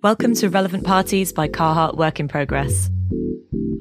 Welcome 0.00 0.36
to 0.36 0.48
Relevant 0.48 0.84
Parties 0.84 1.32
by 1.32 1.48
Carhartt 1.48 1.96
Work 1.96 2.20
in 2.20 2.28
Progress. 2.28 2.88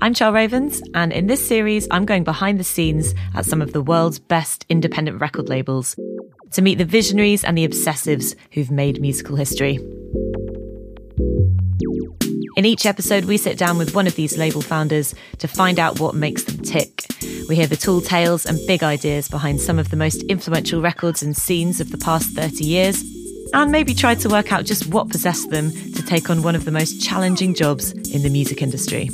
I'm 0.01 0.15
Char 0.15 0.31
Ravens, 0.31 0.81
and 0.95 1.13
in 1.13 1.27
this 1.27 1.47
series, 1.47 1.87
I'm 1.91 2.05
going 2.05 2.23
behind 2.23 2.59
the 2.59 2.63
scenes 2.63 3.13
at 3.35 3.45
some 3.45 3.61
of 3.61 3.71
the 3.71 3.83
world's 3.83 4.17
best 4.17 4.65
independent 4.67 5.21
record 5.21 5.47
labels 5.47 5.95
to 6.53 6.63
meet 6.63 6.79
the 6.79 6.85
visionaries 6.85 7.43
and 7.43 7.55
the 7.55 7.67
obsessives 7.67 8.33
who've 8.51 8.71
made 8.71 8.99
musical 8.99 9.35
history. 9.35 9.75
In 12.55 12.65
each 12.65 12.87
episode, 12.87 13.25
we 13.25 13.37
sit 13.37 13.59
down 13.59 13.77
with 13.77 13.93
one 13.93 14.07
of 14.07 14.15
these 14.15 14.39
label 14.39 14.61
founders 14.61 15.13
to 15.37 15.47
find 15.47 15.77
out 15.77 15.99
what 15.99 16.15
makes 16.15 16.45
them 16.45 16.63
tick. 16.63 17.05
We 17.47 17.55
hear 17.55 17.67
the 17.67 17.77
tall 17.77 18.01
tales 18.01 18.47
and 18.47 18.57
big 18.65 18.81
ideas 18.81 19.29
behind 19.29 19.61
some 19.61 19.77
of 19.77 19.91
the 19.91 19.97
most 19.97 20.23
influential 20.23 20.81
records 20.81 21.21
and 21.21 21.37
scenes 21.37 21.79
of 21.79 21.91
the 21.91 21.99
past 21.99 22.31
30 22.31 22.63
years 22.63 23.03
and 23.53 23.71
maybe 23.71 23.93
try 23.93 24.15
to 24.15 24.29
work 24.29 24.51
out 24.51 24.65
just 24.65 24.87
what 24.87 25.09
possessed 25.09 25.49
them 25.49 25.71
take 26.07 26.29
on 26.29 26.41
one 26.41 26.55
of 26.55 26.63
the 26.63 26.71
most 26.71 27.01
challenging 27.01 27.53
jobs 27.53 27.91
in 27.91 28.23
the 28.23 28.29
music 28.29 28.61
industry. 28.61 29.09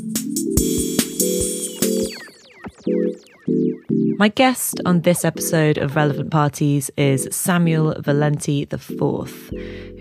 My 4.17 4.27
guest 4.27 4.79
on 4.85 5.01
this 5.01 5.25
episode 5.25 5.79
of 5.79 5.95
Relevant 5.95 6.29
Parties 6.29 6.91
is 6.95 7.27
Samuel 7.31 7.95
Valenti 7.99 8.67
IV, 8.71 9.51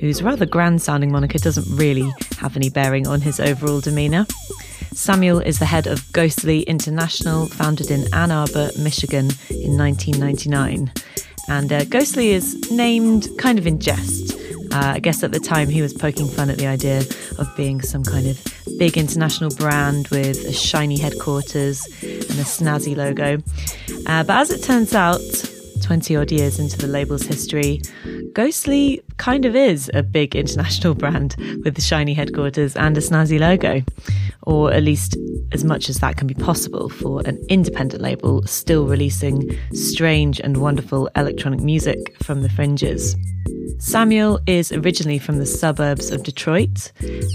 whose 0.00 0.22
rather 0.22 0.44
grand 0.44 0.82
sounding 0.82 1.10
moniker 1.10 1.38
doesn't 1.38 1.76
really 1.76 2.12
have 2.38 2.56
any 2.56 2.68
bearing 2.68 3.06
on 3.06 3.22
his 3.22 3.40
overall 3.40 3.80
demeanour. 3.80 4.26
Samuel 4.92 5.40
is 5.40 5.58
the 5.58 5.64
head 5.64 5.86
of 5.86 6.12
Ghostly 6.12 6.60
International, 6.64 7.46
founded 7.46 7.90
in 7.90 8.04
Ann 8.12 8.30
Arbor, 8.30 8.70
Michigan 8.78 9.30
in 9.48 9.78
1999. 9.78 10.92
And 11.48 11.72
uh, 11.72 11.84
Ghostly 11.86 12.32
is 12.32 12.70
named 12.70 13.28
kind 13.38 13.58
of 13.58 13.66
in 13.66 13.80
jest. 13.80 14.41
Uh, 14.72 14.94
I 14.94 15.00
guess 15.00 15.22
at 15.22 15.32
the 15.32 15.40
time 15.40 15.68
he 15.68 15.82
was 15.82 15.92
poking 15.92 16.28
fun 16.28 16.48
at 16.48 16.56
the 16.56 16.66
idea 16.66 17.02
of 17.38 17.56
being 17.56 17.82
some 17.82 18.02
kind 18.02 18.26
of 18.26 18.42
big 18.78 18.96
international 18.96 19.50
brand 19.50 20.08
with 20.08 20.44
a 20.46 20.52
shiny 20.52 20.98
headquarters 20.98 21.84
and 22.02 22.38
a 22.40 22.44
snazzy 22.44 22.96
logo. 22.96 23.38
Uh, 24.06 24.24
but 24.24 24.40
as 24.40 24.50
it 24.50 24.62
turns 24.62 24.94
out, 24.94 25.20
20 25.82 26.16
odd 26.16 26.32
years 26.32 26.58
into 26.58 26.78
the 26.78 26.86
label's 26.86 27.22
history, 27.22 27.82
Ghostly 28.32 29.02
kind 29.18 29.44
of 29.44 29.54
is 29.54 29.90
a 29.92 30.02
big 30.02 30.34
international 30.34 30.94
brand 31.02 31.36
with 31.64 31.74
the 31.74 31.82
shiny 31.82 32.14
headquarters 32.14 32.76
and 32.76 32.96
a 32.96 33.00
snazzy 33.00 33.38
logo. 33.38 33.82
Or 34.44 34.72
at 34.72 34.82
least 34.82 35.16
as 35.52 35.64
much 35.64 35.88
as 35.88 35.98
that 35.98 36.16
can 36.16 36.26
be 36.26 36.34
possible 36.34 36.88
for 36.88 37.20
an 37.26 37.44
independent 37.48 38.02
label 38.02 38.42
still 38.46 38.86
releasing 38.86 39.50
strange 39.72 40.40
and 40.40 40.56
wonderful 40.56 41.10
electronic 41.14 41.60
music 41.60 42.16
from 42.22 42.42
the 42.42 42.48
fringes. 42.48 43.16
Samuel 43.78 44.40
is 44.46 44.70
originally 44.72 45.18
from 45.18 45.38
the 45.38 45.46
suburbs 45.46 46.10
of 46.10 46.22
Detroit, 46.22 46.92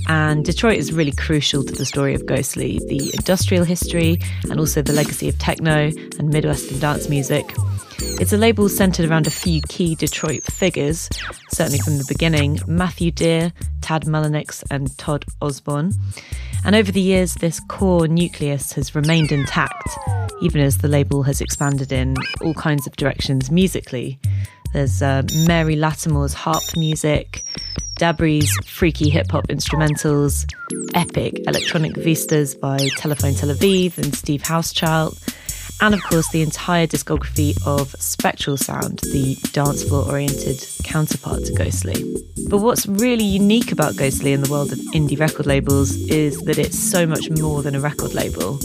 and 0.07 0.45
Detroit 0.45 0.77
is 0.77 0.93
really 0.93 1.11
crucial 1.11 1.63
to 1.63 1.73
the 1.73 1.85
story 1.85 2.13
of 2.15 2.25
Ghostly, 2.25 2.79
the 2.87 3.11
industrial 3.13 3.65
history, 3.65 4.17
and 4.49 4.59
also 4.59 4.81
the 4.81 4.93
legacy 4.93 5.27
of 5.27 5.37
techno 5.37 5.91
and 6.17 6.29
Midwestern 6.29 6.79
dance 6.79 7.09
music. 7.09 7.53
It's 7.99 8.33
a 8.33 8.37
label 8.37 8.69
centered 8.69 9.09
around 9.09 9.27
a 9.27 9.31
few 9.31 9.61
key 9.67 9.95
Detroit 9.95 10.43
figures, 10.43 11.09
certainly 11.49 11.79
from 11.79 11.97
the 11.97 12.05
beginning 12.07 12.59
Matthew 12.67 13.11
Dear, 13.11 13.51
Tadd 13.81 14.05
Mullinix, 14.05 14.63
and 14.69 14.95
Todd 14.97 15.25
Osborn. 15.41 15.93
And 16.65 16.75
over 16.75 16.91
the 16.91 17.01
years, 17.01 17.35
this 17.35 17.59
core 17.59 18.07
nucleus 18.07 18.73
has 18.73 18.93
remained 18.93 19.31
intact, 19.31 19.89
even 20.41 20.61
as 20.61 20.79
the 20.79 20.87
label 20.87 21.23
has 21.23 21.41
expanded 21.41 21.91
in 21.91 22.15
all 22.41 22.53
kinds 22.53 22.85
of 22.85 22.95
directions 22.97 23.49
musically. 23.49 24.19
There's 24.73 25.01
uh, 25.01 25.23
Mary 25.47 25.75
Lattimore's 25.75 26.33
harp 26.33 26.63
music, 26.75 27.43
Dabrye's 27.99 28.55
freaky 28.67 29.09
hip 29.09 29.31
hop 29.31 29.47
instrumentals, 29.47 30.45
epic 30.93 31.39
electronic 31.47 31.95
vistas 31.95 32.53
by 32.53 32.77
Telephone 32.97 33.33
Tel 33.33 33.49
Aviv 33.49 33.97
and 33.97 34.13
Steve 34.13 34.43
Hauschildt, 34.43 35.17
and 35.81 35.93
of 35.93 36.03
course 36.03 36.29
the 36.29 36.41
entire 36.41 36.87
discography 36.87 37.55
of 37.65 37.95
Spectral 37.99 38.57
Sound, 38.57 38.99
the 38.99 39.37
dance 39.51 39.83
floor 39.83 40.05
oriented 40.05 40.65
counterpart 40.83 41.45
to 41.45 41.53
Ghostly. 41.53 42.03
But 42.49 42.59
what's 42.59 42.87
really 42.87 43.23
unique 43.23 43.71
about 43.71 43.95
Ghostly 43.95 44.33
in 44.33 44.41
the 44.41 44.51
world 44.51 44.71
of 44.71 44.79
indie 44.93 45.19
record 45.19 45.45
labels 45.45 45.95
is 45.95 46.41
that 46.41 46.57
it's 46.57 46.77
so 46.77 47.05
much 47.05 47.29
more 47.29 47.61
than 47.61 47.75
a 47.75 47.79
record 47.79 48.13
label. 48.13 48.59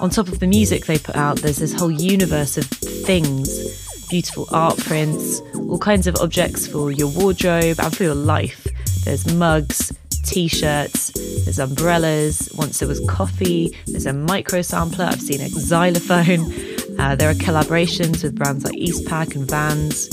On 0.00 0.10
top 0.10 0.28
of 0.28 0.40
the 0.40 0.46
music 0.46 0.86
they 0.86 0.98
put 0.98 1.16
out, 1.16 1.38
there's 1.38 1.58
this 1.58 1.72
whole 1.72 1.90
universe 1.90 2.56
of 2.58 2.66
things 2.66 3.82
beautiful 4.08 4.46
art 4.52 4.78
prints, 4.78 5.40
all 5.56 5.78
kinds 5.78 6.06
of 6.06 6.14
objects 6.16 6.66
for 6.66 6.92
your 6.92 7.08
wardrobe 7.08 7.80
and 7.80 7.96
for 7.96 8.04
your 8.04 8.14
life. 8.14 8.66
There's 9.04 9.32
mugs, 9.34 9.92
t 10.24 10.46
shirts, 10.46 11.10
there's 11.44 11.58
umbrellas. 11.58 12.48
Once 12.54 12.78
there 12.78 12.88
was 12.88 13.00
coffee, 13.08 13.76
there's 13.86 14.06
a 14.06 14.12
micro 14.12 14.62
sampler. 14.62 15.06
I've 15.06 15.20
seen 15.20 15.40
a 15.40 15.48
xylophone. 15.48 16.52
Uh, 16.96 17.16
there 17.16 17.28
are 17.28 17.34
collaborations 17.34 18.22
with 18.22 18.36
brands 18.36 18.64
like 18.64 18.76
Eastpak 18.76 19.34
and 19.34 19.50
Vans. 19.50 20.08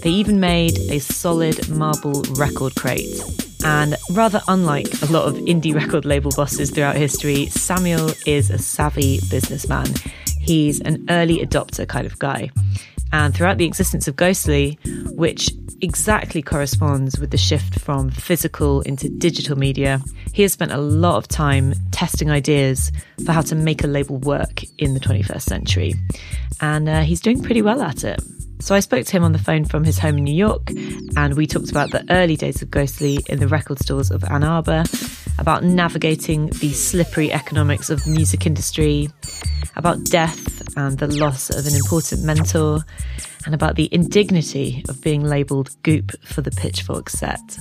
They 0.00 0.10
even 0.10 0.40
made 0.40 0.76
a 0.90 0.98
solid 0.98 1.68
marble 1.68 2.20
record 2.36 2.74
crate. 2.74 3.06
And 3.64 3.94
rather 4.10 4.42
unlike 4.48 4.88
a 5.02 5.06
lot 5.12 5.28
of 5.28 5.36
indie 5.36 5.72
record 5.82 6.04
label 6.04 6.32
bosses 6.34 6.72
throughout 6.72 6.96
history, 6.96 7.46
Samuel 7.46 8.10
is 8.26 8.50
a 8.50 8.58
savvy 8.58 9.20
businessman. 9.30 9.86
He's 10.40 10.80
an 10.80 11.06
early 11.08 11.38
adopter 11.38 11.86
kind 11.86 12.06
of 12.06 12.18
guy 12.18 12.50
and 13.12 13.34
throughout 13.34 13.58
the 13.58 13.64
existence 13.64 14.08
of 14.08 14.16
Ghostly, 14.16 14.78
which 15.14 15.50
exactly 15.82 16.42
corresponds 16.42 17.18
with 17.18 17.30
the 17.30 17.36
shift 17.36 17.78
from 17.78 18.10
physical 18.10 18.80
into 18.82 19.08
digital 19.08 19.56
media, 19.56 20.00
he 20.32 20.42
has 20.42 20.52
spent 20.52 20.72
a 20.72 20.78
lot 20.78 21.16
of 21.16 21.28
time 21.28 21.74
testing 21.92 22.30
ideas 22.30 22.90
for 23.24 23.32
how 23.32 23.42
to 23.42 23.54
make 23.54 23.84
a 23.84 23.86
label 23.86 24.18
work 24.18 24.64
in 24.78 24.94
the 24.94 25.00
21st 25.00 25.42
century. 25.42 25.94
And 26.60 26.88
uh, 26.88 27.00
he's 27.02 27.20
doing 27.20 27.42
pretty 27.42 27.62
well 27.62 27.82
at 27.82 28.04
it. 28.04 28.20
So 28.58 28.74
I 28.74 28.80
spoke 28.80 29.04
to 29.04 29.12
him 29.12 29.22
on 29.22 29.32
the 29.32 29.38
phone 29.38 29.64
from 29.64 29.84
his 29.84 29.98
home 29.98 30.16
in 30.16 30.24
New 30.24 30.34
York, 30.34 30.70
and 31.16 31.36
we 31.36 31.46
talked 31.46 31.70
about 31.70 31.90
the 31.90 32.04
early 32.10 32.36
days 32.36 32.62
of 32.62 32.70
Ghostly 32.70 33.18
in 33.28 33.38
the 33.38 33.48
record 33.48 33.78
stores 33.78 34.10
of 34.10 34.24
Ann 34.24 34.44
Arbor, 34.44 34.84
about 35.38 35.64
navigating 35.64 36.46
the 36.46 36.72
slippery 36.72 37.32
economics 37.32 37.90
of 37.90 38.04
the 38.04 38.10
music 38.10 38.46
industry, 38.46 39.08
about 39.76 40.04
death 40.04 40.76
and 40.76 40.98
the 40.98 41.06
loss 41.06 41.50
of 41.50 41.66
an 41.66 41.74
important 41.74 42.22
mentor, 42.24 42.80
and 43.44 43.54
about 43.54 43.76
the 43.76 43.88
indignity 43.92 44.84
of 44.88 45.00
being 45.02 45.24
labelled 45.24 45.70
goop 45.82 46.12
for 46.24 46.42
the 46.42 46.50
pitchfork 46.50 47.08
set. 47.08 47.58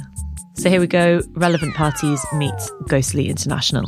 So 0.55 0.69
here 0.69 0.79
we 0.79 0.87
go 0.87 1.21
Relevant 1.33 1.75
Parties 1.75 2.25
meet 2.33 2.53
Ghostly 2.87 3.29
International. 3.29 3.85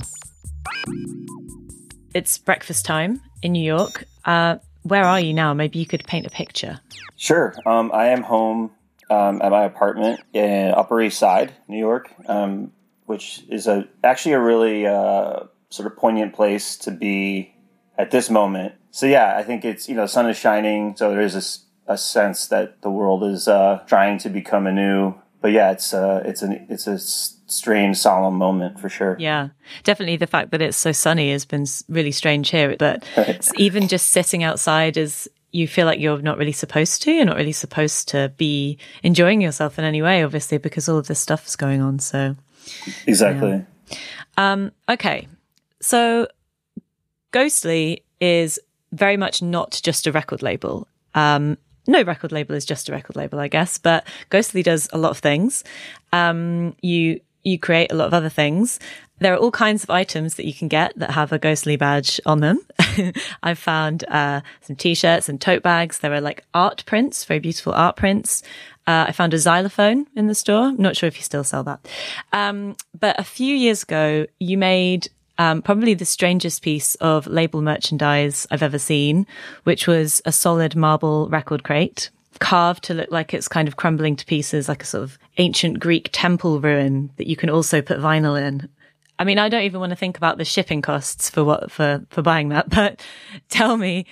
It's 2.13 2.37
breakfast 2.37 2.85
time 2.85 3.21
in 3.41 3.51
New 3.53 3.63
York. 3.63 4.05
Uh, 4.25 4.57
where 4.83 5.03
are 5.03 5.19
you 5.19 5.33
now? 5.33 5.53
Maybe 5.53 5.79
you 5.79 5.85
could 5.85 6.03
paint 6.05 6.25
a 6.25 6.29
picture. 6.29 6.79
Sure. 7.15 7.53
Um, 7.65 7.91
I 7.93 8.07
am 8.07 8.21
home 8.23 8.71
um, 9.09 9.41
at 9.41 9.51
my 9.51 9.63
apartment 9.63 10.21
in 10.33 10.71
Upper 10.71 11.01
East 11.01 11.19
Side, 11.19 11.53
New 11.67 11.77
York, 11.77 12.11
um, 12.27 12.71
which 13.07 13.43
is 13.49 13.67
a 13.67 13.87
actually 14.03 14.33
a 14.33 14.39
really 14.39 14.85
uh, 14.85 15.43
sort 15.69 15.91
of 15.91 15.97
poignant 15.97 16.33
place 16.33 16.77
to 16.77 16.91
be 16.91 17.55
at 17.97 18.11
this 18.11 18.29
moment. 18.29 18.75
So 18.91 19.05
yeah, 19.05 19.35
I 19.35 19.43
think 19.43 19.65
it's 19.65 19.89
you 19.89 19.95
know 19.95 20.03
the 20.03 20.07
sun 20.07 20.29
is 20.29 20.37
shining, 20.37 20.95
so 20.95 21.09
there 21.09 21.21
is 21.21 21.35
a, 21.87 21.93
a 21.93 21.97
sense 21.97 22.47
that 22.47 22.81
the 22.81 22.91
world 22.91 23.23
is 23.23 23.47
uh, 23.47 23.83
trying 23.87 24.19
to 24.19 24.29
become 24.29 24.67
anew. 24.67 25.15
But 25.41 25.51
yeah, 25.51 25.71
it's 25.71 25.93
uh, 25.93 26.21
it's 26.25 26.41
an 26.41 26.67
it's 26.69 26.87
a 26.87 26.99
strange, 26.99 27.97
solemn 27.97 28.35
moment 28.35 28.79
for 28.79 28.89
sure. 28.89 29.15
Yeah, 29.19 29.49
definitely. 29.83 30.17
The 30.17 30.27
fact 30.27 30.51
that 30.51 30.61
it's 30.61 30.77
so 30.77 30.91
sunny 30.91 31.31
has 31.31 31.45
been 31.45 31.65
really 31.89 32.11
strange 32.11 32.49
here. 32.49 32.75
But 32.77 33.03
even 33.55 33.87
just 33.87 34.07
sitting 34.07 34.43
outside 34.43 34.97
is 34.97 35.29
you 35.51 35.67
feel 35.67 35.85
like 35.85 35.99
you're 35.99 36.21
not 36.21 36.37
really 36.37 36.51
supposed 36.51 37.01
to. 37.03 37.11
You're 37.11 37.25
not 37.25 37.37
really 37.37 37.53
supposed 37.53 38.09
to 38.09 38.33
be 38.37 38.77
enjoying 39.01 39.41
yourself 39.41 39.79
in 39.79 39.85
any 39.85 40.01
way, 40.01 40.23
obviously, 40.23 40.57
because 40.57 40.89
all 40.89 40.97
of 40.97 41.07
this 41.07 41.19
stuff 41.19 41.47
is 41.47 41.55
going 41.55 41.81
on. 41.81 41.99
So 41.99 42.35
exactly. 43.05 43.65
Yeah. 43.89 43.95
Um, 44.37 44.71
okay, 44.89 45.27
so 45.81 46.27
Ghostly 47.31 48.03
is 48.19 48.59
very 48.91 49.17
much 49.17 49.41
not 49.41 49.79
just 49.83 50.07
a 50.07 50.11
record 50.11 50.41
label. 50.41 50.87
Um, 51.13 51.57
no 51.87 52.03
record 52.03 52.31
label 52.31 52.55
is 52.55 52.65
just 52.65 52.89
a 52.89 52.91
record 52.91 53.15
label, 53.15 53.39
I 53.39 53.47
guess, 53.47 53.77
but 53.77 54.05
Ghostly 54.29 54.63
does 54.63 54.89
a 54.91 54.97
lot 54.97 55.11
of 55.11 55.19
things. 55.19 55.63
Um, 56.11 56.75
you 56.81 57.21
you 57.43 57.57
create 57.57 57.91
a 57.91 57.95
lot 57.95 58.07
of 58.07 58.13
other 58.13 58.29
things. 58.29 58.79
There 59.19 59.33
are 59.33 59.37
all 59.37 59.51
kinds 59.51 59.83
of 59.83 59.89
items 59.89 60.35
that 60.35 60.45
you 60.45 60.53
can 60.53 60.67
get 60.67 60.97
that 60.99 61.11
have 61.11 61.31
a 61.31 61.39
ghostly 61.39 61.77
badge 61.77 62.19
on 62.25 62.41
them. 62.41 62.59
I've 63.43 63.57
found 63.57 64.03
uh, 64.09 64.41
some 64.61 64.75
t-shirts 64.75 65.29
and 65.29 65.39
tote 65.39 65.63
bags. 65.63 65.99
There 65.99 66.13
are 66.13 66.21
like 66.21 66.43
art 66.53 66.83
prints, 66.85 67.23
very 67.23 67.39
beautiful 67.39 67.73
art 67.73 67.95
prints. 67.95 68.43
Uh, 68.87 69.05
I 69.09 69.11
found 69.11 69.33
a 69.33 69.37
xylophone 69.37 70.07
in 70.15 70.27
the 70.27 70.35
store. 70.35 70.63
I'm 70.67 70.77
not 70.81 70.95
sure 70.95 71.07
if 71.07 71.17
you 71.17 71.23
still 71.23 71.43
sell 71.43 71.63
that. 71.63 71.85
Um, 72.31 72.77
but 72.97 73.19
a 73.19 73.23
few 73.23 73.53
years 73.53 73.83
ago, 73.83 74.25
you 74.39 74.57
made 74.57 75.09
um, 75.37 75.61
probably 75.61 75.93
the 75.93 76.05
strangest 76.05 76.61
piece 76.61 76.95
of 76.95 77.27
label 77.27 77.61
merchandise 77.61 78.47
I've 78.49 78.63
ever 78.63 78.79
seen, 78.79 79.27
which 79.65 79.87
was 79.87 80.21
a 80.25 80.31
solid 80.31 80.75
marble 80.75 81.27
record 81.29 81.63
crate. 81.63 82.09
carved 82.39 82.83
to 82.85 82.93
look 82.93 83.11
like 83.11 83.33
it's 83.33 83.47
kind 83.47 83.67
of 83.67 83.75
crumbling 83.75 84.15
to 84.15 84.25
pieces, 84.25 84.69
like 84.69 84.83
a 84.83 84.85
sort 84.85 85.03
of 85.03 85.17
ancient 85.37 85.79
Greek 85.79 86.09
temple 86.11 86.59
ruin 86.61 87.09
that 87.17 87.27
you 87.27 87.35
can 87.35 87.49
also 87.49 87.81
put 87.81 87.99
vinyl 87.99 88.39
in. 88.39 88.69
I 89.19 89.23
mean, 89.23 89.39
I 89.39 89.49
don't 89.49 89.63
even 89.63 89.79
want 89.79 89.89
to 89.89 89.95
think 89.95 90.17
about 90.17 90.37
the 90.37 90.45
shipping 90.45 90.81
costs 90.81 91.29
for 91.29 91.43
what 91.43 91.71
for 91.71 92.05
for 92.09 92.21
buying 92.21 92.49
that. 92.49 92.69
But 92.77 93.01
tell 93.49 93.75
me, 93.75 94.05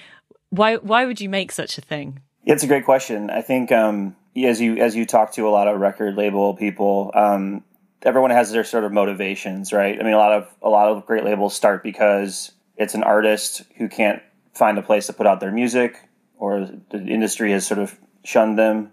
why 0.50 0.78
why 0.78 1.06
would 1.06 1.22
you 1.22 1.30
make 1.30 1.52
such 1.52 1.78
a 1.78 1.82
thing? 1.82 2.20
Yeah, 2.44 2.54
it's 2.56 2.64
a 2.64 2.68
great 2.68 2.86
question. 2.86 3.30
I 3.30 3.42
think 3.42 3.72
um, 3.72 4.16
as 4.36 4.60
you 4.60 4.78
as 4.78 4.96
you 4.96 5.06
talk 5.06 5.32
to 5.34 5.48
a 5.48 5.52
lot 5.52 5.68
of 5.68 5.80
record 5.80 6.16
label 6.16 6.56
people, 6.56 7.12
um, 7.14 7.64
everyone 8.02 8.32
has 8.32 8.52
their 8.52 8.66
sort 8.66 8.84
of 8.84 8.92
motivations, 8.92 9.72
right? 9.72 9.98
I 10.00 10.04
mean, 10.04 10.14
a 10.14 10.18
lot 10.18 10.34
of 10.34 10.48
a 10.62 10.70
lot 10.70 10.90
of 10.90 11.06
great 11.06 11.24
labels 11.24 11.56
start 11.56 11.84
because 11.84 12.52
it's 12.76 12.96
an 12.96 13.04
artist 13.04 13.64
who 13.78 13.88
can't 13.88 14.22
find 14.54 14.78
a 14.78 14.82
place 14.82 15.08
to 15.08 15.14
put 15.14 15.26
out 15.28 15.40
their 15.40 15.52
music, 15.52 15.98
or 16.38 16.70
the 16.92 17.00
industry 17.00 17.52
has 17.52 17.66
sort 17.66 17.80
of 17.80 17.98
shunned 18.26 18.60
them. 18.60 18.92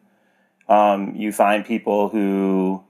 Um, 0.68 1.16
you 1.16 1.32
find 1.32 1.64
people 1.64 2.08
who 2.08 2.84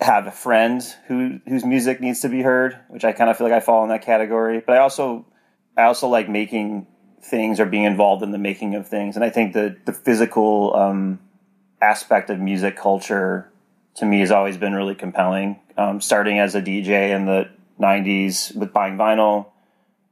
have 0.00 0.26
a 0.26 0.32
friend 0.32 0.82
who 1.06 1.40
whose 1.46 1.64
music 1.64 2.00
needs 2.00 2.20
to 2.20 2.28
be 2.28 2.42
heard, 2.42 2.78
which 2.88 3.04
I 3.04 3.12
kind 3.12 3.30
of 3.30 3.36
feel 3.36 3.46
like 3.46 3.56
I 3.56 3.60
fall 3.60 3.84
in 3.84 3.90
that 3.90 4.02
category. 4.02 4.60
But 4.64 4.76
I 4.76 4.78
also 4.80 5.24
I 5.76 5.84
also 5.84 6.08
like 6.08 6.28
making 6.28 6.88
things 7.22 7.60
or 7.60 7.66
being 7.66 7.84
involved 7.84 8.24
in 8.24 8.32
the 8.32 8.38
making 8.38 8.74
of 8.74 8.88
things, 8.88 9.14
and 9.14 9.24
I 9.24 9.30
think 9.30 9.52
the 9.52 9.76
the 9.84 9.92
physical 9.92 10.74
um, 10.74 11.20
aspect 11.82 12.30
of 12.30 12.38
music 12.38 12.76
culture 12.76 13.50
to 13.96 14.06
me 14.06 14.20
has 14.20 14.30
always 14.30 14.56
been 14.56 14.72
really 14.72 14.94
compelling. 14.94 15.58
Um, 15.76 16.00
starting 16.00 16.38
as 16.38 16.54
a 16.54 16.62
DJ 16.62 17.14
in 17.14 17.26
the 17.26 17.48
'90s 17.80 18.54
with 18.54 18.72
buying 18.72 18.96
vinyl, 18.96 19.46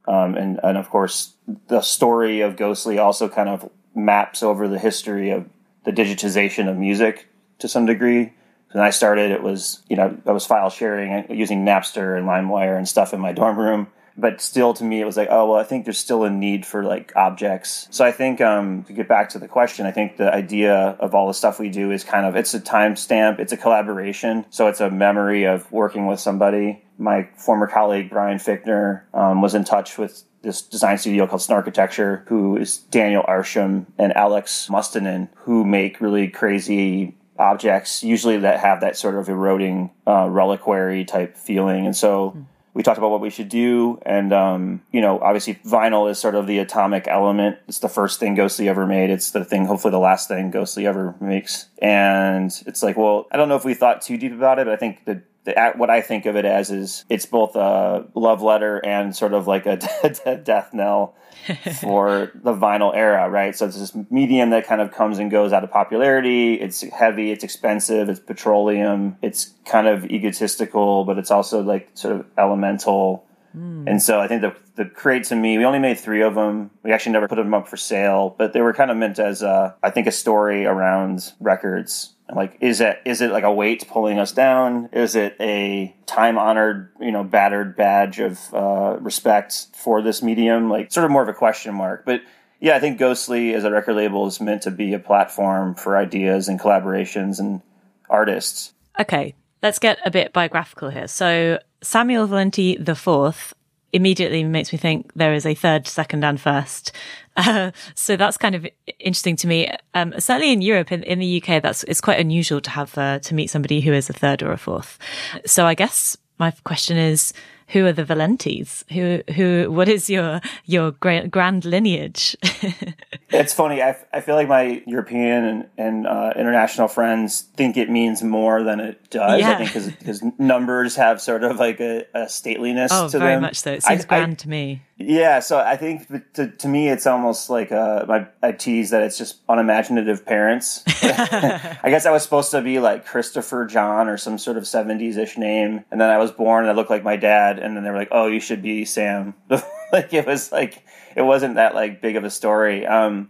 um, 0.07 0.35
and 0.35 0.59
and 0.63 0.77
of 0.77 0.89
course 0.89 1.33
the 1.67 1.81
story 1.81 2.41
of 2.41 2.57
Ghostly 2.57 2.99
also 2.99 3.29
kind 3.29 3.49
of 3.49 3.69
maps 3.95 4.43
over 4.43 4.67
the 4.67 4.79
history 4.79 5.31
of 5.31 5.47
the 5.83 5.91
digitization 5.91 6.69
of 6.69 6.77
music 6.77 7.27
to 7.59 7.67
some 7.67 7.85
degree. 7.85 8.33
When 8.71 8.83
I 8.83 8.89
started, 8.89 9.31
it 9.31 9.41
was 9.41 9.81
you 9.89 9.95
know 9.95 10.17
I 10.25 10.31
was 10.31 10.45
file 10.45 10.69
sharing 10.69 11.31
using 11.31 11.65
Napster 11.65 12.17
and 12.17 12.27
LimeWire 12.27 12.77
and 12.77 12.87
stuff 12.87 13.13
in 13.13 13.19
my 13.19 13.31
dorm 13.31 13.57
room 13.57 13.87
but 14.17 14.41
still 14.41 14.73
to 14.73 14.83
me 14.83 15.01
it 15.01 15.05
was 15.05 15.17
like 15.17 15.27
oh 15.31 15.51
well 15.51 15.59
i 15.59 15.63
think 15.63 15.85
there's 15.85 15.97
still 15.97 16.23
a 16.23 16.29
need 16.29 16.65
for 16.65 16.83
like 16.83 17.13
objects. 17.15 17.87
So 17.91 18.05
i 18.05 18.11
think 18.11 18.41
um, 18.41 18.83
to 18.85 18.93
get 18.93 19.07
back 19.07 19.29
to 19.29 19.39
the 19.39 19.47
question 19.47 19.85
i 19.85 19.91
think 19.91 20.17
the 20.17 20.33
idea 20.33 20.73
of 20.99 21.15
all 21.15 21.27
the 21.27 21.33
stuff 21.33 21.59
we 21.59 21.69
do 21.69 21.91
is 21.91 22.03
kind 22.03 22.25
of 22.25 22.35
it's 22.35 22.53
a 22.53 22.59
timestamp 22.59 23.39
it's 23.39 23.53
a 23.53 23.57
collaboration. 23.57 24.45
So 24.49 24.67
it's 24.67 24.81
a 24.81 24.89
memory 24.89 25.45
of 25.45 25.71
working 25.71 26.05
with 26.05 26.19
somebody. 26.19 26.83
My 26.97 27.29
former 27.37 27.67
colleague 27.67 28.09
brian 28.09 28.37
fichtner 28.37 29.03
um, 29.13 29.41
was 29.41 29.55
in 29.55 29.63
touch 29.63 29.97
with 29.97 30.23
this 30.41 30.61
design 30.61 30.97
studio 30.97 31.27
called 31.27 31.41
Snarkitecture, 31.41 32.27
who 32.27 32.57
is 32.57 32.77
Daniel 32.77 33.23
Arsham 33.23 33.85
and 33.97 34.11
Alex 34.13 34.67
Mustonen, 34.69 35.29
who 35.35 35.63
make 35.63 36.01
really 36.01 36.27
crazy 36.27 37.15
objects, 37.37 38.03
usually 38.03 38.37
that 38.37 38.59
have 38.59 38.81
that 38.81 38.97
sort 38.97 39.15
of 39.15 39.29
eroding 39.29 39.91
uh, 40.07 40.27
reliquary 40.29 41.05
type 41.05 41.37
feeling. 41.37 41.85
And 41.85 41.95
so 41.95 42.31
mm 42.31 42.45
we 42.73 42.83
talked 42.83 42.97
about 42.97 43.11
what 43.11 43.21
we 43.21 43.29
should 43.29 43.49
do 43.49 43.99
and 44.03 44.31
um, 44.31 44.81
you 44.91 45.01
know 45.01 45.19
obviously 45.19 45.55
vinyl 45.65 46.09
is 46.09 46.19
sort 46.19 46.35
of 46.35 46.47
the 46.47 46.59
atomic 46.59 47.07
element. 47.07 47.57
It's 47.67 47.79
the 47.79 47.89
first 47.89 48.19
thing 48.19 48.35
ghostly 48.35 48.69
ever 48.69 48.85
made. 48.85 49.09
It's 49.09 49.31
the 49.31 49.45
thing 49.45 49.65
hopefully 49.65 49.91
the 49.91 49.99
last 49.99 50.27
thing 50.27 50.51
ghostly 50.51 50.87
ever 50.87 51.15
makes. 51.19 51.67
And 51.81 52.51
it's 52.65 52.83
like 52.83 52.97
well 52.97 53.27
i 53.31 53.37
don't 53.37 53.49
know 53.49 53.55
if 53.55 53.65
we 53.65 53.73
thought 53.73 54.01
too 54.01 54.17
deep 54.17 54.33
about 54.33 54.59
it 54.59 54.65
but 54.65 54.73
i 54.73 54.77
think 54.77 55.05
the, 55.05 55.21
the 55.43 55.73
what 55.75 55.89
i 55.89 56.01
think 56.01 56.25
of 56.25 56.35
it 56.35 56.45
as 56.45 56.71
is 56.71 57.05
it's 57.09 57.25
both 57.25 57.55
a 57.55 58.05
love 58.15 58.41
letter 58.41 58.83
and 58.85 59.15
sort 59.15 59.33
of 59.33 59.47
like 59.47 59.65
a 59.65 59.77
death 60.43 60.73
knell 60.73 61.15
for 61.81 62.31
the 62.35 62.53
vinyl 62.53 62.95
era, 62.95 63.29
right? 63.29 63.55
So 63.55 63.65
it's 63.65 63.77
this 63.77 63.95
medium 64.09 64.51
that 64.51 64.65
kind 64.65 64.81
of 64.81 64.91
comes 64.91 65.19
and 65.19 65.31
goes 65.31 65.53
out 65.53 65.63
of 65.63 65.71
popularity. 65.71 66.55
It's 66.55 66.81
heavy, 66.81 67.31
it's 67.31 67.43
expensive, 67.43 68.09
it's 68.09 68.19
petroleum, 68.19 69.17
it's 69.21 69.53
kind 69.65 69.87
of 69.87 70.05
egotistical, 70.05 71.05
but 71.05 71.17
it's 71.17 71.31
also 71.31 71.61
like 71.61 71.89
sort 71.93 72.15
of 72.15 72.25
elemental. 72.37 73.25
Mm. 73.55 73.87
And 73.87 74.01
so 74.01 74.19
I 74.19 74.27
think 74.27 74.41
the 74.41 74.55
the 74.75 74.85
crate 74.85 75.25
to 75.25 75.35
me, 75.35 75.57
we 75.57 75.65
only 75.65 75.79
made 75.79 75.99
three 75.99 76.21
of 76.21 76.35
them. 76.35 76.71
We 76.83 76.91
actually 76.91 77.11
never 77.11 77.27
put 77.27 77.35
them 77.35 77.53
up 77.53 77.67
for 77.67 77.77
sale, 77.77 78.33
but 78.37 78.53
they 78.53 78.61
were 78.61 78.73
kind 78.73 78.89
of 78.89 78.97
meant 78.97 79.19
as 79.19 79.41
a, 79.41 79.75
I 79.83 79.89
think 79.89 80.07
a 80.07 80.11
story 80.11 80.65
around 80.65 81.33
records 81.39 82.13
like, 82.35 82.57
is 82.61 82.81
it 82.81 83.01
is 83.05 83.21
it 83.21 83.31
like 83.31 83.43
a 83.43 83.51
weight 83.51 83.87
pulling 83.87 84.19
us 84.19 84.31
down? 84.31 84.89
Is 84.93 85.15
it 85.15 85.35
a 85.39 85.95
time 86.05 86.37
honored, 86.37 86.91
you 86.99 87.11
know, 87.11 87.23
battered 87.23 87.75
badge 87.75 88.19
of 88.19 88.39
uh, 88.53 88.97
respect 88.99 89.67
for 89.75 90.01
this 90.01 90.21
medium? 90.21 90.69
Like, 90.69 90.91
sort 90.91 91.05
of 91.05 91.11
more 91.11 91.23
of 91.23 91.29
a 91.29 91.33
question 91.33 91.73
mark. 91.75 92.05
But 92.05 92.21
yeah, 92.59 92.75
I 92.75 92.79
think 92.79 92.99
Ghostly 92.99 93.53
as 93.53 93.63
a 93.63 93.71
record 93.71 93.95
label 93.95 94.27
is 94.27 94.39
meant 94.39 94.61
to 94.63 94.71
be 94.71 94.93
a 94.93 94.99
platform 94.99 95.75
for 95.75 95.97
ideas 95.97 96.47
and 96.47 96.59
collaborations 96.59 97.39
and 97.39 97.61
artists. 98.09 98.73
Okay, 98.99 99.33
let's 99.63 99.79
get 99.79 99.97
a 100.05 100.11
bit 100.11 100.31
biographical 100.31 100.89
here. 100.89 101.07
So 101.07 101.59
Samuel 101.81 102.27
Valenti 102.27 102.77
the 102.77 102.95
fourth 102.95 103.53
immediately 103.93 104.43
makes 104.43 104.71
me 104.71 104.77
think 104.77 105.11
there 105.15 105.33
is 105.33 105.45
a 105.45 105.53
third, 105.53 105.87
second, 105.87 106.23
and 106.23 106.39
first. 106.39 106.91
Uh, 107.37 107.71
so 107.95 108.17
that's 108.17 108.35
kind 108.35 108.55
of 108.55 108.67
interesting 108.99 109.37
to 109.37 109.47
me. 109.47 109.71
Um, 109.93 110.13
certainly 110.19 110.51
in 110.51 110.61
Europe, 110.61 110.91
in, 110.91 111.01
in 111.03 111.17
the 111.19 111.41
UK, 111.41 111.63
that's 111.63 111.83
it's 111.83 112.01
quite 112.01 112.19
unusual 112.19 112.59
to 112.59 112.69
have 112.69 112.97
uh, 112.97 113.19
to 113.19 113.33
meet 113.33 113.49
somebody 113.49 113.79
who 113.79 113.93
is 113.93 114.09
a 114.09 114.13
third 114.13 114.43
or 114.43 114.51
a 114.51 114.57
fourth. 114.57 114.99
So 115.45 115.65
I 115.65 115.73
guess 115.73 116.17
my 116.39 116.51
question 116.65 116.97
is, 116.97 117.31
who 117.71 117.85
are 117.85 117.93
the 117.93 118.03
Valentis? 118.03 118.83
Who, 118.91 119.21
who, 119.33 119.71
what 119.71 119.87
is 119.87 120.09
your, 120.09 120.41
your 120.65 120.91
grand 120.91 121.65
lineage? 121.65 122.35
it's 123.29 123.53
funny. 123.53 123.81
I, 123.81 123.95
I 124.13 124.21
feel 124.21 124.35
like 124.35 124.47
my 124.47 124.83
European 124.85 125.45
and, 125.45 125.69
and 125.77 126.07
uh, 126.07 126.33
international 126.35 126.87
friends 126.87 127.41
think 127.55 127.77
it 127.77 127.89
means 127.89 128.23
more 128.23 128.63
than 128.63 128.79
it 128.79 129.09
does. 129.09 129.39
Yeah. 129.39 129.57
I 129.57 129.65
think 129.65 129.99
because 129.99 130.21
numbers 130.37 130.95
have 130.97 131.21
sort 131.21 131.43
of 131.43 131.57
like 131.57 131.79
a, 131.79 132.05
a 132.13 132.25
stateliness 132.25 132.89
oh, 132.91 133.09
to 133.09 133.19
very 133.19 133.35
them. 133.35 133.41
much 133.41 133.57
so. 133.57 133.71
It 133.71 133.83
seems 133.83 134.03
I, 134.03 134.07
grand 134.07 134.33
I, 134.33 134.35
to 134.35 134.49
me. 134.49 134.81
Yeah, 135.05 135.39
so 135.39 135.59
I 135.59 135.77
think 135.77 136.07
to, 136.33 136.47
to 136.49 136.67
me 136.67 136.89
it's 136.89 137.07
almost 137.07 137.49
like 137.49 137.71
uh, 137.71 138.23
I 138.41 138.51
tease 138.51 138.91
that 138.91 139.03
it's 139.03 139.17
just 139.17 139.39
unimaginative 139.49 140.25
parents. 140.25 140.83
I 140.87 141.79
guess 141.85 142.05
I 142.05 142.11
was 142.11 142.23
supposed 142.23 142.51
to 142.51 142.61
be 142.61 142.79
like 142.79 143.05
Christopher 143.05 143.65
John 143.65 144.07
or 144.07 144.17
some 144.17 144.37
sort 144.37 144.57
of 144.57 144.63
70s 144.63 145.17
ish 145.17 145.37
name, 145.37 145.83
and 145.91 145.99
then 145.99 146.09
I 146.09 146.17
was 146.17 146.31
born 146.31 146.63
and 146.63 146.71
I 146.71 146.75
looked 146.75 146.89
like 146.89 147.03
my 147.03 147.15
dad, 147.15 147.59
and 147.59 147.75
then 147.75 147.83
they 147.83 147.89
were 147.89 147.97
like, 147.97 148.09
"Oh, 148.11 148.27
you 148.27 148.39
should 148.39 148.61
be 148.61 148.85
Sam." 148.85 149.33
like 149.49 150.13
it 150.13 150.25
was 150.25 150.51
like 150.51 150.83
it 151.15 151.21
wasn't 151.21 151.55
that 151.55 151.75
like 151.75 152.01
big 152.01 152.15
of 152.15 152.23
a 152.23 152.29
story. 152.29 152.85
Um, 152.85 153.29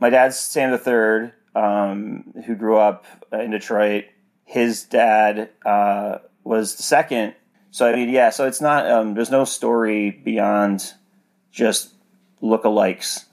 my 0.00 0.10
dad's 0.10 0.38
Sam 0.38 0.70
the 0.70 0.78
Third, 0.78 1.32
um, 1.54 2.32
who 2.46 2.54
grew 2.54 2.78
up 2.78 3.06
in 3.32 3.50
Detroit. 3.50 4.04
His 4.44 4.84
dad 4.84 5.50
uh, 5.64 6.18
was 6.42 6.76
the 6.76 6.82
second 6.82 7.34
so 7.70 7.86
I 7.86 7.94
mean, 7.94 8.08
yeah. 8.08 8.30
So 8.30 8.46
it's 8.46 8.60
not. 8.60 8.90
Um, 8.90 9.14
there's 9.14 9.30
no 9.30 9.44
story 9.44 10.10
beyond 10.10 10.92
just 11.52 11.94
lookalikes. 12.42 13.24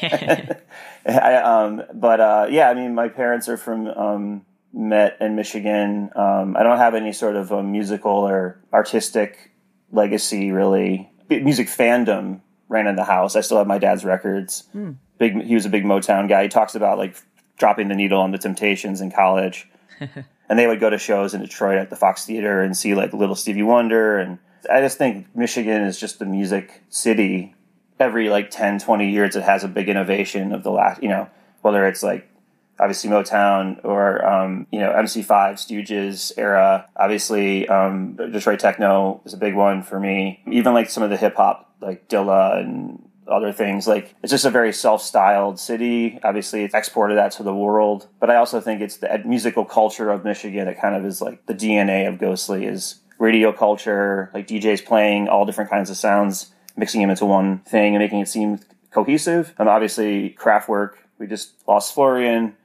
I, 1.08 1.36
um, 1.36 1.82
but 1.94 2.20
uh, 2.20 2.46
yeah, 2.50 2.68
I 2.68 2.74
mean, 2.74 2.94
my 2.94 3.08
parents 3.08 3.48
are 3.48 3.56
from 3.56 3.86
um, 3.86 4.46
Met 4.72 5.16
in 5.20 5.36
Michigan. 5.36 6.10
Um, 6.14 6.56
I 6.56 6.62
don't 6.62 6.78
have 6.78 6.94
any 6.94 7.12
sort 7.12 7.36
of 7.36 7.52
a 7.52 7.62
musical 7.62 8.12
or 8.12 8.60
artistic 8.72 9.52
legacy, 9.92 10.50
really. 10.50 11.10
Music 11.30 11.68
fandom 11.68 12.40
ran 12.68 12.86
in 12.86 12.96
the 12.96 13.04
house. 13.04 13.36
I 13.36 13.40
still 13.40 13.58
have 13.58 13.66
my 13.66 13.78
dad's 13.78 14.04
records. 14.04 14.64
Mm. 14.74 14.96
Big. 15.18 15.42
He 15.44 15.54
was 15.54 15.64
a 15.64 15.70
big 15.70 15.84
Motown 15.84 16.28
guy. 16.28 16.42
He 16.42 16.48
talks 16.48 16.74
about 16.74 16.98
like 16.98 17.16
dropping 17.56 17.88
the 17.88 17.94
needle 17.94 18.20
on 18.20 18.32
the 18.32 18.38
Temptations 18.38 19.00
in 19.00 19.10
college 19.10 19.68
and 20.48 20.58
they 20.58 20.66
would 20.66 20.80
go 20.80 20.90
to 20.90 20.98
shows 20.98 21.34
in 21.34 21.40
Detroit 21.40 21.78
at 21.78 21.90
the 21.90 21.96
Fox 21.96 22.24
Theater 22.24 22.60
and 22.60 22.76
see 22.76 22.94
like 22.94 23.12
Little 23.12 23.34
Stevie 23.34 23.62
Wonder. 23.62 24.18
And 24.18 24.38
I 24.70 24.80
just 24.80 24.98
think 24.98 25.26
Michigan 25.34 25.82
is 25.82 25.98
just 25.98 26.18
the 26.18 26.26
music 26.26 26.82
city. 26.88 27.54
Every 27.98 28.28
like 28.28 28.50
10, 28.50 28.78
20 28.78 29.10
years, 29.10 29.36
it 29.36 29.42
has 29.42 29.64
a 29.64 29.68
big 29.68 29.88
innovation 29.88 30.52
of 30.52 30.62
the 30.62 30.70
last, 30.70 31.02
you 31.02 31.08
know, 31.08 31.28
whether 31.62 31.86
it's 31.86 32.02
like 32.02 32.28
obviously 32.78 33.10
Motown 33.10 33.82
or, 33.84 34.24
um, 34.24 34.66
you 34.70 34.80
know, 34.80 34.90
MC5, 34.90 35.26
Stooges 35.54 36.32
era. 36.36 36.88
Obviously, 36.96 37.66
um, 37.68 38.16
Detroit 38.16 38.60
Techno 38.60 39.22
is 39.24 39.32
a 39.32 39.38
big 39.38 39.54
one 39.54 39.82
for 39.82 39.98
me. 39.98 40.42
Even 40.50 40.74
like 40.74 40.90
some 40.90 41.02
of 41.02 41.10
the 41.10 41.16
hip 41.16 41.36
hop, 41.36 41.74
like 41.80 42.08
Dilla 42.08 42.60
and 42.60 43.05
other 43.28 43.52
things. 43.52 43.86
Like 43.86 44.14
it's 44.22 44.30
just 44.30 44.44
a 44.44 44.50
very 44.50 44.72
self-styled 44.72 45.58
city. 45.58 46.18
Obviously, 46.22 46.64
it's 46.64 46.74
exported 46.74 47.16
that 47.16 47.32
to 47.32 47.42
the 47.42 47.54
world. 47.54 48.08
But 48.20 48.30
I 48.30 48.36
also 48.36 48.60
think 48.60 48.80
it's 48.80 48.98
the 48.98 49.22
musical 49.24 49.64
culture 49.64 50.10
of 50.10 50.24
Michigan. 50.24 50.68
It 50.68 50.80
kind 50.80 50.94
of 50.94 51.04
is 51.04 51.20
like 51.20 51.46
the 51.46 51.54
DNA 51.54 52.08
of 52.08 52.18
Ghostly 52.18 52.66
is 52.66 53.00
radio 53.18 53.52
culture, 53.52 54.30
like 54.34 54.46
DJs 54.46 54.84
playing 54.84 55.28
all 55.28 55.46
different 55.46 55.70
kinds 55.70 55.90
of 55.90 55.96
sounds, 55.96 56.52
mixing 56.76 57.00
them 57.00 57.10
into 57.10 57.24
one 57.24 57.58
thing 57.60 57.94
and 57.94 58.02
making 58.02 58.20
it 58.20 58.28
seem 58.28 58.60
cohesive. 58.90 59.54
And 59.58 59.68
obviously, 59.68 60.36
Kraftwerk. 60.38 60.92
We 61.18 61.26
just 61.26 61.54
lost 61.66 61.94
Florian. 61.94 62.56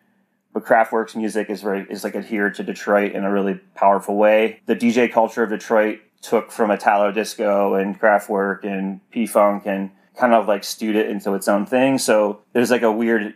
But 0.54 0.66
Kraftwerk's 0.66 1.16
music 1.16 1.50
is 1.50 1.62
very 1.62 1.88
is 1.90 2.04
like 2.04 2.16
adhered 2.16 2.56
to 2.56 2.64
Detroit 2.64 3.14
in 3.14 3.24
a 3.24 3.32
really 3.32 3.56
powerful 3.76 4.18
way. 4.18 4.60
The 4.66 4.76
DJ 4.76 5.12
culture 5.12 5.44
of 5.44 5.50
Detroit 5.50 6.02
took 6.22 6.52
from 6.52 6.72
Italo 6.72 7.12
disco 7.12 7.76
and 7.76 8.00
Kraftwerk 8.00 8.64
and 8.64 9.00
P 9.12 9.26
Funk 9.26 9.66
and 9.66 9.92
kind 10.22 10.34
of 10.36 10.48
like 10.48 10.64
stewed 10.64 10.96
it 10.96 11.10
into 11.10 11.34
its 11.34 11.48
own 11.48 11.66
thing. 11.66 11.98
So 11.98 12.42
there's 12.54 12.70
like 12.70 12.84
a 12.84 12.92
weird 12.92 13.34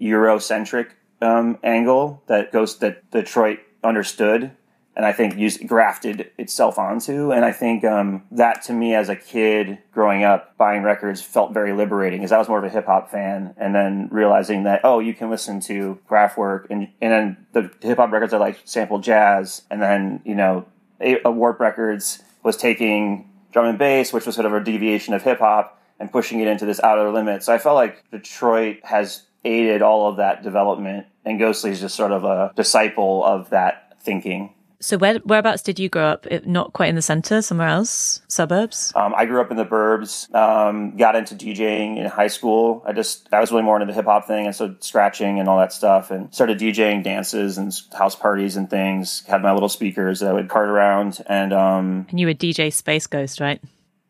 Eurocentric 0.00 0.90
um, 1.22 1.58
angle 1.64 2.22
that 2.26 2.52
goes 2.52 2.78
that 2.80 3.10
Detroit 3.10 3.60
understood 3.82 4.52
and 4.94 5.06
I 5.06 5.12
think 5.12 5.38
used 5.38 5.66
grafted 5.66 6.32
itself 6.36 6.76
onto. 6.76 7.30
And 7.30 7.44
I 7.44 7.52
think 7.52 7.84
um, 7.84 8.24
that 8.32 8.62
to 8.64 8.72
me 8.72 8.94
as 8.94 9.08
a 9.08 9.16
kid 9.16 9.78
growing 9.92 10.24
up 10.24 10.56
buying 10.58 10.82
records 10.82 11.22
felt 11.22 11.54
very 11.54 11.72
liberating 11.72 12.18
because 12.18 12.32
I 12.32 12.38
was 12.38 12.48
more 12.48 12.58
of 12.58 12.64
a 12.64 12.68
hip 12.68 12.86
hop 12.86 13.10
fan, 13.10 13.54
and 13.56 13.74
then 13.74 14.08
realizing 14.10 14.64
that 14.64 14.80
oh 14.82 14.98
you 14.98 15.14
can 15.14 15.30
listen 15.30 15.60
to 15.60 15.98
Kraftwerk 16.10 16.66
and 16.68 16.88
and 17.00 17.12
then 17.12 17.46
the 17.52 17.86
hip 17.86 17.98
hop 17.98 18.10
records 18.10 18.34
I 18.34 18.38
like 18.38 18.60
sample 18.64 18.98
jazz, 18.98 19.62
and 19.70 19.80
then 19.80 20.20
you 20.24 20.34
know 20.34 20.66
a, 21.00 21.20
a 21.24 21.30
Warp 21.30 21.60
Records 21.60 22.22
was 22.42 22.56
taking 22.56 23.30
drum 23.52 23.66
and 23.66 23.78
bass, 23.78 24.12
which 24.12 24.26
was 24.26 24.34
sort 24.34 24.46
of 24.46 24.52
a 24.52 24.62
deviation 24.62 25.14
of 25.14 25.22
hip 25.22 25.38
hop, 25.38 25.77
and 25.98 26.10
pushing 26.10 26.40
it 26.40 26.48
into 26.48 26.66
this 26.66 26.80
outer 26.80 27.10
limit. 27.10 27.42
So 27.42 27.52
I 27.52 27.58
felt 27.58 27.76
like 27.76 28.04
Detroit 28.10 28.80
has 28.84 29.22
aided 29.44 29.82
all 29.82 30.08
of 30.08 30.16
that 30.16 30.42
development, 30.42 31.06
and 31.24 31.38
Ghostly 31.38 31.70
is 31.70 31.80
just 31.80 31.96
sort 31.96 32.12
of 32.12 32.24
a 32.24 32.52
disciple 32.56 33.24
of 33.24 33.50
that 33.50 33.94
thinking. 34.00 34.54
So 34.80 34.96
where 34.96 35.18
whereabouts 35.18 35.62
did 35.62 35.80
you 35.80 35.88
grow 35.88 36.06
up? 36.06 36.26
Not 36.46 36.72
quite 36.72 36.88
in 36.88 36.94
the 36.94 37.02
center, 37.02 37.42
somewhere 37.42 37.66
else, 37.66 38.22
suburbs. 38.28 38.92
Um, 38.94 39.12
I 39.16 39.26
grew 39.26 39.40
up 39.40 39.50
in 39.50 39.56
the 39.56 39.66
burbs. 39.66 40.32
Um, 40.32 40.96
got 40.96 41.16
into 41.16 41.34
DJing 41.34 41.96
in 41.96 42.06
high 42.06 42.28
school. 42.28 42.84
I 42.86 42.92
just 42.92 43.28
I 43.32 43.40
was 43.40 43.50
really 43.50 43.64
more 43.64 43.74
into 43.74 43.86
the 43.86 43.92
hip 43.92 44.04
hop 44.04 44.28
thing, 44.28 44.46
and 44.46 44.54
so 44.54 44.76
scratching 44.78 45.40
and 45.40 45.48
all 45.48 45.58
that 45.58 45.72
stuff, 45.72 46.12
and 46.12 46.32
started 46.32 46.60
DJing 46.60 47.02
dances 47.02 47.58
and 47.58 47.74
house 47.96 48.14
parties 48.14 48.56
and 48.56 48.70
things. 48.70 49.24
Had 49.26 49.42
my 49.42 49.52
little 49.52 49.68
speakers 49.68 50.20
that 50.20 50.30
I 50.30 50.32
would 50.32 50.48
cart 50.48 50.68
around, 50.68 51.24
and 51.26 51.52
um, 51.52 52.06
and 52.08 52.20
you 52.20 52.28
were 52.28 52.34
DJ 52.34 52.72
Space 52.72 53.08
Ghost, 53.08 53.40
right? 53.40 53.60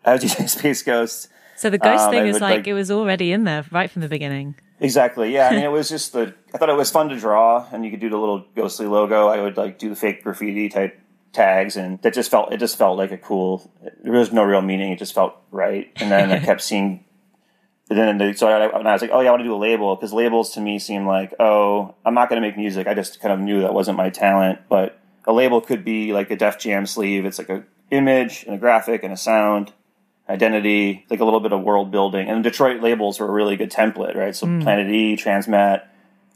I 0.05 0.13
was 0.13 0.25
DJ 0.25 0.51
Space 0.51 0.83
Ghost. 0.83 1.29
So 1.59 1.71
the 1.71 1.79
ghost 1.79 2.05
um, 2.05 2.13
thing 2.13 2.27
is 2.29 2.41
like, 2.41 2.59
like 2.59 2.67
it 2.69 2.75
was 2.75 2.89
already 2.89 3.33
in 3.33 3.43
there 3.43 3.65
right 3.73 3.91
from 3.91 4.03
the 4.03 4.09
beginning. 4.09 4.55
Exactly. 4.79 5.35
Yeah. 5.35 5.49
I 5.49 5.57
mean, 5.57 5.65
it 5.65 5.73
was 5.73 5.89
just 5.89 6.13
the. 6.13 6.33
I 6.55 6.59
thought 6.59 6.69
it 6.69 6.77
was 6.77 6.91
fun 6.91 7.09
to 7.09 7.19
draw, 7.19 7.67
and 7.73 7.85
you 7.85 7.91
could 7.91 8.01
do 8.01 8.09
the 8.09 8.17
little 8.17 8.47
ghostly 8.55 8.87
logo. 8.87 9.27
I 9.27 9.43
would 9.43 9.57
like 9.57 9.77
do 9.79 9.89
the 9.89 9.97
fake 9.97 10.23
graffiti 10.23 10.69
type 10.69 10.99
tags, 11.33 11.77
and 11.77 12.01
that 12.03 12.15
just 12.15 12.31
felt. 12.31 12.53
It 12.53 12.59
just 12.59 12.79
felt 12.79 12.97
like 12.97 13.11
a 13.11 13.19
cool. 13.19 13.71
There 14.05 14.13
was 14.13 14.33
no 14.33 14.45
real 14.45 14.63
meaning. 14.63 14.93
It 14.93 15.01
just 15.01 15.15
felt 15.15 15.35
right. 15.51 15.91
And 15.97 16.13
then 16.13 16.31
I 16.31 16.39
kept 16.45 16.61
seeing. 16.61 17.05
And 17.91 18.21
then 18.21 18.37
so 18.37 18.47
I, 18.47 18.67
I 18.67 18.93
was 18.93 19.03
like, 19.03 19.11
oh 19.13 19.21
yeah, 19.21 19.29
I 19.29 19.31
want 19.33 19.41
to 19.41 19.45
do 19.45 19.55
a 19.55 19.57
label 19.57 19.97
because 19.97 20.13
labels 20.13 20.51
to 20.53 20.61
me 20.61 20.79
seem 20.79 21.07
like, 21.07 21.35
oh, 21.41 21.95
I'm 22.05 22.15
not 22.15 22.29
going 22.29 22.41
to 22.41 22.47
make 22.47 22.57
music. 22.57 22.87
I 22.87 22.95
just 22.95 23.19
kind 23.21 23.33
of 23.33 23.41
knew 23.41 23.63
that 23.63 23.73
wasn't 23.73 23.97
my 23.97 24.11
talent, 24.11 24.61
but 24.69 25.01
a 25.25 25.33
label 25.33 25.63
could 25.63 25.87
be 25.87 26.13
like 26.13 26.31
a 26.31 26.37
Def 26.37 26.59
Jam 26.59 26.85
sleeve. 26.85 27.25
It's 27.25 27.39
like 27.39 27.49
a 27.49 27.65
image 27.91 28.45
and 28.45 28.55
a 28.55 28.59
graphic 28.59 29.03
and 29.03 29.13
a 29.13 29.17
sound 29.17 29.73
identity, 30.29 31.07
like 31.11 31.21
a 31.21 31.25
little 31.25 31.41
bit 31.41 31.53
of 31.53 31.63
world 31.63 31.91
building. 31.91 32.29
And 32.29 32.45
Detroit 32.45 32.83
labels 32.83 33.19
were 33.19 33.29
a 33.29 33.33
really 33.33 33.57
good 33.57 33.71
template, 33.71 34.15
right? 34.15 34.35
So 34.35 34.47
mm. 34.47 34.63
Planet 34.63 34.91
E, 34.91 35.17
Transmat, 35.17 35.87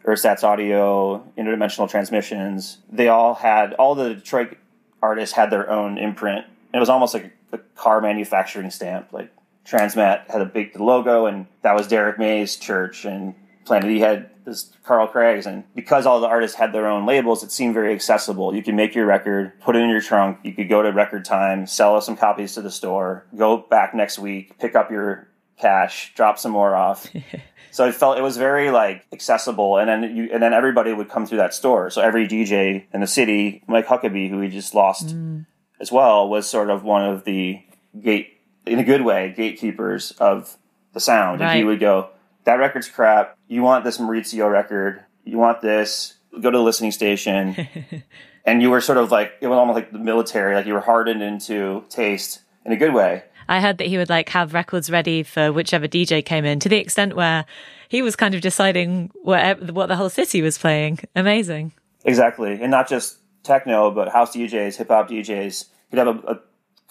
Ersatz 0.04 0.42
Audio, 0.42 1.24
Interdimensional 1.36 1.88
Transmissions, 1.88 2.78
they 2.90 3.08
all 3.08 3.34
had, 3.34 3.74
all 3.74 3.94
the 3.94 4.14
Detroit 4.14 4.56
artists 5.02 5.34
had 5.34 5.50
their 5.50 5.70
own 5.70 5.98
imprint. 5.98 6.46
And 6.46 6.78
it 6.78 6.80
was 6.80 6.88
almost 6.88 7.14
like 7.14 7.32
a, 7.52 7.56
a 7.56 7.58
car 7.76 8.00
manufacturing 8.00 8.70
stamp. 8.70 9.12
Like 9.12 9.30
Transmat 9.66 10.30
had 10.30 10.40
a 10.40 10.46
big 10.46 10.78
logo, 10.78 11.26
and 11.26 11.46
that 11.62 11.74
was 11.74 11.86
Derrick 11.86 12.18
May's 12.18 12.56
church, 12.56 13.04
and 13.04 13.34
Planet 13.64 13.90
E 13.90 14.00
had 14.00 14.30
this 14.44 14.72
Carl 14.84 15.06
Craig's, 15.06 15.46
and 15.46 15.64
because 15.74 16.06
all 16.06 16.20
the 16.20 16.26
artists 16.26 16.56
had 16.56 16.72
their 16.72 16.86
own 16.86 17.06
labels, 17.06 17.42
it 17.42 17.52
seemed 17.52 17.74
very 17.74 17.94
accessible. 17.94 18.54
You 18.54 18.62
could 18.62 18.74
make 18.74 18.94
your 18.94 19.06
record, 19.06 19.58
put 19.60 19.76
it 19.76 19.80
in 19.80 19.90
your 19.90 20.00
trunk, 20.00 20.38
you 20.42 20.52
could 20.52 20.68
go 20.68 20.82
to 20.82 20.90
record 20.90 21.24
time, 21.24 21.66
sell 21.66 22.00
some 22.00 22.16
copies 22.16 22.54
to 22.54 22.62
the 22.62 22.70
store, 22.70 23.26
go 23.36 23.56
back 23.56 23.94
next 23.94 24.18
week, 24.18 24.58
pick 24.58 24.74
up 24.74 24.90
your 24.90 25.28
cash, 25.58 26.12
drop 26.14 26.38
some 26.38 26.52
more 26.52 26.74
off. 26.74 27.06
so 27.70 27.86
it 27.86 27.94
felt 27.94 28.18
it 28.18 28.22
was 28.22 28.36
very 28.36 28.70
like 28.70 29.06
accessible, 29.12 29.78
and 29.78 29.88
then 29.88 30.16
you 30.16 30.28
and 30.32 30.42
then 30.42 30.52
everybody 30.52 30.92
would 30.92 31.08
come 31.08 31.26
through 31.26 31.38
that 31.38 31.54
store. 31.54 31.90
So 31.90 32.02
every 32.02 32.26
DJ 32.26 32.84
in 32.92 33.00
the 33.00 33.06
city, 33.06 33.62
Mike 33.66 33.86
Huckaby, 33.86 34.28
who 34.28 34.38
we 34.38 34.48
just 34.48 34.74
lost 34.74 35.08
mm. 35.08 35.46
as 35.80 35.92
well, 35.92 36.28
was 36.28 36.48
sort 36.48 36.70
of 36.70 36.84
one 36.84 37.04
of 37.04 37.24
the 37.24 37.62
gate 38.00 38.38
in 38.66 38.78
a 38.78 38.84
good 38.84 39.02
way 39.02 39.32
gatekeepers 39.36 40.12
of 40.12 40.56
the 40.92 41.00
sound, 41.00 41.40
right. 41.40 41.50
and 41.50 41.58
he 41.58 41.64
would 41.64 41.80
go 41.80 42.10
that 42.44 42.54
record's 42.54 42.88
crap. 42.88 43.36
You 43.48 43.62
want 43.62 43.84
this 43.84 43.98
Maurizio 43.98 44.50
record. 44.50 45.04
You 45.24 45.38
want 45.38 45.60
this. 45.60 46.14
Go 46.32 46.50
to 46.50 46.58
the 46.58 46.62
listening 46.62 46.92
station. 46.92 47.68
and 48.44 48.62
you 48.62 48.70
were 48.70 48.80
sort 48.80 48.98
of 48.98 49.10
like, 49.10 49.34
it 49.40 49.46
was 49.46 49.56
almost 49.56 49.76
like 49.76 49.92
the 49.92 49.98
military, 49.98 50.54
like 50.54 50.66
you 50.66 50.74
were 50.74 50.80
hardened 50.80 51.22
into 51.22 51.84
taste 51.88 52.40
in 52.64 52.72
a 52.72 52.76
good 52.76 52.94
way. 52.94 53.24
I 53.48 53.60
heard 53.60 53.78
that 53.78 53.86
he 53.86 53.98
would 53.98 54.08
like 54.08 54.28
have 54.30 54.54
records 54.54 54.90
ready 54.90 55.22
for 55.22 55.52
whichever 55.52 55.86
DJ 55.86 56.24
came 56.24 56.44
in 56.44 56.60
to 56.60 56.68
the 56.68 56.78
extent 56.78 57.16
where 57.16 57.44
he 57.88 58.00
was 58.00 58.16
kind 58.16 58.34
of 58.34 58.40
deciding 58.40 59.10
what, 59.22 59.72
what 59.72 59.86
the 59.86 59.96
whole 59.96 60.08
city 60.08 60.42
was 60.42 60.56
playing. 60.58 61.00
Amazing. 61.14 61.72
Exactly. 62.04 62.60
And 62.60 62.70
not 62.70 62.88
just 62.88 63.18
techno, 63.42 63.90
but 63.90 64.08
house 64.08 64.34
DJs, 64.34 64.76
hip 64.76 64.88
hop 64.88 65.10
DJs. 65.10 65.66
He'd 65.90 65.98
have 65.98 66.06
a, 66.08 66.32
a 66.32 66.40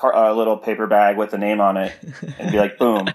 a 0.04 0.34
little 0.34 0.58
paper 0.58 0.88
bag 0.88 1.18
with 1.18 1.32
the 1.32 1.38
name 1.38 1.62
on 1.62 1.78
it 1.78 1.94
and 2.40 2.52
be 2.52 2.58
like, 2.58 2.78
boom. 2.78 3.08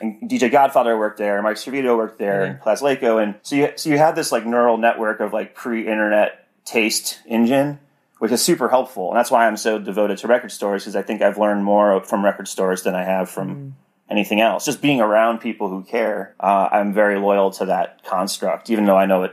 And 0.00 0.28
DJ 0.28 0.50
Godfather 0.50 0.96
worked 0.98 1.18
there, 1.18 1.40
Mike 1.42 1.56
Servito 1.56 1.96
worked 1.96 2.18
there, 2.18 2.44
and 2.44 2.60
Plas 2.60 2.82
Laco. 2.82 3.18
And 3.18 3.36
so 3.42 3.56
you, 3.56 3.72
so 3.76 3.90
you 3.90 3.98
had 3.98 4.16
this 4.16 4.32
like 4.32 4.44
neural 4.44 4.76
network 4.76 5.20
of 5.20 5.32
like 5.32 5.54
pre 5.54 5.86
internet 5.86 6.48
taste 6.64 7.20
engine, 7.26 7.78
which 8.18 8.32
is 8.32 8.42
super 8.42 8.68
helpful. 8.68 9.10
And 9.10 9.18
that's 9.18 9.30
why 9.30 9.46
I'm 9.46 9.56
so 9.56 9.78
devoted 9.78 10.18
to 10.18 10.28
record 10.28 10.52
stores 10.52 10.82
because 10.82 10.96
I 10.96 11.02
think 11.02 11.22
I've 11.22 11.38
learned 11.38 11.64
more 11.64 12.02
from 12.04 12.24
record 12.24 12.48
stores 12.48 12.82
than 12.82 12.94
I 12.94 13.04
have 13.04 13.30
from 13.30 13.54
mm. 13.54 13.72
anything 14.10 14.40
else. 14.40 14.64
Just 14.64 14.82
being 14.82 15.00
around 15.00 15.38
people 15.38 15.68
who 15.68 15.82
care, 15.84 16.34
uh, 16.40 16.68
I'm 16.72 16.92
very 16.92 17.18
loyal 17.18 17.50
to 17.52 17.66
that 17.66 18.04
construct, 18.04 18.70
even 18.70 18.86
though 18.86 18.96
I 18.96 19.06
know 19.06 19.24
it 19.24 19.32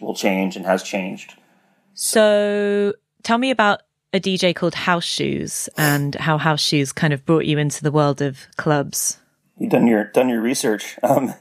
will 0.00 0.14
change 0.14 0.56
and 0.56 0.66
has 0.66 0.82
changed. 0.82 1.34
So 1.94 2.94
tell 3.22 3.38
me 3.38 3.50
about 3.50 3.82
a 4.12 4.20
DJ 4.20 4.54
called 4.54 4.74
House 4.74 5.04
Shoes 5.04 5.68
and 5.76 6.14
how 6.14 6.38
House 6.38 6.60
Shoes 6.60 6.92
kind 6.92 7.12
of 7.12 7.24
brought 7.24 7.44
you 7.44 7.58
into 7.58 7.82
the 7.82 7.92
world 7.92 8.20
of 8.20 8.46
clubs. 8.56 9.18
You've 9.58 9.70
done 9.70 9.86
your 9.86 10.04
done 10.04 10.28
your 10.28 10.40
research. 10.40 10.96
Um, 11.02 11.34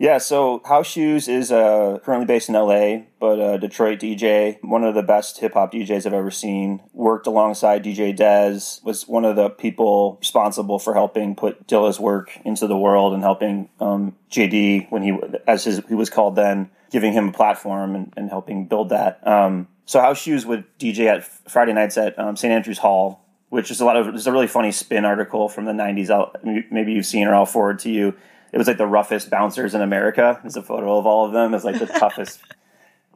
yeah, 0.00 0.18
so 0.18 0.62
House 0.64 0.86
Shoes 0.86 1.26
is 1.26 1.50
uh, 1.50 1.98
currently 2.04 2.26
based 2.26 2.48
in 2.48 2.54
LA, 2.54 3.06
but 3.18 3.40
a 3.40 3.58
Detroit 3.58 3.98
DJ, 3.98 4.62
one 4.62 4.84
of 4.84 4.94
the 4.94 5.02
best 5.02 5.38
hip 5.38 5.54
hop 5.54 5.72
DJs 5.72 6.06
I've 6.06 6.12
ever 6.12 6.30
seen. 6.30 6.80
Worked 6.92 7.26
alongside 7.26 7.84
DJ 7.84 8.16
Dez, 8.16 8.82
was 8.84 9.08
one 9.08 9.24
of 9.24 9.34
the 9.34 9.50
people 9.50 10.16
responsible 10.20 10.78
for 10.78 10.94
helping 10.94 11.34
put 11.34 11.66
Dilla's 11.66 11.98
work 11.98 12.38
into 12.44 12.68
the 12.68 12.76
world 12.76 13.12
and 13.12 13.24
helping 13.24 13.70
um, 13.80 14.14
JD 14.30 14.88
when 14.90 15.02
he, 15.02 15.18
as 15.48 15.64
his, 15.64 15.82
he 15.88 15.94
was 15.94 16.10
called 16.10 16.36
then, 16.36 16.70
giving 16.92 17.12
him 17.12 17.30
a 17.30 17.32
platform 17.32 17.96
and, 17.96 18.12
and 18.16 18.30
helping 18.30 18.66
build 18.66 18.90
that. 18.90 19.26
Um, 19.26 19.66
so 19.88 20.02
House 20.02 20.20
Shoes 20.20 20.44
would 20.44 20.64
DJ 20.78 21.06
at 21.06 21.24
Friday 21.50 21.72
nights 21.72 21.96
at 21.96 22.16
um, 22.18 22.36
St. 22.36 22.52
Andrews 22.52 22.76
Hall, 22.76 23.24
which 23.48 23.70
is 23.70 23.80
a 23.80 23.86
lot 23.86 23.96
of 23.96 24.14
it's 24.14 24.26
a 24.26 24.32
really 24.32 24.46
funny 24.46 24.70
spin 24.70 25.06
article 25.06 25.48
from 25.48 25.64
the 25.64 25.72
'90s. 25.72 26.10
I'll, 26.10 26.30
maybe 26.70 26.92
you've 26.92 27.06
seen 27.06 27.26
or 27.26 27.34
I'll 27.34 27.46
forward 27.46 27.78
to 27.80 27.90
you. 27.90 28.14
It 28.52 28.58
was 28.58 28.66
like 28.66 28.76
the 28.76 28.86
roughest 28.86 29.30
bouncers 29.30 29.74
in 29.74 29.80
America. 29.80 30.38
There's 30.42 30.58
a 30.58 30.62
photo 30.62 30.98
of 30.98 31.06
all 31.06 31.24
of 31.24 31.32
them. 31.32 31.54
It's 31.54 31.64
like 31.64 31.78
the 31.78 31.86
toughest 31.98 32.42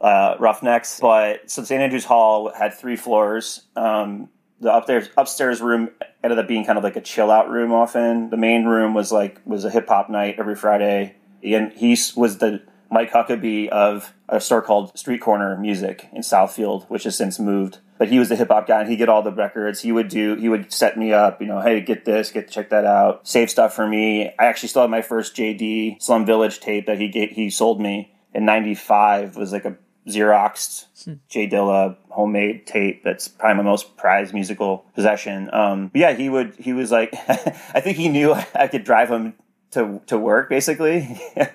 uh, 0.01 0.35
roughnecks. 0.39 0.99
But 0.99 1.51
so 1.51 1.63
St. 1.63 1.79
Andrews 1.79 2.05
Hall 2.05 2.51
had 2.51 2.73
three 2.73 2.95
floors. 2.95 3.61
Um, 3.75 4.29
the 4.59 4.75
upstairs 4.75 5.09
upstairs 5.15 5.61
room 5.61 5.91
ended 6.23 6.39
up 6.39 6.47
being 6.47 6.65
kind 6.65 6.79
of 6.79 6.83
like 6.83 6.95
a 6.95 7.01
chill 7.01 7.29
out 7.29 7.51
room. 7.51 7.71
Often 7.71 8.31
the 8.31 8.37
main 8.37 8.65
room 8.65 8.95
was 8.95 9.11
like 9.11 9.39
was 9.45 9.63
a 9.63 9.69
hip 9.69 9.87
hop 9.87 10.09
night 10.09 10.37
every 10.39 10.55
Friday. 10.55 11.17
And 11.43 11.71
he 11.73 11.91
was 12.15 12.39
the 12.39 12.63
Mike 12.93 13.11
Huckaby 13.11 13.69
of 13.69 14.13
a 14.29 14.39
store 14.39 14.61
called 14.61 14.95
Street 14.97 15.19
Corner 15.19 15.57
Music 15.57 16.07
in 16.13 16.21
Southfield, 16.21 16.87
which 16.89 17.05
has 17.05 17.17
since 17.17 17.39
moved. 17.39 17.79
But 17.97 18.09
he 18.09 18.19
was 18.19 18.29
the 18.29 18.35
hip 18.35 18.49
hop 18.49 18.67
guy, 18.67 18.81
and 18.81 18.89
he 18.89 18.95
get 18.95 19.09
all 19.09 19.23
the 19.23 19.31
records. 19.31 19.81
He 19.81 19.91
would 19.91 20.09
do. 20.09 20.35
He 20.35 20.47
would 20.47 20.71
set 20.71 20.95
me 20.95 21.11
up. 21.11 21.41
You 21.41 21.47
know, 21.47 21.59
hey, 21.59 21.81
get 21.81 22.05
this, 22.05 22.31
get 22.31 22.51
check 22.51 22.69
that 22.69 22.85
out, 22.85 23.27
save 23.27 23.49
stuff 23.49 23.73
for 23.73 23.87
me. 23.87 24.27
I 24.37 24.45
actually 24.45 24.69
still 24.69 24.83
have 24.83 24.91
my 24.91 25.01
first 25.01 25.35
JD 25.35 26.01
Slum 26.01 26.25
Village 26.25 26.59
tape 26.59 26.85
that 26.85 26.99
he 26.99 27.07
get, 27.07 27.31
he 27.31 27.49
sold 27.49 27.81
me 27.81 28.13
in 28.33 28.45
'95. 28.45 29.37
Was 29.37 29.51
like 29.51 29.65
a 29.65 29.75
Xeroxed 30.07 30.85
hmm. 31.05 31.13
J 31.29 31.47
Dilla 31.47 31.97
homemade 32.09 32.67
tape. 32.67 33.03
That's 33.03 33.27
probably 33.27 33.63
my 33.63 33.69
most 33.69 33.97
prized 33.97 34.35
musical 34.35 34.85
possession. 34.93 35.49
Um, 35.51 35.87
but 35.87 35.99
yeah, 35.99 36.13
he 36.13 36.29
would. 36.29 36.55
He 36.59 36.73
was 36.73 36.91
like, 36.91 37.15
I 37.27 37.79
think 37.79 37.97
he 37.97 38.09
knew 38.09 38.33
I 38.53 38.67
could 38.67 38.83
drive 38.83 39.09
him 39.09 39.33
to 39.71 39.99
to 40.07 40.17
work 40.17 40.49
basically. 40.49 41.19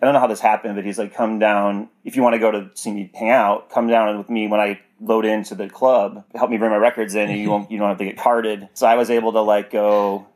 I 0.00 0.04
don't 0.04 0.14
know 0.14 0.20
how 0.20 0.26
this 0.26 0.40
happened, 0.40 0.76
but 0.76 0.84
he's 0.84 0.98
like, 0.98 1.14
come 1.14 1.38
down. 1.38 1.88
If 2.04 2.16
you 2.16 2.22
want 2.22 2.34
to 2.34 2.38
go 2.38 2.50
to 2.50 2.70
see 2.74 2.92
me 2.92 3.10
hang 3.14 3.30
out, 3.30 3.70
come 3.70 3.88
down 3.88 4.18
with 4.18 4.28
me 4.28 4.46
when 4.46 4.60
I 4.60 4.80
load 5.00 5.24
into 5.24 5.54
the 5.54 5.68
club. 5.68 6.24
Help 6.34 6.50
me 6.50 6.58
bring 6.58 6.70
my 6.70 6.76
records 6.76 7.14
in, 7.14 7.30
and 7.30 7.38
you 7.38 7.50
won't 7.50 7.70
you 7.70 7.78
don't 7.78 7.88
have 7.88 7.98
to 7.98 8.04
get 8.04 8.18
carded. 8.18 8.68
So 8.74 8.86
I 8.86 8.96
was 8.96 9.10
able 9.10 9.32
to 9.32 9.40
like 9.40 9.70
go 9.70 10.26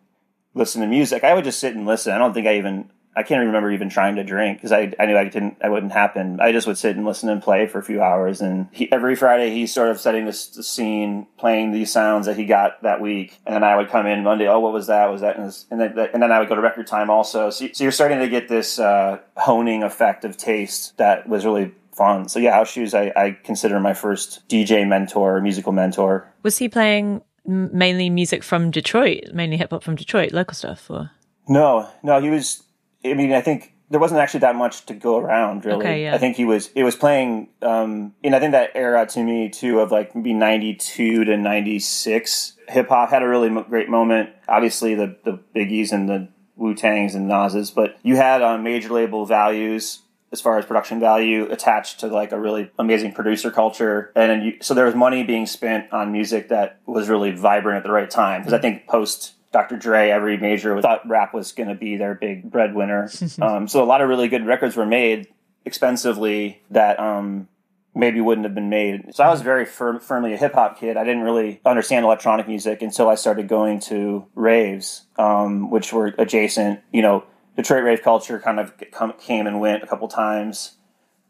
listen 0.54 0.80
to 0.80 0.86
music. 0.86 1.24
I 1.24 1.34
would 1.34 1.44
just 1.44 1.60
sit 1.60 1.74
and 1.74 1.86
listen. 1.86 2.12
I 2.12 2.18
don't 2.18 2.32
think 2.32 2.46
I 2.46 2.58
even 2.58 2.90
I 3.16 3.24
can't 3.24 3.44
remember 3.44 3.70
even 3.70 3.88
trying 3.88 4.16
to 4.16 4.24
drink 4.24 4.58
because 4.58 4.72
I, 4.72 4.92
I 4.98 5.06
knew 5.06 5.16
I 5.16 5.24
didn't 5.24 5.56
I 5.62 5.68
wouldn't 5.68 5.92
happen. 5.92 6.40
I 6.40 6.52
just 6.52 6.66
would 6.66 6.78
sit 6.78 6.96
and 6.96 7.04
listen 7.04 7.28
and 7.28 7.42
play 7.42 7.66
for 7.66 7.78
a 7.78 7.82
few 7.82 8.00
hours. 8.00 8.40
And 8.40 8.68
he, 8.72 8.90
every 8.92 9.16
Friday 9.16 9.50
he's 9.50 9.74
sort 9.74 9.88
of 9.88 10.00
setting 10.00 10.26
this, 10.26 10.46
this, 10.48 10.68
scene, 10.68 11.26
playing 11.36 11.72
these 11.72 11.92
sounds 11.92 12.26
that 12.26 12.36
he 12.36 12.44
got 12.44 12.82
that 12.82 13.00
week. 13.00 13.38
And 13.44 13.54
then 13.54 13.64
I 13.64 13.76
would 13.76 13.88
come 13.88 14.06
in 14.06 14.22
Monday. 14.22 14.46
Oh, 14.46 14.60
what 14.60 14.72
was 14.72 14.86
that? 14.86 15.10
Was 15.10 15.22
that? 15.22 15.36
And, 15.36 15.52
and 15.70 15.80
then 15.80 16.08
and 16.12 16.22
then 16.22 16.30
I 16.30 16.38
would 16.38 16.48
go 16.48 16.54
to 16.54 16.60
record 16.60 16.86
time 16.86 17.10
also. 17.10 17.50
So, 17.50 17.68
so 17.72 17.84
you're 17.84 17.92
starting 17.92 18.20
to 18.20 18.28
get 18.28 18.48
this 18.48 18.78
uh, 18.78 19.18
honing 19.36 19.82
effect 19.82 20.24
of 20.24 20.36
taste 20.36 20.96
that 20.98 21.28
was 21.28 21.44
really 21.44 21.72
fun. 21.92 22.28
So 22.28 22.38
yeah, 22.38 22.52
House 22.52 22.70
Shoes 22.70 22.94
I, 22.94 23.12
I 23.16 23.36
consider 23.42 23.80
my 23.80 23.94
first 23.94 24.48
DJ 24.48 24.86
mentor, 24.86 25.40
musical 25.40 25.72
mentor. 25.72 26.32
Was 26.42 26.58
he 26.58 26.68
playing 26.68 27.22
mainly 27.44 28.08
music 28.08 28.42
from 28.42 28.70
Detroit, 28.70 29.24
mainly 29.34 29.56
hip 29.56 29.70
hop 29.70 29.82
from 29.82 29.96
Detroit, 29.96 30.32
local 30.32 30.54
stuff, 30.54 30.88
or? 30.88 31.10
No, 31.48 31.88
no, 32.02 32.20
he 32.20 32.30
was. 32.30 32.62
I 33.04 33.14
mean, 33.14 33.32
I 33.32 33.40
think 33.40 33.74
there 33.90 34.00
wasn't 34.00 34.20
actually 34.20 34.40
that 34.40 34.54
much 34.54 34.86
to 34.86 34.94
go 34.94 35.18
around 35.18 35.64
really. 35.64 35.84
Okay, 35.84 36.02
yeah. 36.04 36.14
I 36.14 36.18
think 36.18 36.36
he 36.36 36.44
was 36.44 36.70
it 36.74 36.84
was 36.84 36.94
playing 36.96 37.48
um 37.60 38.14
and 38.22 38.34
I 38.34 38.40
think 38.40 38.52
that 38.52 38.70
era 38.74 39.04
to 39.06 39.22
me 39.22 39.48
too 39.50 39.80
of 39.80 39.90
like 39.90 40.14
maybe 40.14 40.32
92 40.32 41.24
to 41.24 41.36
96 41.36 42.56
hip 42.68 42.88
hop 42.88 43.10
had 43.10 43.22
a 43.22 43.28
really 43.28 43.50
mo- 43.50 43.64
great 43.64 43.88
moment. 43.88 44.30
Obviously 44.48 44.94
the 44.94 45.16
the 45.24 45.40
Biggies 45.54 45.92
and 45.92 46.08
the 46.08 46.28
Wu-Tangs 46.56 47.14
and 47.14 47.26
Nas's, 47.26 47.70
but 47.70 47.96
you 48.02 48.16
had 48.16 48.42
um, 48.42 48.62
major 48.62 48.90
label 48.90 49.24
values 49.24 50.02
as 50.30 50.40
far 50.42 50.58
as 50.58 50.66
production 50.66 51.00
value 51.00 51.50
attached 51.50 52.00
to 52.00 52.06
like 52.06 52.30
a 52.30 52.38
really 52.38 52.70
amazing 52.78 53.12
producer 53.12 53.50
culture 53.50 54.12
and 54.14 54.30
then 54.30 54.42
you, 54.42 54.56
so 54.60 54.74
there 54.74 54.84
was 54.84 54.94
money 54.94 55.24
being 55.24 55.46
spent 55.46 55.92
on 55.92 56.12
music 56.12 56.50
that 56.50 56.78
was 56.86 57.08
really 57.08 57.32
vibrant 57.32 57.78
at 57.78 57.82
the 57.82 57.90
right 57.90 58.10
time 58.10 58.42
because 58.42 58.52
I 58.52 58.60
think 58.60 58.86
post 58.86 59.32
Dr. 59.52 59.76
Dre, 59.76 60.10
every 60.10 60.36
major 60.36 60.80
thought 60.80 61.08
rap 61.08 61.34
was 61.34 61.52
going 61.52 61.68
to 61.68 61.74
be 61.74 61.96
their 61.96 62.14
big 62.14 62.50
breadwinner. 62.50 63.10
um, 63.42 63.66
so 63.66 63.82
a 63.82 63.86
lot 63.86 64.00
of 64.00 64.08
really 64.08 64.28
good 64.28 64.46
records 64.46 64.76
were 64.76 64.86
made 64.86 65.28
expensively 65.64 66.62
that 66.70 66.98
um, 67.00 67.48
maybe 67.94 68.20
wouldn't 68.20 68.44
have 68.44 68.54
been 68.54 68.70
made. 68.70 69.14
So 69.14 69.24
I 69.24 69.28
was 69.28 69.42
very 69.42 69.66
fir- 69.66 69.98
firmly 69.98 70.32
a 70.32 70.36
hip 70.36 70.54
hop 70.54 70.78
kid. 70.78 70.96
I 70.96 71.04
didn't 71.04 71.22
really 71.22 71.60
understand 71.64 72.04
electronic 72.04 72.46
music 72.46 72.82
until 72.82 73.08
I 73.08 73.16
started 73.16 73.48
going 73.48 73.80
to 73.80 74.26
raves, 74.34 75.06
um, 75.18 75.70
which 75.70 75.92
were 75.92 76.14
adjacent. 76.18 76.80
You 76.92 77.02
know, 77.02 77.24
Detroit 77.56 77.84
rave 77.84 78.02
culture 78.02 78.38
kind 78.38 78.60
of 78.60 78.74
come, 78.92 79.12
came 79.14 79.46
and 79.46 79.60
went 79.60 79.82
a 79.82 79.86
couple 79.86 80.08
times. 80.08 80.76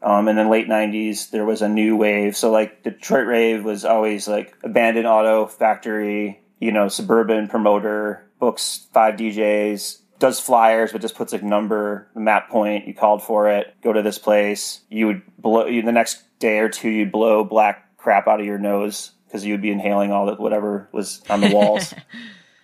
Um, 0.02 0.28
and 0.28 0.38
then 0.38 0.48
late 0.48 0.66
90s, 0.66 1.30
there 1.30 1.44
was 1.44 1.60
a 1.60 1.68
new 1.68 1.94
wave. 1.94 2.34
So, 2.34 2.50
like, 2.50 2.82
Detroit 2.82 3.26
rave 3.26 3.64
was 3.64 3.84
always 3.84 4.26
like 4.26 4.56
abandoned 4.62 5.06
auto 5.06 5.46
factory, 5.46 6.39
you 6.60 6.70
know, 6.70 6.88
suburban 6.88 7.48
promoter, 7.48 8.26
books 8.38 8.86
five 8.92 9.16
DJs, 9.16 10.00
does 10.20 10.38
flyers, 10.38 10.92
but 10.92 11.00
just 11.00 11.16
puts 11.16 11.32
a 11.32 11.38
number, 11.38 12.08
map 12.14 12.50
point. 12.50 12.86
You 12.86 12.94
called 12.94 13.22
for 13.22 13.48
it. 13.48 13.74
Go 13.82 13.92
to 13.92 14.02
this 14.02 14.18
place. 14.18 14.80
You 14.88 15.06
would 15.08 15.22
blow 15.38 15.66
you, 15.66 15.82
the 15.82 15.92
next 15.92 16.22
day 16.38 16.58
or 16.58 16.68
two. 16.68 16.90
You'd 16.90 17.10
blow 17.10 17.42
black 17.42 17.96
crap 17.96 18.28
out 18.28 18.38
of 18.38 18.46
your 18.46 18.58
nose 18.58 19.12
because 19.26 19.44
you 19.44 19.54
would 19.54 19.62
be 19.62 19.70
inhaling 19.70 20.12
all 20.12 20.26
that 20.26 20.38
whatever 20.38 20.88
was 20.92 21.22
on 21.28 21.40
the 21.40 21.52
walls. 21.52 21.94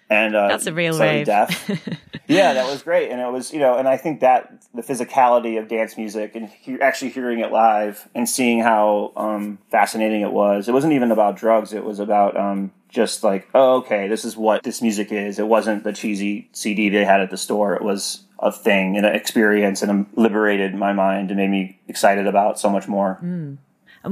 and 0.08 0.34
uh, 0.36 0.48
That's 0.48 0.66
a 0.66 0.72
real 0.72 0.98
rave. 0.98 1.26
death. 1.26 1.68
yeah, 2.28 2.54
that 2.54 2.66
was 2.66 2.82
great, 2.82 3.10
and 3.10 3.20
it 3.20 3.30
was 3.32 3.52
you 3.52 3.58
know, 3.58 3.76
and 3.76 3.88
I 3.88 3.96
think 3.96 4.20
that 4.20 4.62
the 4.74 4.82
physicality 4.82 5.58
of 5.58 5.68
dance 5.68 5.96
music 5.96 6.34
and 6.34 6.48
he- 6.48 6.80
actually 6.80 7.10
hearing 7.10 7.40
it 7.40 7.50
live 7.50 8.08
and 8.14 8.28
seeing 8.28 8.60
how 8.60 9.12
um, 9.16 9.58
fascinating 9.70 10.20
it 10.22 10.32
was. 10.32 10.68
It 10.68 10.72
wasn't 10.72 10.92
even 10.92 11.10
about 11.12 11.36
drugs; 11.36 11.72
it 11.72 11.84
was 11.84 11.98
about 11.98 12.36
um, 12.36 12.72
just 12.88 13.24
like, 13.24 13.48
oh, 13.54 13.78
okay, 13.78 14.08
this 14.08 14.24
is 14.24 14.36
what 14.36 14.62
this 14.62 14.80
music 14.80 15.10
is. 15.12 15.38
It 15.38 15.46
wasn't 15.46 15.84
the 15.84 15.92
cheesy 15.92 16.48
CD 16.52 16.88
they 16.88 17.04
had 17.04 17.20
at 17.20 17.30
the 17.30 17.36
store. 17.36 17.74
It 17.74 17.82
was 17.82 18.22
a 18.38 18.52
thing 18.52 18.96
and 18.96 19.04
an 19.06 19.14
experience, 19.14 19.82
and 19.82 20.06
it 20.12 20.18
liberated 20.18 20.74
my 20.74 20.92
mind 20.92 21.30
and 21.30 21.38
made 21.38 21.50
me 21.50 21.80
excited 21.88 22.26
about 22.26 22.58
so 22.60 22.68
much 22.70 22.86
more. 22.86 23.18
And 23.22 23.58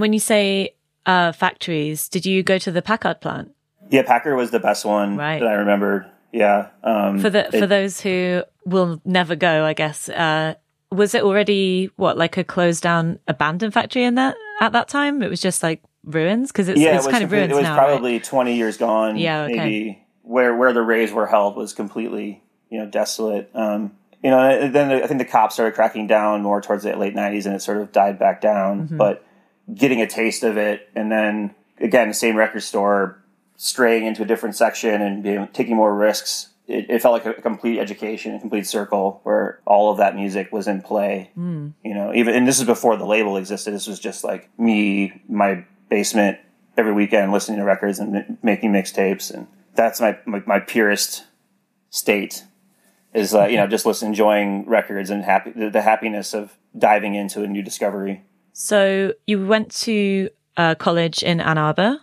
when 0.01 0.13
you 0.13 0.19
say 0.19 0.75
uh, 1.07 1.31
factories, 1.33 2.09
did 2.09 2.27
you 2.27 2.43
go 2.43 2.59
to 2.59 2.73
the 2.73 2.83
Packard 2.83 3.21
plant? 3.21 3.53
Yeah, 3.91 4.03
Packer 4.03 4.35
was 4.35 4.50
the 4.50 4.61
best 4.61 4.85
one 4.85 5.17
Right. 5.17 5.41
that 5.41 5.49
I 5.49 5.55
remembered. 5.55 6.07
Yeah, 6.33 6.69
um, 6.83 7.19
For 7.21 7.31
the 7.31 7.47
it- 7.47 7.53
for 7.61 7.67
those 7.67 8.00
who 8.00 8.43
will 8.67 9.00
never 9.05 9.37
go, 9.37 9.64
I 9.64 9.73
guess. 9.73 10.09
Uh, 10.09 10.55
was 10.91 11.14
it 11.14 11.23
already 11.23 11.91
what 11.97 12.17
like 12.19 12.37
a 12.37 12.45
closed 12.45 12.83
down 12.83 13.19
abandoned 13.29 13.73
factory 13.75 14.05
in 14.05 14.14
that 14.17 14.35
at 14.61 14.73
that 14.73 14.88
time? 14.88 15.23
It 15.23 15.31
was 15.31 15.41
just 15.41 15.62
like 15.62 15.83
ruins 16.05 16.50
because 16.53 16.69
it's, 16.69 16.81
yeah, 16.81 16.97
it's 16.97 17.05
it 17.05 17.09
was 17.09 17.12
kind 17.12 17.25
of 17.25 17.33
ruins 17.33 17.50
It 17.53 17.55
was 17.55 17.62
now. 17.62 17.76
right? 17.76 17.87
probably 17.88 18.21
twenty 18.21 18.57
years 18.57 18.76
gone. 18.76 19.17
Yeah, 19.17 19.43
okay. 19.45 19.55
maybe 19.57 20.07
where 20.23 20.57
where 20.57 20.73
the 20.73 20.82
raves 20.82 21.13
were 21.13 21.26
held 21.26 21.56
was 21.56 21.73
completely 21.73 22.43
you 22.69 22.78
know 22.80 22.87
desolate. 22.87 23.50
Um, 23.54 23.93
you 24.23 24.30
know, 24.30 24.39
and 24.41 24.75
then 24.75 24.91
I 24.91 25.06
think 25.06 25.19
the 25.19 25.25
cops 25.26 25.54
started 25.54 25.75
cracking 25.75 26.06
down 26.06 26.43
more 26.43 26.61
towards 26.61 26.82
the 26.85 26.97
late 26.97 27.15
'90s, 27.15 27.47
and 27.47 27.54
it 27.54 27.61
sort 27.63 27.78
of 27.78 27.93
died 27.93 28.19
back 28.19 28.41
down. 28.41 28.87
Mm-hmm. 28.87 28.97
But 28.97 29.25
getting 29.73 30.00
a 30.00 30.06
taste 30.06 30.43
of 30.43 30.56
it, 30.56 30.89
and 30.97 31.13
then 31.13 31.54
again, 31.80 32.08
the 32.08 32.15
same 32.15 32.35
record 32.37 32.63
store, 32.63 33.23
straying 33.56 34.06
into 34.06 34.23
a 34.23 34.26
different 34.26 34.56
section 34.56 35.00
and 35.00 35.23
being, 35.23 35.49
taking 35.52 35.76
more 35.76 35.95
risks. 35.95 36.50
It, 36.67 36.86
it 36.88 37.02
felt 37.02 37.12
like 37.12 37.38
a 37.38 37.40
complete 37.40 37.78
education, 37.78 38.34
a 38.34 38.40
complete 38.40 38.67
circle 38.67 39.21
where 39.23 39.60
all 39.67 39.90
of 39.90 39.99
that 39.99 40.17
music 40.17 40.50
was 40.52 40.67
in 40.67 40.80
play. 40.80 41.30
Hmm. 41.34 41.69
You 41.84 41.95
know, 41.95 42.14
even 42.14 42.34
and 42.34 42.49
this 42.49 42.58
is 42.58 42.64
before 42.64 42.97
the 42.97 43.04
label 43.04 43.36
existed. 43.36 43.75
This 43.75 43.86
was 43.86 44.00
just 44.00 44.25
like 44.25 44.49
me, 44.58 45.23
my 45.28 45.64
basement 45.90 46.38
every 46.76 46.93
weekend, 46.93 47.32
listening 47.32 47.58
to 47.58 47.64
records 47.64 47.99
and 47.99 48.38
making 48.43 48.73
mixtapes, 48.73 49.30
and 49.30 49.47
that's 49.75 50.00
my 50.00 50.19
my, 50.25 50.43
my 50.47 50.58
purest 50.58 51.25
state. 51.90 52.45
Is 53.12 53.34
uh, 53.34 53.45
you 53.45 53.56
know 53.58 53.67
just 53.67 53.86
listen, 53.86 54.08
enjoying 54.08 54.67
records 54.67 55.10
and 55.10 55.23
happy 55.23 55.52
the, 55.54 55.71
the 55.71 55.82
happiness 55.82 56.34
of 56.34 56.56
diving 56.76 57.14
into 57.14 57.43
a 57.43 57.47
new 57.47 57.62
discovery. 57.62 58.25
So 58.52 59.12
you 59.26 59.47
went 59.47 59.71
to 59.82 60.30
uh, 60.56 60.75
college 60.76 61.23
in 61.23 61.40
Ann 61.40 61.58
Arbor, 61.58 62.00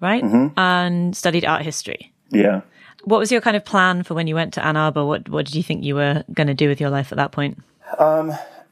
right? 0.00 0.22
Mm-hmm. 0.22 0.58
And 0.58 1.16
studied 1.16 1.44
art 1.44 1.62
history. 1.62 2.12
Yeah. 2.30 2.62
What 3.04 3.18
was 3.20 3.32
your 3.32 3.40
kind 3.40 3.56
of 3.56 3.64
plan 3.64 4.02
for 4.02 4.14
when 4.14 4.26
you 4.26 4.34
went 4.34 4.54
to 4.54 4.64
Ann 4.64 4.76
Arbor? 4.76 5.04
What 5.04 5.28
What 5.28 5.46
did 5.46 5.54
you 5.54 5.62
think 5.62 5.84
you 5.84 5.94
were 5.94 6.24
going 6.32 6.48
to 6.48 6.54
do 6.54 6.68
with 6.68 6.80
your 6.80 6.90
life 6.90 7.12
at 7.12 7.16
that 7.16 7.32
point? 7.32 7.58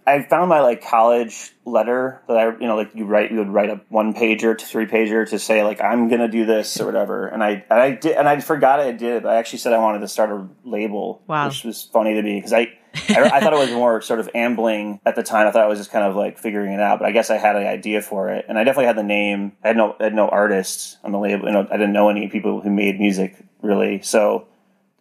I 0.08 0.22
found 0.22 0.48
my 0.48 0.60
like 0.60 0.84
college 0.84 1.52
letter 1.64 2.22
that 2.28 2.36
I 2.36 2.44
you 2.60 2.68
know 2.68 2.76
like 2.76 2.94
you 2.94 3.06
write 3.06 3.32
you 3.32 3.38
would 3.38 3.48
write 3.48 3.70
a 3.70 3.80
one 3.88 4.14
pager 4.14 4.56
to 4.56 4.64
three 4.64 4.86
pager 4.86 5.28
to 5.30 5.38
say 5.38 5.64
like 5.64 5.80
I'm 5.80 6.08
gonna 6.08 6.28
do 6.28 6.46
this 6.46 6.80
or 6.80 6.86
whatever 6.86 7.26
and 7.26 7.42
I 7.42 7.64
and 7.68 7.80
I 7.80 7.90
did 7.90 8.16
and 8.16 8.28
I 8.28 8.38
forgot 8.38 8.78
I 8.78 8.92
did 8.92 9.16
it 9.16 9.22
but 9.24 9.30
I 9.30 9.36
actually 9.36 9.58
said 9.58 9.72
I 9.72 9.78
wanted 9.78 10.00
to 10.00 10.08
start 10.08 10.30
a 10.30 10.46
label 10.64 11.22
Wow. 11.26 11.48
which 11.48 11.64
was 11.64 11.82
funny 11.82 12.14
to 12.14 12.22
me 12.22 12.38
because 12.38 12.52
I, 12.52 12.68
I 13.09 13.30
I 13.35 13.40
thought 13.40 13.52
it 13.52 13.59
was 13.59 13.70
more 13.70 14.00
sort 14.02 14.20
of 14.20 14.30
ambling 14.35 15.00
at 15.06 15.16
the 15.16 15.22
time 15.22 15.46
I 15.46 15.50
thought 15.50 15.64
I 15.64 15.68
was 15.68 15.78
just 15.78 15.90
kind 15.90 16.04
of 16.04 16.16
like 16.16 16.38
figuring 16.38 16.72
it 16.72 16.80
out 16.80 16.98
but 16.98 17.06
I 17.06 17.12
guess 17.12 17.30
I 17.30 17.37
had 17.37 17.56
an 17.56 17.66
idea 17.66 18.02
for 18.02 18.30
it 18.30 18.46
and 18.48 18.59
I 18.59 18.64
definitely 18.64 18.87
had 18.87 18.96
the 18.96 19.02
name 19.02 19.52
I 19.64 19.68
had 19.68 19.76
no 19.76 19.96
I 20.00 20.04
had 20.04 20.14
no 20.14 20.28
artists 20.28 20.96
on 21.04 21.12
the 21.12 21.18
label 21.18 21.46
you 21.46 21.52
know 21.52 21.66
I 21.70 21.76
didn't 21.76 21.92
know 21.92 22.09
any 22.09 22.28
people 22.28 22.61
who 22.61 22.70
made 22.70 22.98
music 22.98 23.37
really 23.62 24.02
so 24.02 24.46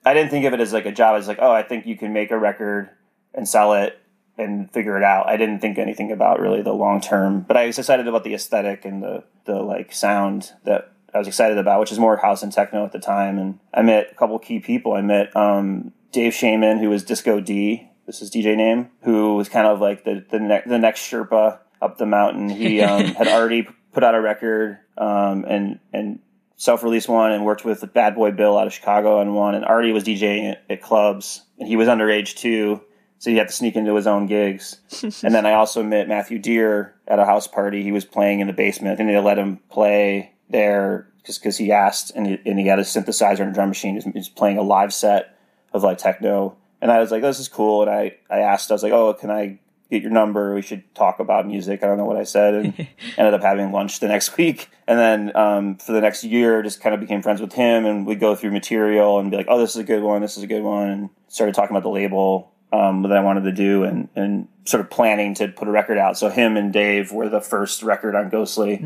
I 0.06 0.14
didn't 0.14 0.30
think 0.30 0.46
of 0.46 0.54
it 0.54 0.60
as 0.60 0.72
like 0.72 0.86
a 0.86 0.92
job. 0.92 1.16
I 1.16 1.18
was 1.18 1.28
like, 1.28 1.40
oh, 1.42 1.52
I 1.52 1.64
think 1.64 1.88
you 1.88 1.98
can 1.98 2.14
make 2.14 2.30
a 2.30 2.38
record 2.38 2.90
and 3.34 3.50
sell 3.50 3.74
it 3.74 4.00
and 4.38 4.72
figure 4.72 4.98
it 4.98 5.04
out. 5.04 5.28
I 5.28 5.36
didn't 5.36 5.60
think 5.60 5.78
anything 5.78 6.12
about 6.12 6.40
really 6.40 6.62
the 6.62 6.74
long 6.74 7.02
term, 7.02 7.42
but 7.42 7.58
I 7.58 7.66
was 7.66 7.80
excited 7.80 8.08
about 8.08 8.24
the 8.24 8.36
aesthetic 8.36 8.86
and 8.86 9.02
the 9.02 9.24
the 9.46 9.56
like 9.56 9.92
sound 9.92 10.52
that 10.64 10.92
I 11.14 11.18
was 11.18 11.28
excited 11.28 11.58
about, 11.58 11.80
which 11.80 11.92
is 11.92 11.98
more 11.98 12.18
house 12.18 12.44
and 12.44 12.52
techno 12.52 12.86
at 12.86 12.92
the 12.92 13.00
time. 13.00 13.40
And 13.40 13.60
I 13.74 13.82
met 13.82 14.12
a 14.12 14.16
couple 14.16 14.38
key 14.38 14.60
people. 14.60 14.94
I 14.94 15.02
met 15.02 15.36
um, 15.36 15.94
Dave 16.16 16.32
Shayman, 16.32 16.80
who 16.80 16.90
was 16.90 17.04
Disco 17.04 17.42
D. 17.42 17.90
This 18.06 18.22
is 18.22 18.32
DJ 18.32 18.56
name, 18.56 18.90
who 19.02 19.36
was 19.36 19.50
kind 19.50 19.68
of 19.68 19.82
like 19.82 20.06
the 20.06 20.26
the, 20.32 20.40
ne- 20.40 20.64
the 20.66 20.80
next 20.80 21.02
Sherpa 21.02 21.60
up 21.82 21.98
the 21.98 22.06
mountain. 22.06 22.48
He 22.48 22.80
um, 22.82 23.04
had 23.16 23.28
already 23.28 23.68
put 23.92 24.02
out 24.02 24.16
a 24.16 24.22
record 24.22 24.80
um, 24.98 25.44
and 25.46 25.80
and 25.92 26.20
self-released 26.56 27.10
one 27.10 27.34
and 27.34 27.44
worked 27.44 27.66
with 27.66 27.94
Bad 27.94 28.16
Boy 28.16 28.32
Bill 28.32 28.58
out 28.58 28.66
of 28.66 28.74
Chicago 28.74 29.20
on 29.20 29.34
one, 29.34 29.56
and 29.56 29.66
Artie 29.66 29.92
was 29.92 30.06
DJing 30.06 30.52
at, 30.52 30.64
at 30.70 30.82
clubs, 30.82 31.42
and 31.60 31.68
he 31.68 31.76
was 31.76 31.90
underage 31.90 32.38
too, 32.38 32.82
so 33.20 33.30
he 33.30 33.36
had 33.36 33.50
to 33.50 33.54
sneak 33.54 33.76
into 33.76 33.94
his 33.94 34.08
own 34.08 34.26
gigs. 34.26 34.80
and 35.22 35.36
then 35.36 35.46
I 35.46 35.56
also 35.56 35.84
met 35.84 36.08
Matthew 36.08 36.40
Dear 36.40 36.96
at 37.10 37.20
a 37.20 37.26
house 37.26 37.46
party. 37.46 37.84
He 37.84 37.92
was 37.92 38.06
playing 38.06 38.40
in 38.40 38.48
the 38.48 38.54
basement. 38.54 39.02
and 39.02 39.10
they 39.10 39.20
let 39.20 39.38
him 39.38 39.60
play 39.70 40.32
there 40.50 41.12
just 41.26 41.42
because 41.42 41.58
he 41.58 41.74
asked, 41.74 42.12
and 42.16 42.26
he, 42.26 42.40
and 42.46 42.58
he 42.58 42.68
had 42.68 42.80
a 42.80 42.84
synthesizer 42.84 43.42
and 43.42 43.50
a 43.50 43.54
drum 43.54 43.68
machine. 43.68 43.96
He 43.96 43.98
was, 43.98 44.06
he 44.06 44.12
was 44.12 44.30
playing 44.30 44.58
a 44.58 44.62
live 44.62 44.94
set 44.94 45.35
of 45.76 45.84
like 45.84 45.98
techno, 45.98 46.56
and 46.82 46.92
I 46.92 47.00
was 47.00 47.12
like, 47.12 47.22
"This 47.22 47.40
is 47.40 47.48
cool." 47.48 47.82
And 47.82 47.92
I 47.92 48.18
I 48.30 48.40
asked, 48.40 48.72
I 48.72 48.74
was 48.74 48.84
like, 48.84 48.94
"Oh, 48.94 49.14
can 49.14 49.32
I?" 49.32 49.60
Get 49.92 50.02
your 50.02 50.10
number. 50.12 50.56
We 50.56 50.64
should 50.64 50.96
talk 50.96 51.20
about 51.20 51.46
music. 51.46 51.84
I 51.84 51.86
don't 51.86 51.98
know 51.98 52.06
what 52.06 52.18
I 52.18 52.24
said, 52.24 52.56
and 52.56 52.88
ended 53.20 53.36
up 53.36 53.44
having 53.44 53.72
lunch 53.72 54.00
the 54.00 54.08
next 54.08 54.36
week. 54.36 54.72
And 54.88 54.98
then 54.98 55.38
um, 55.38 55.76
for 55.76 55.92
the 55.92 56.02
next 56.02 56.24
year, 56.24 56.64
just 56.64 56.82
kind 56.82 56.96
of 56.96 57.00
became 57.00 57.22
friends 57.22 57.40
with 57.40 57.54
him, 57.54 57.86
and 57.86 58.04
we'd 58.08 58.20
go 58.20 58.34
through 58.34 58.50
material 58.50 59.20
and 59.20 59.30
be 59.30 59.38
like, 59.38 59.46
"Oh, 59.48 59.60
this 59.60 59.76
is 59.76 59.78
a 59.78 59.84
good 59.84 60.02
one. 60.02 60.24
This 60.24 60.38
is 60.38 60.44
a 60.44 60.48
good 60.48 60.64
one." 60.64 60.90
And 60.90 61.10
started 61.28 61.54
talking 61.54 61.76
about 61.76 61.84
the 61.84 61.92
label 61.92 62.52
um, 62.74 63.04
that 63.04 63.12
I 63.12 63.22
wanted 63.22 63.44
to 63.44 63.52
do, 63.52 63.84
and 63.84 64.10
and 64.16 64.48
sort 64.66 64.82
of 64.82 64.90
planning 64.90 65.36
to 65.36 65.48
put 65.50 65.68
a 65.68 65.72
record 65.72 65.98
out. 65.98 66.18
So 66.18 66.30
him 66.30 66.58
and 66.58 66.74
Dave 66.74 67.12
were 67.12 67.30
the 67.30 67.42
first 67.42 67.84
record 67.84 68.16
on 68.16 68.30
Ghostly. 68.30 68.78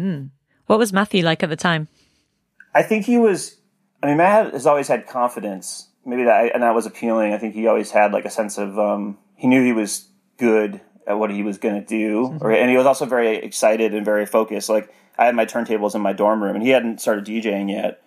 What 0.68 0.80
was 0.80 0.94
Matthew 0.94 1.24
like 1.24 1.42
at 1.44 1.50
the 1.50 1.56
time? 1.56 1.88
I 2.76 2.84
think 2.84 3.06
he 3.06 3.18
was. 3.18 3.56
I 4.04 4.08
mean, 4.08 4.18
Matt 4.18 4.54
has 4.54 4.66
always 4.66 4.88
had 4.88 5.08
confidence. 5.08 5.89
Maybe 6.10 6.24
that 6.24 6.54
and 6.54 6.64
that 6.64 6.74
was 6.76 6.86
appealing. 6.86 7.34
I 7.34 7.38
think 7.38 7.54
he 7.54 7.68
always 7.68 7.92
had 7.92 8.12
like 8.14 8.26
a 8.26 8.30
sense 8.30 8.58
of 8.58 8.78
um, 8.80 9.18
he 9.36 9.48
knew 9.48 9.64
he 9.64 9.74
was 9.74 10.08
good 10.38 10.82
at 11.08 11.18
what 11.20 11.32
he 11.32 11.44
was 11.44 11.58
going 11.58 11.76
to 11.76 11.86
do, 11.86 12.38
or, 12.42 12.52
and 12.52 12.70
he 12.70 12.78
was 12.78 12.86
also 12.86 13.06
very 13.06 13.38
excited 13.38 13.94
and 13.94 14.06
very 14.06 14.26
focused. 14.26 14.70
Like 14.70 14.94
I 15.18 15.26
had 15.26 15.36
my 15.36 15.46
turntables 15.46 15.96
in 15.96 16.02
my 16.02 16.14
dorm 16.14 16.42
room, 16.44 16.56
and 16.56 16.64
he 16.64 16.70
hadn't 16.72 17.02
started 17.02 17.26
DJing 17.26 17.70
yet, 17.72 18.02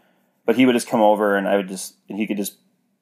but 0.46 0.56
he 0.56 0.66
would 0.66 0.72
just 0.74 0.88
come 0.88 1.00
over 1.00 1.36
and 1.36 1.46
I 1.48 1.56
would 1.56 1.68
just 1.68 1.94
and 2.08 2.18
he 2.18 2.26
could 2.26 2.36
just 2.36 2.56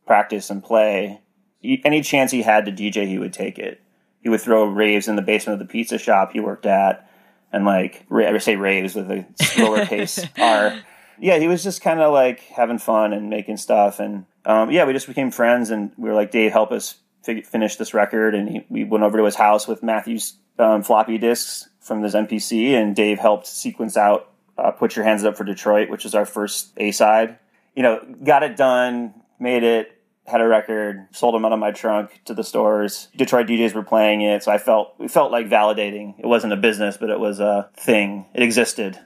practice 0.07 0.51
and 0.51 0.63
play. 0.63 1.21
He- 1.61 1.83
Any 1.85 2.03
chance 2.03 2.31
he 2.31 2.43
had 2.43 2.65
to 2.67 2.73
DJ, 2.73 3.07
he 3.07 3.19
would 3.19 3.33
take 3.33 3.59
it. 3.59 3.81
He 4.23 4.29
would 4.29 4.41
throw 4.41 4.65
raves 4.65 5.09
in 5.09 5.17
the 5.17 5.23
basement 5.23 5.61
of 5.61 5.67
the 5.67 5.71
pizza 5.73 5.99
shop 5.99 6.33
he 6.33 6.41
worked 6.41 6.67
at. 6.67 7.09
and 7.53 7.65
like 7.65 8.05
I 8.13 8.37
say 8.39 8.57
raves 8.57 8.95
with 8.95 9.11
a 9.11 9.27
slower 9.43 9.85
pace 9.93 10.25
are. 10.39 10.81
Yeah, 11.19 11.39
he 11.39 11.49
was 11.49 11.63
just 11.63 11.83
kind 11.83 12.01
of 12.01 12.13
like 12.15 12.41
having 12.41 12.79
fun 12.79 13.13
and 13.13 13.29
making 13.29 13.59
stuff, 13.59 13.99
and 14.01 14.25
um, 14.45 14.71
yeah, 14.71 14.85
we 14.85 14.93
just 14.93 15.07
became 15.07 15.31
friends, 15.31 15.71
and 15.71 15.93
we 15.97 16.09
were 16.09 16.15
like, 16.15 16.31
Dave, 16.31 16.53
help 16.53 16.73
us 16.73 16.97
fig- 17.23 17.47
finish 17.47 17.77
this 17.77 17.95
record, 17.95 18.35
and 18.35 18.49
he, 18.49 18.67
we 18.69 18.85
went 18.85 19.05
over 19.05 19.19
to 19.19 19.25
his 19.25 19.37
house 19.37 19.69
with 19.69 19.83
Matthew's 19.83 20.35
um, 20.59 20.83
floppy 20.83 21.19
disks 21.19 21.69
from 21.81 22.03
his 22.03 22.15
MPC, 22.15 22.73
and 22.73 22.95
Dave 22.95 23.19
helped 23.19 23.47
sequence 23.47 23.97
out 23.97 24.31
uh, 24.59 24.71
"Put 24.71 24.97
Your 24.97 25.05
Hands 25.05 25.25
Up 25.25 25.37
for 25.37 25.45
Detroit," 25.45 25.91
which 25.91 26.05
is 26.05 26.15
our 26.15 26.27
first 26.27 26.73
A 26.77 26.91
side. 26.91 27.39
You 27.75 27.83
know, 27.83 28.01
got 28.25 28.43
it 28.43 28.57
done, 28.57 29.15
made 29.39 29.63
it, 29.63 29.97
had 30.27 30.41
a 30.41 30.47
record, 30.47 31.07
sold 31.13 31.35
them 31.35 31.45
out 31.45 31.53
of 31.53 31.59
my 31.59 31.73
trunk 31.73 32.21
to 32.25 32.35
the 32.35 32.45
stores. 32.45 33.09
Detroit 33.17 33.47
DJs 33.47 33.75
were 33.75 33.83
playing 33.83 34.23
it, 34.23 34.43
so 34.43 34.53
I 34.53 34.59
felt 34.59 34.95
it 35.01 35.11
felt 35.11 35.33
like 35.33 35.49
validating. 35.49 36.19
It 36.19 36.27
wasn't 36.27 36.53
a 36.53 36.57
business, 36.57 36.97
but 36.97 37.11
it 37.11 37.21
was 37.21 37.41
a 37.41 37.69
thing. 37.77 38.27
It 38.35 38.43
existed. 38.43 38.99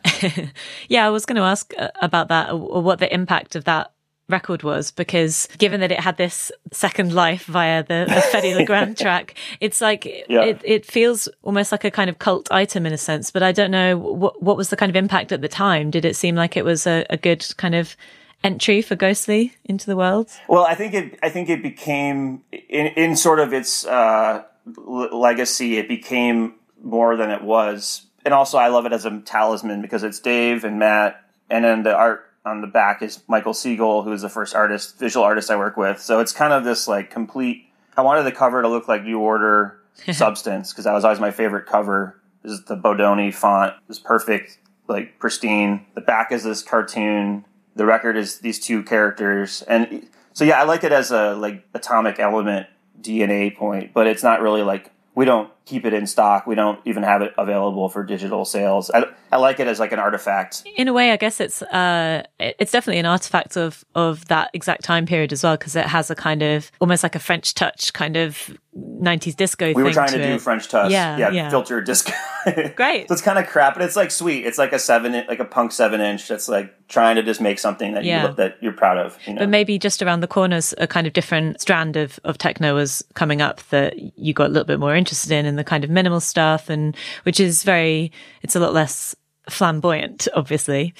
yeah, 0.88 1.06
I 1.06 1.10
was 1.10 1.26
going 1.26 1.36
to 1.36 1.42
ask 1.42 1.72
uh, 1.78 1.88
about 2.00 2.28
that, 2.28 2.52
or 2.52 2.82
what 2.82 2.98
the 2.98 3.12
impact 3.12 3.56
of 3.56 3.64
that 3.64 3.93
record 4.28 4.62
was 4.62 4.90
because 4.90 5.48
given 5.58 5.80
that 5.80 5.92
it 5.92 6.00
had 6.00 6.16
this 6.16 6.50
second 6.72 7.14
life 7.14 7.44
via 7.44 7.82
the, 7.82 8.06
the 8.08 8.20
Fedde 8.32 8.54
Le 8.56 8.64
Grand 8.64 8.96
track, 8.96 9.34
it's 9.60 9.80
like 9.80 10.04
yeah. 10.04 10.42
it, 10.42 10.60
it 10.64 10.86
feels 10.86 11.28
almost 11.42 11.72
like 11.72 11.84
a 11.84 11.90
kind 11.90 12.08
of 12.08 12.18
cult 12.18 12.50
item 12.50 12.86
in 12.86 12.92
a 12.92 12.98
sense. 12.98 13.30
But 13.30 13.42
I 13.42 13.52
don't 13.52 13.70
know 13.70 13.96
what 13.98 14.42
what 14.42 14.56
was 14.56 14.70
the 14.70 14.76
kind 14.76 14.90
of 14.90 14.96
impact 14.96 15.32
at 15.32 15.40
the 15.40 15.48
time. 15.48 15.90
Did 15.90 16.04
it 16.04 16.16
seem 16.16 16.34
like 16.34 16.56
it 16.56 16.64
was 16.64 16.86
a, 16.86 17.04
a 17.10 17.16
good 17.16 17.46
kind 17.56 17.74
of 17.74 17.96
entry 18.42 18.82
for 18.82 18.96
Ghostly 18.96 19.54
into 19.64 19.86
the 19.86 19.96
world? 19.96 20.30
Well, 20.48 20.64
I 20.64 20.74
think 20.74 20.94
it 20.94 21.18
I 21.22 21.28
think 21.28 21.48
it 21.48 21.62
became 21.62 22.42
in 22.52 22.86
in 22.88 23.16
sort 23.16 23.40
of 23.40 23.52
its 23.52 23.86
uh, 23.86 24.44
legacy. 24.66 25.76
It 25.76 25.88
became 25.88 26.54
more 26.82 27.16
than 27.16 27.30
it 27.30 27.42
was, 27.42 28.06
and 28.24 28.32
also 28.32 28.58
I 28.58 28.68
love 28.68 28.86
it 28.86 28.92
as 28.92 29.04
a 29.04 29.20
talisman 29.20 29.82
because 29.82 30.02
it's 30.02 30.18
Dave 30.18 30.64
and 30.64 30.78
Matt, 30.78 31.22
and 31.50 31.64
then 31.64 31.82
the 31.82 31.94
art 31.94 32.30
on 32.44 32.60
the 32.60 32.66
back 32.66 33.02
is 33.02 33.22
Michael 33.26 33.54
Siegel, 33.54 34.02
who 34.02 34.12
is 34.12 34.22
the 34.22 34.28
first 34.28 34.54
artist, 34.54 34.98
visual 34.98 35.24
artist 35.24 35.50
I 35.50 35.56
work 35.56 35.76
with. 35.76 36.00
So 36.00 36.20
it's 36.20 36.32
kind 36.32 36.52
of 36.52 36.64
this 36.64 36.86
like 36.86 37.10
complete. 37.10 37.68
I 37.96 38.02
wanted 38.02 38.24
the 38.24 38.32
cover 38.32 38.60
to 38.62 38.68
look 38.68 38.88
like 38.88 39.04
New 39.04 39.18
Order 39.18 39.78
substance 40.12 40.72
because 40.72 40.84
that 40.84 40.92
was 40.92 41.04
always 41.04 41.20
my 41.20 41.30
favorite 41.30 41.66
cover. 41.66 42.20
This 42.42 42.52
is 42.52 42.64
the 42.64 42.76
Bodoni 42.76 43.32
font. 43.32 43.74
It's 43.88 43.98
perfect, 43.98 44.58
like 44.88 45.18
pristine. 45.18 45.86
The 45.94 46.02
back 46.02 46.32
is 46.32 46.44
this 46.44 46.62
cartoon. 46.62 47.44
The 47.76 47.86
record 47.86 48.16
is 48.16 48.38
these 48.38 48.60
two 48.60 48.82
characters, 48.84 49.62
and 49.62 50.06
so 50.32 50.44
yeah, 50.44 50.60
I 50.60 50.64
like 50.64 50.84
it 50.84 50.92
as 50.92 51.10
a 51.10 51.34
like 51.34 51.66
atomic 51.74 52.20
element 52.20 52.68
DNA 53.00 53.56
point, 53.56 53.92
but 53.92 54.06
it's 54.06 54.22
not 54.22 54.42
really 54.42 54.62
like 54.62 54.90
we 55.14 55.24
don't 55.24 55.50
keep 55.64 55.84
it 55.86 55.94
in 55.94 56.06
stock. 56.06 56.46
We 56.46 56.54
don't 56.54 56.80
even 56.84 57.02
have 57.02 57.22
it 57.22 57.32
available 57.38 57.88
for 57.88 58.04
digital 58.04 58.44
sales. 58.44 58.90
I, 58.90 59.04
I 59.32 59.38
like 59.38 59.60
it 59.60 59.66
as 59.66 59.80
like 59.80 59.92
an 59.92 59.98
artifact. 59.98 60.62
In 60.76 60.88
a 60.88 60.92
way, 60.92 61.10
I 61.10 61.16
guess 61.16 61.40
it's 61.40 61.62
uh, 61.62 62.24
it's 62.38 62.72
definitely 62.72 63.00
an 63.00 63.06
artifact 63.06 63.56
of 63.56 63.84
of 63.94 64.26
that 64.26 64.50
exact 64.52 64.84
time 64.84 65.06
period 65.06 65.32
as 65.32 65.42
well 65.42 65.56
because 65.56 65.76
it 65.76 65.86
has 65.86 66.10
a 66.10 66.14
kind 66.14 66.42
of 66.42 66.70
almost 66.80 67.02
like 67.02 67.14
a 67.14 67.18
French 67.18 67.54
touch 67.54 67.92
kind 67.92 68.16
of 68.16 68.56
90s 68.76 69.36
disco 69.36 69.66
thing. 69.66 69.76
we 69.76 69.82
were 69.82 69.92
trying 69.92 70.10
to, 70.10 70.18
to 70.18 70.26
do 70.26 70.38
French 70.38 70.68
touch. 70.68 70.90
Yeah, 70.90 71.16
yeah, 71.16 71.30
yeah. 71.30 71.50
filter 71.50 71.80
disco. 71.80 72.12
Great. 72.76 73.08
so 73.08 73.12
it's 73.14 73.22
kind 73.22 73.38
of 73.38 73.46
crap, 73.46 73.74
but 73.74 73.82
it's 73.82 73.96
like 73.96 74.10
sweet. 74.10 74.44
It's 74.44 74.58
like 74.58 74.72
a 74.72 74.78
seven, 74.78 75.12
like 75.28 75.38
a 75.38 75.44
punk 75.44 75.72
seven 75.72 76.00
inch. 76.00 76.26
That's 76.28 76.48
like 76.48 76.88
trying 76.88 77.16
to 77.16 77.22
just 77.22 77.40
make 77.40 77.58
something 77.58 77.94
that 77.94 78.04
yeah. 78.04 78.28
you 78.28 78.34
that 78.34 78.56
you're 78.60 78.72
proud 78.72 78.98
of. 78.98 79.16
You 79.26 79.34
know? 79.34 79.40
But 79.40 79.48
maybe 79.48 79.78
just 79.78 80.02
around 80.02 80.20
the 80.20 80.26
corners, 80.26 80.74
a 80.78 80.86
kind 80.86 81.06
of 81.06 81.12
different 81.12 81.60
strand 81.60 81.96
of 81.96 82.18
of 82.24 82.36
techno 82.36 82.74
was 82.74 83.04
coming 83.14 83.40
up 83.40 83.62
that 83.68 84.18
you 84.18 84.34
got 84.34 84.46
a 84.46 84.52
little 84.52 84.66
bit 84.66 84.80
more 84.80 84.94
interested 84.94 85.32
in, 85.32 85.53
and 85.54 85.58
the 85.58 85.64
kind 85.64 85.84
of 85.84 85.90
minimal 85.90 86.18
stuff, 86.18 86.68
and 86.68 86.96
which 87.22 87.38
is 87.38 87.62
very, 87.62 88.10
it's 88.42 88.56
a 88.56 88.60
lot 88.60 88.72
less 88.72 89.14
flamboyant, 89.48 90.26
obviously. 90.34 90.94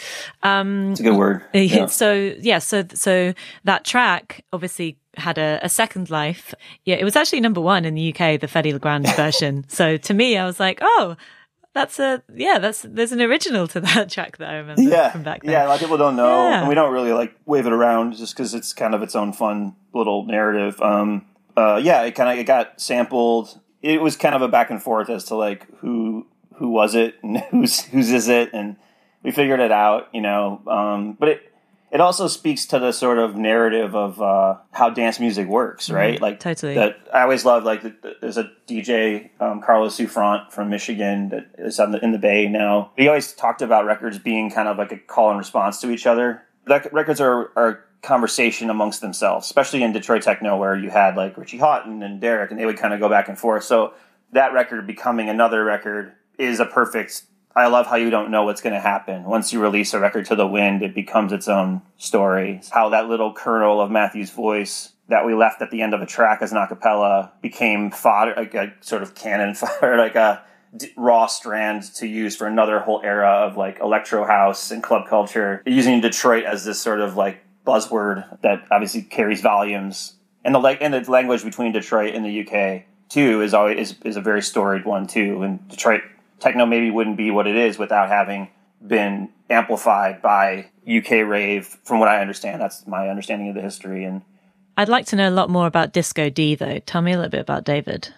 Um, 0.45 0.93
it's 0.93 1.01
a 1.01 1.03
good 1.03 1.17
word. 1.17 1.43
Yeah. 1.53 1.87
So 1.87 2.35
yeah, 2.39 2.61
so 2.61 2.85
so 2.95 3.35
that 3.65 3.85
track 3.85 4.45
obviously 4.53 4.97
had 5.17 5.39
a, 5.39 5.59
a, 5.63 5.69
second 5.69 6.11
life. 6.11 6.55
Yeah, 6.85 6.97
it 6.97 7.05
was 7.05 7.17
actually 7.17 7.41
number 7.41 7.61
one 7.61 7.85
in 7.85 7.95
the 7.95 8.11
UK, 8.13 8.41
the 8.41 8.47
Fedde 8.47 8.73
Le 8.73 8.79
Grand 8.79 9.09
version. 9.17 9.65
so 9.69 9.97
to 9.97 10.15
me, 10.15 10.37
I 10.37 10.45
was 10.45 10.61
like, 10.61 10.79
oh, 10.83 11.17
that's 11.73 11.99
a 11.99 12.23
yeah, 12.33 12.59
that's 12.59 12.83
there's 12.83 13.13
an 13.13 13.21
original 13.21 13.67
to 13.69 13.81
that 13.81 14.11
track 14.11 14.37
that 14.39 14.49
I 14.49 14.57
remember 14.59 14.83
yeah, 14.83 15.11
from 15.11 15.25
back 15.25 15.43
then. 15.43 15.51
Yeah, 15.51 15.67
a 15.67 15.69
lot 15.69 15.75
of 15.75 15.81
people 15.81 15.97
don't 15.97 16.17
know, 16.17 16.49
yeah. 16.49 16.61
and 16.61 16.69
we 16.69 16.75
don't 16.75 16.93
really 16.93 17.13
like 17.13 17.35
wave 17.47 17.67
it 17.67 17.73
around 17.73 18.15
just 18.15 18.37
because 18.37 18.55
it's 18.55 18.73
kind 18.73 18.95
of 18.95 19.03
its 19.03 19.17
own 19.17 19.33
fun 19.33 19.75
little 19.93 20.25
narrative. 20.25 20.81
Um, 20.81 21.27
uh, 21.57 21.81
yeah, 21.83 22.03
it 22.03 22.13
kind 22.13 22.31
of 22.31 22.39
it 22.39 22.45
got 22.45 22.81
sampled. 22.81 23.61
It 23.85 24.01
was 24.01 24.17
kind 24.17 24.35
of 24.35 24.41
a 24.41 24.49
back 24.49 24.71
and 24.71 24.83
forth 24.83 25.11
as 25.11 25.25
to 25.25 25.35
like 25.35 25.67
who 25.79 26.27
who 26.55 26.69
was 26.69 26.95
it 26.95 27.17
and 27.23 27.39
who's 27.51 27.83
whose 27.83 28.11
is 28.11 28.29
it, 28.29 28.51
and 28.55 28.77
we 29.23 29.31
figured 29.31 29.61
it 29.61 29.73
out, 29.73 30.09
you 30.13 30.21
know. 30.21 30.63
Um, 30.67 31.13
but 31.13 31.29
it 31.29 31.53
it 31.95 32.01
also 32.01 32.27
speaks 32.27 32.67
to 32.67 32.81
the 32.81 32.91
sort 32.91 33.19
of 33.19 33.37
narrative 33.37 33.95
of 33.95 34.21
uh, 34.21 34.57
how 34.73 34.91
dance 34.91 35.21
music 35.21 35.47
works, 35.47 35.87
mm-hmm. 35.87 35.95
right? 35.95 36.19
Mm, 36.19 36.23
like 36.23 36.41
totally. 36.41 36.75
That 36.75 36.99
I 37.13 37.23
always 37.23 37.45
love. 37.45 37.63
Like 37.65 37.83
the, 37.83 38.17
there's 38.21 38.37
a 38.37 38.51
DJ 38.67 39.31
um, 39.41 39.63
Carlos 39.63 39.95
Souffrant 39.95 40.53
from 40.53 40.71
Michigan 40.71 41.29
that 41.29 41.51
is 41.59 41.77
the, 41.77 42.01
in 42.03 42.11
the 42.11 42.19
Bay 42.19 42.49
now. 42.49 42.91
He 42.97 43.07
always 43.07 43.33
talked 43.33 43.63
about 43.63 43.85
records 43.85 44.19
being 44.19 44.51
kind 44.51 44.67
of 44.67 44.77
like 44.77 44.91
a 44.93 44.99
call 44.99 45.29
and 45.29 45.39
response 45.39 45.81
to 45.83 45.91
each 45.91 46.07
other. 46.07 46.43
Like, 46.67 46.93
records 46.93 47.21
are 47.21 47.53
are 47.55 47.85
conversation 48.05 48.71
amongst 48.71 49.01
themselves, 49.01 49.47
especially 49.47 49.83
in 49.83 49.93
Detroit 49.93 50.23
techno, 50.23 50.57
where 50.57 50.77
you 50.77 50.91
had 50.91 51.17
like 51.17 51.37
Richie 51.37 51.59
Hawtin 51.59 52.05
and 52.05 52.21
Derek, 52.21 52.51
and 52.51 52.61
they 52.61 52.67
would 52.67 52.79
kind 52.79 52.95
of 52.95 53.01
go 53.01 53.09
back 53.09 53.29
and 53.29 53.39
forth. 53.39 53.65
So 53.65 53.95
that 54.33 54.53
record 54.53 54.87
becoming 54.87 55.29
another 55.29 55.65
record 55.65 56.13
is 56.39 56.61
a 56.61 56.67
perfect 56.67 57.25
I 57.57 57.69
love 57.69 57.87
how 57.87 57.97
you 57.97 58.11
don't 58.11 58.31
know 58.33 58.45
what's 58.45 58.61
going 58.61 58.75
to 58.75 58.81
happen. 58.81 59.23
Once 59.25 59.53
you 59.53 59.61
release 59.61 59.95
a 59.95 60.01
record 60.01 60.27
to 60.27 60.35
the 60.35 60.47
wind, 60.47 60.83
it 60.83 60.93
becomes 60.93 61.33
its 61.33 61.47
own 61.47 61.83
story. 61.97 62.61
How 62.71 62.89
that 62.89 63.09
little 63.09 63.33
kernel 63.33 63.81
of 63.81 63.93
Matthew's 63.93 64.31
voice 64.31 64.93
that 65.09 65.25
we 65.25 65.35
left 65.35 65.63
at 65.63 65.71
the 65.71 65.81
end 65.81 65.95
of 65.95 66.03
a 66.03 66.07
track 66.07 66.43
as 66.43 66.51
an 66.51 66.59
acapella 66.59 67.31
became 67.43 67.93
fodder, 67.93 68.35
like 68.37 68.55
a 68.55 68.75
sort 68.81 69.03
of 69.03 69.15
cannon 69.15 69.55
fodder, 69.55 69.97
like 69.97 70.17
a 70.17 70.43
raw 70.97 71.27
strand 71.27 71.85
to 71.95 72.09
use 72.09 72.35
for 72.35 72.49
another 72.49 72.81
whole 72.81 73.01
era 73.05 73.31
of 73.31 73.57
like 73.57 73.79
electro 73.79 74.27
house 74.27 74.73
and 74.73 74.83
club 74.83 75.07
culture, 75.09 75.63
using 75.65 76.01
Detroit 76.01 76.45
as 76.45 76.65
this 76.65 76.81
sort 76.81 77.01
of 77.01 77.17
like 77.17 77.44
buzzword 77.67 78.41
that 78.43 78.65
obviously 78.71 79.03
carries 79.03 79.41
volumes. 79.41 80.15
And 80.45 80.55
the 80.55 80.59
like 80.59 80.79
and 80.81 80.93
the 80.93 81.11
language 81.11 81.45
between 81.45 81.73
Detroit 81.73 82.15
and 82.15 82.25
the 82.25 82.47
UK 82.47 82.85
too 83.09 83.43
is 83.43 83.55
always 83.55 83.93
is, 83.93 83.97
is 84.05 84.17
a 84.17 84.21
very 84.21 84.43
storied 84.43 84.85
one 84.85 85.07
too. 85.07 85.43
And 85.43 85.67
Detroit 85.69 86.03
techno 86.41 86.67
maybe 86.67 86.91
wouldn't 86.91 87.17
be 87.17 87.31
what 87.31 87.47
it 87.47 87.57
is 87.57 87.79
without 87.79 88.09
having 88.09 88.49
been 88.87 89.31
amplified 89.49 90.21
by 90.21 90.71
UK 90.87 91.27
rave. 91.27 91.67
From 91.85 92.01
what 92.01 92.09
I 92.09 92.21
understand, 92.21 92.61
that's 92.61 92.87
my 92.87 93.09
understanding 93.09 93.49
of 93.49 93.55
the 93.55 93.63
history. 93.63 94.05
And 94.05 94.23
I'd 94.77 94.89
like 94.89 95.07
to 95.07 95.17
know 95.17 95.29
a 95.29 95.31
lot 95.31 95.49
more 95.49 95.67
about 95.67 95.93
Disco 95.93 96.29
D, 96.29 96.55
though. 96.55 96.79
Tell 96.81 97.01
me 97.01 97.13
a 97.13 97.17
little 97.17 97.31
bit 97.31 97.41
about 97.41 97.65
David. 97.65 98.09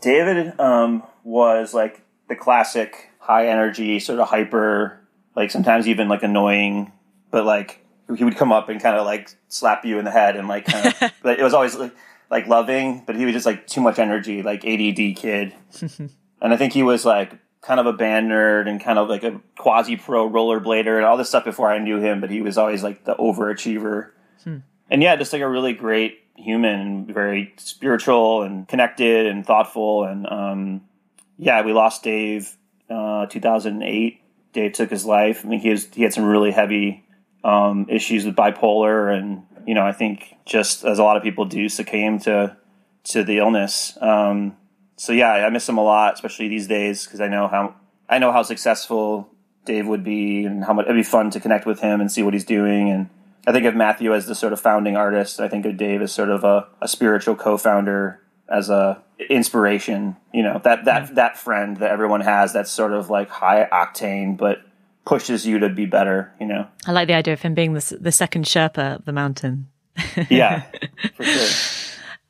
David 0.00 0.58
um, 0.58 1.02
was 1.24 1.74
like 1.74 2.02
the 2.28 2.36
classic 2.36 3.10
high 3.18 3.48
energy, 3.48 4.00
sort 4.00 4.18
of 4.18 4.28
hyper, 4.28 5.00
like 5.36 5.50
sometimes 5.50 5.86
even 5.86 6.08
like 6.08 6.22
annoying, 6.22 6.92
but 7.30 7.44
like 7.44 7.84
he 8.16 8.24
would 8.24 8.36
come 8.36 8.52
up 8.52 8.68
and 8.68 8.80
kind 8.80 8.96
of 8.96 9.04
like 9.04 9.30
slap 9.48 9.84
you 9.84 9.98
in 9.98 10.04
the 10.04 10.10
head 10.10 10.36
and 10.36 10.48
like 10.48 10.66
kind 10.66 10.86
of, 10.86 11.12
but 11.22 11.38
it 11.38 11.42
was 11.42 11.54
always 11.54 11.74
like, 11.74 11.94
like 12.30 12.46
loving, 12.46 13.02
but 13.06 13.16
he 13.16 13.24
was 13.24 13.34
just 13.34 13.46
like 13.46 13.66
too 13.66 13.80
much 13.80 13.98
energy, 13.98 14.42
like 14.42 14.64
ADD 14.64 15.16
kid. 15.16 15.54
and 15.80 16.10
I 16.54 16.56
think 16.56 16.72
he 16.72 16.82
was 16.82 17.04
like 17.04 17.32
kind 17.60 17.80
of 17.80 17.86
a 17.86 17.92
band 17.92 18.30
nerd 18.30 18.68
and 18.68 18.80
kind 18.80 18.98
of 18.98 19.08
like 19.08 19.24
a 19.24 19.40
quasi 19.56 19.96
pro 19.96 20.28
rollerblader 20.28 20.96
and 20.96 21.04
all 21.04 21.16
this 21.16 21.28
stuff 21.28 21.44
before 21.44 21.70
I 21.70 21.78
knew 21.78 21.98
him, 21.98 22.20
but 22.20 22.30
he 22.30 22.40
was 22.40 22.58
always 22.58 22.82
like 22.82 23.04
the 23.04 23.14
overachiever. 23.14 24.10
Hmm. 24.44 24.58
And 24.90 25.02
yeah, 25.02 25.16
just 25.16 25.32
like 25.32 25.42
a 25.42 25.48
really 25.48 25.74
great 25.74 26.20
human, 26.36 27.06
very 27.12 27.52
spiritual 27.56 28.42
and 28.42 28.66
connected 28.68 29.26
and 29.26 29.44
thoughtful. 29.44 30.04
And 30.04 30.26
um, 30.26 30.82
yeah, 31.36 31.62
we 31.62 31.72
lost 31.72 32.02
Dave 32.02 32.56
uh, 32.88 33.26
2008. 33.26 34.20
Dave 34.52 34.72
took 34.72 34.90
his 34.90 35.04
life. 35.04 35.42
I 35.44 35.48
mean, 35.48 35.60
he 35.60 35.70
was 35.70 35.86
he 35.92 36.02
had 36.02 36.12
some 36.12 36.24
really 36.24 36.52
heavy 36.52 37.04
um, 37.48 37.86
issues 37.88 38.26
with 38.26 38.36
bipolar, 38.36 39.16
and 39.16 39.42
you 39.66 39.74
know, 39.74 39.86
I 39.86 39.92
think 39.92 40.36
just 40.44 40.84
as 40.84 40.98
a 40.98 41.02
lot 41.02 41.16
of 41.16 41.22
people 41.22 41.46
do, 41.46 41.68
succumb 41.68 42.18
to 42.20 42.56
to 43.04 43.24
the 43.24 43.38
illness. 43.38 43.96
Um, 44.00 44.56
so 44.96 45.12
yeah, 45.12 45.30
I 45.30 45.48
miss 45.50 45.68
him 45.68 45.78
a 45.78 45.82
lot, 45.82 46.14
especially 46.14 46.48
these 46.48 46.66
days 46.66 47.04
because 47.04 47.20
I 47.20 47.28
know 47.28 47.48
how 47.48 47.74
I 48.08 48.18
know 48.18 48.32
how 48.32 48.42
successful 48.42 49.30
Dave 49.64 49.86
would 49.86 50.04
be 50.04 50.44
and 50.44 50.64
how 50.64 50.74
much 50.74 50.84
it'd 50.86 50.96
be 50.96 51.02
fun 51.02 51.30
to 51.30 51.40
connect 51.40 51.64
with 51.64 51.80
him 51.80 52.00
and 52.00 52.12
see 52.12 52.22
what 52.22 52.34
he's 52.34 52.44
doing. 52.44 52.90
And 52.90 53.08
I 53.46 53.52
think 53.52 53.64
of 53.64 53.74
Matthew 53.74 54.14
as 54.14 54.26
the 54.26 54.34
sort 54.34 54.52
of 54.52 54.60
founding 54.60 54.96
artist. 54.96 55.40
I 55.40 55.48
think 55.48 55.64
of 55.64 55.76
Dave 55.76 56.02
as 56.02 56.12
sort 56.12 56.30
of 56.30 56.44
a, 56.44 56.68
a 56.82 56.88
spiritual 56.88 57.34
co-founder, 57.34 58.20
as 58.48 58.68
a 58.68 59.02
inspiration. 59.30 60.16
You 60.34 60.42
know 60.42 60.60
that 60.64 60.84
that 60.84 61.04
mm-hmm. 61.04 61.14
that 61.14 61.38
friend 61.38 61.78
that 61.78 61.90
everyone 61.90 62.20
has 62.20 62.52
that's 62.52 62.70
sort 62.70 62.92
of 62.92 63.08
like 63.08 63.30
high 63.30 63.66
octane, 63.72 64.36
but 64.36 64.58
pushes 65.08 65.46
you 65.46 65.58
to 65.58 65.70
be 65.70 65.86
better. 65.86 66.32
You 66.38 66.46
know, 66.46 66.68
I 66.86 66.92
like 66.92 67.08
the 67.08 67.14
idea 67.14 67.32
of 67.32 67.42
him 67.42 67.54
being 67.54 67.72
the 67.72 67.98
the 67.98 68.12
second 68.12 68.44
Sherpa 68.44 68.96
of 68.96 69.04
the 69.06 69.12
mountain. 69.12 69.68
yeah, 70.30 70.66
for 71.16 71.24
sure. 71.24 71.48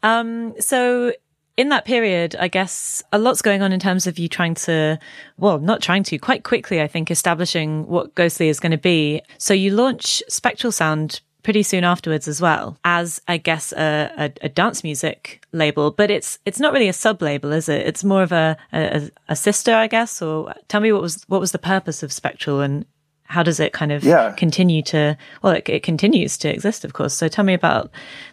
Um, 0.02 0.54
so 0.60 1.12
in 1.56 1.70
that 1.70 1.84
period, 1.84 2.36
I 2.38 2.46
guess 2.46 3.02
a 3.12 3.18
lot's 3.18 3.42
going 3.42 3.62
on 3.62 3.72
in 3.72 3.80
terms 3.80 4.06
of 4.06 4.16
you 4.16 4.28
trying 4.28 4.54
to, 4.54 4.96
well, 5.38 5.58
not 5.58 5.82
trying 5.82 6.04
to, 6.04 6.16
quite 6.16 6.44
quickly, 6.44 6.80
I 6.80 6.86
think, 6.86 7.10
establishing 7.10 7.84
what 7.88 8.14
Ghostly 8.14 8.48
is 8.48 8.60
going 8.60 8.70
to 8.70 8.78
be. 8.78 9.22
So 9.38 9.52
you 9.54 9.72
launch 9.72 10.22
Spectral 10.28 10.70
Sound 10.70 11.20
pretty 11.48 11.62
soon 11.62 11.82
afterwards 11.82 12.28
as 12.28 12.42
well 12.42 12.76
as 12.84 13.22
I 13.26 13.38
guess 13.38 13.72
a, 13.72 14.12
a, 14.18 14.32
a 14.42 14.48
dance 14.50 14.84
music 14.84 15.40
label, 15.52 15.90
but 15.90 16.10
it's 16.10 16.38
it's 16.44 16.60
not 16.60 16.74
really 16.74 16.88
a 16.88 16.92
sub 16.92 17.22
label, 17.22 17.52
is 17.52 17.70
it? 17.70 17.86
It's 17.86 18.04
more 18.04 18.22
of 18.22 18.32
a, 18.32 18.54
a, 18.70 19.10
a 19.30 19.34
sister, 19.34 19.74
I 19.74 19.86
guess. 19.86 20.20
Or 20.20 20.52
tell 20.68 20.82
me 20.82 20.92
what 20.92 21.00
was 21.00 21.24
what 21.26 21.40
was 21.40 21.52
the 21.52 21.58
purpose 21.58 22.02
of 22.02 22.12
Spectral 22.12 22.60
and 22.60 22.84
how 23.24 23.42
does 23.42 23.60
it 23.60 23.72
kind 23.72 23.92
of 23.92 24.04
Yeah. 24.04 24.32
continue 24.36 24.82
to 24.92 25.16
well 25.42 25.54
it, 25.54 25.66
it 25.70 25.82
continues 25.82 26.36
to 26.38 26.52
exist 26.52 26.84
of 26.84 26.92
course 26.92 27.14
so 27.14 27.28
tell 27.28 27.44
me 27.46 27.54
about 27.54 27.90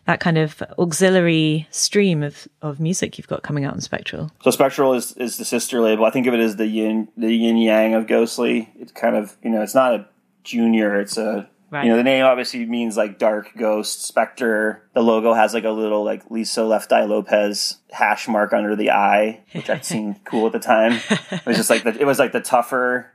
that 0.08 0.20
kind 0.20 0.38
of 0.38 0.62
auxiliary 0.78 1.68
stream 1.72 2.22
of, 2.22 2.48
of 2.62 2.80
music 2.82 3.18
you've 3.18 3.28
got 3.28 3.44
coming 3.44 3.64
out 3.66 3.74
in 3.76 3.82
spectral 3.82 4.30
So 4.44 4.52
Spectral 4.52 4.94
is, 4.94 5.14
is 5.18 5.38
the 5.38 5.46
sister 5.46 5.80
label. 5.80 6.04
I 6.06 6.12
think 6.12 6.28
of 6.28 6.34
it 6.34 6.40
as 6.42 6.56
the 6.58 6.68
yin 6.68 7.08
the 7.16 7.34
yin 7.34 7.58
yang 7.58 7.94
of 7.94 8.08
Ghostly. 8.08 8.70
It's 8.78 8.92
kind 8.92 9.16
of 9.16 9.38
you 9.42 9.52
know 9.52 9.62
it's 9.62 9.76
not 9.76 9.94
a 9.94 10.06
junior. 10.44 11.00
It's 11.00 11.18
a 11.18 11.50
Right. 11.76 11.84
you 11.84 11.92
know 11.92 11.98
the 11.98 12.04
name 12.04 12.24
obviously 12.24 12.66
means 12.66 12.96
like 12.96 13.20
dark 13.20 13.52
ghost 13.58 14.06
specter. 14.06 14.88
The 14.94 15.02
logo 15.02 15.34
has 15.34 15.54
like 15.54 15.66
a 15.66 15.72
little 15.72 16.06
like 16.06 16.32
Lisa 16.32 16.64
Left 16.64 16.94
Eye 16.94 17.04
Lopez 17.04 17.80
hash 17.92 18.30
mark 18.30 18.54
under 18.54 18.78
the 18.78 18.92
eye, 18.92 19.42
which 19.52 19.70
I 19.70 19.82
seemed 19.82 20.22
cool 20.26 20.48
at 20.48 20.54
the 20.54 20.60
time. 20.60 21.02
It 21.32 21.46
was 21.46 21.58
just 21.58 21.70
like 21.70 21.84
the, 21.84 22.00
it 22.00 22.06
was 22.06 22.18
like 22.18 22.32
the 22.32 22.40
tougher 22.40 23.12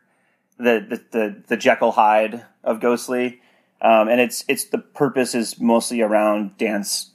the 0.58 0.84
the 0.86 1.18
the, 1.18 1.42
the 1.48 1.56
Jekyll 1.56 1.92
Hyde 1.92 2.44
of 2.62 2.80
Ghostly. 2.80 3.40
Um, 3.80 4.08
and 4.08 4.20
it's 4.20 4.44
it's 4.46 4.66
the 4.66 4.76
purpose 4.76 5.34
is 5.34 5.58
mostly 5.58 6.02
around 6.02 6.58
dance 6.58 7.12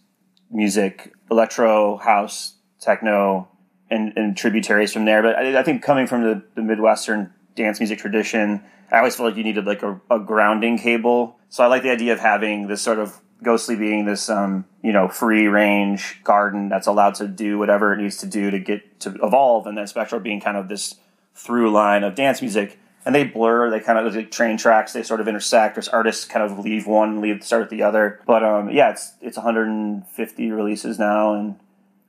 music, 0.50 1.14
electro, 1.30 1.98
house, 1.98 2.56
techno, 2.80 3.48
and, 3.92 4.14
and 4.16 4.36
tributaries 4.36 4.92
from 4.92 5.06
there. 5.06 5.22
But 5.22 5.36
I, 5.36 5.60
I 5.60 5.64
think 5.64 5.84
coming 5.84 6.08
from 6.08 6.24
the, 6.24 6.44
the 6.56 6.64
Midwestern 6.64 7.35
dance 7.56 7.80
music 7.80 8.00
tradition, 8.00 8.64
I 8.92 9.00
always 9.00 9.16
felt 9.16 9.30
like 9.30 9.38
you 9.38 9.44
needed 9.44 9.66
like 9.66 9.84
a, 9.84 10.00
a 10.12 10.20
grounding 10.20 10.78
cable. 10.78 11.40
So 11.50 11.64
I 11.64 11.68
like 11.68 11.84
the 11.84 11.92
idea 11.92 12.14
of 12.14 12.20
having 12.20 12.68
this 12.68 12.82
sort 12.82 13.00
of 13.00 13.20
ghostly 13.44 13.76
being 13.76 14.06
this 14.06 14.30
um, 14.30 14.66
you 14.82 14.92
know 14.92 15.08
free 15.08 15.48
range 15.48 16.22
garden 16.24 16.70
that's 16.70 16.88
allowed 16.88 17.16
to 17.16 17.28
do 17.28 17.58
whatever 17.58 17.94
it 17.94 18.02
needs 18.02 18.18
to 18.18 18.26
do 18.26 18.52
to 18.52 18.60
get 18.60 19.00
to 19.02 19.16
evolve, 19.24 19.68
and 19.68 19.78
then 19.78 19.88
Spectral 19.88 20.22
being 20.22 20.40
kind 20.40 20.58
of 20.58 20.68
this 20.68 20.96
through 21.34 21.72
line 21.72 22.04
of 22.04 22.16
dance 22.16 22.42
music. 22.42 22.80
And 23.06 23.14
they 23.14 23.24
blur, 23.24 23.70
they 23.70 23.82
kind 23.82 24.00
of 24.00 24.16
like 24.16 24.32
train 24.32 24.58
tracks, 24.58 24.94
they 24.94 25.04
sort 25.04 25.22
of 25.22 25.28
intersect. 25.28 25.76
There's 25.76 25.88
artists 25.88 26.26
kind 26.26 26.44
of 26.44 26.58
leave 26.58 26.88
one, 26.88 27.22
leave 27.22 27.44
start 27.44 27.70
the 27.70 27.84
other. 27.84 28.20
But 28.26 28.44
um, 28.44 28.72
yeah, 28.72 28.90
it's 28.92 29.14
it's 29.22 29.38
150 29.38 30.52
releases 30.52 30.98
now 30.98 31.36
and 31.36 31.60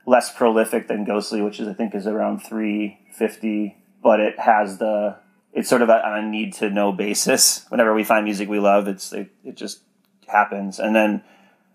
less 0.06 0.32
prolific 0.32 0.88
than 0.88 1.04
Ghostly, 1.04 1.42
which 1.42 1.60
is 1.60 1.68
I 1.68 1.74
think 1.74 1.94
is 1.94 2.06
around 2.06 2.40
350. 2.40 3.76
But 4.02 4.20
it 4.20 4.38
has 4.38 4.78
the 4.78 5.16
it's 5.56 5.70
sort 5.70 5.80
of 5.80 5.88
a, 5.88 6.06
on 6.06 6.24
a 6.24 6.28
need 6.28 6.52
to 6.52 6.70
know 6.70 6.92
basis. 6.92 7.64
Whenever 7.70 7.94
we 7.94 8.04
find 8.04 8.24
music 8.24 8.48
we 8.48 8.60
love, 8.60 8.86
it's 8.86 9.12
it, 9.12 9.30
it 9.42 9.56
just 9.56 9.80
happens. 10.28 10.78
And 10.78 10.94
then 10.94 11.24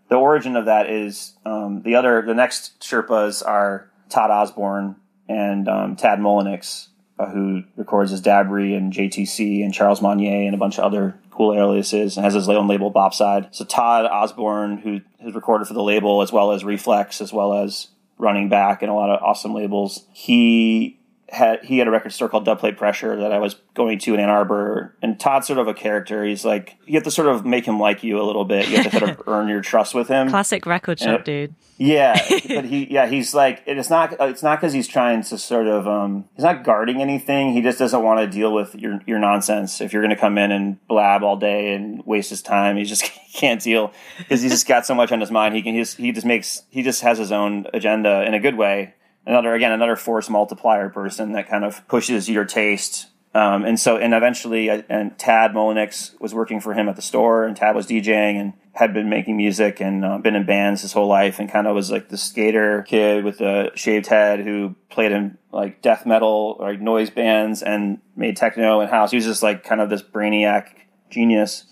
the 0.07 0.15
origin 0.15 0.55
of 0.55 0.65
that 0.65 0.89
is 0.89 1.33
um, 1.45 1.81
the 1.81 1.95
other 1.95 2.21
the 2.21 2.35
next 2.35 2.79
Sherpas 2.79 3.45
are 3.45 3.89
Todd 4.07 4.29
Osborn 4.29 4.97
and 5.27 5.67
um, 5.67 5.95
Tadd 5.95 6.19
Mullinix, 6.19 6.89
uh, 7.17 7.31
who 7.31 7.63
records 7.75 8.13
as 8.13 8.21
Dabrye 8.21 8.77
and 8.77 8.93
JTC 8.93 9.63
and 9.63 9.73
Charles 9.73 9.99
Manier 9.99 10.45
and 10.45 10.53
a 10.53 10.59
bunch 10.59 10.77
of 10.77 10.83
other 10.83 11.17
cool 11.31 11.53
aliases 11.53 12.17
and 12.17 12.23
has 12.23 12.35
his 12.35 12.47
own 12.49 12.67
label 12.67 12.93
Bopside. 12.93 13.53
So 13.55 13.65
Todd 13.65 14.05
Osborn, 14.05 14.77
who 14.77 15.01
has 15.23 15.33
recorded 15.33 15.67
for 15.67 15.73
the 15.73 15.81
label 15.81 16.21
as 16.21 16.31
well 16.31 16.51
as 16.51 16.63
Reflex, 16.63 17.19
as 17.19 17.33
well 17.33 17.55
as 17.55 17.87
Running 18.19 18.47
Back 18.47 18.83
and 18.83 18.91
a 18.91 18.93
lot 18.93 19.09
of 19.09 19.23
awesome 19.23 19.55
labels, 19.55 20.05
he 20.13 20.99
had 21.31 21.63
he 21.63 21.77
had 21.77 21.87
a 21.87 21.91
record 21.91 22.11
store 22.11 22.27
called 22.27 22.45
Dub 22.45 22.59
Plate 22.59 22.77
Pressure 22.77 23.15
that 23.15 23.31
I 23.31 23.39
was 23.39 23.55
going 23.73 23.99
to 23.99 24.13
in 24.13 24.19
Ann 24.19 24.29
Arbor. 24.29 24.95
And 25.01 25.19
Todd's 25.19 25.47
sort 25.47 25.59
of 25.59 25.67
a 25.67 25.73
character. 25.73 26.25
He's 26.25 26.43
like 26.43 26.77
you 26.85 26.95
have 26.95 27.03
to 27.03 27.11
sort 27.11 27.29
of 27.29 27.45
make 27.45 27.65
him 27.65 27.79
like 27.79 28.03
you 28.03 28.21
a 28.21 28.23
little 28.23 28.45
bit. 28.45 28.67
You 28.67 28.77
have 28.77 28.91
to 28.91 28.99
sort 28.99 29.11
of 29.11 29.23
earn 29.27 29.47
your 29.47 29.61
trust 29.61 29.95
with 29.95 30.07
him. 30.07 30.29
classic 30.29 30.65
record 30.65 30.99
shop 30.99 31.23
dude 31.23 31.55
Yeah, 31.77 32.13
but 32.47 32.65
he 32.65 32.91
yeah 32.91 33.07
he's 33.07 33.33
like 33.33 33.63
it's 33.65 33.89
not 33.89 34.13
it's 34.19 34.43
not 34.43 34.59
because 34.59 34.73
he's 34.73 34.87
trying 34.87 35.23
to 35.23 35.37
sort 35.37 35.67
of 35.67 35.87
um 35.87 36.25
he's 36.35 36.43
not 36.43 36.63
guarding 36.63 37.01
anything. 37.01 37.53
He 37.53 37.61
just 37.61 37.79
doesn't 37.79 38.03
want 38.03 38.19
to 38.19 38.27
deal 38.27 38.53
with 38.53 38.75
your 38.75 38.99
your 39.07 39.19
nonsense. 39.19 39.79
If 39.79 39.93
you're 39.93 40.01
going 40.01 40.15
to 40.15 40.19
come 40.19 40.37
in 40.37 40.51
and 40.51 40.85
blab 40.87 41.23
all 41.23 41.37
day 41.37 41.73
and 41.73 42.05
waste 42.05 42.29
his 42.29 42.41
time, 42.41 42.75
he 42.75 42.83
just 42.83 43.09
can't 43.33 43.61
deal 43.61 43.93
because 44.17 44.41
he's 44.41 44.51
just 44.51 44.67
got 44.67 44.85
so 44.85 44.93
much 44.93 45.11
on 45.11 45.21
his 45.21 45.31
mind. 45.31 45.55
He 45.55 45.61
can 45.61 45.75
just 45.75 45.97
he 45.97 46.11
just 46.11 46.25
makes 46.25 46.63
he 46.69 46.83
just 46.83 47.01
has 47.03 47.17
his 47.17 47.31
own 47.31 47.67
agenda 47.73 48.25
in 48.25 48.33
a 48.33 48.39
good 48.39 48.57
way. 48.57 48.95
Another 49.25 49.53
again 49.53 49.71
another 49.71 49.95
force 49.95 50.29
multiplier 50.29 50.89
person 50.89 51.33
that 51.33 51.47
kind 51.47 51.63
of 51.63 51.87
pushes 51.87 52.29
your 52.29 52.45
taste. 52.45 53.07
Um, 53.33 53.63
and 53.63 53.79
so, 53.79 53.95
and 53.95 54.13
eventually, 54.13 54.69
uh, 54.69 54.81
and 54.89 55.17
Tadd 55.17 55.53
Mullinix 55.53 56.19
was 56.19 56.33
working 56.33 56.59
for 56.59 56.73
him 56.73 56.89
at 56.89 56.97
the 56.97 57.01
store, 57.01 57.45
and 57.45 57.55
Tad 57.55 57.75
was 57.75 57.87
DJing 57.87 58.35
and 58.35 58.53
had 58.73 58.93
been 58.93 59.09
making 59.09 59.37
music 59.37 59.79
and 59.79 60.03
uh, 60.03 60.17
been 60.17 60.35
in 60.35 60.45
bands 60.45 60.81
his 60.81 60.91
whole 60.91 61.07
life, 61.07 61.39
and 61.39 61.49
kind 61.49 61.65
of 61.65 61.73
was 61.73 61.89
like 61.89 62.09
the 62.09 62.17
skater 62.17 62.83
kid 62.83 63.23
with 63.23 63.37
the 63.37 63.71
shaved 63.75 64.07
head 64.07 64.41
who 64.41 64.75
played 64.89 65.13
in 65.13 65.37
like 65.53 65.81
death 65.81 66.05
metal 66.05 66.57
or 66.59 66.71
like 66.71 66.81
noise 66.81 67.09
bands 67.09 67.61
and 67.61 67.99
made 68.17 68.35
techno 68.35 68.81
and 68.81 68.89
house. 68.89 69.11
He 69.11 69.17
was 69.17 69.25
just 69.25 69.43
like 69.43 69.63
kind 69.63 69.79
of 69.79 69.89
this 69.89 70.01
brainiac 70.01 70.67
genius. 71.09 71.65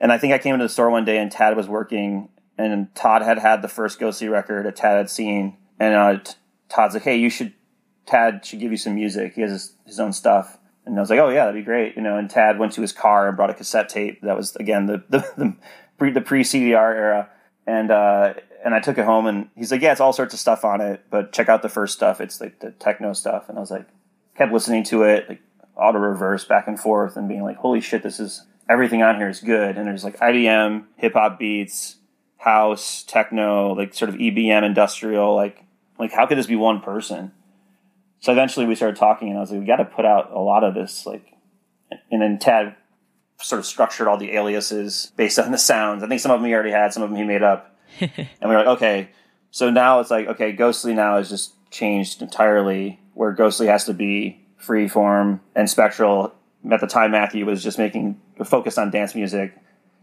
And 0.00 0.12
I 0.12 0.18
think 0.18 0.32
I 0.32 0.38
came 0.38 0.54
into 0.54 0.66
the 0.66 0.68
store 0.68 0.90
one 0.90 1.04
day 1.04 1.18
and 1.18 1.32
Tad 1.32 1.56
was 1.56 1.66
working, 1.66 2.28
and 2.56 2.94
Todd 2.94 3.22
had 3.22 3.38
had 3.38 3.62
the 3.62 3.68
first 3.68 3.98
Ghostly 3.98 4.28
record 4.28 4.66
that 4.66 4.76
Tad 4.76 4.98
had 4.98 5.10
seen, 5.10 5.56
and 5.80 5.94
uh, 5.94 6.18
Todd's 6.68 6.94
like, 6.94 7.04
"Hey, 7.04 7.16
you 7.16 7.30
should." 7.30 7.52
Tad 8.06 8.44
should 8.44 8.60
give 8.60 8.70
you 8.70 8.76
some 8.76 8.94
music. 8.94 9.34
He 9.34 9.40
has 9.40 9.50
his, 9.50 9.72
his 9.84 9.98
own 9.98 10.12
stuff. 10.12 10.58
And 10.84 10.96
I 10.96 11.00
was 11.00 11.10
like, 11.10 11.18
oh 11.18 11.28
yeah, 11.28 11.46
that'd 11.46 11.60
be 11.60 11.64
great, 11.64 11.96
you 11.96 12.02
know. 12.02 12.16
And 12.16 12.30
Tad 12.30 12.56
went 12.56 12.70
to 12.74 12.80
his 12.80 12.92
car 12.92 13.26
and 13.26 13.36
brought 13.36 13.50
a 13.50 13.54
cassette 13.54 13.88
tape 13.88 14.20
that 14.22 14.36
was 14.36 14.54
again 14.54 14.86
the 14.86 15.02
the 15.08 15.56
the 16.12 16.20
pre 16.20 16.44
CDR 16.44 16.94
era, 16.94 17.28
and 17.66 17.90
uh, 17.90 18.34
and 18.66 18.74
I 18.74 18.80
took 18.80 18.98
it 18.98 19.04
home 19.04 19.26
and 19.26 19.48
he's 19.54 19.70
like, 19.70 19.80
yeah, 19.80 19.92
it's 19.92 20.00
all 20.00 20.12
sorts 20.12 20.34
of 20.34 20.40
stuff 20.40 20.64
on 20.64 20.80
it, 20.80 21.04
but 21.08 21.32
check 21.32 21.48
out 21.48 21.62
the 21.62 21.68
first 21.68 21.94
stuff. 21.94 22.20
It's 22.20 22.40
like 22.40 22.58
the 22.58 22.72
techno 22.72 23.12
stuff. 23.12 23.48
And 23.48 23.56
I 23.56 23.60
was 23.60 23.70
like, 23.70 23.86
kept 24.36 24.52
listening 24.52 24.82
to 24.84 25.04
it, 25.04 25.28
like 25.28 25.40
auto 25.76 25.98
reverse 25.98 26.44
back 26.44 26.66
and 26.66 26.78
forth, 26.78 27.16
and 27.16 27.28
being 27.28 27.44
like, 27.44 27.58
holy 27.58 27.80
shit, 27.80 28.02
this 28.02 28.18
is 28.18 28.44
everything 28.68 29.02
on 29.02 29.16
here 29.16 29.28
is 29.28 29.40
good. 29.40 29.76
And 29.76 29.86
there's 29.86 30.02
like 30.02 30.18
IDM, 30.18 30.84
hip 30.96 31.12
hop 31.12 31.38
beats, 31.38 31.96
house, 32.38 33.04
techno, 33.04 33.72
like 33.72 33.94
sort 33.94 34.08
of 34.08 34.16
EBM 34.16 34.64
industrial, 34.64 35.34
like 35.34 35.64
like 35.98 36.12
how 36.12 36.26
could 36.26 36.38
this 36.38 36.46
be 36.46 36.56
one 36.56 36.80
person? 36.80 37.32
So 38.20 38.32
eventually 38.32 38.66
we 38.66 38.74
started 38.74 38.96
talking, 38.96 39.28
and 39.28 39.36
I 39.36 39.40
was 39.40 39.50
like, 39.50 39.60
we 39.60 39.66
got 39.66 39.76
to 39.76 39.84
put 39.84 40.04
out 40.04 40.32
a 40.32 40.40
lot 40.40 40.64
of 40.64 40.74
this, 40.74 41.06
like, 41.06 41.32
and 42.10 42.22
then 42.22 42.38
Tad 42.38 42.74
sort 43.40 43.58
of 43.58 43.66
structured 43.66 44.08
all 44.08 44.16
the 44.16 44.32
aliases 44.32 45.12
based 45.16 45.38
on 45.38 45.52
the 45.52 45.58
sounds. 45.58 46.02
I 46.02 46.08
think 46.08 46.20
some 46.20 46.32
of 46.32 46.40
them 46.40 46.48
he 46.48 46.54
already 46.54 46.70
had, 46.70 46.92
some 46.92 47.02
of 47.02 47.10
them 47.10 47.18
he 47.18 47.24
made 47.24 47.42
up, 47.42 47.76
and 48.00 48.10
we 48.42 48.48
were 48.48 48.58
like, 48.58 48.66
okay. 48.78 49.10
So 49.50 49.70
now 49.70 50.00
it's 50.00 50.10
like, 50.10 50.26
okay, 50.28 50.52
Ghostly 50.52 50.94
now 50.94 51.18
is 51.18 51.28
just 51.28 51.52
changed 51.70 52.22
entirely, 52.22 53.00
where 53.14 53.32
Ghostly 53.32 53.66
has 53.68 53.84
to 53.84 53.94
be 53.94 54.44
free 54.56 54.88
form 54.88 55.40
and 55.54 55.68
spectral. 55.68 56.34
At 56.70 56.80
the 56.80 56.86
time, 56.86 57.12
Matthew 57.12 57.46
was 57.46 57.62
just 57.62 57.78
making 57.78 58.20
focused 58.44 58.78
on 58.78 58.90
dance 58.90 59.14
music, 59.14 59.54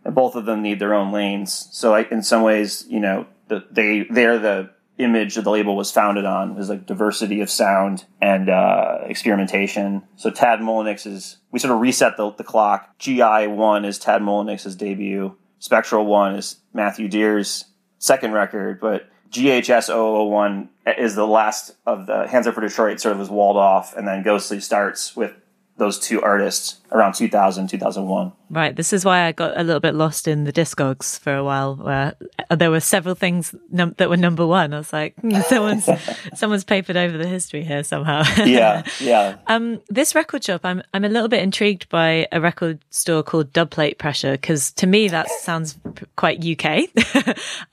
and 0.06 0.16
both 0.16 0.36
of 0.36 0.46
them 0.46 0.62
need 0.62 0.80
their 0.80 0.94
own 0.94 1.12
lanes. 1.12 1.68
So, 1.72 1.92
like 1.92 2.12
in 2.12 2.24
some 2.24 2.42
ways, 2.42 2.86
you 2.88 3.00
know, 3.00 3.26
the, 3.50 3.66
they 3.70 4.08
they're 4.10 4.40
the 4.40 4.70
image 4.98 5.36
that 5.36 5.44
the 5.44 5.50
label 5.50 5.76
was 5.76 5.92
founded 5.92 6.26
on 6.26 6.56
was 6.56 6.70
like 6.70 6.86
diversity 6.86 7.42
of 7.42 7.50
sound 7.50 8.06
and 8.22 8.50
uh, 8.50 9.00
experimentation. 9.06 10.04
So 10.16 10.30
Tadd 10.30 10.60
Mullinix 10.60 11.08
is 11.08 11.38
we 11.52 11.60
sort 11.60 11.74
of 11.74 11.82
reset 11.82 12.18
the, 12.18 12.32
the 12.32 12.44
clock. 12.44 12.98
GI 13.00 13.48
one 13.48 13.86
is 13.86 14.00
Tadd 14.00 14.22
Mullinix's 14.22 14.76
debut. 14.76 15.36
Spectral 15.60 16.06
one 16.06 16.36
is 16.36 16.58
Matthew 16.74 17.08
Dear's 17.08 17.66
second 17.98 18.34
record, 18.34 18.80
but 18.80 19.10
GHS 19.32 19.90
001 19.90 20.70
is 20.98 21.16
the 21.16 21.26
last 21.26 21.76
of 21.88 22.06
the 22.06 22.28
Hands 22.28 22.46
Up 22.46 22.54
for 22.54 22.62
Detroit. 22.62 23.00
Sort 23.00 23.14
of 23.14 23.20
was 23.20 23.30
walled 23.30 23.58
off, 23.58 23.96
and 23.98 24.08
then 24.08 24.22
Ghostly 24.22 24.60
starts 24.60 25.16
with 25.16 25.34
those 25.78 26.00
two 26.00 26.22
artists 26.22 26.80
around 26.92 27.14
2000 27.14 27.68
2001 27.68 28.32
Right. 28.54 28.76
This 28.76 28.94
is 28.94 29.04
why 29.04 29.24
I 29.24 29.32
got 29.32 29.60
a 29.60 29.64
little 29.64 29.80
bit 29.80 29.96
lost 29.96 30.28
in 30.28 30.44
the 30.44 30.54
Discogs 30.54 31.18
for 31.18 31.34
a 31.34 31.44
while, 31.44 31.76
where 31.76 32.14
there 32.52 32.70
were 32.70 32.80
several 32.80 33.16
things 33.16 33.56
num- 33.72 33.96
that 33.98 34.12
were 34.12 34.18
number 34.18 34.46
one. 34.46 34.76
I 34.76 34.78
was 34.78 34.94
like, 34.94 35.16
hmm, 35.20 35.42
someone's 35.48 35.90
someone's 36.36 36.64
papered 36.64 36.96
over 36.96 37.18
the 37.18 37.26
history 37.28 37.64
here 37.64 37.84
somehow. 37.84 38.22
yeah 38.46 38.84
yeah 39.00 39.38
Um, 39.48 39.82
this 39.90 40.14
record 40.14 40.44
shop, 40.44 40.62
I'm 40.64 40.84
I'm 40.94 41.04
a 41.04 41.10
little 41.10 41.30
bit 41.30 41.42
intrigued 41.42 41.90
by 41.90 42.28
a 42.32 42.40
record 42.40 42.78
store 42.92 43.24
called 43.24 43.52
Dubplate 43.54 43.98
Pressure 43.98 44.34
because 44.34 44.72
to 44.74 44.86
me 44.86 45.08
that 45.08 45.28
sounds 45.30 45.80
quite 46.16 46.46
UK. 46.46 46.90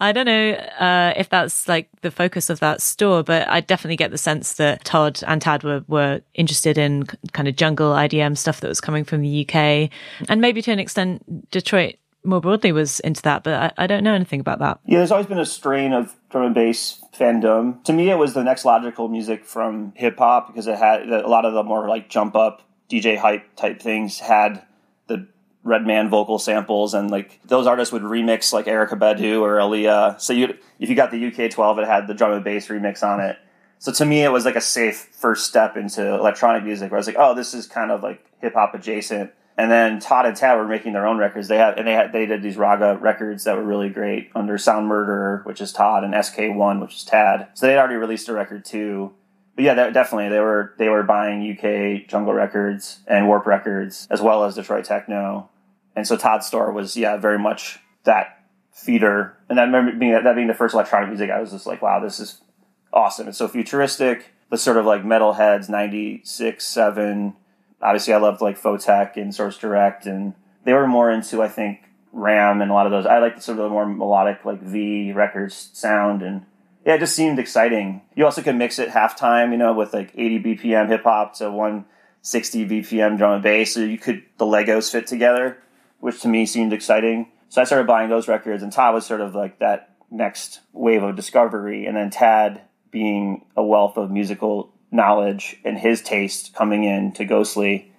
I 0.01 0.13
don't 0.13 0.27
know 0.27 0.53
uh, 0.53 1.13
if 1.15 1.29
that's 1.29 1.69
like 1.69 1.91
the 2.01 2.11
focus 2.11 2.49
of 2.49 2.61
that 2.61 2.81
store, 2.81 3.23
but 3.23 3.47
I 3.49 3.61
definitely 3.61 3.97
get 3.97 4.13
the 4.13 4.19
sense 4.19 4.55
that 4.55 4.83
Todd 4.85 5.21
and 5.27 5.43
Tad 5.43 5.63
were 5.63 5.85
were 5.89 6.23
interested 6.33 6.79
in 6.79 7.05
kind 7.33 7.49
of 7.49 7.57
jungle 7.57 7.89
IDM 7.92 8.37
stuff 8.37 8.61
that 8.61 8.68
was 8.68 8.81
coming 8.81 9.05
from 9.05 9.22
the 9.22 9.46
UK, 9.46 9.90
and 10.29 10.40
maybe 10.40 10.62
to 10.62 10.72
an 10.72 10.79
extent 10.79 11.50
Detroit 11.50 11.96
more 12.24 12.40
broadly 12.40 12.72
was 12.72 13.00
into 13.00 13.22
that, 13.22 13.44
but 13.44 13.55
I, 13.55 13.85
I, 13.85 13.87
don't 13.87 14.05
know 14.05 14.14
anything 14.14 14.40
about 14.40 14.59
that. 14.59 14.81
Yeah, 14.85 14.98
there's 14.98 15.11
always 15.11 15.26
been 15.26 15.38
a 15.38 15.46
strain 15.46 15.92
of 15.92 16.14
drum 16.31 16.46
and 16.46 16.55
bass 16.55 17.03
fandom. 17.14 17.83
To 17.85 17.92
me, 17.92 18.11
it 18.11 18.16
was 18.16 18.35
the 18.35 18.44
next 18.44 18.64
logical 18.64 19.09
music 19.09 19.44
from 19.44 19.92
hip 19.96 20.18
hop 20.18 20.48
because 20.48 20.66
it 20.66 20.76
had 20.76 21.09
a 21.09 21.29
lot 21.29 21.44
of 21.44 21.55
the 21.55 21.62
more 21.62 21.88
like 21.88 22.09
jump 22.09 22.37
up 22.37 22.62
DJ 22.90 23.16
hype 23.16 23.57
type 23.57 23.81
things 23.81 24.18
had 24.18 24.62
the 25.07 25.26
Redman 25.62 26.11
vocal 26.11 26.38
samples, 26.38 26.94
and 26.94 27.11
like 27.11 27.40
those 27.44 27.66
artists 27.66 27.92
would 27.92 28.03
remix 28.03 28.53
like 28.53 28.66
Erykah 28.66 28.98
Badu 28.98 29.40
or 29.40 29.57
Aaliyah. 29.57 30.20
So 30.20 30.33
you, 30.33 30.57
if 30.79 30.88
you 30.88 30.96
got 30.96 31.11
the 31.11 31.26
UK 31.26 31.50
12, 31.50 31.79
it 31.79 31.87
had 31.87 32.07
the 32.07 32.14
drum 32.14 32.33
and 32.33 32.44
bass 32.44 32.68
remix 32.68 33.03
on 33.03 33.20
it. 33.20 33.38
So 33.81 33.90
to 33.93 34.05
me, 34.05 34.23
it 34.23 34.31
was 34.31 34.45
like 34.45 34.57
a 34.57 34.61
safe 34.61 35.09
first 35.12 35.47
step 35.47 35.77
into 35.77 36.14
electronic 36.14 36.62
music, 36.62 36.90
where 36.90 36.99
I 36.99 37.01
was 37.01 37.09
like, 37.09 37.16
oh, 37.19 37.35
this 37.35 37.53
is 37.55 37.66
kind 37.66 37.90
of 37.90 38.03
like 38.03 38.25
hip 38.40 38.55
hop 38.55 38.75
adjacent 38.75 39.33
and 39.61 39.71
then 39.71 39.99
Todd 40.01 40.25
and 40.25 40.35
Tadd 40.35 40.57
were 40.57 40.66
making 40.66 40.95
their 40.95 41.07
own 41.07 41.19
records. 41.19 41.49
They 41.49 41.59
had 41.59 41.79
and 41.79 41.87
they 41.87 41.93
had 41.93 42.14
they 42.14 42.25
did 42.25 42.40
these 42.43 42.57
Ragga 42.57 42.99
records 42.99 43.45
that 43.45 43.57
were 43.57 43.62
really 43.62 43.90
great 43.90 44.31
under 44.35 44.57
Sound 44.57 44.87
Murderer, 44.87 45.43
which 45.45 45.61
is 45.61 45.71
Todd, 45.71 46.03
and 46.03 46.25
SK 46.25 46.55
One, 46.57 46.81
which 46.81 46.95
is 46.95 47.05
Tadd. 47.05 47.49
So 47.53 47.66
they 47.66 47.73
had 47.73 47.79
already 47.79 47.97
released 47.97 48.31
a 48.31 48.33
record 48.33 48.64
too. 48.64 49.12
But 49.57 49.64
yeah, 49.64 49.90
definitely 49.90 50.31
they 50.31 50.40
were 50.40 50.73
they 50.79 50.88
were 50.88 51.03
buying 51.03 51.43
UK 51.43 52.09
Jungle 52.09 52.33
Records 52.33 53.01
and 53.07 53.29
Warp 53.29 53.45
Records 53.45 54.09
as 54.11 54.23
well 54.23 54.45
as 54.45 54.55
Detroit 54.55 54.87
Techno, 54.87 55.51
and 55.95 56.07
so 56.07 56.16
Todd's 56.16 56.47
store 56.47 56.73
was 56.73 56.97
yeah 56.97 57.19
very 57.19 57.38
much 57.38 57.81
that 58.05 58.43
feeder. 58.73 59.37
And 59.51 59.61
I 59.61 59.64
remember 59.64 59.93
being 59.93 60.12
that 60.12 60.35
being 60.35 60.49
the 60.49 60.55
first 60.55 60.73
electronic 60.73 61.11
music, 61.11 61.29
I 61.31 61.38
was 61.38 61.51
just 61.51 61.66
like, 61.66 61.83
wow, 61.83 62.01
this 62.01 62.19
is 62.19 62.40
awesome. 62.92 63.29
It's 63.29 63.38
so 63.38 63.48
futuristic. 63.48 64.33
The 64.50 64.59
sort 64.59 64.76
of 64.76 64.85
like 64.85 65.05
Metalheadz, 65.05 65.68
96, 65.68 66.66
7, 66.66 67.35
obviously 67.83 68.14
I 68.14 68.18
loved 68.18 68.40
like 68.40 68.61
Photek 68.61 69.16
and 69.16 69.35
Source 69.35 69.59
Direct, 69.59 70.07
and 70.07 70.35
they 70.64 70.72
were 70.72 70.87
more 70.87 71.11
into 71.11 71.42
I 71.42 71.48
think 71.48 71.81
Ram 72.12 72.61
and 72.61 72.70
a 72.70 72.74
lot 72.74 72.87
of 72.87 72.92
those. 72.92 73.07
I 73.07 73.18
like 73.18 73.37
the 73.37 73.42
sort 73.42 73.59
of 73.59 73.64
the 73.64 73.70
more 73.70 73.87
melodic 73.87 74.44
like 74.44 74.61
V 74.61 75.12
records 75.12 75.70
sound, 75.72 76.22
and 76.22 76.46
yeah, 76.85 76.94
it 76.94 77.00
just 77.00 77.14
seemed 77.14 77.38
exciting. 77.38 78.03
You 78.14 78.24
also 78.24 78.42
could 78.42 78.57
mix 78.57 78.79
it 78.79 78.90
halftime, 78.90 79.53
you 79.53 79.59
know, 79.59 79.72
with 79.72 79.92
like 79.92 80.12
80 80.14 80.40
BPM 80.40 80.88
hip 80.88 81.05
hop 81.05 81.35
to 81.37 81.50
160 81.50 82.66
BPM 82.66 83.16
drum 83.16 83.35
and 83.35 83.42
bass, 83.42 83.74
so 83.74 83.81
you 83.81 83.98
could 83.98 84.22
the 84.38 84.46
Legos 84.46 84.90
fit 84.90 85.07
together, 85.07 85.59
which 86.00 86.20
to 86.22 86.29
me 86.29 86.46
seemed 86.46 86.72
exciting. 86.72 87.31
So 87.48 87.61
I 87.61 87.64
started 87.64 87.87
buying 87.87 88.11
those 88.11 88.29
records, 88.29 88.62
and 88.62 88.72
Todd 88.72 88.94
was 88.94 89.07
sort 89.07 89.20
of 89.20 89.35
like 89.35 89.59
that 89.59 89.96
next 90.11 90.61
wave 90.72 91.03
of 91.03 91.16
discovery, 91.16 91.87
and 91.87 91.96
then 91.96 92.11
Tadd 92.11 92.61
being 92.90 93.44
a 93.57 93.62
wealth 93.62 93.96
of 93.96 94.11
musical 94.11 94.72
knowledge 94.90 95.57
and 95.64 95.79
his 95.79 96.03
taste 96.03 96.55
coming 96.55 96.85
in 96.85 97.12
to 97.12 97.24
Ghostly, 97.24 97.92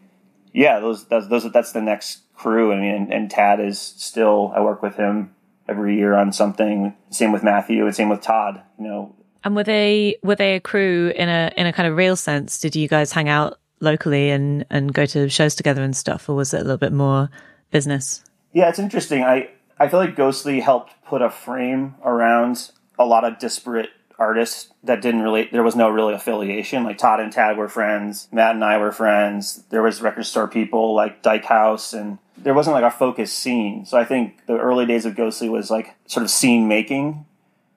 yeah, 0.54 0.80
those 0.80 1.06
that's 1.06 1.28
those 1.28 1.50
that's 1.52 1.72
the 1.72 1.82
next 1.82 2.22
crew. 2.36 2.74
I 2.74 2.80
mean, 2.80 2.94
and, 2.94 3.14
and 3.14 3.32
Tadd 3.32 3.66
is 3.66 3.80
still 3.80 4.52
I 4.56 4.62
work 4.62 4.82
with 4.82 4.96
him 4.96 5.34
every 5.68 5.96
year 5.98 6.14
on 6.16 6.34
something. 6.34 6.96
Same 7.10 7.32
with 7.32 7.44
Matthew, 7.44 7.86
and 7.86 7.96
same 7.96 8.10
with 8.10 8.22
Todd. 8.22 8.62
You 8.78 8.86
know. 8.86 9.16
And 9.44 9.56
were 9.56 9.64
they 9.64 10.18
were 10.24 10.36
they 10.36 10.56
a 10.56 10.60
crew 10.60 11.12
in 11.16 11.30
a 11.30 11.52
in 11.58 11.66
a 11.68 11.74
kind 11.74 11.88
of 11.88 11.96
real 11.96 12.16
sense? 12.16 12.60
Did 12.60 12.76
you 12.76 12.88
guys 12.88 13.12
hang 13.12 13.30
out 13.30 13.60
locally 13.80 14.30
and 14.30 14.66
and 14.70 14.94
go 14.94 15.06
to 15.08 15.30
shows 15.30 15.56
together 15.56 15.82
and 15.82 15.96
stuff, 15.96 16.30
or 16.30 16.36
was 16.36 16.54
it 16.54 16.60
a 16.60 16.64
little 16.64 16.78
bit 16.78 16.94
more 16.94 17.30
business? 17.72 18.24
Yeah, 18.54 18.70
it's 18.70 18.80
interesting. 18.80 19.24
I 19.24 19.50
I 19.80 19.88
feel 19.88 20.00
like 20.00 20.16
Ghostly 20.16 20.60
helped 20.60 20.94
put 21.06 21.22
a 21.22 21.30
frame 21.30 21.96
around 22.04 22.72
a 23.00 23.06
lot 23.06 23.24
of 23.24 23.40
disparate 23.40 23.90
artists 24.22 24.72
that 24.84 25.02
didn't 25.02 25.22
really 25.22 25.50
there 25.52 25.64
was 25.64 25.76
no 25.76 25.90
really 25.90 26.14
affiliation. 26.14 26.84
Like 26.84 27.00
todd 27.00 27.20
and 27.20 27.34
tadd 27.34 27.58
were 27.58 27.68
friends. 27.68 28.28
Matt 28.32 28.56
and 28.56 28.64
i 28.64 28.78
were 28.78 28.92
friends. 28.92 29.64
There 29.70 29.82
was 29.82 30.02
record 30.02 30.26
store 30.26 30.48
people 30.48 30.94
like 30.94 31.24
Dykehouse 31.24 31.94
and 31.94 32.20
there 32.38 32.54
wasn't 32.54 32.76
like 32.76 32.84
a 32.84 32.92
focused 32.92 33.38
scene. 33.38 33.86
So 33.86 33.98
i 33.98 34.06
think 34.06 34.46
the 34.46 34.58
early 34.58 34.86
days 34.86 35.06
of 35.06 35.16
ghostly 35.16 35.50
was 35.50 35.72
like 35.72 35.96
sort 36.06 36.24
of 36.24 36.30
scene 36.30 36.68
making. 36.68 37.26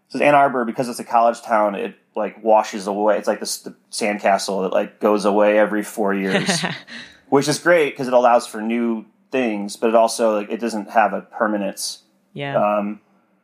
So 0.09 0.21
ann 0.21 0.35
arbor 0.35 0.65
because 0.65 0.89
it's 0.89 1.01
a 1.01 1.05
college 1.05 1.41
town 1.41 1.75
it 1.75 1.97
like 2.15 2.45
washes 2.45 2.87
away 2.87 3.19
it's 3.19 3.27
like 3.27 3.41
this 3.41 3.59
the 3.59 3.75
sandcastle 3.91 4.63
that 4.63 4.73
like 4.73 5.01
goes 5.01 5.25
away 5.25 5.59
every 5.59 5.83
four 5.83 6.15
years 6.15 6.63
which 7.29 7.49
is 7.49 7.59
great 7.59 7.91
because 7.91 8.07
it 8.07 8.13
allows 8.13 8.47
for 8.47 8.61
new 8.61 9.05
things 9.33 9.77
but 9.77 9.89
it 9.89 9.97
also 9.97 10.37
like 10.37 10.51
it 10.51 10.61
doesn't 10.61 10.91
have 10.91 11.15
a 11.15 11.23
permanence. 11.23 12.03
Yeah. 12.35 12.79
Um 12.79 13.01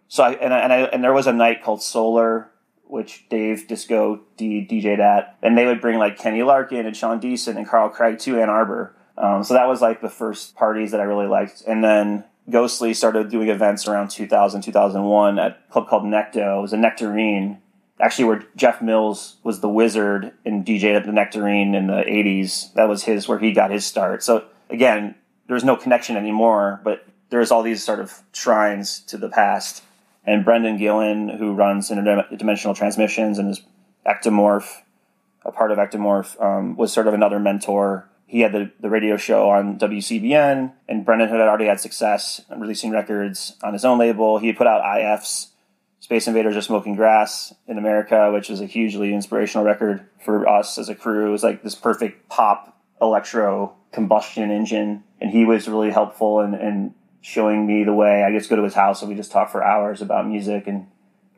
so 0.09 0.25
I 0.25 0.33
and 0.33 0.53
I, 0.53 0.59
and 0.59 0.73
I 0.73 0.79
and 0.83 1.03
there 1.03 1.13
was 1.13 1.27
a 1.27 1.33
night 1.33 1.63
called 1.63 1.83
Solar 1.83 2.51
which 2.91 3.29
Dave 3.29 3.69
Disco 3.69 4.21
D- 4.37 4.67
DJ'd 4.69 5.01
at, 5.01 5.37
and 5.43 5.57
they 5.57 5.67
would 5.67 5.81
bring 5.81 5.99
like 5.99 6.19
Kenny 6.19 6.43
Larkin 6.43 6.87
and 6.87 6.97
Sean 6.97 7.21
Deason 7.21 7.57
and 7.57 7.69
Carl 7.69 7.89
Craig 7.89 8.19
to 8.21 8.41
Ann 8.41 8.51
Arbor. 8.51 8.95
Um, 9.17 9.45
so 9.45 9.55
that 9.55 9.69
was 9.69 9.81
like 9.81 10.01
the 10.01 10.09
first 10.09 10.57
parties 10.57 10.93
that 10.93 11.01
I 11.01 11.05
really 11.05 11.27
liked. 11.27 11.63
And 11.67 11.85
then 11.85 12.25
Ghostly 12.49 12.95
started 12.95 13.31
doing 13.31 13.49
events 13.49 13.87
around 13.87 14.11
2000, 14.11 14.63
2001 14.63 15.39
at 15.39 15.51
a 15.69 15.73
club 15.73 15.89
called 15.89 16.05
Necto. 16.05 16.59
It 16.59 16.63
was 16.63 16.73
a 16.73 16.79
Nectarine, 16.79 17.59
actually 18.01 18.25
where 18.25 18.45
Jeff 18.57 18.81
Mills 18.81 19.37
was 19.45 19.61
the 19.61 19.69
wizard 19.69 20.33
and 20.45 20.65
DJ'd 20.65 20.97
at 20.97 21.05
the 21.05 21.13
Nectarine 21.13 21.75
in 21.75 21.87
the 21.87 22.03
80s. 22.03 22.73
That 22.75 22.89
was 22.89 23.05
his, 23.05 23.29
where 23.29 23.39
he 23.39 23.53
got 23.53 23.71
his 23.71 23.87
start. 23.87 24.23
So 24.23 24.47
again, 24.69 25.15
there's 25.49 25.65
no 25.65 25.77
connection 25.77 26.17
anymore, 26.17 26.81
but 26.83 27.07
there's 27.29 27.51
all 27.51 27.63
these 27.63 27.85
sort 27.85 28.01
of 28.01 28.23
shrines 28.33 29.01
to 29.01 29.17
the 29.17 29.29
past 29.29 29.83
and 30.25 30.45
Brendan 30.45 30.77
Gillen, 30.77 31.29
who 31.29 31.55
runs 31.55 31.91
interdimensional 31.91 32.77
transmissions 32.77 33.39
and 33.39 33.51
is 33.51 33.63
Ectomorph, 34.07 34.83
a 35.45 35.53
part 35.53 35.73
of 35.73 35.79
Ectomorph, 35.79 36.41
um, 36.43 36.77
was 36.77 36.93
sort 36.93 37.07
of 37.07 37.15
another 37.15 37.39
mentor. 37.39 38.09
He 38.27 38.41
had 38.41 38.53
the, 38.53 38.71
the 38.81 38.91
radio 38.91 39.17
show 39.17 39.51
on 39.51 39.79
WCBN, 39.79 40.73
and 40.89 41.05
Brendan 41.05 41.29
had 41.29 41.41
already 41.41 41.67
had 41.67 41.81
success 41.81 42.43
releasing 42.55 42.91
records 42.91 43.57
on 43.63 43.73
his 43.73 43.85
own 43.85 43.99
label. 43.99 44.39
He 44.39 44.53
put 44.53 44.67
out 44.67 44.99
IF's 44.99 45.49
Space 46.01 46.29
Invaders 46.29 46.57
Are 46.57 46.63
Smoking 46.63 46.97
Grass 46.97 47.55
in 47.67 47.79
America, 47.79 48.31
which 48.33 48.49
was 48.49 48.61
a 48.61 48.67
hugely 48.67 49.13
inspirational 49.15 49.65
record 49.65 50.07
for 50.25 50.49
us 50.49 50.79
as 50.79 50.89
a 50.89 50.95
crew. 50.95 51.29
It 51.29 51.33
was 51.33 51.43
like 51.43 51.63
this 51.63 51.75
perfect 51.75 52.29
pop 52.29 52.77
electro 53.01 53.75
combustion 53.93 54.51
engine, 54.51 55.03
and 55.21 55.31
he 55.31 55.45
was 55.45 55.69
really 55.69 55.91
helpful 55.91 56.41
and 56.41 56.95
showing 57.21 57.67
me 57.67 57.85
the 57.85 57.93
way. 57.93 58.23
I 58.23 58.33
just 58.33 58.49
go 58.49 58.57
to 58.57 58.63
his 58.63 58.75
house 58.75 59.03
and 59.03 59.09
we 59.09 59.17
just 59.17 59.33
talk 59.33 59.51
for 59.51 59.63
hours 59.63 60.01
about 60.01 60.27
music 60.27 60.67
and 60.67 60.87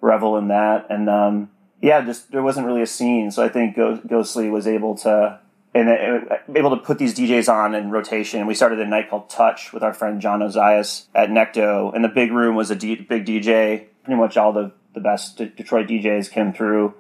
revel 0.01 0.37
in 0.37 0.49
that. 0.49 0.87
And 0.91 1.09
um, 1.09 1.51
yeah, 1.81 2.05
just 2.05 2.31
there 2.31 2.43
wasn't 2.43 2.67
really 2.67 2.83
a 2.83 2.87
scene, 2.87 3.31
so 3.31 3.45
I 3.45 3.49
think 3.49 3.77
Ghostly 3.77 4.51
was 4.51 4.67
able 4.67 4.97
to 4.99 5.41
and 5.75 5.89
uh, 5.89 6.37
able 6.55 6.71
to 6.71 6.77
put 6.77 6.99
these 6.99 7.15
DJs 7.15 7.51
on 7.51 7.75
in 7.75 7.91
rotation. 7.91 8.47
We 8.47 8.55
started 8.55 8.79
a 8.81 8.87
night 8.87 9.09
called 9.09 9.31
Touch 9.31 9.73
with 9.73 9.83
our 9.83 9.95
friend 9.95 10.21
John 10.21 10.41
Ozias 10.41 11.07
at 11.15 11.31
Necto, 11.31 11.95
and 11.95 12.05
the 12.05 12.09
big 12.09 12.31
room 12.31 12.57
was 12.57 12.71
a 12.71 12.77
D- 12.77 12.97
big 12.97 13.25
DJ. 13.25 13.87
Pretty 14.05 14.21
much 14.21 14.37
all 14.37 14.53
the 14.53 14.73
the 14.95 15.01
best 15.01 15.39
Detroit 15.39 15.89
DJs 15.89 16.31
came 16.31 16.53
through. 16.53 16.95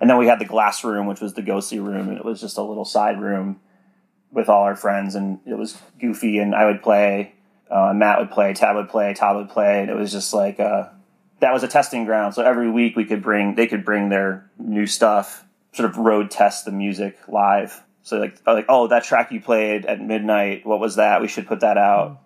And 0.00 0.08
then 0.08 0.18
we 0.18 0.26
had 0.26 0.38
the 0.38 0.44
glass 0.44 0.84
room, 0.84 1.06
which 1.06 1.20
was 1.20 1.34
the 1.34 1.42
ghostly 1.42 1.80
room, 1.80 2.08
and 2.08 2.18
it 2.18 2.24
was 2.24 2.40
just 2.40 2.58
a 2.58 2.62
little 2.62 2.84
side 2.84 3.20
room 3.20 3.60
with 4.30 4.48
all 4.48 4.62
our 4.62 4.76
friends, 4.76 5.14
and 5.14 5.40
it 5.46 5.54
was 5.54 5.80
goofy. 6.00 6.38
And 6.38 6.54
I 6.54 6.66
would 6.66 6.82
play 6.82 7.32
uh, 7.70 7.92
Matt 7.94 8.18
would 8.18 8.30
play, 8.30 8.52
Tadd 8.54 8.74
would 8.74 8.88
play, 8.88 9.14
Todd 9.14 9.36
would 9.36 9.50
play, 9.50 9.80
and 9.80 9.90
it 9.90 9.96
was 9.96 10.12
just 10.12 10.32
like 10.32 10.58
uh, 10.58 10.88
that 11.40 11.52
was 11.52 11.62
a 11.62 11.68
testing 11.68 12.04
ground. 12.04 12.34
So 12.34 12.42
every 12.42 12.70
week 12.70 12.96
we 12.96 13.04
could 13.04 13.22
bring, 13.22 13.54
they 13.54 13.66
could 13.66 13.84
bring 13.84 14.08
their 14.08 14.50
new 14.58 14.86
stuff, 14.86 15.44
sort 15.72 15.88
of 15.88 15.96
road 15.96 16.30
test 16.30 16.64
the 16.64 16.72
music 16.72 17.18
live. 17.28 17.82
So 18.02 18.18
like, 18.18 18.38
like 18.46 18.66
oh, 18.68 18.88
that 18.88 19.04
track 19.04 19.30
you 19.32 19.40
played 19.40 19.86
at 19.86 20.00
midnight, 20.00 20.66
what 20.66 20.80
was 20.80 20.96
that? 20.96 21.20
We 21.20 21.28
should 21.28 21.46
put 21.46 21.60
that 21.60 21.76
out. 21.76 22.20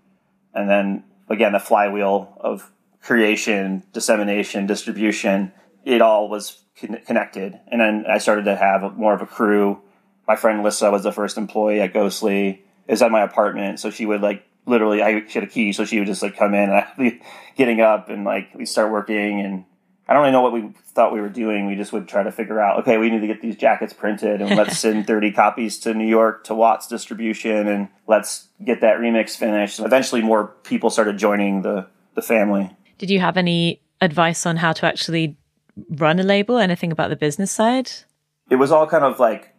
And 0.54 0.68
then 0.68 1.04
again, 1.28 1.52
the 1.52 1.60
flywheel 1.60 2.36
of 2.40 2.70
creation, 3.02 3.82
dissemination, 3.92 4.66
distribution, 4.66 5.52
it 5.84 6.00
all 6.00 6.28
was 6.28 6.62
con- 6.80 7.00
connected. 7.06 7.58
And 7.66 7.80
then 7.80 8.04
I 8.08 8.18
started 8.18 8.44
to 8.44 8.56
have 8.56 8.96
more 8.96 9.14
of 9.14 9.22
a 9.22 9.26
crew. 9.26 9.80
My 10.28 10.36
friend 10.36 10.62
Lissa 10.62 10.90
was 10.90 11.02
the 11.02 11.12
first 11.12 11.36
employee 11.36 11.80
at 11.80 11.92
Ghostly. 11.92 12.62
It 12.86 12.92
was 12.92 13.02
at 13.02 13.10
my 13.10 13.22
apartment, 13.22 13.80
so 13.80 13.90
she 13.90 14.06
would 14.06 14.20
like 14.20 14.44
literally 14.66 15.02
I 15.02 15.26
she 15.26 15.38
had 15.38 15.44
a 15.44 15.50
key, 15.50 15.72
so 15.72 15.84
she 15.84 15.98
would 15.98 16.06
just 16.06 16.22
like 16.22 16.36
come 16.36 16.54
in 16.54 16.70
and 16.70 16.72
I'd 16.72 16.96
be 16.96 17.20
getting 17.56 17.80
up 17.80 18.08
and 18.08 18.24
like 18.24 18.54
we 18.54 18.66
start 18.66 18.90
working 18.90 19.40
and 19.40 19.64
I 20.08 20.14
don't 20.14 20.22
really 20.22 20.32
know 20.32 20.42
what 20.42 20.52
we 20.52 20.68
thought 20.94 21.12
we 21.12 21.20
were 21.20 21.28
doing. 21.28 21.66
We 21.66 21.76
just 21.76 21.92
would 21.92 22.08
try 22.08 22.22
to 22.22 22.32
figure 22.32 22.60
out, 22.60 22.80
okay, 22.80 22.98
we 22.98 23.08
need 23.08 23.20
to 23.20 23.26
get 23.26 23.40
these 23.40 23.56
jackets 23.56 23.92
printed 23.92 24.42
and 24.42 24.56
let's 24.56 24.78
send 24.78 25.06
30 25.06 25.32
copies 25.32 25.78
to 25.80 25.94
New 25.94 26.06
York 26.06 26.44
to 26.44 26.54
Watts 26.54 26.86
distribution 26.86 27.68
and 27.68 27.88
let's 28.06 28.48
get 28.62 28.80
that 28.80 28.98
remix 28.98 29.36
finished. 29.36 29.78
Eventually 29.80 30.20
more 30.20 30.48
people 30.64 30.90
started 30.90 31.18
joining 31.18 31.62
the, 31.62 31.86
the 32.14 32.22
family. 32.22 32.76
Did 32.98 33.10
you 33.10 33.20
have 33.20 33.36
any 33.36 33.80
advice 34.00 34.44
on 34.44 34.56
how 34.56 34.72
to 34.72 34.86
actually 34.86 35.36
run 35.88 36.18
a 36.18 36.24
label? 36.24 36.58
Anything 36.58 36.92
about 36.92 37.08
the 37.08 37.16
business 37.16 37.50
side? 37.50 37.90
It 38.50 38.56
was 38.56 38.72
all 38.72 38.86
kind 38.86 39.04
of 39.04 39.18
like 39.20 39.54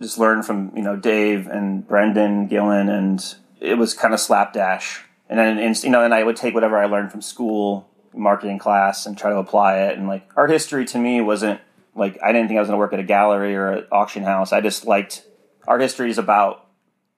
just 0.00 0.18
learn 0.18 0.42
from, 0.42 0.72
you 0.74 0.82
know, 0.82 0.96
Dave 0.96 1.46
and 1.46 1.86
Brendan 1.86 2.48
Gillen 2.48 2.88
and 2.88 3.22
it 3.60 3.74
was 3.74 3.94
kind 3.94 4.14
of 4.14 4.20
slapdash. 4.20 5.04
And 5.28 5.38
then, 5.38 5.58
and, 5.58 5.80
you 5.82 5.90
know, 5.90 6.02
and 6.02 6.12
I 6.12 6.24
would 6.24 6.36
take 6.36 6.54
whatever 6.54 6.76
I 6.78 6.86
learned 6.86 7.12
from 7.12 7.22
school, 7.22 7.88
marketing 8.12 8.58
class, 8.58 9.06
and 9.06 9.16
try 9.16 9.30
to 9.30 9.36
apply 9.36 9.82
it. 9.82 9.98
And 9.98 10.08
like 10.08 10.28
art 10.36 10.50
history 10.50 10.84
to 10.86 10.98
me 10.98 11.20
wasn't 11.20 11.60
like 11.94 12.18
I 12.22 12.32
didn't 12.32 12.48
think 12.48 12.58
I 12.58 12.60
was 12.60 12.68
going 12.68 12.76
to 12.76 12.80
work 12.80 12.92
at 12.92 13.00
a 13.00 13.04
gallery 13.04 13.54
or 13.54 13.70
an 13.70 13.86
auction 13.92 14.24
house. 14.24 14.52
I 14.52 14.60
just 14.60 14.86
liked 14.86 15.24
art 15.68 15.80
history 15.80 16.10
is 16.10 16.18
about 16.18 16.66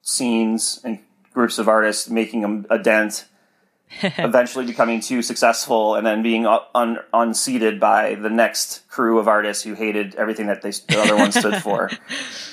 scenes 0.01 0.79
and 0.83 0.99
groups 1.33 1.57
of 1.57 1.67
artists 1.67 2.09
making 2.09 2.65
a, 2.69 2.75
a 2.75 2.79
dent 2.79 3.25
eventually 4.01 4.65
becoming 4.65 4.99
too 4.99 5.21
successful 5.21 5.95
and 5.95 6.05
then 6.05 6.23
being 6.23 6.45
uh, 6.45 6.59
un- 6.73 6.99
unseated 7.13 7.79
by 7.79 8.15
the 8.15 8.29
next 8.29 8.87
crew 8.89 9.19
of 9.19 9.27
artists 9.27 9.63
who 9.63 9.73
hated 9.73 10.15
everything 10.15 10.47
that 10.47 10.61
they, 10.61 10.71
the 10.71 10.99
other 10.99 11.15
one 11.15 11.31
stood 11.31 11.61
for. 11.61 11.89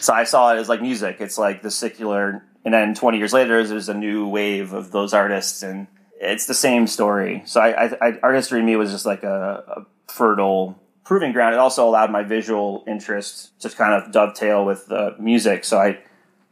So 0.01 0.15
I 0.15 0.25
saw 0.25 0.55
it 0.55 0.59
as 0.59 0.67
like 0.67 0.81
music. 0.81 1.19
It's 1.21 1.37
like 1.37 1.61
the 1.61 1.71
secular, 1.71 2.43
and 2.65 2.75
then 2.75 2.95
20 2.95 3.19
years 3.19 3.33
later, 3.33 3.67
there's 3.67 3.89
a 3.89 3.95
new 3.95 4.27
wave 4.29 4.73
of 4.73 4.91
those 4.91 5.15
artists, 5.15 5.63
and 5.63 5.87
it's 6.21 6.47
the 6.47 6.55
same 6.55 6.87
story. 6.87 7.43
So 7.47 7.61
I, 7.61 7.87
I, 7.87 8.09
I 8.09 8.19
art 8.23 8.35
history 8.35 8.61
to 8.61 8.67
me 8.67 8.77
was 8.77 8.91
just 8.91 9.07
like 9.07 9.23
a, 9.23 9.65
a 9.77 10.13
fertile 10.13 10.79
proving 11.05 11.33
ground. 11.33 11.55
It 11.55 11.59
also 11.59 11.89
allowed 11.89 12.11
my 12.11 12.23
visual 12.23 12.85
interest 12.87 13.59
to 13.61 13.71
kind 13.71 13.95
of 13.95 14.13
dovetail 14.13 14.65
with 14.65 14.87
the 14.87 15.17
music. 15.19 15.65
So 15.65 15.79
I, 15.79 15.99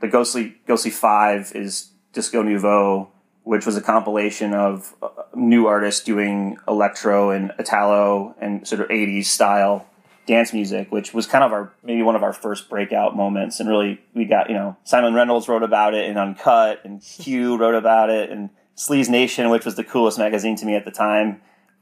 the 0.00 0.09
Ghostly 0.09 0.56
Ghostly 0.66 0.90
Five 0.90 1.52
is 1.54 1.90
Disco 2.12 2.42
Nouveau 2.42 3.11
which 3.48 3.64
was 3.64 3.78
a 3.78 3.80
compilation 3.80 4.52
of 4.52 4.94
uh, 5.00 5.09
new 5.34 5.66
artists 5.66 6.04
doing 6.04 6.59
electro 6.68 7.30
and 7.30 7.50
Italo 7.59 8.34
and 8.38 8.68
sort 8.68 8.82
of 8.82 8.88
80s 8.88 9.24
style 9.24 9.86
dance 10.29 10.53
music, 10.53 10.93
which 10.93 11.12
was 11.12 11.26
kind 11.26 11.43
of 11.43 11.53
our 11.53 11.72
maybe 11.83 12.03
one 12.03 12.14
of 12.14 12.22
our 12.22 12.33
first 12.33 12.68
breakout 12.68 13.16
moments. 13.16 13.59
And 13.59 13.68
really, 13.68 14.01
we 14.14 14.26
got 14.26 14.49
you 14.49 14.55
know 14.55 14.76
Simon 14.85 15.14
Reynolds 15.14 15.49
wrote 15.49 15.64
about 15.64 15.95
it 15.95 16.09
in 16.09 16.16
Uncut, 16.16 16.83
and 16.85 17.03
Q 17.03 17.57
wrote 17.61 17.74
about 17.74 18.11
it, 18.11 18.31
and 18.31 18.51
Sleaze 18.76 19.09
Nation, 19.09 19.51
which 19.51 19.64
was 19.64 19.74
the 19.74 19.83
coolest 19.83 20.18
magazine 20.18 20.55
to 20.57 20.66
me 20.66 20.76
at 20.76 20.85
the 20.85 20.93
time, 20.93 21.41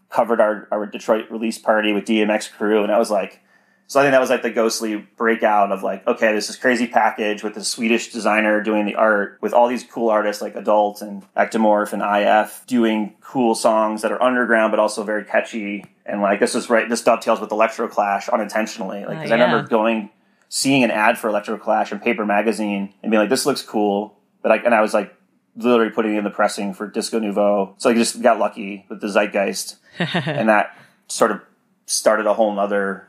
covered 0.09 0.41
our 0.41 0.69
our 0.71 0.87
Detroit 0.87 1.31
release 1.31 1.59
party 1.59 1.93
with 1.93 2.07
DMX 2.07 2.51
Crew, 2.51 2.83
and 2.83 2.91
I 2.91 2.99
was 2.99 3.11
like, 3.11 3.43
so 3.89 4.01
I 4.01 4.03
think 4.03 4.13
that 4.13 4.21
was 4.21 4.31
like 4.31 4.43
the 4.43 4.51
ghostly 4.51 4.97
breakout 5.17 5.71
of 5.71 5.83
like, 5.83 6.07
okay, 6.07 6.33
this 6.33 6.49
is 6.49 6.57
crazy 6.57 6.87
package 6.87 7.45
with 7.45 7.55
the 7.55 7.63
Swedish 7.63 8.13
designer 8.13 8.61
doing 8.61 8.85
the 8.85 8.97
art 8.97 9.39
with 9.41 9.53
all 9.53 9.69
these 9.69 9.85
cool 9.85 10.09
artists 10.09 10.43
like 10.43 10.57
Adult 10.57 11.03
and 11.03 11.23
Ectomorph 11.37 11.93
and 11.93 12.03
IF 12.03 12.65
doing 12.67 13.15
cool 13.21 13.55
songs 13.55 14.03
that 14.03 14.11
are 14.11 14.21
underground 14.21 14.73
but 14.73 14.81
also 14.81 15.05
very 15.05 15.25
catchy. 15.25 15.85
And 16.09 16.23
like 16.23 16.41
this 16.41 16.55
is 16.55 16.71
right, 16.71 16.89
this 16.89 17.03
dovetails 17.03 17.41
with 17.41 17.51
Electro 17.51 17.89
Clash 17.89 18.29
unintentionally. 18.29 19.05
Like, 19.05 19.19
because 19.19 19.31
uh, 19.33 19.37
yeah. 19.37 19.45
I 19.45 19.47
remember 19.47 19.69
going, 19.69 20.11
seeing 20.49 20.85
an 20.85 20.91
ad 20.91 21.19
for 21.19 21.29
Electro 21.29 21.59
Clash 21.59 21.93
in 21.93 21.99
Paper 21.99 22.25
Magazine 22.25 22.95
and 23.03 23.11
being 23.11 23.21
like, 23.21 23.31
this 23.31 23.47
looks 23.47 23.63
cool. 23.63 24.17
But 24.43 24.53
I, 24.53 24.57
and 24.59 24.75
I 24.75 24.81
was 24.81 24.95
like, 24.95 25.15
literally 25.57 25.91
putting 25.91 26.15
in 26.17 26.25
the 26.25 26.31
pressing 26.31 26.75
for 26.75 26.87
Disco 26.87 27.19
Nouveau. 27.19 27.75
So 27.79 27.91
I 27.91 27.95
just 27.95 28.23
got 28.23 28.39
lucky 28.39 28.87
with 28.89 29.01
the 29.01 29.09
zeitgeist. 29.09 29.77
and 29.99 30.49
that 30.49 30.77
sort 31.09 31.31
of 31.31 31.41
started 31.87 32.27
a 32.27 32.35
whole 32.35 32.59
other 32.59 33.09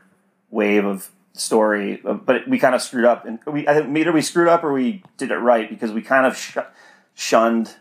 wave 0.50 0.84
of 0.84 1.10
story, 1.34 2.00
but 2.02 2.48
we 2.48 2.58
kind 2.58 2.74
of 2.74 2.82
screwed 2.82 3.04
up, 3.04 3.24
and 3.24 3.38
we 3.46 3.66
I 3.68 3.74
think 3.74 3.96
either 3.96 4.12
we 4.12 4.22
screwed 4.22 4.48
up 4.48 4.64
or 4.64 4.72
we 4.72 5.02
did 5.16 5.30
it 5.30 5.36
right 5.36 5.68
because 5.68 5.92
we 5.92 6.02
kind 6.02 6.26
of 6.26 6.36
sh- 6.36 6.58
shunned 7.14 7.76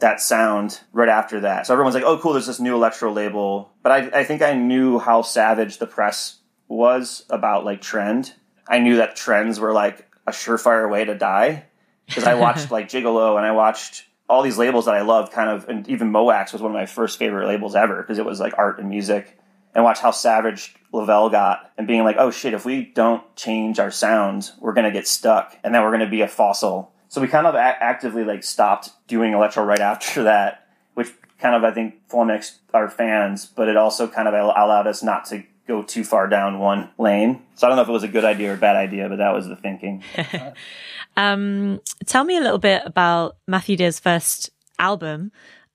that 0.00 0.20
sound 0.20 0.80
right 0.92 1.08
after 1.08 1.40
that. 1.40 1.66
So 1.66 1.74
everyone's 1.74 1.94
like, 1.94 2.04
"Oh, 2.04 2.18
cool! 2.18 2.32
There's 2.32 2.46
this 2.46 2.60
new 2.60 2.74
electro 2.74 3.12
label," 3.12 3.72
but 3.82 3.92
I, 3.92 4.20
I 4.20 4.24
think 4.24 4.42
I 4.42 4.54
knew 4.54 4.98
how 4.98 5.22
savage 5.22 5.78
the 5.78 5.86
press 5.86 6.38
was 6.68 7.24
about 7.30 7.64
like 7.64 7.80
trend. 7.80 8.34
I 8.68 8.78
knew 8.78 8.96
that 8.96 9.16
trends 9.16 9.58
were 9.58 9.72
like 9.72 10.08
a 10.26 10.30
surefire 10.30 10.90
way 10.90 11.04
to 11.04 11.14
die 11.14 11.64
because 12.06 12.24
I 12.24 12.34
watched 12.34 12.70
like 12.72 12.88
Gigolo 12.88 13.36
and 13.36 13.46
I 13.46 13.52
watched 13.52 14.04
all 14.28 14.42
these 14.42 14.58
labels 14.58 14.84
that 14.84 14.94
I 14.94 15.02
loved. 15.02 15.32
Kind 15.32 15.50
of, 15.50 15.68
and 15.68 15.88
even 15.88 16.12
Mo' 16.12 16.24
Wax 16.24 16.52
was 16.52 16.62
one 16.62 16.70
of 16.70 16.76
my 16.76 16.86
first 16.86 17.18
favorite 17.18 17.46
labels 17.46 17.74
ever 17.74 18.02
because 18.02 18.18
it 18.18 18.24
was 18.24 18.40
like 18.40 18.54
art 18.58 18.78
and 18.78 18.88
music 18.88 19.38
and 19.74 19.84
watch 19.84 20.00
how 20.00 20.10
savage 20.10 20.74
Lavelle 20.92 21.30
got 21.30 21.72
and 21.76 21.86
being 21.86 22.04
like, 22.04 22.16
oh 22.18 22.30
shit, 22.30 22.54
if 22.54 22.64
we 22.64 22.84
don't 22.84 23.22
change 23.36 23.78
our 23.78 23.90
sound, 23.90 24.50
we're 24.58 24.72
going 24.72 24.86
to 24.86 24.92
get 24.92 25.06
stuck 25.06 25.56
and 25.62 25.74
then 25.74 25.82
we're 25.82 25.90
going 25.90 26.00
to 26.00 26.10
be 26.10 26.22
a 26.22 26.28
fossil. 26.28 26.92
So 27.08 27.20
we 27.20 27.28
kind 27.28 27.46
of 27.46 27.54
a- 27.54 27.58
actively 27.58 28.24
like 28.24 28.42
stopped 28.42 28.90
doing 29.06 29.32
electro 29.32 29.64
right 29.64 29.80
after 29.80 30.24
that, 30.24 30.66
which 30.94 31.12
kind 31.38 31.54
of, 31.54 31.64
I 31.64 31.72
think, 31.72 31.94
flummoxed 32.08 32.58
our 32.74 32.88
fans, 32.88 33.46
but 33.46 33.68
it 33.68 33.76
also 33.76 34.06
kind 34.08 34.28
of 34.28 34.34
allowed 34.34 34.86
us 34.86 35.02
not 35.02 35.24
to 35.26 35.42
go 35.66 35.82
too 35.82 36.02
far 36.02 36.26
down 36.28 36.58
one 36.58 36.90
lane. 36.98 37.42
So 37.54 37.66
I 37.66 37.70
don't 37.70 37.76
know 37.76 37.82
if 37.82 37.88
it 37.88 37.92
was 37.92 38.02
a 38.02 38.08
good 38.08 38.24
idea 38.24 38.54
or 38.54 38.56
bad 38.56 38.76
idea, 38.76 39.08
but 39.08 39.16
that 39.16 39.32
was 39.32 39.46
the 39.46 39.56
thinking. 39.56 40.02
um, 41.16 41.80
tell 42.06 42.24
me 42.24 42.36
a 42.36 42.40
little 42.40 42.58
bit 42.58 42.82
about 42.84 43.36
Matthew 43.46 43.76
Dear's 43.76 44.00
first 44.00 44.50
album. 44.78 45.30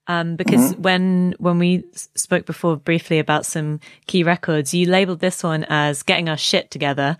Um, 0.07 0.35
because 0.35 0.73
mm-hmm. 0.73 0.81
when 0.81 1.35
when 1.39 1.59
we 1.59 1.85
spoke 1.93 2.45
before 2.45 2.75
briefly 2.75 3.19
about 3.19 3.45
some 3.45 3.79
key 4.05 4.23
records, 4.23 4.73
you 4.73 4.85
labeled 4.85 5.19
this 5.19 5.43
one 5.43 5.63
as 5.69 6.03
"Getting 6.03 6.27
Our 6.27 6.35
Shit 6.35 6.71
Together," 6.71 7.17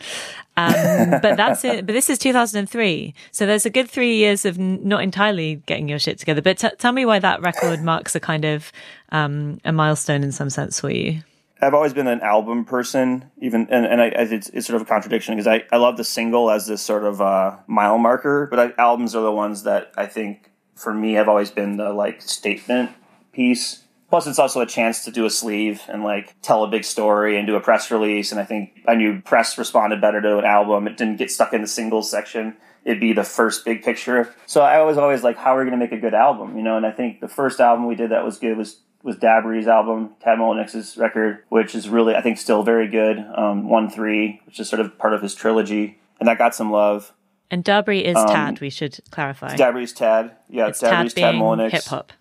um, 0.57 0.73
but 1.21 1.37
that's 1.37 1.63
it. 1.63 1.85
But 1.85 1.93
this 1.93 2.09
is 2.09 2.17
2003, 2.19 3.13
so 3.31 3.45
there's 3.45 3.65
a 3.65 3.69
good 3.69 3.89
three 3.89 4.17
years 4.17 4.43
of 4.43 4.59
n- 4.59 4.81
not 4.83 5.01
entirely 5.01 5.61
getting 5.65 5.87
your 5.87 5.99
shit 5.99 6.17
together. 6.19 6.41
But 6.41 6.57
t- 6.57 6.69
tell 6.77 6.91
me 6.91 7.05
why 7.05 7.19
that 7.19 7.41
record 7.41 7.81
marks 7.83 8.15
a 8.15 8.19
kind 8.19 8.43
of 8.43 8.71
um, 9.13 9.61
a 9.63 9.71
milestone 9.71 10.21
in 10.21 10.33
some 10.33 10.49
sense 10.49 10.81
for 10.81 10.89
you. 10.89 11.21
I've 11.61 11.73
always 11.73 11.93
been 11.93 12.07
an 12.07 12.19
album 12.19 12.65
person, 12.65 13.31
even 13.41 13.67
and, 13.69 13.85
and 13.85 14.01
I, 14.01 14.07
it's, 14.07 14.49
it's, 14.49 14.67
sort 14.67 14.75
of 14.75 14.81
a 14.81 14.85
contradiction 14.85 15.35
because 15.35 15.47
I, 15.47 15.63
I 15.71 15.77
love 15.77 15.95
the 15.95 16.03
single 16.03 16.51
as 16.51 16.67
this 16.67 16.81
sort 16.81 17.05
of 17.05 17.21
uh, 17.21 17.57
mile 17.67 17.97
marker, 17.97 18.47
but 18.47 18.59
I, 18.59 18.73
albums 18.77 19.15
are 19.15 19.23
the 19.23 19.31
ones 19.31 19.63
that 19.63 19.93
I 19.95 20.07
think 20.07 20.51
for 20.75 20.93
me 20.93 21.13
have 21.13 21.29
always 21.29 21.51
been 21.51 21.77
the 21.77 21.91
like 21.93 22.21
statement 22.21 22.91
piece. 23.31 23.83
Plus, 24.09 24.27
it's 24.27 24.37
also 24.37 24.61
a 24.61 24.67
chance 24.67 25.05
to 25.05 25.11
do 25.11 25.25
a 25.25 25.29
sleeve 25.29 25.81
and 25.87 26.03
like 26.03 26.35
tell 26.41 26.63
a 26.63 26.67
big 26.67 26.83
story 26.83 27.37
and 27.37 27.47
do 27.47 27.55
a 27.55 27.59
press 27.59 27.89
release. 27.89 28.31
And 28.31 28.39
I 28.39 28.45
think 28.45 28.81
I 28.87 28.93
knew 28.95 29.21
press 29.21 29.57
responded 29.57 30.01
better 30.01 30.21
to 30.21 30.37
an 30.37 30.45
album. 30.45 30.87
It 30.87 30.97
didn't 30.97 31.17
get 31.17 31.31
stuck 31.31 31.51
in 31.51 31.61
the 31.61 31.67
singles 31.67 32.11
section. 32.11 32.55
It'd 32.85 32.99
be 32.99 33.13
the 33.13 33.23
first 33.23 33.65
big 33.65 33.81
picture. 33.81 34.33
So 34.45 34.61
I 34.61 34.83
was 34.83 34.97
always 34.97 35.23
like, 35.23 35.37
how 35.37 35.55
are 35.55 35.59
we 35.59 35.69
going 35.69 35.79
to 35.79 35.83
make 35.83 35.93
a 35.93 36.01
good 36.01 36.13
album? 36.13 36.57
You 36.57 36.63
know, 36.63 36.77
and 36.77 36.85
I 36.85 36.91
think 36.91 37.21
the 37.21 37.27
first 37.27 37.59
album 37.59 37.87
we 37.87 37.95
did 37.95 38.11
that 38.11 38.23
was 38.23 38.37
good 38.37 38.55
was 38.57 38.81
was 39.01 39.17
Dabrye's 39.17 39.67
album, 39.67 40.11
Tadd 40.23 40.37
Mullinix's 40.37 40.95
record, 40.95 41.43
which 41.49 41.75
is 41.75 41.89
really 41.89 42.15
I 42.15 42.21
think 42.21 42.37
still 42.37 42.63
very 42.63 42.87
good. 42.87 43.17
Um, 43.17 43.67
One 43.67 43.89
Three, 43.89 44.41
which 44.45 44.59
is 44.59 44.69
sort 44.69 44.79
of 44.79 44.97
part 44.97 45.13
of 45.13 45.21
his 45.21 45.33
trilogy, 45.33 45.99
and 46.19 46.29
that 46.29 46.37
got 46.37 46.53
some 46.53 46.71
love. 46.71 47.13
And 47.53 47.63
Dabrye 47.63 48.01
is 48.01 48.17
um, 48.17 48.27
Tadd, 48.29 48.61
we 48.61 48.71
should 48.71 48.99
clarify. 49.11 49.55
Dabrye's 49.55 49.93
Tadd. 49.93 50.31
Yeah, 50.49 50.69
it's 50.69 50.81
Tadd, 50.81 51.13
Tadd 51.13 51.71
Hip 51.71 51.83
hop. 51.83 52.11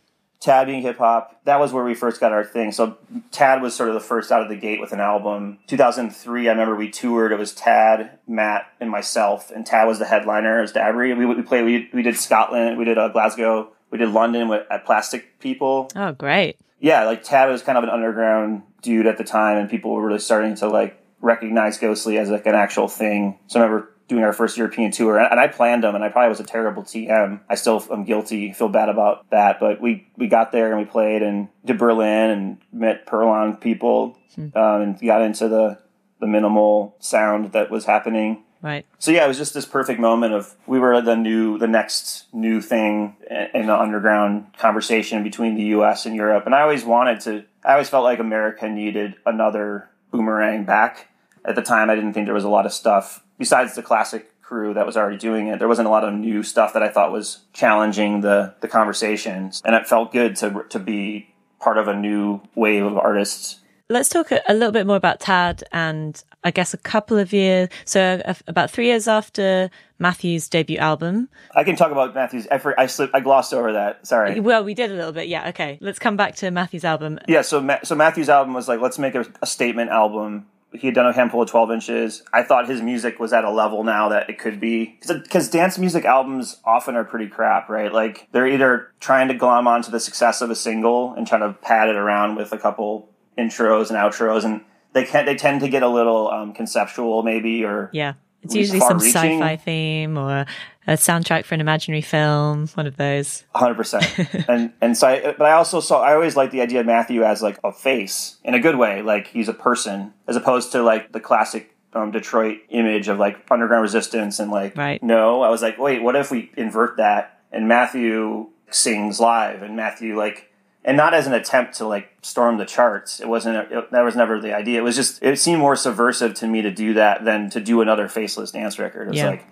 Tadd 0.43 0.67
being 0.67 0.83
hip 0.83 0.99
hop. 0.99 1.41
That 1.45 1.59
was 1.59 1.73
where 1.73 1.85
we 1.85 1.95
first 1.95 2.21
got 2.21 2.33
our 2.33 2.45
thing. 2.45 2.71
So 2.71 2.99
Tadd 3.31 3.63
was 3.63 3.75
sort 3.75 3.89
of 3.89 3.95
the 3.95 4.01
first 4.01 4.31
out 4.31 4.43
of 4.43 4.51
the 4.51 4.57
gate 4.57 4.79
with 4.79 4.93
an 4.93 5.01
album. 5.01 5.59
2003, 5.69 6.49
I 6.49 6.51
remember 6.51 6.77
we 6.77 6.91
toured. 6.91 7.33
It 7.33 7.39
was 7.39 7.55
Tadd, 7.55 8.11
Matt, 8.29 8.67
and 8.79 8.91
myself. 8.91 9.51
And 9.51 9.65
Tadd 9.65 9.87
was 9.87 10.01
the 10.01 10.05
headliner 10.05 10.61
as 10.61 10.75
Dabrye. 10.75 11.17
We, 11.17 11.25
we 11.25 11.41
played, 11.41 11.65
we, 11.65 11.89
we 11.95 12.03
did 12.03 12.19
Scotland, 12.19 12.77
we 12.77 12.85
did 12.85 12.99
uh, 12.99 13.09
Glasgow, 13.09 13.73
we 13.91 13.97
did 13.97 14.11
London 14.11 14.49
with, 14.49 14.67
at 14.71 14.85
Plastic 14.85 15.39
People. 15.39 15.89
Oh, 15.97 16.13
great. 16.13 16.59
Yeah, 16.79 17.05
like 17.05 17.25
Tadd 17.25 17.51
was 17.51 17.63
kind 17.63 17.79
of 17.79 17.85
an 17.85 17.91
underground 17.91 18.65
dude 18.83 19.07
at 19.07 19.17
the 19.17 19.25
time, 19.25 19.57
and 19.57 19.71
people 19.71 19.93
were 19.93 20.05
really 20.05 20.19
starting 20.19 20.57
to 20.57 20.69
like 20.69 21.03
recognize 21.23 21.79
Ghostly 21.79 22.19
as 22.19 22.29
like 22.29 22.45
an 22.45 22.55
actual 22.55 22.89
thing. 22.89 23.39
So 23.47 23.61
I 23.61 23.63
remember 23.63 23.92
doing 24.13 24.25
our 24.25 24.33
first 24.35 24.59
European 24.59 24.91
tour, 24.91 25.19
and 25.19 25.41
I 25.41 25.49
planned 25.49 25.85
them, 25.85 25.95
and 25.95 26.05
I 26.05 26.11
probably 26.11 26.29
was 26.29 26.41
a 26.41 26.45
terrible 26.45 26.83
TM. 26.83 27.41
I 27.49 27.55
still 27.55 27.83
am 27.91 28.05
guilty, 28.05 28.53
feel 28.53 28.69
bad 28.69 28.91
about 28.91 29.29
that, 29.31 29.59
but 29.59 29.81
we 29.81 30.07
we 30.17 30.29
got 30.29 30.53
there 30.53 30.71
and 30.71 30.79
we 30.79 30.85
played 30.85 31.23
and 31.23 31.49
did 31.65 31.79
Berlin 31.79 32.31
and 32.31 32.59
met 32.73 33.07
Perlon 33.07 33.59
people, 33.59 34.19
hmm. 34.35 34.57
um, 34.57 34.83
and 34.83 35.01
got 35.01 35.23
into 35.23 35.49
the 35.49 35.79
the 36.21 36.27
minimal 36.27 36.95
sound 37.01 37.53
that 37.53 37.71
was 37.71 37.87
happening. 37.87 38.45
Right. 38.61 38.87
So 38.99 39.11
yeah, 39.11 39.25
it 39.25 39.29
was 39.29 39.39
just 39.39 39.55
this 39.55 39.67
perfect 39.67 39.99
moment 39.99 40.35
of 40.35 40.55
we 40.67 40.79
were 40.79 41.01
the 41.01 41.17
new, 41.17 41.59
the 41.59 41.67
next 41.67 42.27
new 42.33 42.61
thing 42.61 43.17
in 43.53 43.67
the 43.67 43.77
underground 43.77 44.57
conversation 44.57 45.25
between 45.25 45.57
the 45.57 45.65
U.S. 45.77 46.07
and 46.07 46.15
Europe, 46.15 46.47
and 46.47 46.55
I 46.55 46.61
always 46.61 46.85
wanted 46.85 47.21
to. 47.21 47.45
I 47.65 47.73
always 47.73 47.89
felt 47.89 48.05
like 48.05 48.19
America 48.19 48.69
needed 48.69 49.15
another 49.25 49.89
boomerang 50.11 50.65
back. 50.65 51.09
At 51.45 51.57
the 51.57 51.63
time, 51.63 51.91
I 51.91 51.95
didn't 51.95 52.13
think 52.13 52.27
there 52.27 52.35
was 52.35 52.45
a 52.45 52.49
lot 52.49 52.67
of 52.67 52.73
stuff 52.73 53.23
besides 53.39 53.75
the 53.75 53.83
classic 53.83 54.41
crew 54.41 54.75
that 54.75 54.87
was 54.87 54.97
already 54.97 55.17
doing 55.17 55.49
it, 55.49 55.59
there 55.59 55.69
wasn't 55.69 55.89
a 55.89 55.91
lot 55.91 56.05
of 56.05 56.15
new 56.15 56.43
stuff 56.43 56.75
that 56.75 56.83
I 56.83 56.89
thought 56.89 57.11
was 57.11 57.41
challenging 57.53 58.21
the 58.21 58.55
the 58.61 58.69
conversations, 58.69 59.63
and 59.65 59.75
it 59.75 59.87
felt 59.87 60.13
good 60.13 60.37
to 60.37 60.65
to 60.69 60.79
be 60.79 61.29
part 61.59 61.79
of 61.79 61.89
a 61.89 61.95
new 61.95 62.41
wave 62.55 62.85
of 62.85 62.97
artists. 62.97 63.59
Let's 63.89 64.09
talk 64.09 64.31
a 64.31 64.55
little 64.55 64.73
bit 64.73 64.87
more 64.87 64.97
about 64.97 65.21
Tadd 65.21 65.63
and 65.73 66.23
I 66.45 66.51
guess 66.51 66.73
a 66.73 66.79
couple 66.79 67.19
of 67.19 67.33
years, 67.33 67.69
so 67.85 68.23
about 68.47 68.71
three 68.71 68.87
years 68.87 69.07
after 69.07 69.71
Matthew's 69.99 70.49
debut 70.49 70.79
album. 70.79 71.29
I 71.55 71.63
can 71.63 71.77
talk 71.77 71.93
about 71.93 72.15
Matthew's. 72.15 72.47
I, 72.51 72.61
I, 72.79 72.87
slipped, 72.87 73.15
I 73.15 73.21
glossed 73.21 73.53
over 73.53 73.73
that. 73.73 74.07
Sorry. 74.07 74.41
Well, 74.41 74.65
we 74.65 74.75
did 74.75 74.91
a 74.91 74.95
little 74.95 75.13
bit. 75.13 75.29
Yeah. 75.29 75.49
Okay. 75.51 75.79
Let's 75.81 75.99
come 75.99 76.17
back 76.17 76.35
to 76.37 76.51
Matthew's 76.51 76.85
album. 76.85 77.19
Yeah. 77.29 77.43
So, 77.43 77.79
so 77.85 77.95
Matthew's 77.95 78.29
album 78.29 78.55
was 78.55 78.67
like, 78.67 78.81
let's 78.81 78.99
make 78.99 79.15
a, 79.15 79.25
a 79.43 79.47
statement 79.47 79.91
album 79.91 80.47
he 80.75 80.87
had 80.87 80.95
done 80.95 81.07
a 81.07 81.13
handful 81.13 81.43
of 81.43 81.51
12 81.51 81.71
inches. 81.71 82.23
I 82.33 82.43
thought 82.43 82.69
his 82.69 82.81
music 82.81 83.19
was 83.21 83.33
at 83.33 83.45
a 83.45 83.51
level 83.51 83.85
now 83.85 84.09
that 84.09 84.31
it 84.31 84.39
could 84.39 84.59
be. 84.59 84.99
Because 85.07 85.51
dance 85.51 85.79
music 85.79 86.05
albums 86.05 86.61
often 86.65 86.97
are 86.97 87.05
pretty 87.05 87.29
crap, 87.29 87.69
right? 87.69 87.93
Like, 87.93 88.29
they're 88.33 88.49
either 88.49 88.91
trying 89.01 89.29
to 89.29 89.35
glom 89.35 89.67
onto 89.67 89.91
the 89.91 90.01
success 90.01 90.41
of 90.41 90.51
a 90.51 90.57
single 90.57 91.13
and 91.15 91.27
trying 91.27 91.43
to 91.43 91.53
pad 91.61 91.89
it 91.89 91.97
around 91.97 92.37
with 92.37 92.53
a 92.53 92.59
couple 92.59 93.09
intros 93.37 93.91
and 93.91 93.99
outros, 93.99 94.45
and 94.45 94.63
they 94.93 95.05
can 95.05 95.27
they 95.27 95.35
tend 95.35 95.61
to 95.61 95.69
get 95.69 95.83
a 95.83 95.89
little 95.89 96.29
um, 96.29 96.53
conceptual, 96.53 97.23
maybe, 97.23 97.65
or 97.65 97.91
yeah. 97.93 98.15
It's 98.43 98.57
usually 98.57 98.81
some 98.81 98.99
sci-fi 98.99 99.57
theme 99.57 100.19
or 100.19 100.47
a 100.87 100.93
soundtrack 100.93 101.45
for 101.45 101.55
an 101.55 101.61
imaginary 101.61 102.01
film, 102.01 102.67
one 102.75 102.87
of 102.87 102.97
those. 102.97 103.45
Hundred 103.55 103.75
percent. 103.77 104.05
And 104.49 104.73
and 104.81 104.97
so, 104.97 105.07
I, 105.09 105.33
but 105.33 105.43
I 105.47 105.53
also 105.53 105.81
saw. 105.81 106.01
I 106.03 106.15
always 106.15 106.37
like 106.37 106.51
the 106.51 106.61
idea 106.61 106.81
of 106.81 106.87
Matthew 106.87 107.23
as 107.23 107.43
like 107.43 107.59
a 107.63 107.73
face 107.73 108.37
in 108.45 108.55
a 108.55 108.61
good 108.61 108.77
way, 108.77 109.03
like 109.03 109.29
he's 109.29 109.49
a 109.49 109.55
person, 109.55 110.13
as 110.27 110.37
opposed 110.37 110.73
to 110.73 110.83
like 110.83 111.13
the 111.13 111.21
classic 111.21 111.75
um, 111.95 112.11
Detroit 112.11 112.59
image 112.71 113.09
of 113.09 113.19
like 113.19 113.39
underground 113.51 113.83
resistance 113.83 114.39
and 114.41 114.51
like. 114.51 114.77
Right. 114.77 115.03
No, 115.03 115.43
I 115.43 115.51
was 115.51 115.63
like, 115.63 115.79
wait, 115.79 116.03
what 116.03 116.17
if 116.17 116.31
we 116.31 116.51
invert 116.57 116.97
that 116.97 117.41
and 117.53 117.69
Matthew 117.69 118.49
sings 118.71 119.21
live 119.21 119.63
and 119.63 119.77
Matthew 119.77 120.17
like. 120.17 120.49
And 120.85 120.97
not 120.97 121.15
as 121.15 121.29
an 121.29 121.33
attempt 121.33 121.75
to 121.75 121.87
like 121.87 122.11
storm 122.23 122.59
the 122.59 122.65
charts. 122.67 123.21
It 123.21 123.29
wasn't. 123.29 123.71
It, 123.71 123.93
that 123.93 124.01
was 124.03 124.17
never 124.17 124.41
the 124.41 124.53
idea. 124.53 124.81
It 124.81 124.83
was 124.83 124.97
just. 124.97 125.23
It 125.23 125.39
seemed 125.39 125.61
more 125.61 125.77
subversive 125.77 126.35
to 126.35 126.49
me 126.49 126.61
to 126.63 126.73
do 126.73 126.95
that 126.95 127.25
than 127.25 127.51
to 127.51 127.61
do 127.61 127.83
another 127.83 128.09
faceless 128.09 128.51
dance 128.51 128.81
record. 128.81 129.07
It's 129.07 129.17
Yeah. 129.17 129.29
like, 129.31 129.45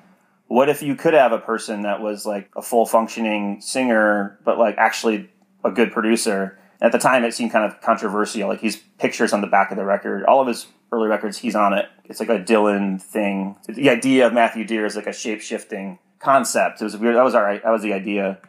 what 0.50 0.68
if 0.68 0.82
you 0.82 0.96
could 0.96 1.14
have 1.14 1.30
a 1.30 1.38
person 1.38 1.82
that 1.82 2.00
was 2.00 2.26
like 2.26 2.50
a 2.56 2.60
full 2.60 2.84
functioning 2.84 3.60
singer 3.60 4.36
but 4.44 4.58
like 4.58 4.74
actually 4.78 5.30
a 5.64 5.70
good 5.70 5.92
producer? 5.92 6.58
At 6.80 6.90
the 6.90 6.98
time 6.98 7.22
it 7.22 7.34
seemed 7.34 7.52
kind 7.52 7.64
of 7.64 7.80
controversial. 7.80 8.48
Like 8.48 8.60
he's 8.60 8.76
pictures 8.98 9.32
on 9.32 9.42
the 9.42 9.46
back 9.46 9.70
of 9.70 9.76
the 9.76 9.84
record. 9.84 10.24
All 10.24 10.40
of 10.40 10.48
his 10.48 10.66
early 10.90 11.06
records 11.06 11.38
he's 11.38 11.54
on 11.54 11.72
it. 11.72 11.86
It's 12.04 12.18
like 12.18 12.30
a 12.30 12.40
dylan 12.40 13.00
thing. 13.00 13.54
The 13.68 13.90
idea 13.90 14.26
of 14.26 14.32
Matthew 14.32 14.64
Dear 14.64 14.86
is 14.86 14.96
like 14.96 15.06
a 15.06 15.12
shape-shifting 15.12 16.00
concept. 16.18 16.80
It 16.80 16.84
was 16.84 16.96
weird. 16.96 17.14
That 17.14 17.22
was 17.22 17.36
all 17.36 17.42
right. 17.42 17.62
That 17.62 17.70
was 17.70 17.82
the 17.82 17.92
idea. 17.92 18.40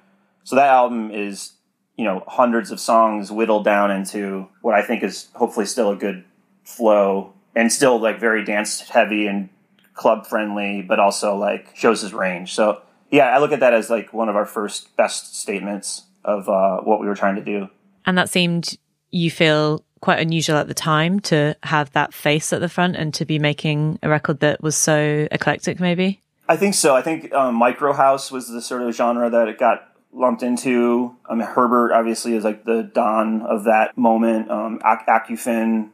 So 0.43 0.55
that 0.55 0.69
album 0.69 1.11
is 1.11 1.53
you 1.97 2.05
know 2.05 2.23
hundreds 2.25 2.71
of 2.71 2.79
songs 2.79 3.31
whittled 3.31 3.63
down 3.63 3.91
into 3.91 4.47
what 4.61 4.73
i 4.73 4.81
think 4.81 5.03
is 5.03 5.27
hopefully 5.35 5.67
still 5.67 5.91
a 5.91 5.95
good 5.95 6.23
flow 6.63 7.33
and 7.53 7.71
still 7.71 7.99
like 7.99 8.19
very 8.19 8.43
dance 8.43 8.79
heavy 8.89 9.27
and 9.27 9.49
club 9.93 10.25
friendly, 10.25 10.81
but 10.81 10.99
also 10.99 11.35
like 11.35 11.75
shows 11.75 12.01
his 12.01 12.13
range. 12.13 12.53
So 12.53 12.81
yeah, 13.09 13.27
I 13.27 13.39
look 13.39 13.51
at 13.51 13.59
that 13.59 13.73
as 13.73 13.89
like 13.89 14.13
one 14.13 14.29
of 14.29 14.35
our 14.35 14.45
first 14.45 14.95
best 14.95 15.35
statements 15.39 16.03
of 16.23 16.47
uh, 16.47 16.77
what 16.81 16.99
we 16.99 17.07
were 17.07 17.15
trying 17.15 17.35
to 17.35 17.43
do. 17.43 17.69
And 18.05 18.17
that 18.17 18.29
seemed, 18.29 18.77
you 19.11 19.29
feel, 19.29 19.83
quite 20.01 20.19
unusual 20.19 20.57
at 20.57 20.67
the 20.67 20.73
time 20.73 21.19
to 21.19 21.55
have 21.63 21.91
that 21.91 22.13
face 22.13 22.51
at 22.51 22.59
the 22.59 22.67
front 22.67 22.95
and 22.95 23.13
to 23.13 23.23
be 23.23 23.39
making 23.39 23.99
a 24.03 24.09
record 24.09 24.39
that 24.39 24.61
was 24.61 24.75
so 24.75 25.27
eclectic, 25.31 25.79
maybe? 25.79 26.19
I 26.49 26.57
think 26.57 26.73
so. 26.73 26.95
I 26.95 27.01
think 27.01 27.31
um, 27.33 27.55
micro 27.55 27.93
house 27.93 28.31
was 28.31 28.49
the 28.49 28.61
sort 28.61 28.81
of 28.81 28.93
genre 28.95 29.29
that 29.29 29.47
it 29.47 29.57
got 29.57 29.87
lumped 30.11 30.43
into. 30.43 31.15
I 31.29 31.35
mean, 31.35 31.47
Herbert 31.47 31.93
obviously 31.93 32.33
is 32.33 32.43
like 32.43 32.65
the 32.65 32.83
dawn 32.83 33.43
of 33.43 33.65
that 33.65 33.97
moment. 33.97 34.49
Um, 34.49 34.81
Ac- 34.85 35.05
Akufen, 35.07 35.91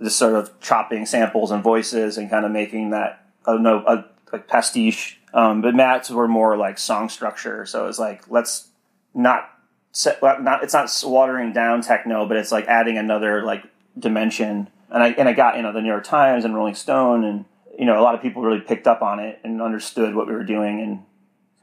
just 0.00 0.18
sort 0.18 0.34
of 0.34 0.60
chopping 0.60 1.06
samples 1.06 1.50
and 1.50 1.62
voices 1.62 2.18
and 2.18 2.30
kind 2.30 2.44
of 2.44 2.52
making 2.52 2.90
that 2.90 3.27
a 3.48 3.58
no 3.58 3.84
a, 3.86 4.04
a 4.32 4.38
pastiche. 4.38 5.20
Um, 5.34 5.60
but 5.60 5.74
Matt's 5.74 6.10
were 6.10 6.28
more 6.28 6.56
like 6.56 6.78
song 6.78 7.08
structure, 7.08 7.66
so 7.66 7.86
it's 7.86 7.98
like 7.98 8.30
let's 8.30 8.68
not 9.14 9.50
set, 9.92 10.22
not 10.22 10.62
it's 10.62 10.74
not 10.74 10.90
watering 11.04 11.52
down 11.52 11.82
techno, 11.82 12.26
but 12.26 12.36
it's 12.36 12.52
like 12.52 12.66
adding 12.66 12.96
another 12.96 13.42
like 13.42 13.64
dimension. 13.98 14.68
And 14.90 15.02
I 15.02 15.08
and 15.10 15.28
I 15.28 15.32
got 15.32 15.56
you 15.56 15.62
know 15.62 15.72
the 15.72 15.80
New 15.80 15.88
York 15.88 16.04
Times 16.04 16.44
and 16.44 16.54
Rolling 16.54 16.74
Stone 16.74 17.24
and 17.24 17.44
you 17.78 17.84
know 17.84 18.00
a 18.00 18.02
lot 18.02 18.14
of 18.14 18.22
people 18.22 18.42
really 18.42 18.60
picked 18.60 18.86
up 18.86 19.02
on 19.02 19.20
it 19.20 19.40
and 19.44 19.60
understood 19.60 20.14
what 20.14 20.26
we 20.26 20.32
were 20.32 20.44
doing 20.44 20.80
and 20.80 21.02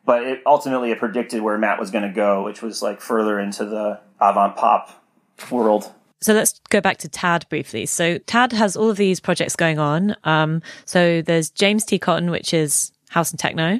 but 0.05 0.23
it 0.23 0.43
ultimately 0.45 0.91
it 0.91 0.99
predicted 0.99 1.41
where 1.41 1.57
Matt 1.57 1.79
was 1.79 1.89
going 1.89 2.03
to 2.03 2.13
go, 2.13 2.43
which 2.43 2.61
was 2.61 2.81
like 2.81 3.01
further 3.01 3.39
into 3.39 3.65
the 3.65 3.99
avant 4.21 4.55
pop 4.55 5.03
world. 5.49 5.91
So 6.21 6.33
let's 6.33 6.59
go 6.69 6.81
back 6.81 6.97
to 6.99 7.09
Tadd 7.09 7.47
briefly. 7.49 7.85
So 7.85 8.17
Tadd 8.19 8.51
has 8.53 8.75
all 8.75 8.89
of 8.89 8.97
these 8.97 9.19
projects 9.19 9.55
going 9.55 9.79
on. 9.79 10.15
Um, 10.23 10.61
so 10.85 11.21
there's 11.21 11.49
James 11.49 11.83
T. 11.85 11.99
Cotton, 11.99 12.31
which 12.31 12.53
is 12.53 12.91
house 13.09 13.31
and 13.31 13.39
techno, 13.39 13.79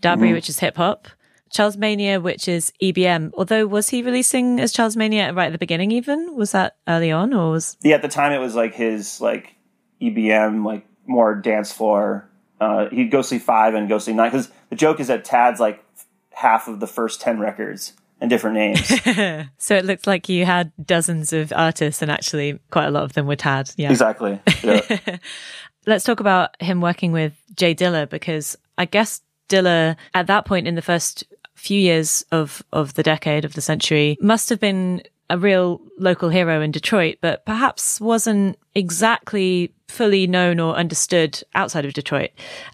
Dabrye, 0.00 0.32
which 0.32 0.48
is 0.48 0.58
hip 0.58 0.76
hop, 0.76 1.08
Charles 1.50 1.76
Manier, 1.76 2.22
which 2.22 2.48
is 2.48 2.72
EBM. 2.82 3.32
Although 3.34 3.66
was 3.66 3.88
he 3.88 4.02
releasing 4.02 4.60
as 4.60 4.72
Charles 4.72 4.96
Manier 4.96 5.34
right 5.34 5.46
at 5.46 5.52
the 5.52 5.58
beginning? 5.58 5.90
Even 5.92 6.34
was 6.34 6.52
that 6.52 6.76
early 6.88 7.10
on, 7.12 7.32
or 7.34 7.52
was 7.52 7.76
Yeah, 7.82 7.96
at 7.96 8.02
the 8.02 8.08
time 8.08 8.32
it 8.32 8.38
was 8.38 8.54
like 8.54 8.74
his 8.74 9.20
like 9.20 9.54
EBM, 10.00 10.64
like 10.64 10.86
more 11.06 11.34
dance 11.34 11.72
floor. 11.72 12.28
Uh, 12.60 12.88
he'd 12.90 13.10
go 13.10 13.22
see 13.22 13.38
five 13.38 13.74
and 13.74 13.88
go 13.88 13.98
see 13.98 14.12
nine 14.12 14.30
because 14.30 14.50
the 14.70 14.76
joke 14.76 15.00
is 15.00 15.08
that 15.08 15.24
Tadd's 15.24 15.60
like 15.60 15.84
half 16.30 16.68
of 16.68 16.80
the 16.80 16.86
first 16.86 17.20
ten 17.20 17.38
records 17.38 17.92
and 18.22 18.30
different 18.30 18.54
names. 18.54 18.86
so? 19.58 19.76
It 19.76 19.84
looked 19.84 20.06
like 20.06 20.28
you 20.28 20.46
had 20.46 20.72
dozens 20.82 21.32
of 21.32 21.52
artists, 21.54 22.00
and 22.00 22.10
actually 22.10 22.58
quite 22.70 22.86
a 22.86 22.90
lot 22.90 23.02
of 23.02 23.12
them 23.12 23.26
were 23.26 23.36
Tadd. 23.36 23.74
Yeah, 23.76 23.90
exactly. 23.90 24.40
Yeah. 24.62 25.18
let's 25.86 26.04
talk 26.04 26.20
about 26.20 26.60
him 26.62 26.80
working 26.80 27.12
with 27.12 27.34
Jay 27.56 27.74
Dilla 27.74 28.08
because 28.08 28.56
I 28.78 28.84
guess 28.84 29.20
Dilla 29.48 29.96
at 30.14 30.28
that 30.28 30.46
point 30.46 30.68
in 30.68 30.76
the 30.76 30.82
first 30.82 31.24
few 31.54 31.78
years 31.78 32.24
of 32.32 32.62
of 32.72 32.94
the 32.94 33.02
decade 33.02 33.44
of 33.44 33.54
the 33.54 33.60
century 33.60 34.16
must 34.20 34.48
have 34.48 34.60
been 34.60 35.02
a 35.30 35.38
real 35.38 35.80
local 35.98 36.28
hero 36.28 36.60
in 36.60 36.70
Detroit, 36.70 37.16
but 37.20 37.44
perhaps 37.46 38.00
wasn't 38.00 38.58
exactly 38.74 39.72
fully 39.88 40.26
known 40.26 40.60
or 40.60 40.74
understood 40.74 41.42
outside 41.54 41.84
of 41.84 41.94
Detroit. 41.94 42.30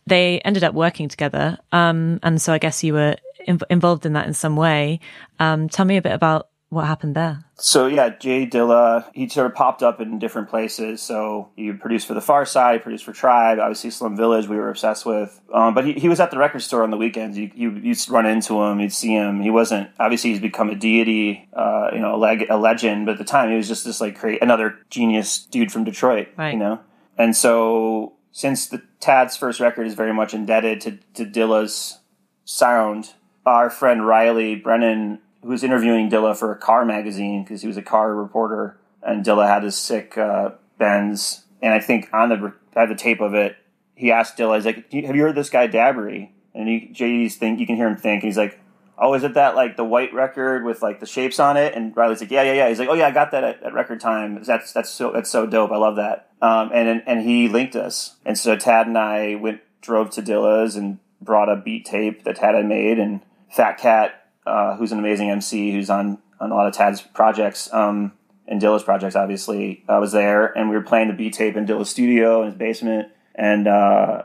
They 0.07 0.41
ended 0.41 0.65
up 0.65 0.75
working 0.75 1.09
together, 1.09 1.59
um, 1.73 2.19
and 2.23 2.43
so 2.43 2.53
I 2.53 2.59
guess 2.59 2.83
you 2.83 2.95
were 2.95 3.17
in- 3.47 3.61
involved 3.71 4.05
in 4.07 4.13
that 4.15 4.27
in 4.27 4.35
some 4.35 4.57
way. 4.57 5.01
Um, 5.39 5.69
tell 5.69 5.85
me 5.85 5.97
a 5.97 6.03
bit 6.03 6.13
about 6.13 6.49
what 6.71 6.85
happened 6.87 7.15
there. 7.17 7.43
So 7.55 7.87
yeah, 7.87 8.11
Jay 8.11 8.47
Dilla, 8.47 9.07
he 9.15 9.27
sort 9.27 9.47
of 9.47 9.55
popped 9.55 9.83
up 9.83 10.03
in 10.03 10.19
different 10.19 10.51
places. 10.51 11.01
So 11.01 11.49
he 11.57 11.73
produced 11.73 12.07
for 12.07 12.13
the 12.13 12.21
Pharcyde, 12.21 12.75
he 12.75 12.79
produced 12.81 13.05
for 13.07 13.13
Tribe, 13.15 13.59
obviously 13.59 13.89
Slum 13.89 14.19
Village, 14.19 14.47
we 14.49 14.57
were 14.57 14.69
obsessed 14.69 15.07
with. 15.07 15.41
Um, 15.53 15.73
but 15.75 15.87
he, 15.87 15.95
he 15.95 16.11
was 16.11 16.21
at 16.21 16.31
the 16.31 16.37
record 16.37 16.61
store 16.61 16.83
on 16.83 16.91
the 16.91 16.99
weekends. 16.99 17.39
You 17.39 17.51
you 17.55 17.71
you'd 17.83 18.09
run 18.11 18.27
into 18.27 18.63
him, 18.63 18.81
you'd 18.81 18.93
see 18.93 19.15
him. 19.15 19.41
He 19.41 19.49
wasn't 19.49 19.89
obviously 19.99 20.31
he's 20.31 20.41
become 20.41 20.69
a 20.69 20.75
deity, 20.75 21.49
uh, 21.55 21.89
you 21.95 22.01
know, 22.01 22.15
a, 22.15 22.19
leg, 22.19 22.45
a 22.51 22.59
legend. 22.59 23.07
But 23.07 23.13
at 23.13 23.19
the 23.19 23.25
time, 23.25 23.49
he 23.51 23.57
was 23.57 23.67
just 23.67 23.87
this 23.87 23.99
like 24.01 24.19
create 24.19 24.43
another 24.43 24.79
genius 24.91 25.39
dude 25.47 25.73
from 25.73 25.85
Detroit, 25.85 26.29
Right. 26.37 26.53
you 26.53 26.59
know. 26.59 26.81
And 27.17 27.35
so 27.35 28.13
since 28.31 28.67
the 28.69 28.83
Tadd's 29.01 29.39
first 29.39 29.59
record 29.59 29.87
is 29.87 29.95
very 29.95 30.13
much 30.13 30.35
indebted 30.35 30.83
to 30.83 30.99
to 31.15 31.25
Dilla's 31.25 31.99
sound, 32.45 33.15
our 33.49 33.71
friend 33.71 34.07
Riley 34.07 34.55
Brennan 34.55 35.21
who 35.43 35.49
was 35.49 35.63
interviewing 35.63 36.11
Dilla 36.11 36.37
for 36.37 36.53
a 36.53 36.57
car 36.57 36.85
magazine 36.85 37.43
because 37.43 37.63
he 37.63 37.69
was 37.69 37.77
a 37.77 37.83
car 37.83 38.15
reporter, 38.15 38.77
and 39.03 39.25
Dilla 39.25 39.47
had 39.47 39.63
his 39.63 39.77
sick 39.77 40.19
uh, 40.19 40.51
Benz. 40.79 41.45
And 41.63 41.73
I 41.73 41.81
think 41.81 42.09
on 42.13 42.29
the 42.29 42.53
I 42.77 42.87
the 42.87 42.95
tape 42.95 43.21
of 43.21 43.35
it. 43.35 43.57
He 43.95 44.13
asked 44.13 44.37
Dilla, 44.37 44.57
he's 44.57 44.65
like, 44.65 44.93
"Have 44.93 45.17
you 45.17 45.23
heard 45.23 45.35
this 45.35 45.51
guy 45.51 45.67
Dabrye?" 45.67 46.31
And 46.55 46.69
he, 46.69 46.91
JD's 46.93 47.37
think 47.37 47.61
you 47.61 47.67
can 47.67 47.77
hear 47.77 47.89
him 47.89 47.97
think. 47.97 48.23
And 48.23 48.29
he's 48.29 48.37
like, 48.37 48.61
"Oh, 48.97 49.15
is 49.15 49.25
it 49.25 49.35
that 49.35 49.57
like 49.57 49.77
the 49.77 49.85
white 49.85 50.15
record 50.15 50.65
with 50.65 50.83
like 50.83 51.01
the 51.01 51.07
shapes 51.07 51.41
on 51.41 51.57
it?" 51.57 51.75
And 51.75 51.97
Riley's 51.97 52.21
like, 52.21 52.31
"Yeah, 52.31 52.43
yeah, 52.43 52.53
yeah." 52.53 52.69
He's 52.69 52.79
like, 52.79 52.89
"Oh 52.89 52.95
yeah, 52.95 53.09
I 53.09 53.11
got 53.11 53.33
that 53.33 53.43
at, 53.43 53.63
at 53.63 53.75
record 53.75 54.01
time. 54.01 54.43
That's 54.45 54.73
that's 54.73 54.91
so 54.91 55.11
that's 55.11 55.31
so 55.31 55.47
dope. 55.47 55.73
I 55.73 55.77
love 55.77 55.97
that." 55.97 56.29
Um, 56.41 56.71
and 56.73 57.03
and 57.07 57.23
he 57.23 57.49
linked 57.49 57.75
us, 57.75 58.17
and 58.25 58.39
so 58.39 58.57
Tadd 58.57 58.87
and 58.87 58.99
I 58.99 59.35
went 59.35 59.63
drove 59.81 60.11
to 60.11 60.23
Dilla's 60.23 60.77
and 60.77 60.99
brought 61.21 61.49
a 61.49 61.57
beat 61.57 61.85
tape 61.85 62.23
that 62.23 62.37
Tadd 62.37 62.55
had 62.55 62.67
made, 62.67 63.01
and 63.01 63.21
Phat 63.51 63.79
Kat 63.79 64.19
uh, 64.49 64.77
who's 64.77 64.93
an 64.93 64.99
amazing 64.99 65.31
MC, 65.31 65.73
who's 65.73 65.91
on 65.91 66.19
on 66.41 66.51
a 66.51 66.55
lot 66.55 66.67
of 66.67 66.75
Tadd's 66.75 67.03
projects 67.03 67.73
um, 67.73 68.13
and 68.47 68.61
Dilla's 68.61 68.83
projects. 68.83 69.15
Obviously, 69.15 69.85
I 69.89 69.99
was 69.99 70.13
there, 70.13 70.47
and 70.47 70.71
we 70.71 70.77
were 70.77 70.83
playing 70.83 71.09
the 71.09 71.15
B 71.15 71.31
tape 71.31 71.57
in 71.57 71.67
Dilla's 71.67 71.91
studio 71.91 72.41
in 72.41 72.47
his 72.49 72.57
basement, 72.57 73.13
and 73.35 73.69
uh, 73.69 74.23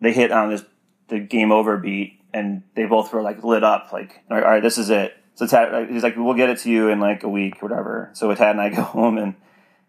they 0.00 0.12
hit 0.12 0.32
on 0.32 0.50
this 0.50 0.64
the 1.08 1.18
game 1.18 1.52
over 1.52 1.76
beat, 1.76 2.20
and 2.32 2.62
they 2.74 2.86
both 2.86 3.12
were 3.12 3.22
like 3.22 3.44
lit 3.44 3.62
up, 3.62 3.92
like, 3.92 4.22
all 4.30 4.36
right, 4.36 4.44
all 4.44 4.50
right 4.52 4.62
this 4.62 4.78
is 4.78 4.88
it. 4.90 5.14
So 5.34 5.46
Tadd, 5.46 5.90
he's 5.90 6.02
like, 6.02 6.16
we'll 6.16 6.34
get 6.34 6.50
it 6.50 6.58
to 6.60 6.70
you 6.70 6.88
in 6.88 6.98
like 6.98 7.22
a 7.22 7.28
week, 7.28 7.62
or 7.62 7.68
whatever. 7.68 8.10
So 8.14 8.34
Tadd 8.34 8.52
and 8.52 8.60
I 8.60 8.68
go 8.74 8.82
home, 8.82 9.18
and 9.18 9.34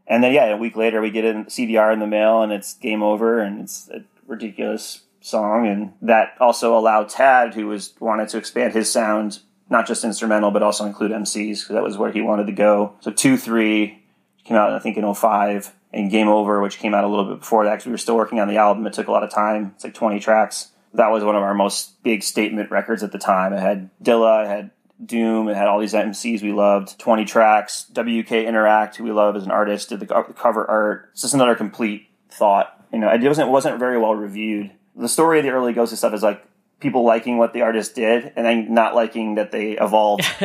and 0.07 0.23
then 0.23 0.33
yeah, 0.33 0.45
a 0.47 0.57
week 0.57 0.75
later 0.75 0.99
we 0.99 1.09
get 1.09 1.23
a 1.23 1.45
CDR 1.45 1.93
in 1.93 1.99
the 1.99 2.07
mail, 2.07 2.41
and 2.41 2.51
it's 2.51 2.73
game 2.73 3.01
over, 3.01 3.39
and 3.39 3.61
it's 3.61 3.89
a 3.89 4.03
ridiculous 4.27 5.03
song, 5.21 5.67
and 5.67 5.93
that 6.01 6.35
also 6.39 6.77
allowed 6.77 7.09
Tadd, 7.09 7.53
who 7.53 7.67
was 7.67 7.93
wanted 7.99 8.29
to 8.29 8.37
expand 8.37 8.73
his 8.73 8.91
sound 8.91 9.39
not 9.69 9.87
just 9.87 10.03
instrumental, 10.03 10.51
but 10.51 10.63
also 10.63 10.85
include 10.85 11.11
MCs 11.11 11.61
because 11.61 11.73
that 11.73 11.83
was 11.83 11.97
where 11.97 12.11
he 12.11 12.21
wanted 12.21 12.47
to 12.47 12.53
go. 12.53 12.95
So 13.01 13.11
two, 13.11 13.37
three 13.37 14.03
came 14.43 14.57
out, 14.57 14.73
I 14.73 14.79
think, 14.79 14.97
in 14.97 15.13
05, 15.13 15.73
and 15.93 16.09
Game 16.09 16.27
Over, 16.27 16.61
which 16.61 16.79
came 16.79 16.93
out 16.93 17.03
a 17.03 17.07
little 17.07 17.25
bit 17.25 17.39
before 17.39 17.65
that 17.65 17.71
because 17.71 17.85
we 17.85 17.91
were 17.91 17.97
still 17.97 18.15
working 18.15 18.39
on 18.39 18.47
the 18.47 18.57
album. 18.57 18.85
It 18.87 18.93
took 18.93 19.07
a 19.07 19.11
lot 19.11 19.23
of 19.23 19.31
time. 19.31 19.73
It's 19.75 19.83
like 19.83 19.93
20 19.93 20.19
tracks. 20.19 20.71
That 20.93 21.11
was 21.11 21.23
one 21.23 21.35
of 21.35 21.43
our 21.43 21.53
most 21.53 22.01
big 22.03 22.23
statement 22.23 22.71
records 22.71 23.03
at 23.03 23.11
the 23.11 23.19
time. 23.19 23.53
It 23.53 23.59
had 23.59 23.91
Dilla, 24.03 24.45
it 24.45 24.47
had 24.47 24.71
Doom, 25.05 25.47
it 25.47 25.55
had 25.55 25.67
all 25.67 25.79
these 25.79 25.93
MCs 25.93 26.41
we 26.41 26.51
loved. 26.51 26.97
20 26.99 27.25
tracks. 27.25 27.85
WK 27.93 28.31
Interact, 28.31 28.95
who 28.95 29.03
we 29.03 29.11
love 29.11 29.35
as 29.35 29.43
an 29.43 29.51
artist, 29.51 29.89
did 29.89 29.99
the 29.99 30.07
cover 30.07 30.69
art. 30.69 31.09
It's 31.11 31.21
just 31.21 31.35
another 31.35 31.55
complete 31.55 32.07
thought. 32.31 32.75
You 32.91 32.99
know, 32.99 33.13
it 33.13 33.21
wasn't, 33.21 33.49
wasn't 33.49 33.77
very 33.77 33.99
well 33.99 34.15
reviewed. 34.15 34.71
The 34.99 35.07
story 35.07 35.39
of 35.39 35.45
the 35.45 35.51
early 35.51 35.73
Ghosted 35.73 35.97
stuff 35.97 36.13
is 36.13 36.21
like 36.21 36.43
people 36.79 37.03
liking 37.03 37.37
what 37.37 37.53
the 37.53 37.61
artist 37.61 37.95
did 37.95 38.31
and 38.35 38.45
then 38.45 38.73
not 38.73 38.95
liking 38.95 39.35
that 39.35 39.51
they 39.51 39.71
evolved. 39.77 40.23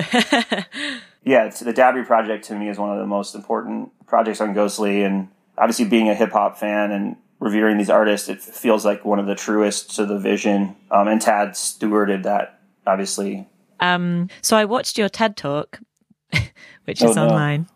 yeah, 1.25 1.47
it's, 1.47 1.61
the 1.61 1.73
Dabrye 1.73 2.07
project 2.07 2.45
to 2.47 2.55
me 2.55 2.69
is 2.69 2.79
one 2.79 2.91
of 2.91 2.99
the 2.99 3.07
most 3.07 3.35
important 3.35 3.91
projects 4.07 4.41
on 4.41 4.55
Ghostly, 4.55 5.03
and 5.03 5.29
obviously 5.59 5.85
being 5.85 6.09
a 6.09 6.15
hip 6.15 6.33
hop 6.33 6.59
fan 6.59 6.93
and 6.93 7.17
revering 7.41 7.79
these 7.79 7.91
artists, 7.91 8.29
it 8.29 8.41
feels 8.41 8.85
like 8.85 9.05
one 9.05 9.19
of 9.19 9.27
the 9.27 9.35
truest 9.35 9.95
to 9.97 10.07
the 10.07 10.19
vision. 10.19 10.77
Um, 10.91 11.09
and 11.09 11.21
Tadd 11.21 11.51
stewarded 11.51 12.23
that, 12.23 12.61
obviously. 12.87 13.47
Um, 13.81 14.29
so 14.41 14.57
I 14.57 14.65
watched 14.65 14.99
your 14.99 15.09
TED 15.09 15.37
talk, 15.37 15.81
which 16.85 17.03
is 17.03 17.17
Oh, 17.17 17.27
no. 17.27 17.29
online. 17.29 17.67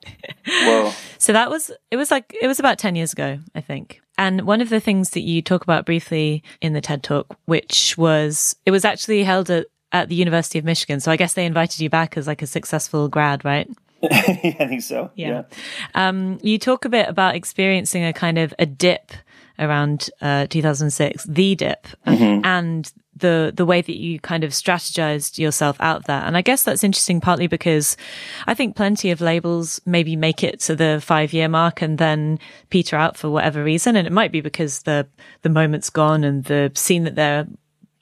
So 1.21 1.33
that 1.33 1.51
was 1.51 1.71
it 1.91 1.97
was 1.97 2.11
like 2.11 2.35
it 2.41 2.47
was 2.47 2.59
about 2.61 2.79
10 2.79 2.95
years 2.95 3.13
ago, 3.13 3.39
I 3.55 3.61
think. 3.61 4.01
And 4.17 4.43
one 4.43 4.61
of 4.61 4.69
the 4.69 4.81
things 4.81 5.11
that 5.11 5.21
you 5.21 5.43
talk 5.43 5.63
about 5.63 5.85
briefly 5.85 6.43
in 6.61 6.73
the 6.73 6.81
TED 6.81 7.03
Talk, 7.03 7.37
which 7.47 7.97
was 7.99 8.57
it 8.65 8.71
was 8.71 8.85
actually 8.85 9.25
held 9.25 9.51
at, 9.51 9.67
at 9.93 10.09
the 10.09 10.15
University 10.15 10.59
of 10.59 10.65
Michigan. 10.65 11.01
So 11.01 11.11
I 11.11 11.17
guess 11.17 11.35
they 11.35 11.45
invited 11.45 11.81
you 11.81 11.91
back 11.91 12.17
as 12.17 12.27
like 12.27 12.41
a 12.41 12.47
successful 12.47 13.09
grad, 13.09 13.45
right? 13.45 13.69
I 14.03 14.67
think 14.69 14.83
so. 14.83 15.11
Yeah. 15.17 15.43
Um, 15.95 16.39
you 16.43 16.59
talk 16.59 16.85
a 16.85 16.89
bit 16.89 17.09
about 17.09 17.35
experiencing 17.35 18.05
a 18.05 18.13
kind 18.13 18.39
of 18.39 18.55
a 18.59 18.65
dip 18.67 19.13
around 19.59 20.09
uh, 20.23 20.47
2006, 20.47 21.25
the 21.25 21.57
dip, 21.57 21.89
and 22.05 22.93
the 23.19 23.53
the 23.55 23.67
way 23.67 23.81
that 23.81 23.97
you 23.97 24.21
kind 24.21 24.45
of 24.45 24.51
strategized 24.51 25.39
yourself 25.39 25.77
out 25.81 25.99
of 25.99 26.05
that. 26.05 26.27
And 26.27 26.37
I 26.37 26.43
guess 26.43 26.63
that's 26.63 26.85
interesting 26.85 27.21
partly 27.21 27.47
because 27.47 27.97
I 28.47 28.55
think 28.55 28.77
plenty 28.77 29.11
of 29.11 29.21
labels 29.21 29.81
maybe 29.85 30.17
make 30.17 30.43
it 30.43 30.61
to 30.61 30.77
the 30.77 31.01
five 31.03 31.33
year 31.33 31.49
mark 31.49 31.83
and 31.83 31.99
then 31.99 32.39
peter 32.71 32.97
out 32.97 33.17
for 33.17 33.31
whatever 33.31 33.63
reason. 33.63 33.97
And 33.97 34.07
it 34.07 34.13
might 34.13 34.33
be 34.33 34.41
because 34.41 34.83
the 34.83 35.07
the 35.43 35.49
moment's 35.49 35.91
gone 35.91 36.25
and 36.25 36.45
the 36.45 36.73
scene 36.75 37.05
that 37.05 37.15
they're 37.15 37.47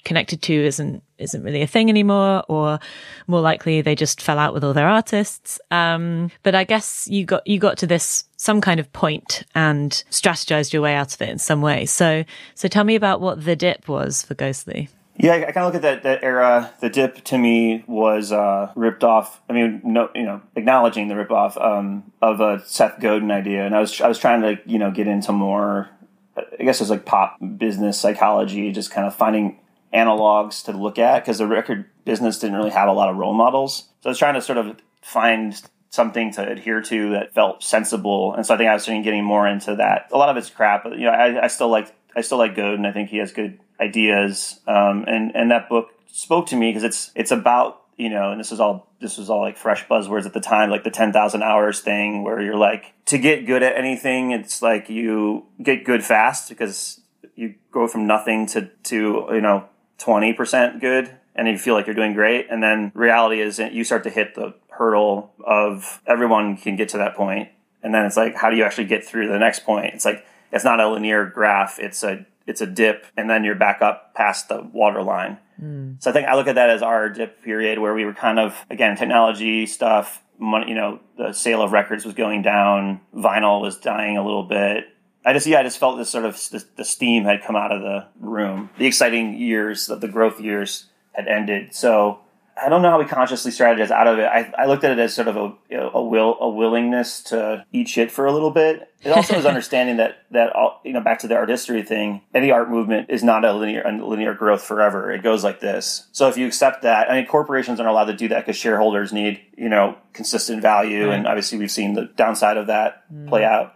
connected 0.07 0.41
to 0.41 0.55
isn't 0.55 1.03
isn't 1.19 1.43
really 1.43 1.63
a 1.63 1.67
thing 1.67 1.91
anymore 1.91 2.45
or 2.49 2.79
more 3.27 3.41
likely 3.41 3.81
they 3.81 3.97
just 3.97 4.23
fell 4.23 4.39
out 4.39 4.55
with 4.55 4.63
all 4.63 4.73
their 4.73 4.87
artists 4.87 5.59
um 5.73 6.31
but 6.45 6.55
i 6.55 6.63
guess 6.63 7.09
you 7.09 7.25
got 7.25 7.45
you 7.45 7.59
got 7.59 7.77
to 7.77 7.89
this 7.89 8.23
some 8.37 8.61
kind 8.61 8.79
of 8.79 8.91
point 8.93 9.43
and 9.57 10.05
strategized 10.11 10.73
your 10.73 10.81
way 10.81 10.95
out 10.95 11.13
of 11.13 11.21
it 11.21 11.29
in 11.29 11.39
some 11.39 11.61
way 11.61 11.85
so 11.85 12.25
so 12.55 12.69
tell 12.69 12.85
me 12.85 12.95
about 12.95 13.21
what 13.21 13.45
the 13.45 13.57
dip 13.57 13.89
was 13.89 14.23
for 14.23 14.35
ghostly 14.35 14.89
Yeah, 15.19 15.33
I, 15.33 15.53
kind 15.53 15.59
of 15.59 15.67
look 15.67 15.77
at 15.77 15.83
that, 15.83 16.03
that 16.03 16.23
era. 16.23 16.73
The 16.81 16.91
dip 16.91 17.25
to 17.25 17.39
me 17.39 17.85
was 17.87 18.33
uh, 18.33 18.73
ripped 18.77 19.03
off. 19.03 19.41
I 19.49 19.55
mean, 19.55 19.81
no, 19.83 20.11
you 20.15 20.25
know, 20.25 20.43
acknowledging 20.55 21.09
the 21.09 21.17
rip 21.17 21.31
off 21.31 21.57
um, 21.57 22.13
of 22.21 22.41
a 22.41 22.63
Seth 22.67 23.01
Godin 23.01 23.31
idea, 23.31 23.65
and 23.65 23.75
I 23.75 23.81
was 23.81 24.01
I 24.01 24.09
was 24.09 24.19
trying 24.19 24.43
to 24.43 24.61
you 24.67 24.79
know 24.79 24.91
get 24.91 25.07
into 25.07 25.33
more. 25.33 25.89
I 26.37 26.65
guess 26.65 26.83
it's 26.83 26.91
like 26.91 27.07
pop 27.07 27.39
business 27.57 27.99
psychology, 27.99 28.71
just 28.73 28.91
kind 28.91 29.07
of 29.07 29.15
finding 29.15 29.59
analogs 29.95 30.65
to 30.65 30.73
look 30.73 30.99
at 30.99 31.25
because 31.25 31.39
the 31.39 31.47
record 31.47 31.87
business 32.05 32.39
didn't 32.39 32.57
really 32.57 32.71
have 32.71 32.89
a 32.89 32.93
lot 32.93 33.09
of 33.09 33.17
role 33.17 33.33
models. 33.33 33.89
So 34.03 34.09
I 34.09 34.11
was 34.11 34.19
trying 34.19 34.35
to 34.35 34.43
sort 34.43 34.59
of 34.59 34.77
find 35.01 35.59
something 35.89 36.31
to 36.33 36.47
adhere 36.47 36.83
to 36.83 37.11
that 37.13 37.33
felt 37.33 37.63
sensible, 37.63 38.35
and 38.35 38.45
so 38.45 38.55
I 38.55 38.59
think 38.59 38.69
I 38.69 38.75
was 38.75 38.85
getting 38.85 39.25
more 39.25 39.49
into 39.49 39.77
that. 39.77 40.09
A 40.13 40.19
lot 40.19 40.29
of 40.29 40.37
it's 40.37 40.51
crap, 40.51 40.85
but 40.85 40.99
you 40.99 41.07
know, 41.07 41.13
I, 41.13 41.45
I 41.45 41.47
still 41.47 41.71
like 41.71 41.95
I 42.17 42.23
still 42.23 42.39
like 42.39 42.57
Godin. 42.57 42.87
I 42.87 42.93
think 42.93 43.11
he 43.11 43.19
has 43.19 43.33
good 43.33 43.61
ideas, 43.79 44.59
um, 44.67 45.05
and 45.07 45.37
and 45.37 45.51
that 45.51 45.69
book 45.69 45.91
spoke 46.11 46.47
to 46.47 46.57
me 46.57 46.71
because 46.71 46.83
it's 46.83 47.11
it's 47.15 47.31
about 47.31 47.83
you 47.97 48.11
know, 48.11 48.31
and 48.31 48.41
this 48.41 48.53
is 48.53 48.61
all 48.61 48.89
this 49.01 49.17
was 49.19 49.31
all 49.31 49.41
like 49.41 49.57
fresh 49.57 49.87
buzzwords 49.87 50.27
at 50.27 50.35
the 50.35 50.41
time, 50.41 50.71
like 50.71 50.85
the 50.85 50.91
ten 50.91 51.13
thousand 51.13 51.43
hours 51.43 51.81
thing, 51.81 52.23
where 52.23 52.41
you're 52.41 52.57
like 52.57 52.93
to 53.07 53.19
get 53.19 53.47
good 53.47 53.63
at 53.63 53.77
anything, 53.77 54.33
it's 54.33 54.63
like 54.63 54.89
you 54.91 55.47
get 55.63 55.85
good 55.85 56.05
fast 56.05 56.49
because 56.49 57.01
you 57.35 57.55
go 57.73 57.87
from 57.87 58.07
nothing 58.07 58.47
to 58.47 58.71
to 58.85 59.27
you 59.31 59.41
know 59.41 59.65
twenty 59.99 60.33
percent 60.33 60.81
good, 60.81 61.11
and 61.35 61.49
you 61.49 61.59
feel 61.59 61.75
like 61.75 61.87
you're 61.87 61.95
doing 61.95 62.13
great, 62.13 62.47
and 62.51 62.63
then 62.63 62.93
reality 62.95 63.41
is 63.41 63.59
you 63.59 63.85
start 63.85 64.05
to 64.05 64.11
hit 64.11 64.35
the 64.35 64.55
hurdle 64.69 65.33
of 65.45 66.03
everyone 66.07 66.57
can 66.57 66.77
get 66.77 66.91
to 66.91 66.99
that 66.99 67.15
point, 67.15 67.49
and 67.83 67.95
then 67.95 68.05
it's 68.05 68.17
like 68.17 68.35
how 68.35 68.51
do 68.51 68.57
you 68.57 68.65
actually 68.65 68.87
get 68.87 69.05
through 69.05 69.29
the 69.29 69.39
next 69.39 69.65
point? 69.65 69.95
It's 69.95 70.05
like 70.05 70.25
it's 70.53 70.65
not 70.65 70.81
a 70.81 70.89
linear 70.89 71.27
graph; 71.27 71.79
it's 71.79 72.03
a 72.03 72.27
it's 72.47 72.61
a 72.61 72.67
dip, 72.67 73.07
and 73.17 73.29
then 73.29 73.45
you're 73.45 73.55
back 73.55 73.83
up 73.83 74.15
past 74.15 74.49
the 74.49 74.63
water 74.63 75.03
line. 75.03 75.39
Hmm. 75.59 75.95
So 76.01 76.11
I 76.11 76.13
think 76.13 76.29
I 76.29 76.35
look 76.35 76.47
at 76.47 76.55
that 76.57 76.71
as 76.71 76.83
our 76.83 77.09
dip 77.09 77.43
period 77.43 77.79
where 77.79 77.95
we 77.95 78.05
were 78.05 78.15
kind 78.15 78.39
of 78.39 78.57
again 78.71 78.97
technology 78.97 79.67
stuff. 79.67 80.23
Money, 80.39 80.69
you 80.69 80.75
know, 80.75 81.01
the 81.17 81.33
sale 81.33 81.63
of 81.63 81.73
records 81.73 82.05
was 82.05 82.15
going 82.15 82.43
down. 82.43 83.01
Vinyl 83.15 83.63
was 83.63 83.79
dying 83.79 84.19
a 84.19 84.25
little 84.25 84.43
bit. 84.43 84.85
I 85.25 85.33
just 85.33 85.47
yeah, 85.47 85.61
I 85.61 85.63
just 85.63 85.79
felt 85.79 85.99
this 85.99 86.11
sort 86.11 86.25
of 86.25 86.35
the, 86.51 86.65
the 86.77 86.85
steam 86.85 87.25
had 87.25 87.43
come 87.43 87.57
out 87.57 87.73
of 87.73 87.83
the 87.83 88.07
room. 88.21 88.71
The 88.79 88.87
exciting 88.87 89.39
years 89.39 89.89
of 89.89 90.01
the 90.01 90.09
growth 90.09 90.41
years 90.41 90.87
had 91.13 91.27
ended. 91.27 91.75
So 91.75 92.21
I 92.61 92.71
don't 92.71 92.81
know 92.81 92.91
how 92.91 92.99
we 92.99 93.05
consciously 93.05 93.51
strategize 93.51 93.91
out 93.91 94.07
of 94.07 94.19
it. 94.19 94.25
I, 94.25 94.53
I 94.57 94.67
looked 94.67 94.83
at 94.83 94.91
it 94.91 94.99
as 94.99 95.15
sort 95.15 95.29
of 95.29 95.37
a, 95.37 95.55
you 95.69 95.77
know, 95.77 95.91
a 95.93 96.03
will 96.03 96.39
a 96.41 96.49
willingness 96.49 97.23
to 97.25 97.65
eat 97.73 97.89
shit 97.89 98.11
for 98.11 98.25
a 98.25 98.33
little 98.33 98.51
bit. 98.51 98.91
It 99.03 99.11
also 99.11 99.35
is 99.35 99.45
understanding 99.47 99.99
that 99.99 100.25
that 100.31 100.55
all, 100.55 100.81
you 100.83 100.93
know 100.93 101.01
back 101.01 101.19
to 101.21 101.29
the 101.29 101.37
art 101.37 101.51
history 101.51 101.83
thing. 101.83 102.23
Any 102.35 102.51
art 102.51 102.71
movement 102.71 103.11
is 103.11 103.23
not 103.23 103.45
a 103.45 103.53
linear 103.53 103.83
a 103.83 104.07
linear 104.07 104.33
growth 104.33 104.63
forever. 104.63 105.13
It 105.13 105.23
goes 105.23 105.45
like 105.45 105.61
this. 105.61 106.07
So 106.13 106.29
if 106.29 106.39
you 106.39 106.47
accept 106.47 106.83
that, 106.83 107.11
I 107.11 107.17
mean, 107.17 107.27
corporations 107.27 107.79
aren't 107.79 107.91
allowed 107.91 108.07
to 108.07 108.17
do 108.17 108.29
that 108.29 108.47
because 108.47 108.57
shareholders 108.57 109.13
need 109.13 109.41
you 109.57 109.69
know 109.69 109.99
consistent 110.15 110.63
value, 110.63 111.11
and 111.11 111.27
obviously 111.27 111.59
we've 111.59 111.71
seen 111.71 111.93
the 111.93 112.07
downside 112.17 112.57
of 112.57 112.69
that 112.69 113.05
mm. 113.13 113.29
play 113.29 113.45
out. 113.45 113.75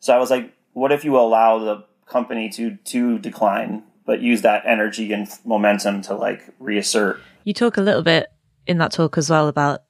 So 0.00 0.14
I 0.14 0.18
was 0.18 0.30
like, 0.30 0.52
what 0.74 0.92
if 0.92 1.04
you 1.04 1.18
allow 1.18 1.58
the 1.58 1.84
company 2.06 2.50
to 2.50 2.76
to 2.76 3.18
decline, 3.18 3.84
but 4.04 4.20
use 4.20 4.42
that 4.42 4.64
energy 4.66 5.12
and 5.12 5.28
momentum 5.44 6.02
to 6.02 6.14
like 6.14 6.42
reassert 6.58 7.20
you 7.44 7.54
talk 7.54 7.76
a 7.76 7.80
little 7.82 8.02
bit 8.02 8.26
in 8.66 8.78
that 8.78 8.92
talk 8.92 9.16
as 9.18 9.30
well 9.30 9.48
about 9.48 9.82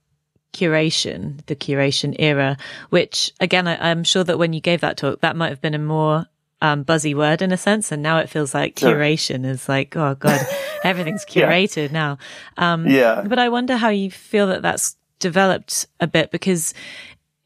curation 0.53 1.45
the 1.47 1.55
curation 1.55 2.17
era 2.19 2.57
which 2.91 3.33
again 3.39 3.69
I, 3.69 3.91
i'm 3.91 4.03
sure 4.03 4.25
that 4.25 4.39
when 4.39 4.53
you 4.53 4.61
gave 4.61 4.81
that 4.81 4.97
talk 4.97 5.21
that 5.21 5.37
might 5.37 5.51
have 5.51 5.61
been 5.61 5.75
a 5.75 5.79
more 5.79 6.27
um, 6.61 6.83
buzzy 6.83 7.15
word 7.15 7.41
in 7.43 7.53
a 7.53 7.57
sense 7.57 7.93
and 7.93 8.03
now 8.03 8.19
it 8.19 8.29
feels 8.29 8.53
like 8.55 8.79
Sure. 8.79 8.95
curation 8.95 9.45
is 9.45 9.69
like 9.69 9.95
oh 9.97 10.15
god 10.17 10.41
everything's 10.85 11.25
Yeah. 11.29 11.49
curated 11.51 11.93
now 11.93 12.19
um, 12.57 12.87
Yeah. 12.87 13.23
but 13.27 13.39
i 13.39 13.49
wonder 13.49 13.77
how 13.77 13.91
you 13.91 14.11
feel 14.11 14.49
that 14.49 14.63
that's 14.63 14.97
developed 15.21 15.87
a 16.01 16.07
bit 16.07 16.31
because 16.33 16.75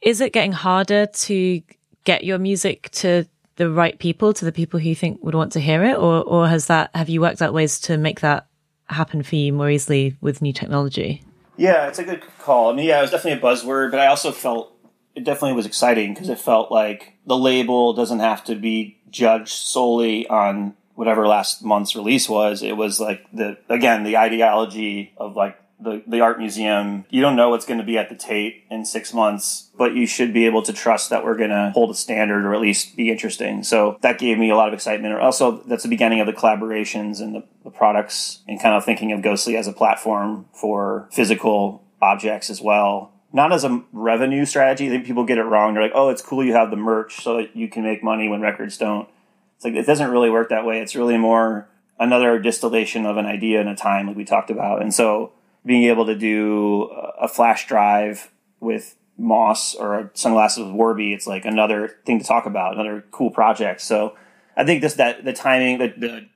is 0.00 0.20
it 0.20 0.32
getting 0.32 0.52
harder 0.52 1.06
to 1.06 1.60
get 2.04 2.24
your 2.24 2.38
music 2.38 2.88
to 2.92 3.26
the 3.56 3.68
right 3.70 3.98
people 3.98 4.32
to 4.32 4.44
the 4.46 4.52
people 4.52 4.80
who 4.80 4.88
you 4.88 4.94
think 4.94 5.22
would 5.22 5.34
want 5.34 5.52
to 5.52 5.60
hear 5.60 5.84
it 5.84 5.96
or 5.98 6.22
or 6.22 6.48
has 6.48 6.68
that 6.68 6.90
have 6.94 7.08
you 7.10 7.20
worked 7.20 7.42
out 7.42 7.52
ways 7.52 7.80
to 7.80 7.98
make 7.98 8.20
that 8.20 8.46
happen 8.88 9.22
for 9.22 9.36
you 9.36 9.52
more 9.52 9.70
easily 9.70 10.16
with 10.20 10.42
new 10.42 10.52
technology 10.52 11.22
Yeah, 11.56 11.86
it's 11.88 11.98
a 11.98 12.04
good 12.04 12.22
call. 12.38 12.72
I 12.72 12.74
mean, 12.74 12.86
yeah, 12.86 12.98
it 12.98 13.02
was 13.02 13.10
definitely 13.10 13.38
a 13.38 13.52
buzzword, 13.52 13.90
but 13.90 14.00
I 14.00 14.06
also 14.06 14.32
felt 14.32 14.72
it 15.14 15.24
definitely 15.24 15.54
was 15.54 15.66
exciting 15.66 16.14
because 16.14 16.28
it 16.28 16.38
felt 16.38 16.72
like 16.72 17.14
the 17.26 17.36
label 17.36 17.92
doesn't 17.92 18.20
have 18.20 18.42
to 18.44 18.54
be 18.54 18.98
judged 19.10 19.50
solely 19.50 20.26
on 20.28 20.74
whatever 20.94 21.26
last 21.26 21.64
month's 21.64 21.94
release 21.94 22.28
was. 22.28 22.62
It 22.62 22.76
was 22.76 23.00
like 23.00 23.26
the 23.32 23.58
again 23.68 24.04
the 24.04 24.16
ideology 24.16 25.12
of 25.16 25.36
like 25.36 25.58
the 25.82 26.02
the 26.06 26.20
art 26.20 26.38
museum. 26.38 27.04
You 27.10 27.20
don't 27.20 27.36
know 27.36 27.50
what's 27.50 27.66
going 27.66 27.80
to 27.80 27.86
be 27.86 27.98
at 27.98 28.08
the 28.08 28.14
Tate 28.14 28.64
in 28.70 28.84
six 28.84 29.12
months, 29.12 29.70
but 29.76 29.94
you 29.94 30.06
should 30.06 30.32
be 30.32 30.46
able 30.46 30.62
to 30.62 30.72
trust 30.72 31.10
that 31.10 31.24
we're 31.24 31.36
going 31.36 31.50
to 31.50 31.70
hold 31.74 31.90
a 31.90 31.94
standard 31.94 32.44
or 32.44 32.54
at 32.54 32.60
least 32.60 32.96
be 32.96 33.10
interesting. 33.10 33.62
So 33.62 33.98
that 34.02 34.18
gave 34.18 34.38
me 34.38 34.50
a 34.50 34.56
lot 34.56 34.68
of 34.68 34.74
excitement. 34.74 35.14
Also, 35.20 35.62
that's 35.66 35.82
the 35.82 35.88
beginning 35.88 36.20
of 36.20 36.26
the 36.26 36.32
collaborations 36.32 37.20
and 37.20 37.34
the, 37.34 37.44
the 37.64 37.70
products, 37.70 38.42
and 38.48 38.60
kind 38.60 38.74
of 38.74 38.84
thinking 38.84 39.12
of 39.12 39.22
Ghostly 39.22 39.56
as 39.56 39.66
a 39.66 39.72
platform 39.72 40.46
for 40.52 41.08
physical 41.12 41.84
objects 42.00 42.50
as 42.50 42.60
well. 42.60 43.12
Not 43.32 43.52
as 43.52 43.64
a 43.64 43.82
revenue 43.92 44.44
strategy. 44.44 44.86
I 44.86 44.90
think 44.90 45.06
people 45.06 45.24
get 45.24 45.38
it 45.38 45.44
wrong. 45.44 45.74
They're 45.74 45.82
like, 45.82 45.92
"Oh, 45.94 46.10
it's 46.10 46.22
cool 46.22 46.44
you 46.44 46.52
have 46.52 46.70
the 46.70 46.76
merch 46.76 47.22
so 47.22 47.38
that 47.38 47.56
you 47.56 47.68
can 47.68 47.82
make 47.82 48.02
money 48.02 48.28
when 48.28 48.40
records 48.40 48.76
don't." 48.76 49.08
It's 49.56 49.64
like 49.64 49.74
it 49.74 49.86
doesn't 49.86 50.10
really 50.10 50.28
work 50.28 50.50
that 50.50 50.66
way. 50.66 50.80
It's 50.80 50.94
really 50.94 51.16
more 51.16 51.68
another 52.02 52.38
distillation 52.38 53.06
of 53.06 53.16
an 53.16 53.26
idea 53.26 53.60
in 53.60 53.68
a 53.68 53.76
time, 53.76 54.08
like 54.08 54.16
we 54.16 54.24
talked 54.24 54.50
about. 54.50 54.82
And 54.82 54.92
so, 54.92 55.32
being 55.64 55.84
able 55.84 56.06
to 56.06 56.14
do 56.14 56.84
a 57.20 57.28
flash 57.28 57.66
drive 57.66 58.30
with 58.60 58.96
Moss 59.18 59.74
or 59.74 60.10
sunglasses 60.14 60.64
with 60.64 60.74
Warby, 60.74 61.12
it's 61.12 61.26
like 61.26 61.44
another 61.44 61.96
thing 62.06 62.18
to 62.18 62.24
talk 62.24 62.46
about, 62.46 62.74
another 62.74 63.04
cool 63.10 63.30
project. 63.30 63.80
So, 63.80 64.16
I 64.56 64.64
think 64.64 64.82
this 64.82 64.94
that 64.94 65.24
the 65.24 65.32
timing, 65.32 65.78
the, 65.78 65.94
the 65.96 66.26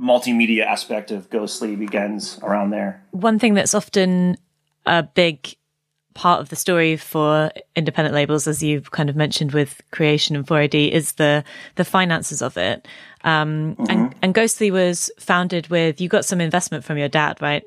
multimedia 0.00 0.64
aspect 0.66 1.10
of 1.10 1.30
Ghostly 1.30 1.76
begins 1.76 2.38
around 2.42 2.70
there. 2.70 3.04
one 3.12 3.38
thing 3.38 3.54
that's 3.54 3.74
often 3.74 4.36
a 4.84 5.02
big 5.02 5.54
part 6.14 6.40
of 6.40 6.48
the 6.50 6.56
story 6.56 6.96
for 6.96 7.50
independent 7.74 8.14
labels, 8.14 8.46
as 8.46 8.62
you've 8.62 8.90
kind 8.90 9.08
of 9.08 9.16
mentioned 9.16 9.52
with 9.52 9.80
creation 9.90 10.36
and 10.36 10.46
4AD, 10.46 10.90
is 10.90 11.12
the 11.12 11.44
the 11.76 11.84
finances 11.84 12.42
of 12.42 12.56
it. 12.56 12.86
Um, 13.24 13.76
and, 13.88 14.14
and 14.20 14.34
Ghostly 14.34 14.70
was 14.70 15.10
founded 15.18 15.68
with 15.68 16.00
you 16.00 16.08
got 16.08 16.24
some 16.24 16.40
investment 16.40 16.84
from 16.84 16.98
your 16.98 17.08
dad, 17.08 17.40
right? 17.40 17.62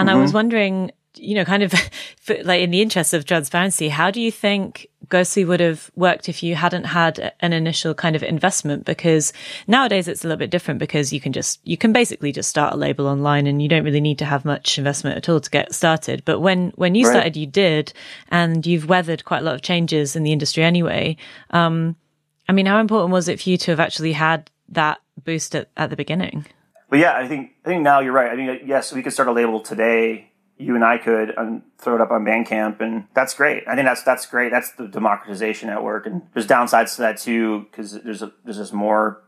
And 0.00 0.10
I 0.10 0.14
was 0.16 0.32
wondering, 0.32 0.90
you 1.16 1.34
know, 1.34 1.44
kind 1.44 1.62
of 1.62 1.72
like 2.44 2.62
in 2.62 2.70
the 2.70 2.80
interest 2.82 3.14
of 3.14 3.24
transparency, 3.24 3.88
how 3.88 4.10
do 4.10 4.20
you 4.20 4.30
think 4.32 4.88
Ghostly 5.08 5.44
would 5.44 5.60
have 5.60 5.90
worked 5.96 6.28
if 6.28 6.42
you 6.42 6.54
hadn't 6.54 6.84
had 6.84 7.32
an 7.40 7.52
initial 7.52 7.94
kind 7.94 8.14
of 8.14 8.22
investment? 8.22 8.84
Because 8.84 9.32
nowadays 9.66 10.06
it's 10.06 10.24
a 10.24 10.28
little 10.28 10.38
bit 10.38 10.50
different 10.50 10.78
because 10.78 11.12
you 11.12 11.20
can 11.20 11.32
just, 11.32 11.58
you 11.64 11.76
can 11.76 11.92
basically 11.92 12.30
just 12.30 12.48
start 12.48 12.74
a 12.74 12.76
label 12.76 13.08
online 13.08 13.46
and 13.46 13.60
you 13.60 13.68
don't 13.68 13.84
really 13.84 14.00
need 14.00 14.18
to 14.18 14.24
have 14.24 14.44
much 14.44 14.78
investment 14.78 15.16
at 15.16 15.28
all 15.28 15.40
to 15.40 15.50
get 15.50 15.74
started. 15.74 16.22
But 16.24 16.40
when, 16.40 16.70
when 16.76 16.94
you 16.94 17.06
Right. 17.06 17.12
started, 17.12 17.36
you 17.36 17.46
did, 17.46 17.92
and 18.28 18.64
you've 18.64 18.88
weathered 18.88 19.24
quite 19.24 19.42
a 19.42 19.44
lot 19.44 19.56
of 19.56 19.62
changes 19.62 20.14
in 20.14 20.22
the 20.22 20.32
industry 20.32 20.62
anyway. 20.62 21.16
Um, 21.50 21.96
I 22.48 22.52
mean, 22.52 22.66
how 22.66 22.78
important 22.78 23.12
was 23.12 23.28
it 23.28 23.40
for 23.40 23.50
you 23.50 23.56
to 23.58 23.72
have 23.72 23.80
actually 23.80 24.12
had 24.12 24.50
that 24.70 25.00
boost 25.24 25.54
at, 25.54 25.68
at 25.76 25.90
the 25.90 25.96
beginning. 25.96 26.46
But 26.90 26.98
yeah, 26.98 27.16
I 27.16 27.26
think 27.28 27.52
I 27.64 27.68
think 27.68 27.82
now 27.82 28.00
you're 28.00 28.12
right. 28.12 28.30
I 28.30 28.36
mean, 28.36 28.60
yes, 28.66 28.92
we 28.92 29.02
could 29.02 29.12
start 29.12 29.28
a 29.28 29.32
label 29.32 29.60
today. 29.60 30.32
You 30.58 30.74
and 30.74 30.84
I 30.84 30.98
could 30.98 31.30
and 31.30 31.62
throw 31.78 31.94
it 31.94 32.02
up 32.02 32.10
on 32.10 32.24
Bandcamp, 32.24 32.80
and 32.80 33.06
that's 33.14 33.32
great. 33.32 33.62
I 33.66 33.76
think 33.76 33.86
that's 33.86 34.02
that's 34.02 34.26
great. 34.26 34.50
That's 34.50 34.72
the 34.72 34.88
democratization 34.88 35.70
at 35.70 35.82
work, 35.82 36.04
and 36.04 36.22
there's 36.34 36.46
downsides 36.46 36.96
to 36.96 37.02
that 37.02 37.18
too 37.18 37.66
because 37.70 37.92
there's 38.02 38.22
a, 38.22 38.32
there's 38.44 38.58
just 38.58 38.74
more 38.74 39.22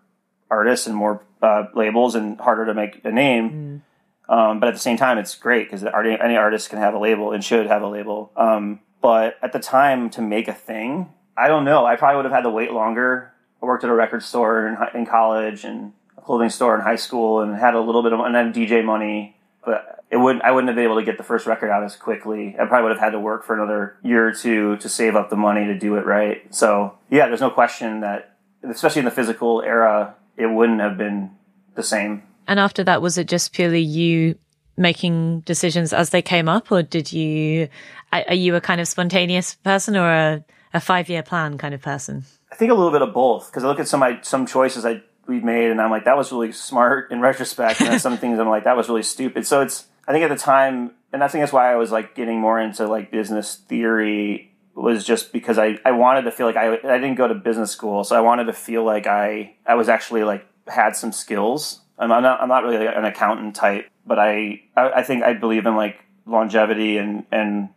artists 0.50 0.86
and 0.86 0.94
more 0.94 1.24
uh, 1.40 1.64
labels 1.74 2.14
and 2.14 2.38
harder 2.38 2.66
to 2.66 2.74
make 2.74 3.02
a 3.04 3.12
name. 3.12 3.82
Mm. 4.28 4.34
Um, 4.34 4.60
but 4.60 4.68
at 4.68 4.74
the 4.74 4.80
same 4.80 4.96
time, 4.96 5.18
it's 5.18 5.34
great 5.34 5.70
because 5.70 5.84
any 5.84 6.36
artist 6.36 6.68
can 6.68 6.78
have 6.78 6.94
a 6.94 6.98
label 6.98 7.32
and 7.32 7.42
should 7.42 7.66
have 7.66 7.82
a 7.82 7.88
label. 7.88 8.32
Um, 8.36 8.80
but 9.00 9.36
at 9.42 9.52
the 9.52 9.58
time, 9.58 10.10
to 10.10 10.22
make 10.22 10.48
a 10.48 10.54
thing, 10.54 11.12
I 11.36 11.48
don't 11.48 11.64
know. 11.64 11.84
I 11.84 11.96
probably 11.96 12.16
would 12.16 12.24
have 12.26 12.32
had 12.32 12.42
to 12.42 12.50
wait 12.50 12.72
longer. 12.72 13.32
I 13.62 13.66
worked 13.66 13.84
at 13.84 13.90
a 13.90 13.94
record 13.94 14.22
store 14.22 14.66
in, 14.66 15.00
in 15.00 15.06
college 15.06 15.64
and 15.64 15.92
clothing 16.24 16.50
store 16.50 16.74
in 16.74 16.80
high 16.80 16.96
school, 16.96 17.40
and 17.40 17.54
had 17.54 17.74
a 17.74 17.80
little 17.80 18.02
bit 18.02 18.12
of 18.12 18.20
and 18.20 18.34
then 18.34 18.52
DJ 18.52 18.84
money. 18.84 19.36
But 19.64 20.04
it 20.10 20.16
wouldn't. 20.16 20.44
I 20.44 20.50
wouldn't 20.50 20.68
have 20.68 20.76
been 20.76 20.84
able 20.84 20.96
to 20.96 21.04
get 21.04 21.16
the 21.16 21.24
first 21.24 21.46
record 21.46 21.70
out 21.70 21.82
as 21.82 21.96
quickly. 21.96 22.54
I 22.60 22.66
probably 22.66 22.82
would 22.88 22.96
have 22.96 23.00
had 23.00 23.10
to 23.10 23.20
work 23.20 23.44
for 23.44 23.54
another 23.54 23.96
year 24.02 24.28
or 24.28 24.32
two 24.32 24.76
to 24.78 24.88
save 24.88 25.16
up 25.16 25.30
the 25.30 25.36
money 25.36 25.64
to 25.66 25.78
do 25.78 25.96
it 25.96 26.04
right. 26.04 26.42
So 26.54 26.98
yeah, 27.10 27.26
there's 27.28 27.40
no 27.40 27.50
question 27.50 28.00
that, 28.00 28.36
especially 28.62 29.00
in 29.00 29.04
the 29.06 29.10
physical 29.10 29.62
era, 29.62 30.14
it 30.36 30.46
wouldn't 30.46 30.80
have 30.80 30.98
been 30.98 31.30
the 31.74 31.82
same. 31.82 32.22
And 32.46 32.60
after 32.60 32.84
that, 32.84 33.00
was 33.00 33.16
it 33.18 33.28
just 33.28 33.52
purely 33.52 33.80
you 33.80 34.36
making 34.76 35.40
decisions 35.40 35.92
as 35.92 36.10
they 36.10 36.22
came 36.22 36.48
up, 36.48 36.70
or 36.70 36.82
did 36.82 37.12
you? 37.12 37.68
Are 38.12 38.34
you 38.34 38.54
a 38.54 38.60
kind 38.60 38.80
of 38.80 38.88
spontaneous 38.88 39.54
person 39.54 39.96
or 39.96 40.12
a, 40.12 40.44
a 40.74 40.80
five 40.80 41.08
year 41.08 41.22
plan 41.22 41.56
kind 41.56 41.72
of 41.72 41.80
person? 41.80 42.24
I 42.50 42.54
think 42.54 42.70
a 42.70 42.74
little 42.74 42.92
bit 42.92 43.00
of 43.00 43.14
both 43.14 43.50
because 43.50 43.64
I 43.64 43.68
look 43.68 43.80
at 43.80 43.88
some 43.88 44.02
I, 44.02 44.20
some 44.20 44.46
choices 44.46 44.84
I 44.84 45.02
we've 45.26 45.44
made 45.44 45.70
and 45.70 45.80
I'm 45.80 45.90
like 45.90 46.04
that 46.04 46.16
was 46.16 46.32
really 46.32 46.52
smart 46.52 47.10
in 47.10 47.20
retrospect, 47.20 47.80
and 47.80 48.00
some 48.00 48.18
things 48.18 48.38
I'm 48.38 48.48
like 48.48 48.64
that 48.64 48.76
was 48.76 48.88
really 48.88 49.02
stupid. 49.02 49.46
So 49.46 49.60
it's 49.60 49.86
I 50.06 50.12
think 50.12 50.24
at 50.24 50.30
the 50.30 50.36
time, 50.36 50.92
and 51.12 51.22
I 51.22 51.28
think 51.28 51.42
that's 51.42 51.52
why 51.52 51.72
I 51.72 51.76
was 51.76 51.92
like 51.92 52.14
getting 52.14 52.40
more 52.40 52.60
into 52.60 52.86
like 52.86 53.10
business 53.10 53.56
theory 53.56 54.52
was 54.74 55.04
just 55.04 55.32
because 55.32 55.58
I, 55.58 55.78
I 55.84 55.92
wanted 55.92 56.22
to 56.22 56.30
feel 56.30 56.46
like 56.46 56.56
I, 56.56 56.74
I 56.74 56.98
didn't 56.98 57.16
go 57.16 57.28
to 57.28 57.34
business 57.34 57.70
school, 57.70 58.04
so 58.04 58.16
I 58.16 58.20
wanted 58.20 58.44
to 58.44 58.52
feel 58.52 58.84
like 58.84 59.06
I 59.06 59.54
I 59.66 59.74
was 59.74 59.88
actually 59.88 60.24
like 60.24 60.46
had 60.66 60.96
some 60.96 61.12
skills. 61.12 61.80
I'm 61.98 62.08
not 62.08 62.40
I'm 62.40 62.48
not 62.48 62.64
really 62.64 62.86
an 62.86 63.04
accountant 63.04 63.54
type, 63.54 63.88
but 64.06 64.18
I 64.18 64.62
I, 64.76 64.90
I 64.90 65.02
think 65.02 65.22
I 65.22 65.34
believe 65.34 65.66
in 65.66 65.76
like 65.76 66.00
longevity 66.26 66.96
and 66.96 67.24
and 67.30 67.68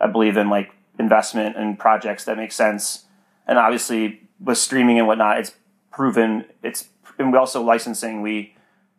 I 0.00 0.06
believe 0.08 0.36
in 0.36 0.50
like 0.50 0.70
investment 0.98 1.56
and 1.56 1.78
projects 1.78 2.24
that 2.24 2.36
make 2.36 2.52
sense. 2.52 3.06
And 3.46 3.58
obviously 3.58 4.20
with 4.38 4.58
streaming 4.58 4.98
and 4.98 5.06
whatnot, 5.06 5.38
it's 5.38 5.52
proven 5.92 6.44
it's 6.62 6.88
and 7.18 7.30
we 7.30 7.38
also 7.38 7.62
licensing 7.62 8.22
we 8.22 8.54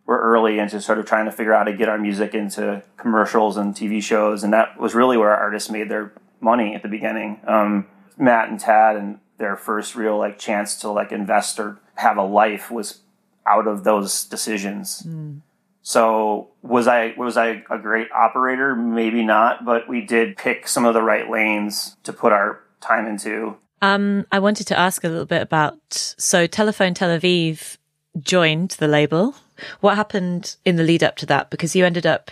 were 0.05 0.19
early 0.19 0.59
into 0.59 0.81
sort 0.81 0.99
of 0.99 1.05
trying 1.05 1.25
to 1.25 1.31
figure 1.31 1.53
out 1.53 1.65
how 1.65 1.71
to 1.71 1.77
get 1.77 1.89
our 1.89 1.97
music 1.97 2.33
into 2.33 2.83
commercials 2.97 3.57
and 3.57 3.73
TV 3.73 4.01
shows, 4.01 4.43
and 4.43 4.53
that 4.53 4.79
was 4.79 4.93
really 4.93 5.17
where 5.17 5.29
our 5.29 5.37
artists 5.37 5.69
made 5.69 5.89
their 5.89 6.13
money 6.41 6.75
at 6.75 6.83
the 6.83 6.89
beginning. 6.89 7.39
Um, 7.47 7.87
Matt 8.17 8.49
and 8.49 8.59
Tadd 8.59 8.97
and 8.97 9.19
their 9.37 9.55
first 9.55 9.95
real 9.95 10.17
like 10.17 10.37
chance 10.37 10.75
to 10.81 10.89
like 10.89 11.11
invest 11.11 11.59
or 11.59 11.79
have 11.95 12.17
a 12.17 12.23
life 12.23 12.69
was 12.69 12.99
out 13.45 13.67
of 13.67 13.83
those 13.83 14.23
decisions. 14.25 15.03
Mm. 15.03 15.41
So 15.81 16.49
was 16.61 16.87
I 16.87 17.13
was 17.17 17.35
I 17.37 17.63
a 17.69 17.77
great 17.77 18.11
operator? 18.11 18.75
Maybe 18.75 19.23
not, 19.23 19.65
but 19.65 19.87
we 19.87 20.01
did 20.01 20.37
pick 20.37 20.67
some 20.67 20.85
of 20.85 20.93
the 20.93 21.01
right 21.01 21.29
lanes 21.29 21.97
to 22.03 22.13
put 22.13 22.31
our 22.31 22.61
time 22.79 23.05
into. 23.05 23.57
Um, 23.83 24.25
I 24.31 24.39
wanted 24.39 24.67
to 24.67 24.79
ask 24.79 25.03
a 25.03 25.09
little 25.09 25.25
bit 25.25 25.41
about 25.41 25.77
so 25.91 26.47
Telephone 26.47 26.93
Tel 26.93 27.19
Aviv 27.19 27.75
joined 28.17 28.71
the 28.79 28.87
label. 28.87 29.35
What 29.81 29.97
happened 29.97 30.55
in 30.63 30.77
the 30.77 30.83
lead 30.83 31.03
up 31.03 31.17
to 31.17 31.25
that? 31.25 31.49
Because 31.49 31.75
you 31.75 31.85
ended 31.85 32.05
up 32.05 32.31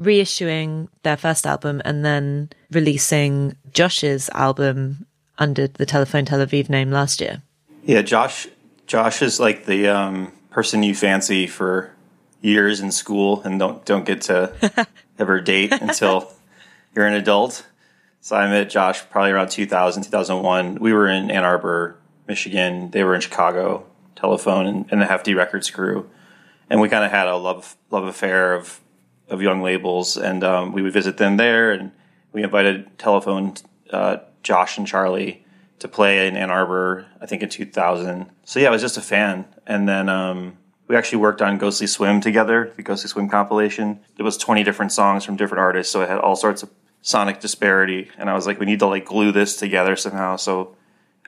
reissuing 0.00 0.86
their 1.02 1.16
first 1.16 1.44
album 1.44 1.82
and 1.84 2.04
then 2.04 2.50
releasing 2.70 3.56
Josh's 3.72 4.30
album 4.30 5.04
under 5.38 5.66
the 5.66 5.86
Telephone 5.86 6.24
Tel 6.24 6.38
Aviv 6.38 6.68
name 6.68 6.92
last 6.92 7.20
year. 7.20 7.42
Yeah, 7.84 8.02
Josh. 8.02 8.46
Josh 8.86 9.22
is 9.22 9.40
like 9.40 9.66
the 9.66 9.88
um, 9.88 10.30
person 10.50 10.84
you 10.84 10.94
fancy 10.94 11.48
for 11.48 11.92
years 12.42 12.78
in 12.78 12.92
school 12.92 13.42
and 13.42 13.58
don't 13.58 13.84
don't 13.84 14.06
get 14.06 14.20
to 14.22 14.86
ever 15.18 15.40
date 15.40 15.72
until 15.72 16.32
you're 16.94 17.06
an 17.06 17.14
adult. 17.14 17.66
So 18.24 18.36
I 18.36 18.48
met 18.48 18.70
Josh 18.70 19.02
probably 19.10 19.32
around 19.32 19.48
2000, 19.48 20.04
2001. 20.04 20.76
We 20.76 20.92
were 20.92 21.08
in 21.08 21.28
Ann 21.28 21.42
Arbor, 21.42 21.98
Michigan. 22.28 22.92
They 22.92 23.02
were 23.02 23.16
in 23.16 23.20
Chicago, 23.20 23.84
Telephone, 24.14 24.66
and, 24.66 24.86
and 24.92 25.02
the 25.02 25.06
Hefty 25.06 25.34
Records 25.34 25.68
crew. 25.70 26.08
And 26.70 26.80
we 26.80 26.88
kind 26.88 27.04
of 27.04 27.10
had 27.10 27.26
a 27.26 27.34
love 27.34 27.76
love 27.90 28.04
affair 28.04 28.54
of 28.54 28.80
of 29.28 29.42
young 29.42 29.60
labels, 29.60 30.16
and 30.16 30.44
um, 30.44 30.70
we 30.70 30.82
would 30.82 30.92
visit 30.92 31.16
them 31.16 31.36
there. 31.36 31.72
And 31.72 31.90
we 32.32 32.44
invited 32.44 32.96
Telephone, 32.96 33.54
uh, 33.90 34.18
Josh 34.44 34.78
and 34.78 34.86
Charlie, 34.86 35.44
to 35.80 35.88
play 35.88 36.28
in 36.28 36.36
Ann 36.36 36.48
Arbor. 36.48 37.06
I 37.20 37.26
think 37.26 37.42
in 37.42 37.48
2000. 37.48 38.30
So 38.44 38.60
yeah, 38.60 38.68
I 38.68 38.70
was 38.70 38.82
just 38.82 38.96
a 38.96 39.02
fan. 39.02 39.46
And 39.66 39.88
then 39.88 40.08
um, 40.08 40.58
we 40.86 40.94
actually 40.94 41.18
worked 41.18 41.42
on 41.42 41.58
Ghostly 41.58 41.88
Swim 41.88 42.20
together, 42.20 42.72
the 42.76 42.84
Ghostly 42.84 43.08
Swim 43.08 43.28
compilation. 43.28 43.98
It 44.16 44.22
was 44.22 44.36
20 44.36 44.62
different 44.62 44.92
songs 44.92 45.24
from 45.24 45.34
different 45.34 45.60
artists, 45.60 45.92
so 45.92 46.02
it 46.02 46.08
had 46.08 46.18
all 46.18 46.36
sorts 46.36 46.62
of 46.62 46.70
sonic 47.02 47.40
disparity. 47.40 48.10
And 48.16 48.30
I 48.30 48.34
was 48.34 48.46
like, 48.46 48.58
we 48.58 48.66
need 48.66 48.78
to 48.78 48.86
like 48.86 49.04
glue 49.04 49.32
this 49.32 49.56
together 49.56 49.96
somehow. 49.96 50.36
So 50.36 50.76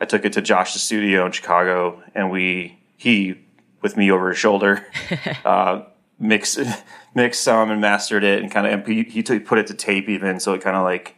I 0.00 0.06
took 0.06 0.24
it 0.24 0.32
to 0.34 0.42
Josh's 0.42 0.82
studio 0.82 1.26
in 1.26 1.32
Chicago, 1.32 2.02
and 2.14 2.30
we 2.30 2.78
he 2.96 3.40
with 3.82 3.96
me 3.96 4.10
over 4.10 4.30
his 4.30 4.38
shoulder 4.38 4.86
uh, 5.44 5.82
mixed 6.18 6.58
mixed 7.14 7.42
some 7.42 7.70
and 7.70 7.80
mastered 7.80 8.24
it, 8.24 8.42
and 8.42 8.50
kind 8.50 8.66
of 8.66 8.86
he, 8.86 9.04
he 9.04 9.22
took, 9.22 9.44
put 9.44 9.58
it 9.58 9.66
to 9.68 9.74
tape 9.74 10.08
even, 10.08 10.40
so 10.40 10.54
it 10.54 10.62
kind 10.62 10.76
of 10.76 10.82
like 10.82 11.16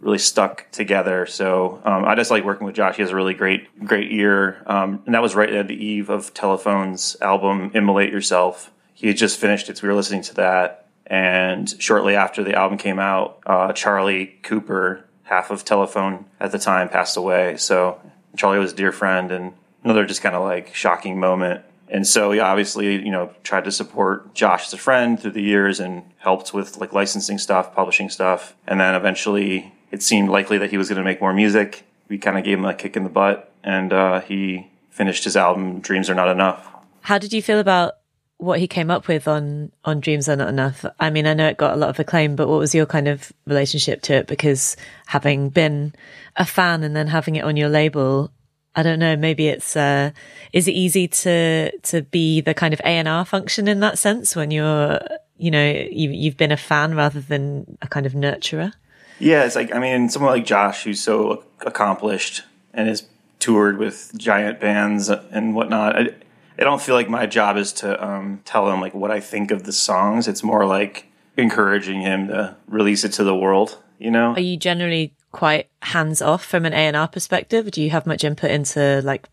really 0.00 0.18
stuck 0.18 0.70
together. 0.72 1.26
So 1.26 1.80
um, 1.84 2.04
I 2.04 2.14
just 2.14 2.30
like 2.30 2.44
working 2.44 2.66
with 2.66 2.74
Josh. 2.74 2.96
He 2.96 3.02
has 3.02 3.10
a 3.10 3.16
really 3.16 3.34
great 3.34 3.84
great 3.84 4.12
ear, 4.12 4.62
um, 4.66 5.02
and 5.06 5.14
that 5.14 5.22
was 5.22 5.34
right 5.34 5.52
at 5.52 5.68
the 5.68 5.84
eve 5.84 6.10
of 6.10 6.32
Telephone's 6.34 7.16
album 7.20 7.70
"Immolate 7.74 8.12
Yourself." 8.12 8.72
He 8.94 9.08
had 9.08 9.16
just 9.16 9.38
finished 9.38 9.68
it, 9.68 9.78
so 9.78 9.82
we 9.82 9.88
were 9.88 9.96
listening 9.96 10.22
to 10.22 10.34
that. 10.34 10.81
And 11.12 11.68
shortly 11.80 12.16
after 12.16 12.42
the 12.42 12.54
album 12.54 12.78
came 12.78 12.98
out, 12.98 13.38
uh, 13.44 13.72
Charlie 13.74 14.38
Cooper, 14.42 15.04
half 15.24 15.50
of 15.50 15.64
Telephone 15.64 16.24
at 16.40 16.52
the 16.52 16.58
time, 16.58 16.88
passed 16.88 17.16
away. 17.16 17.58
So 17.58 18.00
Charlie 18.36 18.58
was 18.58 18.72
a 18.72 18.76
dear 18.76 18.92
friend, 18.92 19.30
and 19.30 19.52
another 19.84 20.06
just 20.06 20.22
kind 20.22 20.34
of 20.34 20.42
like 20.42 20.74
shocking 20.74 21.20
moment 21.20 21.64
and 21.92 22.06
so 22.06 22.32
he 22.32 22.40
obviously, 22.40 23.04
you 23.04 23.10
know, 23.10 23.30
tried 23.44 23.64
to 23.64 23.70
support 23.70 24.34
Josh 24.34 24.66
as 24.66 24.72
a 24.72 24.78
friend 24.78 25.20
through 25.20 25.32
the 25.32 25.42
years 25.42 25.78
and 25.78 26.02
helped 26.16 26.54
with 26.54 26.78
like 26.78 26.94
licensing 26.94 27.36
stuff, 27.36 27.74
publishing 27.74 28.08
stuff. 28.08 28.56
And 28.66 28.80
then 28.80 28.94
eventually 28.94 29.74
it 29.90 30.02
seemed 30.02 30.30
likely 30.30 30.56
that 30.56 30.70
he 30.70 30.78
was 30.78 30.88
going 30.88 30.96
to 30.96 31.04
make 31.04 31.20
more 31.20 31.34
music. 31.34 31.84
We 32.08 32.16
kind 32.16 32.38
of 32.38 32.44
gave 32.44 32.56
him 32.56 32.64
a 32.64 32.72
kick 32.72 32.96
in 32.96 33.04
the 33.04 33.10
butt 33.10 33.52
and 33.62 33.92
uh, 33.92 34.20
he 34.22 34.70
finished 34.88 35.24
his 35.24 35.36
album, 35.36 35.80
Dreams 35.80 36.08
Are 36.08 36.14
Not 36.14 36.28
Enough. 36.28 36.66
How 37.02 37.18
did 37.18 37.34
you 37.34 37.42
feel 37.42 37.58
about 37.58 37.96
what 38.42 38.58
he 38.58 38.66
came 38.66 38.90
up 38.90 39.06
with 39.06 39.28
on, 39.28 39.70
on 39.84 40.00
Dreams 40.00 40.28
Are 40.28 40.34
Not 40.34 40.48
Enough? 40.48 40.84
I 40.98 41.10
mean, 41.10 41.28
I 41.28 41.34
know 41.34 41.46
it 41.46 41.58
got 41.58 41.74
a 41.74 41.76
lot 41.76 41.90
of 41.90 42.00
acclaim, 42.00 42.34
but 42.34 42.48
what 42.48 42.58
was 42.58 42.74
your 42.74 42.86
kind 42.86 43.06
of 43.06 43.32
relationship 43.46 44.02
to 44.02 44.14
it? 44.14 44.26
Because 44.26 44.76
having 45.06 45.48
been 45.48 45.94
a 46.36 46.44
fan 46.44 46.82
and 46.82 46.96
then 46.96 47.06
having 47.06 47.36
it 47.36 47.44
on 47.44 47.56
your 47.56 47.68
label, 47.68 48.32
I 48.74 48.82
don't 48.82 48.98
know. 48.98 49.14
Maybe 49.14 49.46
it's, 49.46 49.76
uh, 49.76 50.10
is 50.52 50.66
it 50.66 50.72
easy 50.72 51.06
to, 51.06 51.78
to 51.78 52.02
be 52.02 52.40
the 52.40 52.52
kind 52.52 52.74
of 52.74 52.80
A&R 52.84 53.24
function 53.24 53.68
in 53.68 53.78
that 53.78 53.96
sense 53.96 54.34
when 54.34 54.50
you're, 54.50 54.98
you 55.36 55.52
know, 55.52 55.70
you, 55.70 56.10
you've 56.10 56.36
been 56.36 56.52
a 56.52 56.56
fan 56.56 56.96
rather 56.96 57.20
than 57.20 57.78
a 57.80 57.86
kind 57.86 58.06
of 58.06 58.12
nurturer? 58.12 58.72
Yeah. 59.20 59.44
It's 59.44 59.54
like, 59.54 59.72
I 59.72 59.78
mean, 59.78 60.08
someone 60.08 60.32
like 60.32 60.44
Josh, 60.44 60.82
who's 60.82 61.00
so 61.00 61.44
accomplished 61.60 62.42
and 62.74 62.88
has 62.88 63.06
toured 63.38 63.78
with 63.78 64.10
giant 64.16 64.58
bands 64.58 65.08
and 65.08 65.54
whatnot. 65.54 65.96
I, 65.96 66.14
I 66.58 66.64
don't 66.64 66.80
feel 66.80 66.94
like 66.94 67.08
my 67.08 67.26
job 67.26 67.56
is 67.56 67.72
to, 67.74 68.04
um, 68.04 68.40
tell 68.44 68.70
him 68.70 68.80
like 68.80 68.94
what 68.94 69.10
I 69.10 69.20
think 69.20 69.50
of 69.50 69.64
the 69.64 69.72
songs. 69.72 70.28
It's 70.28 70.42
more 70.42 70.66
like 70.66 71.06
encouraging 71.36 72.00
him 72.02 72.28
to 72.28 72.56
release 72.68 73.04
it 73.04 73.12
to 73.12 73.24
the 73.24 73.34
world, 73.34 73.78
you 73.98 74.10
know? 74.10 74.32
Are 74.32 74.40
you 74.40 74.56
generally 74.56 75.14
quite 75.32 75.70
hands 75.80 76.20
off 76.20 76.44
from 76.44 76.64
an 76.64 76.72
A&R 76.72 77.08
perspective? 77.08 77.70
Do 77.70 77.82
you 77.82 77.90
have 77.90 78.06
much 78.06 78.24
input 78.24 78.50
into 78.50 79.00
like 79.02 79.28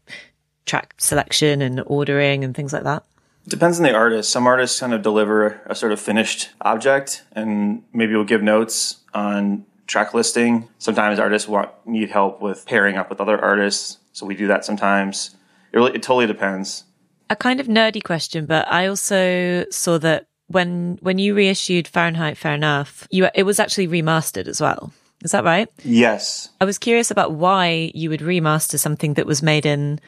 track 0.66 0.94
selection 0.98 1.62
and 1.62 1.84
ordering 1.86 2.44
and 2.44 2.56
things 2.56 2.72
like 2.72 2.84
that? 2.84 3.04
Depends 3.48 3.80
on 3.80 3.84
the 3.84 3.94
artist. 3.94 4.32
Some 4.32 4.48
artists 4.48 4.80
kind 4.80 4.94
of 4.94 5.02
deliver 5.02 5.62
a 5.66 5.76
sort 5.76 5.92
of 5.92 6.00
finished 6.00 6.50
object 6.62 7.24
and 7.34 7.84
maybe 7.94 8.14
we'll 8.14 8.24
give 8.24 8.44
notes 8.44 8.98
on 9.14 9.66
track 9.88 10.14
listing. 10.14 10.70
Sometimes 10.78 11.20
artists 11.20 11.48
want 11.50 11.70
need 11.86 12.10
help 12.12 12.42
with 12.42 12.66
pairing 12.66 12.96
up 12.96 13.10
with 13.10 13.20
other 13.20 13.40
artists, 13.44 13.98
so 14.14 14.26
we 14.26 14.36
do 14.36 14.48
that 14.48 14.64
sometimes. 14.64 15.36
It 15.74 15.78
really 15.78 15.96
it 15.96 16.04
totally 16.04 16.28
depends. 16.28 16.84
A 17.30 17.36
kind 17.36 17.60
of 17.60 17.68
nerdy 17.68 18.04
question, 18.04 18.46
but 18.46 18.68
I 18.72 18.88
also 18.88 19.66
saw 19.70 19.98
that 20.00 20.28
when 20.48 20.98
when 21.02 21.20
you 21.20 21.36
reissued 21.36 21.88
Fahrenheit 21.88 22.38
Fair 22.38 22.54
Enough, 22.54 23.08
you 23.12 23.28
it 23.36 23.44
was 23.44 23.60
actually 23.60 23.88
remastered 23.88 24.48
as 24.48 24.60
well. 24.60 24.92
Is 25.24 25.32
that 25.32 25.44
right? 25.44 25.68
Yes. 25.84 26.50
I 26.62 26.66
was 26.66 26.78
curious 26.78 27.12
about 27.12 27.34
why 27.34 27.92
you 27.94 28.10
would 28.10 28.22
remaster 28.22 28.80
something 28.80 29.16
that 29.16 29.26
was 29.26 29.44
made 29.44 29.66
in 29.66 30.00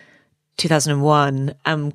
2001 0.57 1.53
and 1.65 1.93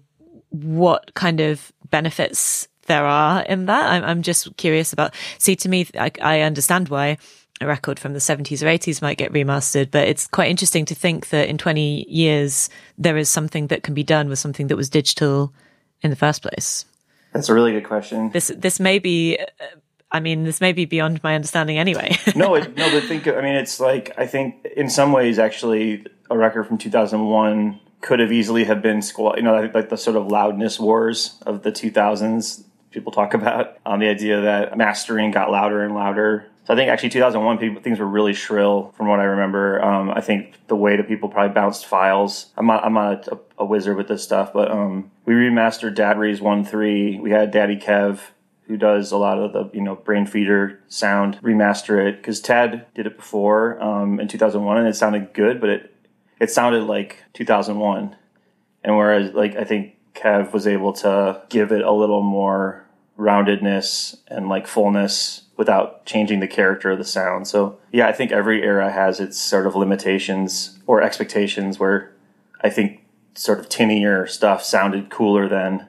what 0.51 1.15
kind 1.15 1.41
of 1.41 1.73
benefits 1.91 2.69
there 2.87 3.07
are 3.07 3.43
in 3.43 3.67
that. 3.67 3.91
I'm, 3.91 4.05
I'm 4.05 4.23
just 4.23 4.57
curious 4.57 4.93
about. 4.93 5.15
See, 5.39 5.57
to 5.57 5.69
me, 5.69 5.87
I, 5.99 6.11
I 6.21 6.41
understand 6.43 6.89
why 6.89 7.19
a 7.61 7.67
record 7.67 7.99
from 7.99 8.13
the 8.13 8.19
70s 8.19 8.63
or 8.63 8.67
80s 8.67 9.01
might 9.01 9.19
get 9.19 9.33
remastered, 9.33 9.91
but 9.91 10.07
it's 10.09 10.27
quite 10.27 10.51
interesting 10.51 10.85
to 10.87 10.95
think 10.95 11.31
that 11.31 11.49
in 11.49 11.57
20 11.57 12.05
years 12.09 12.69
there 12.99 13.17
is 13.17 13.29
something 13.29 13.69
that 13.69 13.83
can 13.83 13.95
be 13.95 14.03
done 14.03 14.29
with 14.29 14.39
something 14.39 14.67
that 14.67 14.77
was 14.77 14.91
digital 14.91 15.53
in 16.03 16.11
the 16.11 16.17
first 16.17 16.43
place. 16.43 16.85
That's 17.33 17.49
a 17.49 17.55
really 17.55 17.73
good 17.73 17.85
question. 17.85 18.31
This 18.31 18.51
this 18.57 18.81
may 18.81 18.99
be. 18.99 19.39
I 20.11 20.21
mean, 20.21 20.45
this 20.45 20.61
may 20.61 20.73
be 20.73 20.85
beyond 20.85 21.23
my 21.23 21.35
understanding 21.35 21.79
anyway. 21.79 22.17
no, 22.37 22.55
it, 22.55 22.77
no, 22.77 22.91
but 22.91 23.03
think. 23.03 23.27
I 23.27 23.43
mean, 23.43 23.57
it's 23.57 23.79
like 23.79 24.13
I 24.17 24.27
think 24.27 24.65
in 24.75 24.89
some 24.89 25.13
ways, 25.13 25.39
actually, 25.39 26.07
a 26.31 26.39
record 26.39 26.67
from 26.67 26.79
2001 26.79 27.79
could 28.01 28.21
have 28.21 28.33
easily 28.33 28.65
have 28.65 28.81
been 28.81 29.03
You 29.19 29.43
know, 29.43 29.71
like 29.75 29.91
the 29.91 29.99
sort 29.99 30.17
of 30.17 30.29
loudness 30.29 30.81
wars 30.81 31.39
of 31.45 31.63
the 31.63 31.73
2000s. 31.73 32.63
People 32.91 33.13
talk 33.13 33.35
about 33.35 33.77
um, 33.85 34.01
the 34.01 34.09
idea 34.09 34.41
that 34.41 34.79
mastering 34.79 35.31
got 35.31 35.51
louder 35.51 35.83
and 35.83 35.95
louder. 35.95 36.47
So 36.67 36.75
I 36.75 36.77
think 36.77 36.91
actually 36.91 37.11
2001 37.11 37.59
people, 37.59 37.81
things 37.81 38.01
were 38.01 38.07
really 38.07 38.35
shrill 38.35 38.93
from 38.97 39.07
what 39.07 39.21
I 39.21 39.25
remember. 39.25 39.81
Um, 39.85 40.11
I 40.11 40.21
think 40.21 40.67
the 40.67 40.75
way 40.75 40.97
that 40.97 41.07
people 41.07 41.29
probably 41.29 41.55
bounced 41.55 41.87
files. 41.87 42.47
I'm 42.57 42.67
not 42.67 42.85
I'm 42.85 42.95
not 42.95 43.29
a, 43.29 43.39
a 43.59 43.65
wizard 43.65 43.97
with 43.97 44.09
this 44.09 44.25
stuff, 44.25 44.53
but 44.53 44.71
um, 44.71 45.13
we 45.25 45.35
remastered 45.35 45.95
Dabrye's 45.95 46.41
one 46.41 46.65
three. 46.65 47.21
We 47.21 47.31
had 47.31 47.53
Daddy 47.53 47.77
Kev 47.77 48.21
who 48.67 48.77
does 48.77 49.13
a 49.13 49.17
lot 49.17 49.39
of 49.39 49.53
the 49.53 49.71
you 49.77 49.81
know 49.81 49.95
Brainfeeder 49.95 50.79
sound 50.89 51.39
remaster 51.41 52.05
it 52.05 52.17
because 52.17 52.43
Tadd 52.43 52.85
did 52.95 53.07
it 53.07 53.17
before 53.17 53.81
um, 53.81 54.19
in 54.19 54.27
2001 54.27 54.79
and 54.79 54.89
it 54.89 54.97
sounded 54.97 55.33
good, 55.33 55.61
but 55.61 55.71
it 55.71 55.95
it 56.41 56.51
sounded 56.51 56.83
like 56.83 57.23
2001. 57.35 58.17
And 58.83 58.97
whereas 58.97 59.33
like 59.35 59.55
I 59.55 59.63
think 59.63 59.97
Kev 60.15 60.53
was 60.53 60.67
able 60.67 60.93
to 60.95 61.43
give 61.49 61.71
it 61.71 61.83
a 61.83 61.93
little 61.93 62.23
more 62.23 62.85
roundedness 63.17 64.17
and 64.27 64.49
like 64.49 64.67
fullness 64.67 65.43
without 65.57 66.05
changing 66.05 66.41
the 66.41 66.47
character 66.47 66.91
of 66.91 66.99
the 66.99 67.05
sound. 67.05 67.47
So 67.47 67.79
yeah, 67.93 68.09
I 68.09 68.13
think 68.13 68.33
every 68.33 68.63
era 68.63 68.91
has 68.93 69.21
its 69.21 69.41
sort 69.41 69.67
of 69.67 69.75
limitations 69.75 70.79
or 70.87 71.03
expectations 71.03 71.79
where 71.79 72.13
I 72.61 72.71
think 72.71 73.01
sort 73.35 73.59
of 73.59 73.69
tinnier 73.69 74.27
stuff 74.27 74.63
sounded 74.63 75.11
cooler 75.11 75.49
then. 75.49 75.89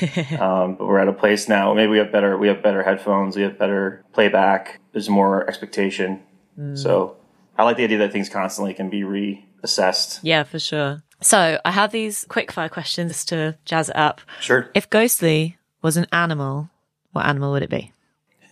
um, 0.38 0.74
but 0.74 0.86
we're 0.86 0.98
at 0.98 1.08
a 1.08 1.12
place 1.12 1.48
now. 1.48 1.72
Maybe 1.72 1.88
we 1.88 1.98
have 1.98 2.12
better. 2.12 2.36
We 2.36 2.48
have 2.48 2.62
better 2.62 2.82
headphones. 2.82 3.36
We 3.36 3.42
have 3.42 3.58
better 3.58 4.04
playback. 4.12 4.78
There's 4.92 5.08
more 5.08 5.48
expectation. 5.48 6.20
Mm. 6.58 6.76
So 6.76 7.16
I 7.56 7.64
like 7.64 7.78
the 7.78 7.84
idea 7.84 7.98
that 7.98 8.12
things 8.12 8.28
constantly 8.28 8.74
can 8.74 8.90
be 8.90 9.00
reassessed. 9.00 10.20
Yeah, 10.22 10.42
for 10.42 10.58
sure. 10.58 11.02
So 11.20 11.58
I 11.64 11.70
have 11.70 11.90
these 11.90 12.26
quick 12.28 12.52
fire 12.52 12.68
questions 12.68 13.24
to 13.26 13.56
jazz 13.64 13.88
it 13.88 13.96
up. 13.96 14.20
Sure. 14.40 14.70
If 14.74 14.90
Ghostly 14.90 15.56
was 15.82 15.96
an 15.96 16.06
animal, 16.12 16.70
what 17.12 17.26
animal 17.26 17.52
would 17.52 17.62
it 17.62 17.70
be? 17.70 17.92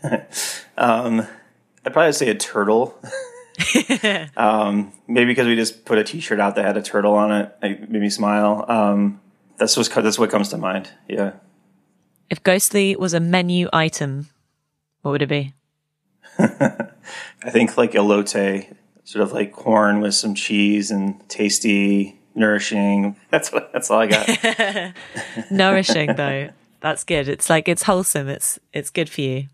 um, 0.78 1.26
I'd 1.84 1.92
probably 1.92 2.12
say 2.12 2.28
a 2.28 2.34
turtle. 2.34 2.98
um, 4.36 4.92
maybe 5.08 5.26
because 5.30 5.46
we 5.46 5.56
just 5.56 5.84
put 5.84 5.98
a 5.98 6.04
T-shirt 6.04 6.40
out 6.40 6.56
that 6.56 6.64
had 6.64 6.76
a 6.76 6.82
turtle 6.82 7.14
on 7.14 7.32
it, 7.32 7.56
it 7.62 7.90
made 7.90 8.02
me 8.02 8.10
smile. 8.10 8.64
Um, 8.68 9.20
that's 9.56 9.76
what 9.76 9.88
that's 9.88 10.18
what 10.18 10.30
comes 10.30 10.50
to 10.50 10.58
mind. 10.58 10.90
Yeah. 11.08 11.32
If 12.28 12.42
Ghostly 12.42 12.96
was 12.96 13.14
a 13.14 13.20
menu 13.20 13.68
item, 13.72 14.28
what 15.02 15.12
would 15.12 15.22
it 15.22 15.28
be? 15.28 15.54
I 16.38 17.50
think 17.50 17.76
like 17.76 17.92
elote, 17.92 18.74
sort 19.04 19.22
of 19.22 19.32
like 19.32 19.52
corn 19.52 20.00
with 20.00 20.14
some 20.14 20.34
cheese 20.34 20.90
and 20.90 21.26
tasty, 21.28 22.18
nourishing. 22.34 23.16
That's 23.30 23.52
what. 23.52 23.72
That's 23.72 23.90
all 23.90 24.00
I 24.00 24.06
got. 24.06 24.94
nourishing 25.50 26.14
though. 26.16 26.50
That's 26.80 27.04
good. 27.04 27.28
It's 27.28 27.50
like 27.50 27.68
it's 27.68 27.82
wholesome. 27.82 28.28
It's 28.28 28.58
it's 28.72 28.90
good 28.90 29.08
for 29.08 29.20
you. 29.20 29.48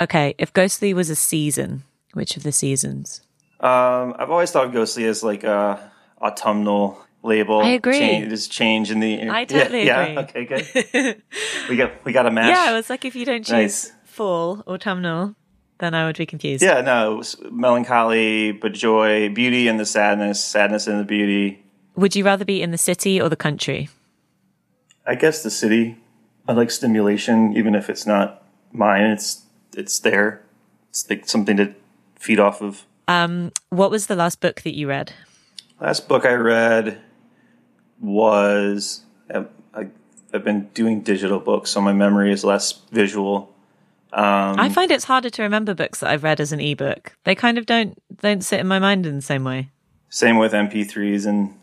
Okay, 0.00 0.34
if 0.38 0.52
Ghostly 0.52 0.94
was 0.94 1.10
a 1.10 1.16
season, 1.16 1.84
which 2.12 2.36
of 2.36 2.42
the 2.42 2.52
seasons? 2.52 3.22
Um, 3.60 4.14
I've 4.18 4.30
always 4.30 4.50
thought 4.50 4.66
of 4.66 4.72
Ghostly 4.72 5.06
as 5.06 5.22
like 5.22 5.44
a 5.44 5.92
autumnal 6.20 6.98
label. 7.22 7.60
I 7.60 7.70
agree. 7.70 7.98
Change, 7.98 8.50
change 8.50 8.90
in 8.90 9.00
the. 9.00 9.30
I 9.30 9.44
totally 9.44 9.86
yeah, 9.86 10.02
agree. 10.02 10.14
Yeah. 10.14 10.20
Okay. 10.20 10.44
Good. 10.92 11.22
we 11.68 11.76
got 11.76 12.04
we 12.04 12.12
got 12.12 12.26
a 12.26 12.30
match. 12.30 12.48
Yeah, 12.48 12.78
it's 12.78 12.90
like 12.90 13.04
if 13.04 13.14
you 13.14 13.24
don't 13.24 13.44
choose 13.44 13.52
nice. 13.52 13.92
fall 14.04 14.62
autumnal, 14.66 15.36
then 15.78 15.94
I 15.94 16.06
would 16.06 16.16
be 16.16 16.26
confused. 16.26 16.62
Yeah. 16.62 16.80
No, 16.80 17.22
melancholy 17.50 18.52
but 18.52 18.72
joy, 18.72 19.28
beauty 19.28 19.68
and 19.68 19.78
the 19.78 19.86
sadness, 19.86 20.42
sadness 20.42 20.86
and 20.86 21.00
the 21.00 21.04
beauty. 21.04 21.64
Would 21.94 22.16
you 22.16 22.24
rather 22.24 22.44
be 22.44 22.62
in 22.62 22.70
the 22.70 22.78
city 22.78 23.20
or 23.20 23.28
the 23.28 23.36
country? 23.36 23.88
I 25.06 25.14
guess 25.14 25.42
the 25.42 25.50
city. 25.50 25.98
I 26.48 26.52
like 26.52 26.70
stimulation, 26.70 27.56
even 27.56 27.74
if 27.74 27.88
it's 27.88 28.06
not 28.06 28.42
mine. 28.72 29.04
It's 29.04 29.44
it's 29.76 29.98
there. 30.00 30.42
It's 30.90 31.08
like 31.08 31.28
something 31.28 31.56
to 31.56 31.74
feed 32.18 32.40
off 32.40 32.60
of. 32.60 32.84
Um, 33.08 33.52
what 33.70 33.90
was 33.90 34.06
the 34.06 34.16
last 34.16 34.40
book 34.40 34.62
that 34.62 34.74
you 34.74 34.88
read? 34.88 35.12
Last 35.80 36.08
book 36.08 36.24
I 36.24 36.34
read 36.34 37.00
was 38.00 39.02
I, 39.32 39.44
have 40.32 40.44
been 40.44 40.68
doing 40.74 41.02
digital 41.02 41.38
books, 41.38 41.70
so 41.70 41.80
my 41.80 41.92
memory 41.92 42.32
is 42.32 42.42
less 42.42 42.72
visual. 42.90 43.52
Um, 44.12 44.58
I 44.58 44.68
find 44.68 44.90
it's 44.90 45.04
harder 45.04 45.30
to 45.30 45.42
remember 45.42 45.74
books 45.74 46.00
that 46.00 46.10
I've 46.10 46.22
read 46.22 46.40
as 46.40 46.52
an 46.52 46.60
ebook. 46.60 47.16
They 47.24 47.34
kind 47.34 47.58
of 47.58 47.66
don't 47.66 48.00
don't 48.20 48.42
sit 48.42 48.60
in 48.60 48.66
my 48.66 48.78
mind 48.78 49.06
in 49.06 49.16
the 49.16 49.22
same 49.22 49.44
way. 49.44 49.70
Same 50.08 50.36
with 50.38 50.52
MP3s 50.52 51.26
and 51.26 51.54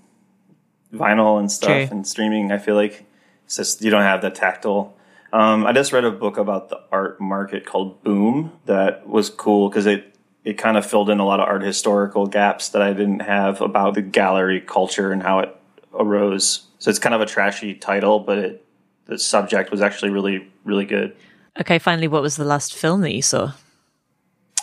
vinyl 0.93 1.39
and 1.39 1.51
stuff 1.51 1.69
True. 1.69 1.87
and 1.91 2.07
streaming. 2.07 2.51
I 2.51 2.57
feel 2.57 2.75
like 2.75 3.05
it's 3.49 3.55
just 3.55 3.81
you 3.81 3.89
don't 3.89 4.03
have 4.03 4.21
the 4.21 4.29
tactile 4.29 4.95
um, 5.31 5.65
I 5.65 5.73
just 5.73 5.93
read 5.93 6.05
a 6.05 6.11
book 6.11 6.37
about 6.37 6.69
the 6.69 6.79
art 6.91 7.19
market 7.19 7.65
called 7.65 8.03
Boom 8.03 8.53
that 8.65 9.07
was 9.07 9.29
cool 9.29 9.69
because 9.69 9.85
it 9.85 10.15
it 10.43 10.57
kind 10.57 10.77
of 10.77 10.85
filled 10.85 11.09
in 11.09 11.19
a 11.19 11.25
lot 11.25 11.39
of 11.39 11.47
art 11.47 11.61
historical 11.61 12.25
gaps 12.25 12.69
that 12.69 12.81
I 12.81 12.93
didn't 12.93 13.19
have 13.19 13.61
about 13.61 13.93
the 13.93 14.01
gallery 14.01 14.61
culture 14.61 15.11
and 15.11 15.21
how 15.21 15.39
it 15.39 15.55
arose. 15.93 16.65
So 16.79 16.89
it's 16.89 16.99
kind 16.99 17.13
of 17.13 17.21
a 17.21 17.25
trashy 17.25 17.75
title, 17.75 18.19
but 18.19 18.37
it, 18.37 18.65
the 19.05 19.19
subject 19.19 19.69
was 19.71 19.81
actually 19.81 20.11
really 20.11 20.47
really 20.63 20.85
good. 20.85 21.15
Okay, 21.59 21.77
finally, 21.79 22.07
what 22.07 22.21
was 22.21 22.35
the 22.35 22.45
last 22.45 22.73
film 22.73 23.01
that 23.01 23.13
you 23.13 23.21
saw? 23.21 23.53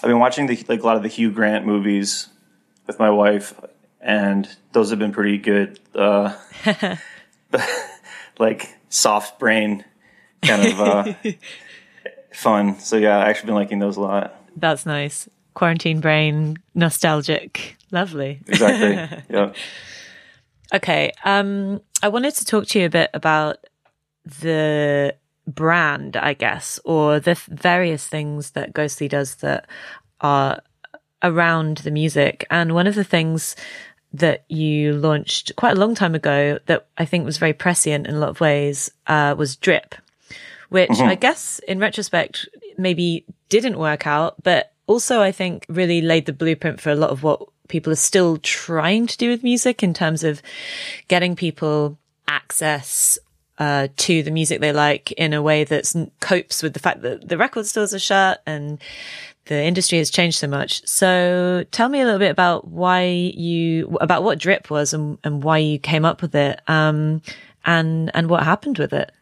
I've 0.02 0.08
been 0.08 0.18
watching 0.18 0.46
the, 0.46 0.64
like 0.68 0.82
a 0.82 0.86
lot 0.86 0.96
of 0.96 1.02
the 1.02 1.08
Hugh 1.08 1.30
Grant 1.30 1.66
movies 1.66 2.28
with 2.86 2.98
my 2.98 3.10
wife, 3.10 3.54
and 4.00 4.48
those 4.72 4.90
have 4.90 4.98
been 4.98 5.12
pretty 5.12 5.38
good. 5.38 5.78
Uh, 5.94 6.34
like 8.38 8.76
soft 8.88 9.38
brain 9.38 9.84
kind 10.42 10.66
of 10.66 10.80
uh, 10.80 11.12
fun. 12.32 12.78
So 12.78 12.96
yeah, 12.96 13.18
I 13.18 13.28
actually 13.28 13.46
been 13.46 13.54
liking 13.54 13.78
those 13.78 13.96
a 13.96 14.00
lot. 14.00 14.42
That's 14.56 14.86
nice. 14.86 15.28
Quarantine 15.54 16.00
brain, 16.00 16.58
nostalgic, 16.74 17.76
lovely. 17.90 18.40
Exactly. 18.46 19.22
yeah. 19.30 19.52
Okay. 20.74 21.12
Um, 21.24 21.80
I 22.02 22.08
wanted 22.08 22.34
to 22.34 22.44
talk 22.44 22.66
to 22.68 22.78
you 22.78 22.86
a 22.86 22.90
bit 22.90 23.10
about 23.14 23.58
the 24.24 25.14
brand, 25.46 26.16
I 26.16 26.34
guess, 26.34 26.80
or 26.84 27.20
the 27.20 27.40
various 27.48 28.06
things 28.06 28.50
that 28.50 28.74
Ghostly 28.74 29.08
does 29.08 29.36
that 29.36 29.66
are 30.20 30.60
around 31.22 31.78
the 31.78 31.90
music. 31.90 32.46
And 32.50 32.74
one 32.74 32.86
of 32.86 32.94
the 32.94 33.04
things 33.04 33.56
that 34.12 34.44
you 34.48 34.94
launched 34.94 35.54
quite 35.56 35.76
a 35.76 35.80
long 35.80 35.94
time 35.94 36.14
ago 36.14 36.58
that 36.66 36.86
I 36.96 37.04
think 37.04 37.24
was 37.24 37.38
very 37.38 37.52
prescient 37.52 38.06
in 38.06 38.14
a 38.14 38.18
lot 38.18 38.30
of 38.30 38.40
ways 38.40 38.90
uh, 39.06 39.34
was 39.36 39.56
Drip 39.56 39.94
which 40.68 40.90
mm-hmm. 40.90 41.08
I 41.08 41.14
guess 41.14 41.60
in 41.60 41.78
retrospect 41.78 42.48
maybe 42.76 43.24
didn't 43.48 43.78
work 43.78 44.06
out, 44.06 44.42
but 44.42 44.72
also 44.86 45.20
I 45.20 45.32
think 45.32 45.64
really 45.68 46.00
laid 46.00 46.26
the 46.26 46.32
blueprint 46.32 46.80
for 46.80 46.90
a 46.90 46.96
lot 46.96 47.10
of 47.10 47.22
what 47.22 47.42
people 47.68 47.92
are 47.92 47.96
still 47.96 48.38
trying 48.38 49.06
to 49.06 49.16
do 49.16 49.28
with 49.28 49.42
music 49.42 49.82
in 49.82 49.94
terms 49.94 50.24
of 50.24 50.42
getting 51.08 51.36
people 51.36 51.98
access 52.28 53.18
uh, 53.58 53.88
to 53.96 54.22
the 54.22 54.30
music 54.30 54.60
they 54.60 54.72
like 54.72 55.12
in 55.12 55.32
a 55.32 55.42
way 55.42 55.64
that 55.64 56.10
copes 56.20 56.62
with 56.62 56.74
the 56.74 56.80
fact 56.80 57.02
that 57.02 57.28
the 57.28 57.38
record 57.38 57.66
stores 57.66 57.94
are 57.94 57.98
shut 57.98 58.42
and 58.46 58.78
the 59.46 59.62
industry 59.62 59.98
has 59.98 60.10
changed 60.10 60.38
so 60.38 60.46
much. 60.46 60.86
So 60.86 61.64
tell 61.70 61.88
me 61.88 62.00
a 62.00 62.04
little 62.04 62.18
bit 62.18 62.30
about 62.30 62.68
why 62.68 63.04
you, 63.04 63.96
about 64.00 64.22
what 64.22 64.38
drip 64.38 64.70
was 64.70 64.92
and, 64.92 65.18
and 65.24 65.42
why 65.42 65.58
you 65.58 65.78
came 65.78 66.04
up 66.04 66.22
with 66.22 66.34
it. 66.34 66.60
Um, 66.68 67.22
and, 67.66 68.10
and 68.14 68.30
what 68.30 68.44
happened 68.44 68.78
with 68.78 68.92
it. 68.92 69.12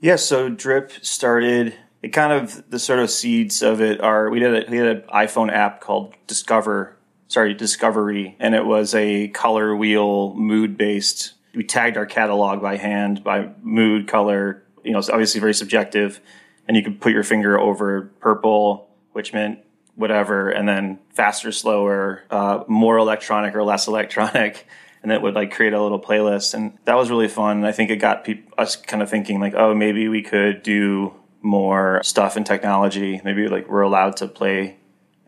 Yeah, 0.00 0.16
so 0.16 0.48
Drip 0.48 0.92
started. 1.02 1.74
It 2.02 2.08
kind 2.08 2.32
of 2.32 2.68
the 2.70 2.78
sort 2.78 2.98
of 2.98 3.10
seeds 3.10 3.62
of 3.62 3.82
it 3.82 4.00
are 4.00 4.30
we 4.30 4.40
did 4.40 4.66
a, 4.66 4.70
we 4.70 4.78
had 4.78 4.86
an 4.86 5.02
iPhone 5.12 5.52
app 5.52 5.82
called 5.82 6.14
Discover, 6.26 6.96
sorry 7.28 7.52
Discovery, 7.52 8.34
and 8.40 8.54
it 8.54 8.64
was 8.64 8.94
a 8.94 9.28
color 9.28 9.76
wheel 9.76 10.34
mood 10.34 10.78
based. 10.78 11.34
We 11.54 11.64
tagged 11.64 11.98
our 11.98 12.06
catalog 12.06 12.62
by 12.62 12.78
hand 12.78 13.22
by 13.22 13.50
mood 13.62 14.08
color. 14.08 14.64
You 14.82 14.92
know, 14.92 14.98
it's 14.98 15.10
obviously 15.10 15.40
very 15.40 15.52
subjective, 15.52 16.20
and 16.66 16.76
you 16.76 16.82
could 16.82 17.02
put 17.02 17.12
your 17.12 17.22
finger 17.22 17.60
over 17.60 18.10
purple, 18.20 18.88
which 19.12 19.34
meant 19.34 19.58
whatever, 20.00 20.50
and 20.50 20.68
then 20.68 20.98
faster, 21.10 21.52
slower, 21.52 22.24
uh, 22.30 22.64
more 22.66 22.96
electronic 22.96 23.54
or 23.54 23.62
less 23.62 23.86
electronic, 23.92 24.66
and 25.02 25.12
it 25.12 25.22
would 25.22 25.34
like 25.34 25.52
create 25.52 25.72
a 25.72 25.82
little 25.82 26.00
playlist, 26.00 26.54
and 26.54 26.76
that 26.86 26.96
was 26.96 27.10
really 27.10 27.28
fun. 27.28 27.58
And 27.58 27.66
I 27.66 27.72
think 27.72 27.90
it 27.90 27.96
got 27.96 28.24
peop- 28.24 28.52
us 28.58 28.76
kind 28.76 29.02
of 29.02 29.10
thinking 29.10 29.40
like, 29.40 29.54
oh, 29.54 29.74
maybe 29.74 30.08
we 30.08 30.22
could 30.22 30.62
do 30.62 31.14
more 31.42 32.00
stuff 32.02 32.36
in 32.36 32.44
technology. 32.44 33.20
Maybe 33.24 33.48
like 33.48 33.68
we're 33.68 33.82
allowed 33.82 34.16
to 34.18 34.28
play 34.28 34.76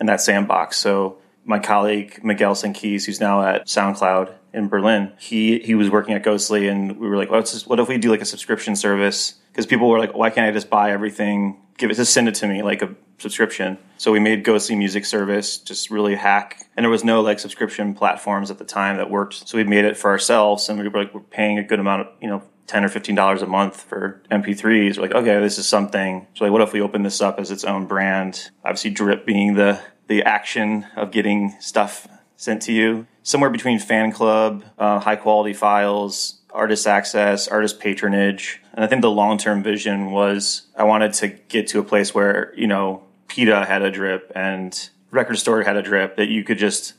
in 0.01 0.07
that 0.07 0.21
sandbox. 0.21 0.77
So 0.77 1.19
my 1.45 1.59
colleague 1.59 2.23
Miguel 2.23 2.55
Senquiz, 2.55 3.05
who's 3.07 3.21
now 3.21 3.43
at 3.43 3.67
SoundCloud 3.67 4.33
in 4.53 4.69
Berlin, 4.69 5.13
he 5.19 5.59
he 5.61 5.75
was 5.75 5.91
working 5.91 6.15
at 6.15 6.23
Ghostly, 6.23 6.69
and 6.69 6.99
we 6.99 7.09
were 7.09 7.17
like, 7.17 7.31
just, 7.31 7.67
what 7.67 7.81
if 7.81 7.89
we 7.89 7.99
do 7.99 8.11
like 8.11 8.21
a 8.21 8.27
subscription 8.27 8.77
service? 8.77 9.35
Because 9.51 9.67
people 9.67 9.89
were 9.89 9.99
like, 9.99 10.15
why 10.15 10.31
can't 10.31 10.47
I 10.47 10.53
just 10.53 10.71
buy 10.71 10.93
everything? 10.93 11.62
Give 11.79 11.91
it, 11.91 11.95
just 11.95 12.13
send 12.13 12.29
it 12.29 12.35
to 12.37 12.47
me 12.47 12.63
like 12.63 12.83
a 12.83 12.95
subscription. 13.19 13.79
So 13.97 14.13
we 14.13 14.21
made 14.21 14.45
Ghostly 14.45 14.77
Music 14.77 15.05
Service 15.05 15.57
just 15.59 15.91
really 15.91 16.17
hack, 16.17 16.67
and 16.77 16.85
there 16.85 16.91
was 16.91 17.05
no 17.05 17.21
like 17.21 17.39
subscription 17.39 17.95
platforms 17.95 18.51
at 18.51 18.59
the 18.59 18.65
time 18.65 18.97
that 18.97 19.11
worked. 19.11 19.49
So 19.49 19.57
we 19.57 19.65
made 19.65 19.85
it 19.85 19.97
for 19.97 20.11
ourselves, 20.11 20.69
and 20.69 20.79
we 20.79 20.89
were 20.89 21.05
like, 21.05 21.15
we're 21.15 21.21
paying 21.21 21.59
a 21.59 21.63
good 21.63 21.81
amount 21.81 22.03
of 22.03 22.09
you 22.21 22.29
know 22.29 22.43
10 22.67 22.85
or 22.85 22.89
15 22.89 23.15
dollars 23.15 23.43
a 23.43 23.47
month 23.47 23.83
for 23.83 24.23
mp3s 24.31 24.97
we're 24.97 25.03
like 25.03 25.13
okay 25.15 25.41
this 25.41 25.59
is 25.59 25.67
something. 25.67 26.27
So 26.35 26.45
like 26.45 26.53
what 26.53 26.63
if 26.63 26.73
we 26.73 26.81
open 26.81 27.03
this 27.03 27.21
up 27.21 27.39
as 27.39 27.51
its 27.51 27.65
own 27.65 27.87
brand? 27.87 28.51
Obviously 28.65 28.91
drip 28.91 29.27
being 29.27 29.55
the 29.55 29.81
the 30.09 30.23
action 30.23 30.87
of 30.97 31.11
getting 31.11 31.55
stuff 31.61 32.09
sent 32.37 32.63
to 32.63 32.73
you. 32.73 33.07
Somewhere 33.23 33.51
between 33.51 33.79
fan 33.79 34.13
club 34.13 34.65
uh, 34.79 34.99
high 35.01 35.17
quality 35.17 35.53
files 35.53 36.42
artist 36.53 36.87
access 36.87 37.49
artist 37.49 37.81
patronage 37.81 38.61
and 38.75 38.85
i 38.85 38.87
think 38.89 39.03
the 39.03 39.11
long-term 39.11 39.63
vision 39.63 40.11
was 40.11 40.63
i 40.77 40.85
wanted 40.85 41.13
to 41.13 41.29
get 41.29 41.67
to 41.67 41.79
a 41.79 41.83
place 41.83 42.15
where 42.15 42.53
you 42.57 42.67
know 42.67 43.03
peta 43.29 43.65
had 43.65 43.83
a 43.83 43.91
drip 43.91 44.31
and 44.35 44.91
record 45.11 45.39
store 45.39 45.63
had 45.63 45.77
a 45.77 45.83
drip 45.83 46.17
that 46.17 46.29
you 46.29 46.45
could 46.45 46.59
just 46.59 46.95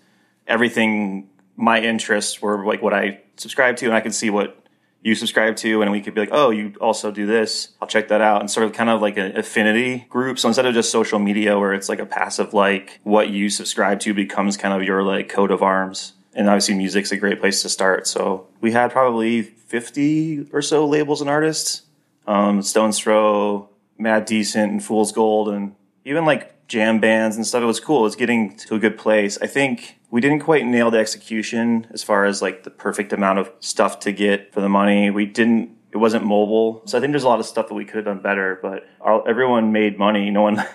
everything 0.47 1.29
my 1.55 1.79
interests 1.79 2.41
were 2.41 2.65
like 2.65 2.81
what 2.81 2.93
i 2.93 3.19
subscribed 3.37 3.77
to 3.77 3.85
and 3.85 3.95
i 3.95 4.01
could 4.01 4.13
see 4.13 4.29
what 4.29 4.63
you 5.03 5.15
subscribe 5.15 5.57
to, 5.57 5.81
and 5.81 5.91
we 5.91 6.01
could 6.01 6.13
be 6.15 6.21
like, 6.21 6.29
oh, 6.31 6.49
you 6.49 6.73
also 6.79 7.11
do 7.11 7.25
this. 7.25 7.69
I'll 7.81 7.87
check 7.87 8.07
that 8.07 8.21
out. 8.21 8.39
And 8.39 8.49
sort 8.49 8.65
of 8.65 8.73
kind 8.73 8.89
of 8.89 9.01
like 9.01 9.17
an 9.17 9.37
affinity 9.37 10.05
group. 10.09 10.39
So 10.39 10.47
instead 10.47 10.65
of 10.65 10.73
just 10.73 10.91
social 10.91 11.19
media 11.19 11.59
where 11.59 11.73
it's 11.73 11.89
like 11.89 11.99
a 11.99 12.05
passive 12.05 12.53
like, 12.53 13.01
what 13.03 13.29
you 13.29 13.49
subscribe 13.49 13.99
to 14.01 14.13
becomes 14.13 14.55
kind 14.55 14.73
of 14.73 14.87
your 14.87 15.03
like 15.03 15.27
coat 15.27 15.51
of 15.51 15.61
arms. 15.61 16.13
And 16.35 16.49
obviously, 16.49 16.75
music's 16.75 17.11
a 17.11 17.17
great 17.17 17.39
place 17.39 17.61
to 17.61 17.69
start. 17.69 18.07
So 18.07 18.47
we 18.59 18.71
had 18.71 18.91
probably 18.91 19.43
50 19.43 20.47
or 20.51 20.61
so 20.61 20.85
labels 20.85 21.21
and 21.21 21.29
artists 21.29 21.83
um, 22.27 22.61
Stones 22.61 22.99
Throw, 22.99 23.69
Mad 23.97 24.25
Decent, 24.25 24.71
and 24.71 24.83
Fool's 24.83 25.11
Gold, 25.11 25.49
and 25.49 25.75
even 26.05 26.25
like 26.25 26.67
jam 26.67 26.99
bands 26.99 27.35
and 27.35 27.45
stuff. 27.45 27.63
It 27.63 27.67
was 27.67 27.79
cool. 27.79 27.99
It 27.99 28.03
was 28.03 28.15
getting 28.15 28.55
to 28.57 28.75
a 28.75 28.79
good 28.79 28.97
place. 28.97 29.37
I 29.41 29.47
think 29.47 29.99
we 30.09 30.21
didn't 30.21 30.39
quite 30.39 30.65
nail 30.65 30.91
the 30.91 30.99
execution 30.99 31.87
as 31.91 32.03
far 32.03 32.25
as 32.25 32.41
like 32.41 32.63
the 32.63 32.69
perfect 32.69 33.13
amount 33.13 33.39
of 33.39 33.51
stuff 33.59 33.99
to 34.01 34.11
get 34.11 34.53
for 34.53 34.61
the 34.61 34.69
money. 34.69 35.09
We 35.09 35.25
didn't. 35.25 35.77
It 35.91 35.97
wasn't 35.97 36.25
mobile, 36.25 36.81
so 36.85 36.97
I 36.97 37.01
think 37.01 37.11
there's 37.11 37.23
a 37.23 37.27
lot 37.27 37.39
of 37.39 37.45
stuff 37.45 37.67
that 37.67 37.75
we 37.75 37.85
could 37.85 37.97
have 37.97 38.05
done 38.05 38.19
better. 38.19 38.57
But 38.61 38.87
our, 38.99 39.27
everyone 39.27 39.71
made 39.71 39.99
money. 39.99 40.29
No 40.31 40.41
one. 40.41 40.63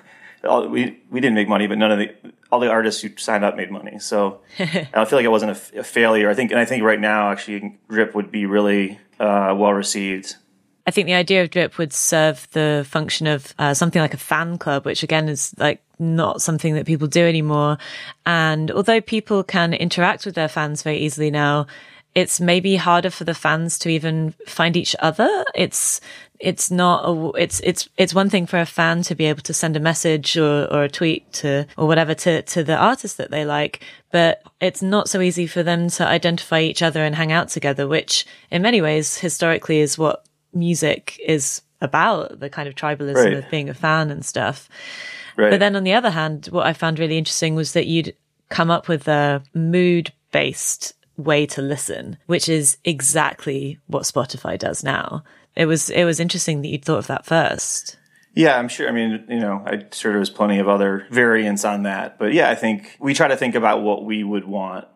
All, 0.49 0.69
we 0.69 1.01
we 1.11 1.21
didn't 1.21 1.35
make 1.35 1.49
money, 1.49 1.67
but 1.67 1.79
none 1.79 1.93
of 1.93 1.99
the 1.99 2.11
all 2.51 2.61
the 2.61 2.71
artists 2.71 3.03
who 3.03 3.11
signed 3.17 3.45
up 3.45 3.57
made 3.57 3.71
money. 3.71 3.99
So 3.99 4.41
I 4.59 5.05
feel 5.05 5.19
like 5.19 5.25
it 5.25 5.31
wasn't 5.31 5.53
a, 5.53 5.81
a, 5.81 5.85
failure. 5.85 6.31
I 6.31 6.35
think, 6.35 6.51
and 6.51 6.59
I 6.59 6.65
think 6.65 6.83
right 6.83 7.01
now 7.01 7.31
actually 7.31 7.79
Drip 7.89 8.15
would 8.15 8.33
be 8.33 8.47
really 8.47 8.99
uh, 9.21 9.55
well 9.57 9.73
received 9.73 10.37
I 10.89 10.91
think 10.91 11.05
the 11.05 11.13
idea 11.13 11.43
of 11.43 11.51
drip 11.51 11.77
would 11.77 11.93
serve 11.93 12.49
the 12.53 12.83
function 12.89 13.27
of 13.27 13.55
uh, 13.59 13.75
something 13.75 14.01
like 14.01 14.15
a 14.15 14.17
fan 14.17 14.57
club, 14.57 14.87
which 14.87 15.03
again 15.03 15.29
is 15.29 15.55
like 15.59 15.83
not 15.99 16.41
something 16.41 16.73
that 16.77 16.87
people 16.87 17.07
do 17.07 17.27
anymore. 17.27 17.77
And 18.25 18.71
although 18.71 19.03
people 19.03 19.45
can 19.45 19.75
interact 19.75 20.25
with 20.25 20.35
their 20.35 20.49
fans 20.49 20.83
very 20.83 20.97
easily 20.97 21.31
now, 21.31 21.67
it's 22.15 22.41
maybe 22.41 22.77
harder 22.77 23.11
for 23.11 23.25
the 23.25 23.35
fans 23.35 23.79
to 23.81 23.91
even 23.91 24.33
find 24.47 24.79
each 24.79 24.97
other. 25.01 25.45
It's 25.55 26.01
it's 26.41 26.71
not 26.71 27.05
a, 27.05 27.31
it's 27.37 27.61
it's 27.61 27.89
it's 27.97 28.15
one 28.15 28.31
thing 28.31 28.47
for 28.47 28.59
a 28.59 28.67
fan 28.67 29.03
to 29.03 29.15
be 29.15 29.25
able 29.25 29.43
to 29.43 29.53
send 29.53 29.77
a 29.77 29.81
message 29.81 30.37
or, 30.37 30.67
or 30.73 30.85
a 30.85 30.89
tweet 30.89 31.33
to 31.33 31.67
or 31.77 31.87
whatever 31.87 32.15
to 32.15 32.43
to 32.43 32.63
the 32.63 32.77
artist 32.77 33.17
that 33.17 33.31
they 33.31 33.45
like, 33.45 33.83
but 34.13 34.43
it's 34.61 34.83
not 34.83 35.09
so 35.09 35.21
easy 35.21 35.47
for 35.47 35.63
them 35.63 35.89
to 35.91 36.07
identify 36.07 36.61
each 36.61 36.83
other 36.83 37.03
and 37.03 37.15
hang 37.15 37.33
out 37.33 37.49
together, 37.49 37.89
which 37.89 38.25
in 38.51 38.63
many 38.63 38.81
ways 38.81 39.19
historically 39.19 39.81
is 39.81 39.99
what 39.99 40.25
music 40.53 41.21
is 41.25 41.63
about 41.81 42.41
the 42.41 42.51
kind 42.51 42.69
of 42.69 42.75
tribalism 42.75 43.25
right. 43.25 43.33
of 43.35 43.51
being 43.51 43.69
a 43.69 43.75
fan 43.75 44.11
and 44.11 44.25
stuff. 44.25 44.69
Right. 45.37 45.51
But 45.51 45.61
then 45.61 45.77
on 45.77 45.85
the 45.85 45.93
other 45.93 46.11
hand, 46.11 46.47
what 46.47 46.67
I 46.67 46.73
found 46.73 46.99
really 46.99 47.19
interesting 47.19 47.55
was 47.55 47.73
that 47.73 47.87
you'd 47.87 48.15
come 48.49 48.71
up 48.71 48.89
with 48.89 49.07
a 49.09 49.43
mood 49.55 50.13
based 50.33 50.95
way 51.17 51.47
to 51.47 51.63
listen, 51.63 52.17
which 52.27 52.49
is 52.49 52.79
exactly 52.85 53.79
what 53.87 54.05
Spotify 54.05 54.59
does 54.59 54.83
now. 54.83 55.23
It 55.59 55.67
was 55.67 55.91
it 55.91 56.05
was 56.05 56.21
interesting 56.21 56.63
that 56.63 56.69
you'd 56.69 56.85
thought 56.85 56.99
of 56.99 57.07
that 57.09 57.27
first. 57.27 57.99
Yeah, 58.35 58.57
I'm 58.57 58.69
sure. 58.69 58.89
I 58.89 58.93
mean, 58.93 59.25
you 59.29 59.41
know, 59.41 59.63
I'm 59.67 59.91
sure 59.93 60.13
there's 60.13 60.31
plenty 60.31 60.59
of 60.61 60.69
other 60.69 61.07
variants 61.11 61.65
on 61.65 61.83
that, 61.83 62.19
but 62.19 62.33
yeah, 62.33 62.49
I 62.49 62.55
think 62.55 62.97
we 63.01 63.13
try 63.13 63.29
to 63.29 63.37
think 63.37 63.55
about 63.55 63.83
what 63.83 64.05
we 64.05 64.23
would 64.23 64.45
want 64.45 64.87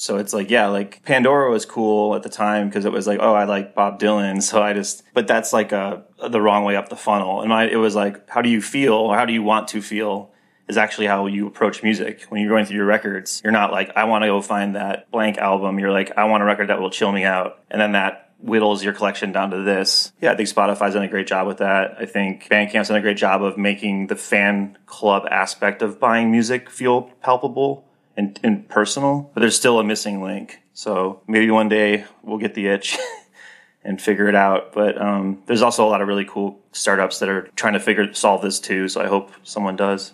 so 0.00 0.16
it's 0.16 0.32
like, 0.32 0.48
yeah, 0.48 0.68
like 0.68 1.02
Pandora 1.04 1.50
was 1.50 1.66
cool 1.66 2.14
at 2.14 2.22
the 2.22 2.30
time 2.30 2.70
because 2.70 2.86
it 2.86 2.92
was 2.92 3.06
like, 3.06 3.18
oh, 3.20 3.34
I 3.34 3.44
like 3.44 3.74
Bob 3.74 4.00
Dylan. 4.00 4.42
So 4.50 4.62
I 4.62 4.72
just, 4.72 5.02
but 5.12 5.28
that's 5.28 5.52
like 5.52 5.72
a, 5.72 6.02
the 6.30 6.40
wrong 6.40 6.64
way 6.64 6.74
up 6.74 6.88
the 6.88 6.96
funnel. 6.96 7.42
And 7.42 7.50
my, 7.50 7.68
it 7.68 7.76
was 7.76 7.94
like, 7.94 8.28
how 8.28 8.40
do 8.40 8.48
you 8.48 8.62
feel 8.62 8.94
or 8.94 9.14
how 9.14 9.26
do 9.26 9.34
you 9.34 9.42
want 9.42 9.68
to 9.68 9.82
feel 9.82 10.32
is 10.68 10.78
actually 10.78 11.06
how 11.06 11.26
you 11.26 11.46
approach 11.46 11.82
music. 11.82 12.22
When 12.30 12.40
you're 12.40 12.50
going 12.50 12.64
through 12.64 12.76
your 12.76 12.86
records, 12.86 13.42
you're 13.44 13.52
not 13.52 13.72
like, 13.72 13.92
I 13.94 14.04
want 14.04 14.22
to 14.22 14.28
go 14.28 14.40
find 14.40 14.74
that 14.74 15.10
blank 15.10 15.36
album. 15.36 15.78
You're 15.78 15.92
like, 15.92 16.16
I 16.16 16.24
want 16.24 16.42
a 16.42 16.46
record 16.46 16.70
that 16.70 16.80
will 16.80 16.90
chill 16.90 17.12
me 17.12 17.24
out. 17.24 17.62
And 17.70 17.78
then 17.78 17.92
that 17.92 18.29
whittles 18.42 18.82
your 18.82 18.92
collection 18.92 19.32
down 19.32 19.50
to 19.50 19.62
this. 19.62 20.12
Yeah, 20.20 20.32
I 20.32 20.36
think 20.36 20.48
Spotify's 20.48 20.94
done 20.94 21.02
a 21.02 21.08
great 21.08 21.26
job 21.26 21.46
with 21.46 21.58
that. 21.58 21.96
I 21.98 22.06
think 22.06 22.48
Bandcamp's 22.48 22.88
done 22.88 22.96
a 22.96 23.02
great 23.02 23.16
job 23.16 23.42
of 23.42 23.58
making 23.58 24.06
the 24.06 24.16
fan 24.16 24.78
club 24.86 25.26
aspect 25.30 25.82
of 25.82 26.00
buying 26.00 26.30
music 26.30 26.70
feel 26.70 27.02
palpable 27.22 27.84
and, 28.16 28.38
and 28.42 28.68
personal, 28.68 29.30
but 29.34 29.40
there's 29.40 29.56
still 29.56 29.78
a 29.78 29.84
missing 29.84 30.22
link. 30.22 30.60
So 30.72 31.22
maybe 31.26 31.50
one 31.50 31.68
day 31.68 32.04
we'll 32.22 32.38
get 32.38 32.54
the 32.54 32.68
itch 32.68 32.98
and 33.84 34.00
figure 34.00 34.28
it 34.28 34.34
out. 34.34 34.72
But 34.72 35.00
um, 35.00 35.42
there's 35.46 35.62
also 35.62 35.86
a 35.86 35.88
lot 35.88 36.00
of 36.00 36.08
really 36.08 36.24
cool 36.24 36.60
startups 36.72 37.18
that 37.18 37.28
are 37.28 37.48
trying 37.56 37.74
to 37.74 37.80
figure 37.80 38.12
solve 38.14 38.42
this 38.42 38.60
too. 38.60 38.88
So 38.88 39.00
I 39.00 39.06
hope 39.06 39.32
someone 39.42 39.76
does. 39.76 40.12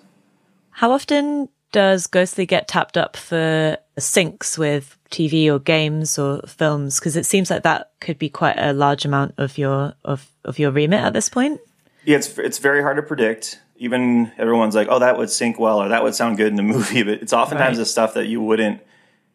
How 0.70 0.92
often 0.92 1.48
does 1.72 2.06
Ghostly 2.06 2.46
get 2.46 2.68
tapped 2.68 2.96
up 2.96 3.16
for 3.16 3.76
syncs 3.98 4.56
with 4.56 4.98
TV 5.10 5.48
or 5.48 5.58
games 5.58 6.18
or 6.18 6.40
films? 6.46 6.98
Because 6.98 7.16
it 7.16 7.26
seems 7.26 7.50
like 7.50 7.62
that 7.62 7.90
could 8.00 8.18
be 8.18 8.28
quite 8.28 8.56
a 8.58 8.72
large 8.72 9.04
amount 9.04 9.34
of 9.38 9.58
your 9.58 9.94
of, 10.04 10.30
of 10.44 10.58
your 10.58 10.70
remit 10.70 11.00
at 11.00 11.12
this 11.12 11.28
point. 11.28 11.60
Yeah, 12.04 12.16
it's 12.16 12.38
it's 12.38 12.58
very 12.58 12.82
hard 12.82 12.96
to 12.96 13.02
predict 13.02 13.60
even 13.78 14.32
everyone's 14.38 14.74
like, 14.74 14.88
oh, 14.90 14.98
that 14.98 15.18
would 15.18 15.30
sync 15.30 15.58
well 15.58 15.82
or 15.82 15.88
that 15.88 16.02
would 16.02 16.14
sound 16.14 16.36
good 16.36 16.48
in 16.48 16.56
the 16.56 16.62
movie, 16.74 17.02
but 17.02 17.14
it's 17.14 17.32
oftentimes 17.32 17.76
right. 17.76 17.82
the 17.82 17.86
stuff 17.86 18.14
that 18.14 18.26
you 18.26 18.40
wouldn't 18.40 18.80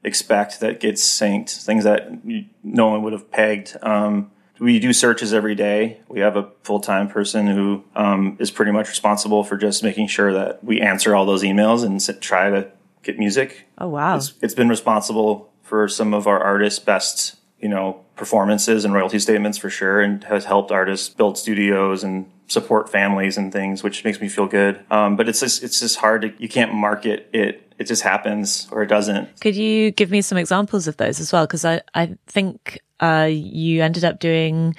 expect 0.03 0.59
that 0.61 0.79
gets 0.79 1.03
synced, 1.03 1.63
things 1.63 1.83
that 1.83 2.09
you, 2.25 2.45
no 2.63 2.87
one 2.87 3.03
would 3.03 3.13
have 3.13 3.31
pegged. 3.31 3.77
Um, 3.81 4.31
we 4.61 4.77
do 4.79 4.93
searches 4.93 5.33
every 5.33 5.55
day. 5.55 5.99
We 6.07 6.19
have 6.19 6.37
a 6.37 6.49
full 6.61 6.79
time 6.79 7.09
person 7.09 7.47
who 7.47 7.83
um, 7.95 8.37
is 8.39 8.51
pretty 8.51 8.71
much 8.71 8.87
responsible 8.89 9.43
for 9.43 9.57
just 9.57 9.83
making 9.83 10.07
sure 10.07 10.31
that 10.33 10.63
we 10.63 10.79
answer 10.79 11.15
all 11.15 11.25
those 11.25 11.41
emails 11.41 11.83
and 11.83 11.99
sit, 11.99 12.21
try 12.21 12.51
to 12.51 12.71
get 13.01 13.17
music. 13.17 13.67
Oh 13.79 13.87
wow! 13.87 14.17
It's, 14.17 14.33
it's 14.41 14.53
been 14.53 14.69
responsible 14.69 15.51
for 15.63 15.87
some 15.87 16.13
of 16.13 16.27
our 16.27 16.39
artists' 16.39 16.79
best, 16.79 17.37
you 17.59 17.69
know, 17.69 18.05
performances 18.15 18.85
and 18.85 18.93
royalty 18.93 19.17
statements 19.17 19.57
for 19.57 19.71
sure, 19.71 19.99
and 19.99 20.23
has 20.25 20.45
helped 20.45 20.71
artists 20.71 21.09
build 21.09 21.39
studios 21.39 22.03
and 22.03 22.29
support 22.51 22.89
families 22.89 23.37
and 23.37 23.51
things, 23.51 23.81
which 23.83 24.03
makes 24.03 24.19
me 24.19 24.27
feel 24.27 24.45
good. 24.45 24.83
Um, 24.91 25.15
but 25.15 25.29
it's 25.29 25.39
just 25.39 25.63
it's 25.63 25.79
just 25.79 25.97
hard 25.97 26.21
to 26.23 26.33
you 26.37 26.49
can't 26.49 26.73
market 26.73 27.29
it. 27.33 27.73
It 27.79 27.87
just 27.87 28.03
happens 28.03 28.67
or 28.71 28.83
it 28.83 28.87
doesn't. 28.87 29.39
Could 29.39 29.55
you 29.55 29.91
give 29.91 30.11
me 30.11 30.21
some 30.21 30.37
examples 30.37 30.87
of 30.87 30.97
those 30.97 31.19
as 31.19 31.31
well? 31.31 31.45
Because 31.47 31.65
I 31.65 31.81
I 31.95 32.15
think 32.27 32.79
uh, 32.99 33.29
you 33.31 33.81
ended 33.81 34.03
up 34.03 34.19
doing. 34.19 34.75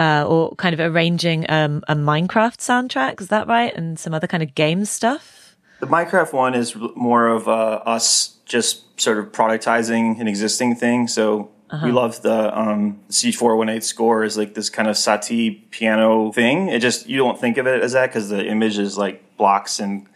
Uh, 0.00 0.24
or 0.24 0.56
kind 0.56 0.74
of 0.74 0.80
arranging 0.80 1.48
um, 1.48 1.80
a 1.86 1.94
Minecraft 1.94 2.56
soundtrack, 2.56 3.20
is 3.20 3.28
that 3.28 3.46
right? 3.46 3.72
And 3.76 4.00
some 4.00 4.14
other 4.14 4.26
kind 4.26 4.42
of 4.42 4.52
game 4.52 4.84
stuff? 4.84 5.54
The 5.78 5.86
Minecraft 5.86 6.32
one 6.32 6.54
is 6.54 6.74
more 6.96 7.28
of 7.28 7.46
uh, 7.46 7.82
us 7.86 8.38
just 8.44 9.00
sort 9.00 9.18
of 9.18 9.30
productizing 9.30 10.18
an 10.18 10.26
existing 10.26 10.74
thing. 10.74 11.06
So 11.06 11.52
uh-huh. 11.72 11.86
We 11.86 11.92
love 11.92 12.20
the 12.20 12.56
um, 12.56 13.00
C418 13.08 13.82
score 13.82 14.24
is 14.24 14.36
like 14.36 14.52
this 14.52 14.68
kind 14.68 14.88
of 14.88 14.94
Satie 14.94 15.70
piano 15.70 16.30
thing. 16.30 16.68
It 16.68 16.80
just, 16.80 17.08
you 17.08 17.16
don't 17.16 17.40
think 17.40 17.56
of 17.56 17.66
it 17.66 17.82
as 17.82 17.92
that 17.92 18.08
because 18.08 18.28
the 18.28 18.46
image 18.46 18.76
is 18.76 18.98
like 18.98 19.38
blocks 19.38 19.80
and 19.80 20.06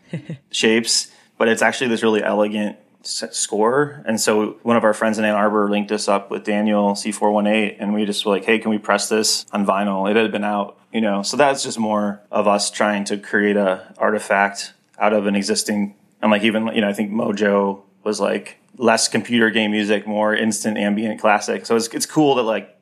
shapes, 0.50 1.10
but 1.38 1.48
it's 1.48 1.62
actually 1.62 1.88
this 1.88 2.02
really 2.02 2.22
elegant 2.22 2.76
score. 3.02 4.02
And 4.04 4.20
so 4.20 4.58
one 4.62 4.76
of 4.76 4.84
our 4.84 4.92
friends 4.92 5.18
in 5.18 5.24
Ann 5.24 5.34
Arbor 5.34 5.70
linked 5.70 5.90
us 5.90 6.06
up 6.06 6.30
with 6.30 6.44
Daniel 6.44 6.92
C418 6.92 7.76
and 7.78 7.94
we 7.94 8.04
just 8.04 8.26
were 8.26 8.32
like, 8.32 8.44
hey, 8.44 8.58
can 8.58 8.70
we 8.70 8.78
press 8.78 9.08
this 9.08 9.46
on 9.52 9.64
vinyl? 9.64 10.10
It 10.10 10.16
had 10.16 10.30
been 10.30 10.44
out, 10.44 10.76
you 10.92 11.00
know. 11.00 11.22
So 11.22 11.38
that's 11.38 11.62
just 11.62 11.78
more 11.78 12.20
of 12.30 12.46
us 12.46 12.70
trying 12.70 13.04
to 13.04 13.16
create 13.16 13.56
a 13.56 13.94
artifact 13.96 14.74
out 14.98 15.14
of 15.14 15.26
an 15.26 15.34
existing 15.34 15.94
and 16.20 16.30
like 16.30 16.42
even 16.42 16.66
you 16.74 16.82
know, 16.82 16.88
I 16.88 16.92
think 16.92 17.10
Mojo 17.10 17.82
was 18.06 18.18
like 18.20 18.56
less 18.78 19.08
computer 19.08 19.50
game 19.50 19.72
music, 19.72 20.06
more 20.06 20.34
instant 20.34 20.78
ambient 20.78 21.20
classic. 21.20 21.66
So 21.66 21.76
it's 21.76 21.88
it's 21.88 22.06
cool 22.06 22.36
that 22.36 22.44
like 22.44 22.74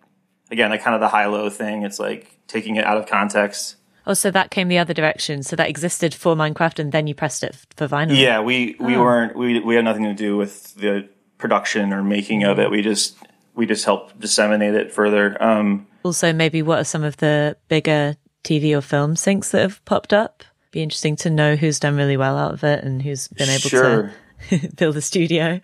again, 0.53 0.71
like 0.71 0.83
kind 0.83 0.95
of 0.95 1.01
the 1.01 1.09
high 1.09 1.27
low 1.27 1.51
thing. 1.51 1.83
It's 1.83 1.99
like 1.99 2.39
taking 2.47 2.77
it 2.77 2.85
out 2.85 2.97
of 2.99 3.07
context. 3.07 3.77
Oh, 4.07 4.13
so 4.15 4.31
that 4.31 4.51
came 4.51 4.69
the 4.69 4.77
other 4.79 4.93
direction. 4.93 5.43
So 5.43 5.57
that 5.57 5.69
existed 5.71 6.13
for 6.15 6.37
Minecraft, 6.37 6.79
and 6.79 6.93
then 6.93 7.07
you 7.07 7.15
pressed 7.15 7.43
it 7.43 7.57
for 7.77 7.89
vinyl. 7.89 8.17
Yeah, 8.17 8.41
we 8.41 8.77
we 8.79 8.95
Oh. 8.97 9.01
weren't 9.03 9.35
we 9.37 9.59
we 9.61 9.75
had 9.75 9.85
nothing 9.85 10.05
to 10.05 10.15
do 10.15 10.37
with 10.37 10.75
the 10.75 11.09
production 11.39 11.93
or 11.93 12.03
making 12.05 12.45
of 12.45 12.59
it. 12.59 12.71
We 12.71 12.83
just 12.83 13.17
we 13.55 13.67
just 13.67 13.85
helped 13.87 14.21
disseminate 14.21 14.75
it 14.75 14.93
further. 14.93 15.43
Um, 15.43 15.87
Also, 16.05 16.33
maybe 16.35 16.61
what 16.61 16.81
are 16.81 16.85
some 16.85 17.03
of 17.05 17.17
the 17.17 17.57
bigger 17.69 18.17
TV 18.43 18.77
or 18.77 18.83
film 18.83 19.15
syncs 19.15 19.51
that 19.53 19.63
have 19.63 19.83
popped 19.87 20.13
up? 20.13 20.45
Be 20.71 20.83
interesting 20.83 21.17
to 21.17 21.31
know 21.31 21.57
who's 21.57 21.79
done 21.81 21.97
really 21.97 22.17
well 22.19 22.37
out 22.37 22.53
of 22.53 22.63
it 22.65 22.85
and 22.85 23.01
who's 23.01 23.29
been 23.29 23.49
able 23.49 23.71
Sure. 23.71 24.03
to 24.03 24.11
build 24.77 24.97
a 24.97 25.01
studio. 25.01 25.61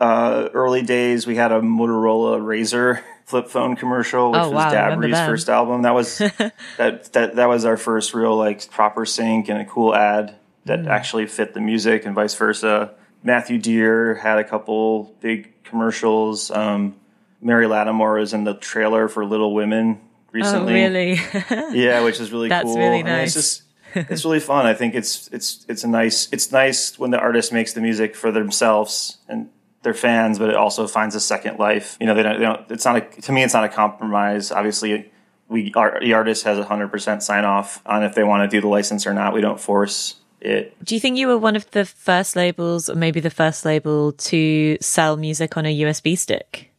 uh, 0.00 0.48
early 0.54 0.82
days, 0.82 1.26
we 1.26 1.36
had 1.36 1.52
a 1.52 1.60
Motorola 1.60 2.40
RAZR 2.40 3.00
flip 3.24 3.48
phone 3.48 3.76
commercial, 3.76 4.32
which 4.32 4.40
Oh, 4.40 4.50
was 4.50 4.52
wow, 4.52 4.68
I 4.68 4.90
Dabrye's 4.90 5.26
first 5.26 5.48
album. 5.48 5.82
That 5.82 5.94
was 5.94 6.18
that 6.78 7.12
that 7.12 7.36
that 7.36 7.48
was 7.48 7.64
our 7.64 7.76
first 7.76 8.12
real 8.14 8.36
like 8.36 8.68
proper 8.70 9.06
sync 9.06 9.48
and 9.48 9.60
a 9.60 9.64
cool 9.64 9.94
ad 9.94 10.34
that 10.64 10.80
Mm. 10.80 10.88
actually 10.88 11.26
fit 11.26 11.54
the 11.54 11.60
music 11.60 12.04
and 12.06 12.14
vice 12.14 12.34
versa. 12.34 12.92
Matthew 13.24 13.58
Dear 13.58 14.14
had 14.16 14.38
a 14.38 14.44
couple 14.44 15.14
big 15.20 15.52
commercials. 15.64 16.50
Um, 16.50 16.96
Mary 17.40 17.66
Lattimore 17.66 18.18
is 18.20 18.32
in 18.32 18.44
the 18.44 18.54
trailer 18.54 19.08
for 19.08 19.24
Little 19.24 19.54
Women 19.54 19.98
Oh, 20.00 20.08
recently. 20.32 20.74
really? 20.74 21.20
Yeah, 21.72 22.02
which 22.04 22.18
is 22.20 22.32
really 22.32 22.48
That's 22.48 22.64
cool. 22.64 22.76
really 22.76 23.00
I 23.00 23.02
mean, 23.02 23.06
nice. 23.06 23.62
it's 24.10 24.24
really 24.24 24.40
fun. 24.40 24.66
I 24.66 24.74
think 24.74 24.94
it's 24.94 25.28
it's 25.28 25.64
it's 25.68 25.84
a 25.84 25.88
nice 25.88 26.28
it's 26.32 26.52
nice 26.52 26.98
when 26.98 27.10
the 27.10 27.18
artist 27.18 27.52
makes 27.52 27.72
the 27.72 27.80
music 27.80 28.14
for 28.14 28.30
themselves 28.30 29.18
and 29.28 29.50
their 29.82 29.94
fans, 29.94 30.38
but 30.38 30.48
it 30.48 30.54
also 30.54 30.86
finds 30.86 31.14
a 31.14 31.20
second 31.20 31.58
life. 31.58 31.96
You 32.00 32.06
know, 32.06 32.14
they 32.14 32.22
don't, 32.22 32.38
they 32.38 32.44
don't 32.44 32.70
it's 32.70 32.84
not 32.84 32.96
a 32.96 33.00
to 33.22 33.32
me 33.32 33.42
it's 33.42 33.54
not 33.54 33.64
a 33.64 33.68
compromise. 33.68 34.52
Obviously, 34.52 35.10
we 35.48 35.72
our, 35.74 36.00
the 36.00 36.14
artist 36.14 36.44
has 36.44 36.58
a 36.58 36.64
hundred 36.64 36.88
percent 36.88 37.22
sign 37.22 37.44
off 37.44 37.82
on 37.86 38.02
if 38.02 38.14
they 38.14 38.24
want 38.24 38.48
to 38.48 38.56
do 38.56 38.60
the 38.60 38.68
license 38.68 39.06
or 39.06 39.14
not. 39.14 39.32
We 39.32 39.40
don't 39.40 39.60
force 39.60 40.16
it. 40.40 40.76
Do 40.84 40.94
you 40.94 41.00
think 41.00 41.18
you 41.18 41.28
were 41.28 41.38
one 41.38 41.56
of 41.56 41.70
the 41.72 41.84
first 41.84 42.36
labels, 42.36 42.88
or 42.88 42.94
maybe 42.94 43.20
the 43.20 43.30
first 43.30 43.64
label, 43.64 44.12
to 44.12 44.78
sell 44.80 45.16
music 45.16 45.56
on 45.56 45.66
a 45.66 45.80
USB 45.80 46.16
stick? 46.16 46.72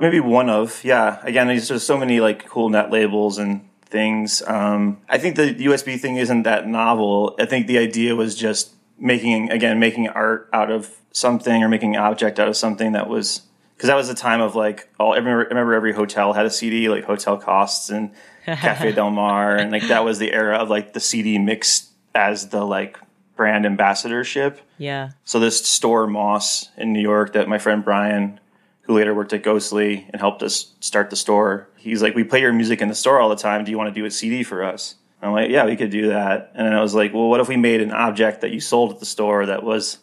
maybe 0.00 0.20
one 0.20 0.50
of 0.50 0.82
yeah 0.84 1.20
again 1.22 1.46
there's 1.46 1.68
just 1.68 1.86
so 1.86 1.96
many 1.96 2.20
like 2.20 2.46
cool 2.46 2.68
net 2.68 2.90
labels 2.90 3.38
and 3.38 3.67
things. 3.90 4.42
Um 4.46 4.98
i 5.08 5.18
think 5.18 5.36
the 5.36 5.54
usb 5.66 6.00
thing 6.00 6.16
isn't 6.16 6.42
that 6.44 6.66
novel. 6.66 7.34
I 7.38 7.46
think 7.46 7.66
the 7.66 7.78
idea 7.78 8.14
was 8.14 8.34
just 8.34 8.74
making 8.98 9.50
again 9.50 9.78
making 9.78 10.08
art 10.08 10.48
out 10.52 10.70
of 10.70 10.96
something 11.12 11.62
or 11.62 11.68
making 11.68 11.96
an 11.96 12.02
object 12.02 12.38
out 12.38 12.48
of 12.48 12.56
something 12.56 12.92
that 12.92 13.08
was 13.08 13.42
because 13.76 13.88
that 13.88 13.94
was 13.96 14.08
the 14.08 14.14
time 14.14 14.40
of 14.40 14.54
like 14.56 14.88
all 14.98 15.12
I 15.12 15.16
remember, 15.16 15.44
I 15.44 15.48
remember 15.48 15.74
every 15.74 15.92
hotel 15.92 16.32
had 16.32 16.46
a 16.46 16.50
cd 16.50 16.88
like 16.88 17.04
Hotel 17.04 17.38
Costes 17.38 17.90
and 17.90 18.10
cafe 18.44 18.92
del 18.92 19.10
mar 19.10 19.56
and 19.56 19.70
like 19.70 19.86
that 19.88 20.04
was 20.04 20.18
the 20.18 20.32
era 20.32 20.56
of 20.56 20.68
like 20.68 20.92
the 20.94 21.00
cd 21.00 21.38
mixed 21.38 21.90
as 22.14 22.48
the 22.48 22.64
like 22.64 22.98
brand 23.36 23.64
ambassadorship. 23.64 24.60
Yeah. 24.78 25.10
so 25.24 25.38
this 25.40 25.64
store 25.64 26.06
Moss 26.06 26.68
in 26.76 26.92
New 26.92 27.00
York 27.00 27.32
that 27.32 27.48
my 27.48 27.58
friend 27.58 27.84
Brian, 27.84 28.40
who 28.88 28.94
later 28.94 29.14
worked 29.14 29.34
at 29.34 29.42
Ghostly 29.42 30.06
and 30.10 30.18
helped 30.18 30.42
us 30.42 30.72
start 30.80 31.10
the 31.10 31.16
store, 31.16 31.68
he's 31.76 32.02
like, 32.02 32.14
"We 32.14 32.24
play 32.24 32.40
your 32.40 32.54
music 32.54 32.80
in 32.80 32.88
the 32.88 32.94
store 32.94 33.20
all 33.20 33.28
the 33.28 33.36
time. 33.36 33.62
Do 33.64 33.70
you 33.70 33.76
want 33.76 33.94
to 33.94 34.00
do 34.00 34.06
a 34.06 34.10
CD 34.10 34.42
for 34.42 34.64
us?" 34.64 34.96
I'm 35.22 35.32
like, 35.32 35.50
"Yeah, 35.50 35.66
we 35.66 35.76
could 35.76 35.90
do 35.90 36.08
that." 36.08 36.52
And 36.54 36.66
then 36.66 36.74
I 36.74 36.80
was 36.80 36.94
like, 36.94 37.12
"Well, 37.12 37.28
what 37.28 37.38
if 37.38 37.48
we 37.48 37.56
made 37.56 37.82
an 37.82 37.92
object 37.92 38.40
that 38.40 38.50
you 38.50 38.60
sold 38.60 38.92
at 38.92 38.98
the 38.98 39.06
store 39.06 39.44
that 39.46 39.62
was 39.62 39.98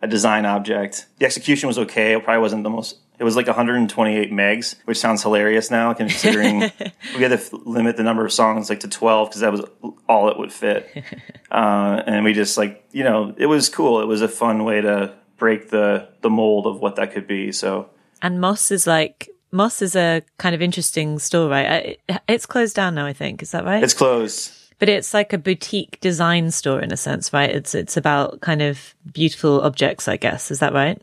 a 0.00 0.08
design 0.08 0.46
object?" 0.46 1.06
The 1.18 1.26
execution 1.26 1.66
was 1.66 1.78
okay. 1.78 2.14
It 2.14 2.24
probably 2.24 2.40
wasn't 2.40 2.64
the 2.64 2.70
most. 2.70 2.96
It 3.18 3.24
was 3.24 3.36
like 3.36 3.46
128 3.46 4.32
megs, 4.32 4.76
which 4.86 4.98
sounds 4.98 5.22
hilarious 5.22 5.70
now, 5.70 5.92
considering 5.92 6.60
we 7.14 7.22
had 7.22 7.28
to 7.28 7.34
f- 7.34 7.52
limit 7.52 7.98
the 7.98 8.02
number 8.02 8.24
of 8.24 8.32
songs 8.32 8.70
like 8.70 8.80
to 8.80 8.88
12 8.88 9.28
because 9.28 9.42
that 9.42 9.52
was 9.52 9.62
all 10.08 10.30
it 10.30 10.38
would 10.38 10.52
fit 10.52 11.04
uh, 11.50 12.02
and 12.06 12.24
we 12.24 12.32
just 12.32 12.56
like 12.56 12.84
you 12.92 13.04
know 13.04 13.34
it 13.36 13.46
was 13.46 13.68
cool 13.68 14.00
it 14.00 14.06
was 14.06 14.22
a 14.22 14.28
fun 14.28 14.64
way 14.64 14.80
to 14.80 15.14
break 15.36 15.70
the 15.70 16.08
the 16.22 16.30
mold 16.30 16.66
of 16.66 16.80
what 16.80 16.96
that 16.96 17.12
could 17.12 17.26
be 17.26 17.52
so 17.52 17.88
And 18.22 18.40
Moss 18.40 18.70
is 18.70 18.86
like 18.86 19.28
Moss 19.50 19.82
is 19.82 19.94
a 19.94 20.22
kind 20.38 20.54
of 20.54 20.62
interesting 20.62 21.18
store, 21.18 21.50
right? 21.50 21.98
Uh, 22.08 22.18
It's 22.28 22.46
closed 22.46 22.74
down 22.74 22.94
now, 22.94 23.04
I 23.04 23.12
think. 23.12 23.42
Is 23.42 23.50
that 23.50 23.64
right? 23.64 23.82
it's 23.82 23.94
closed 23.94 24.52
but 24.78 24.88
it's 24.88 25.14
like 25.14 25.32
a 25.32 25.38
boutique 25.38 26.00
design 26.00 26.50
store 26.50 26.80
in 26.80 26.92
a 26.92 26.96
sense, 26.96 27.32
right? 27.32 27.50
It's 27.50 27.72
it's 27.72 27.96
about 27.96 28.40
kind 28.40 28.62
of 28.62 28.96
beautiful 29.12 29.60
objects, 29.60 30.08
I 30.08 30.16
guess. 30.16 30.50
Is 30.50 30.58
that 30.58 30.72
right? 30.72 31.00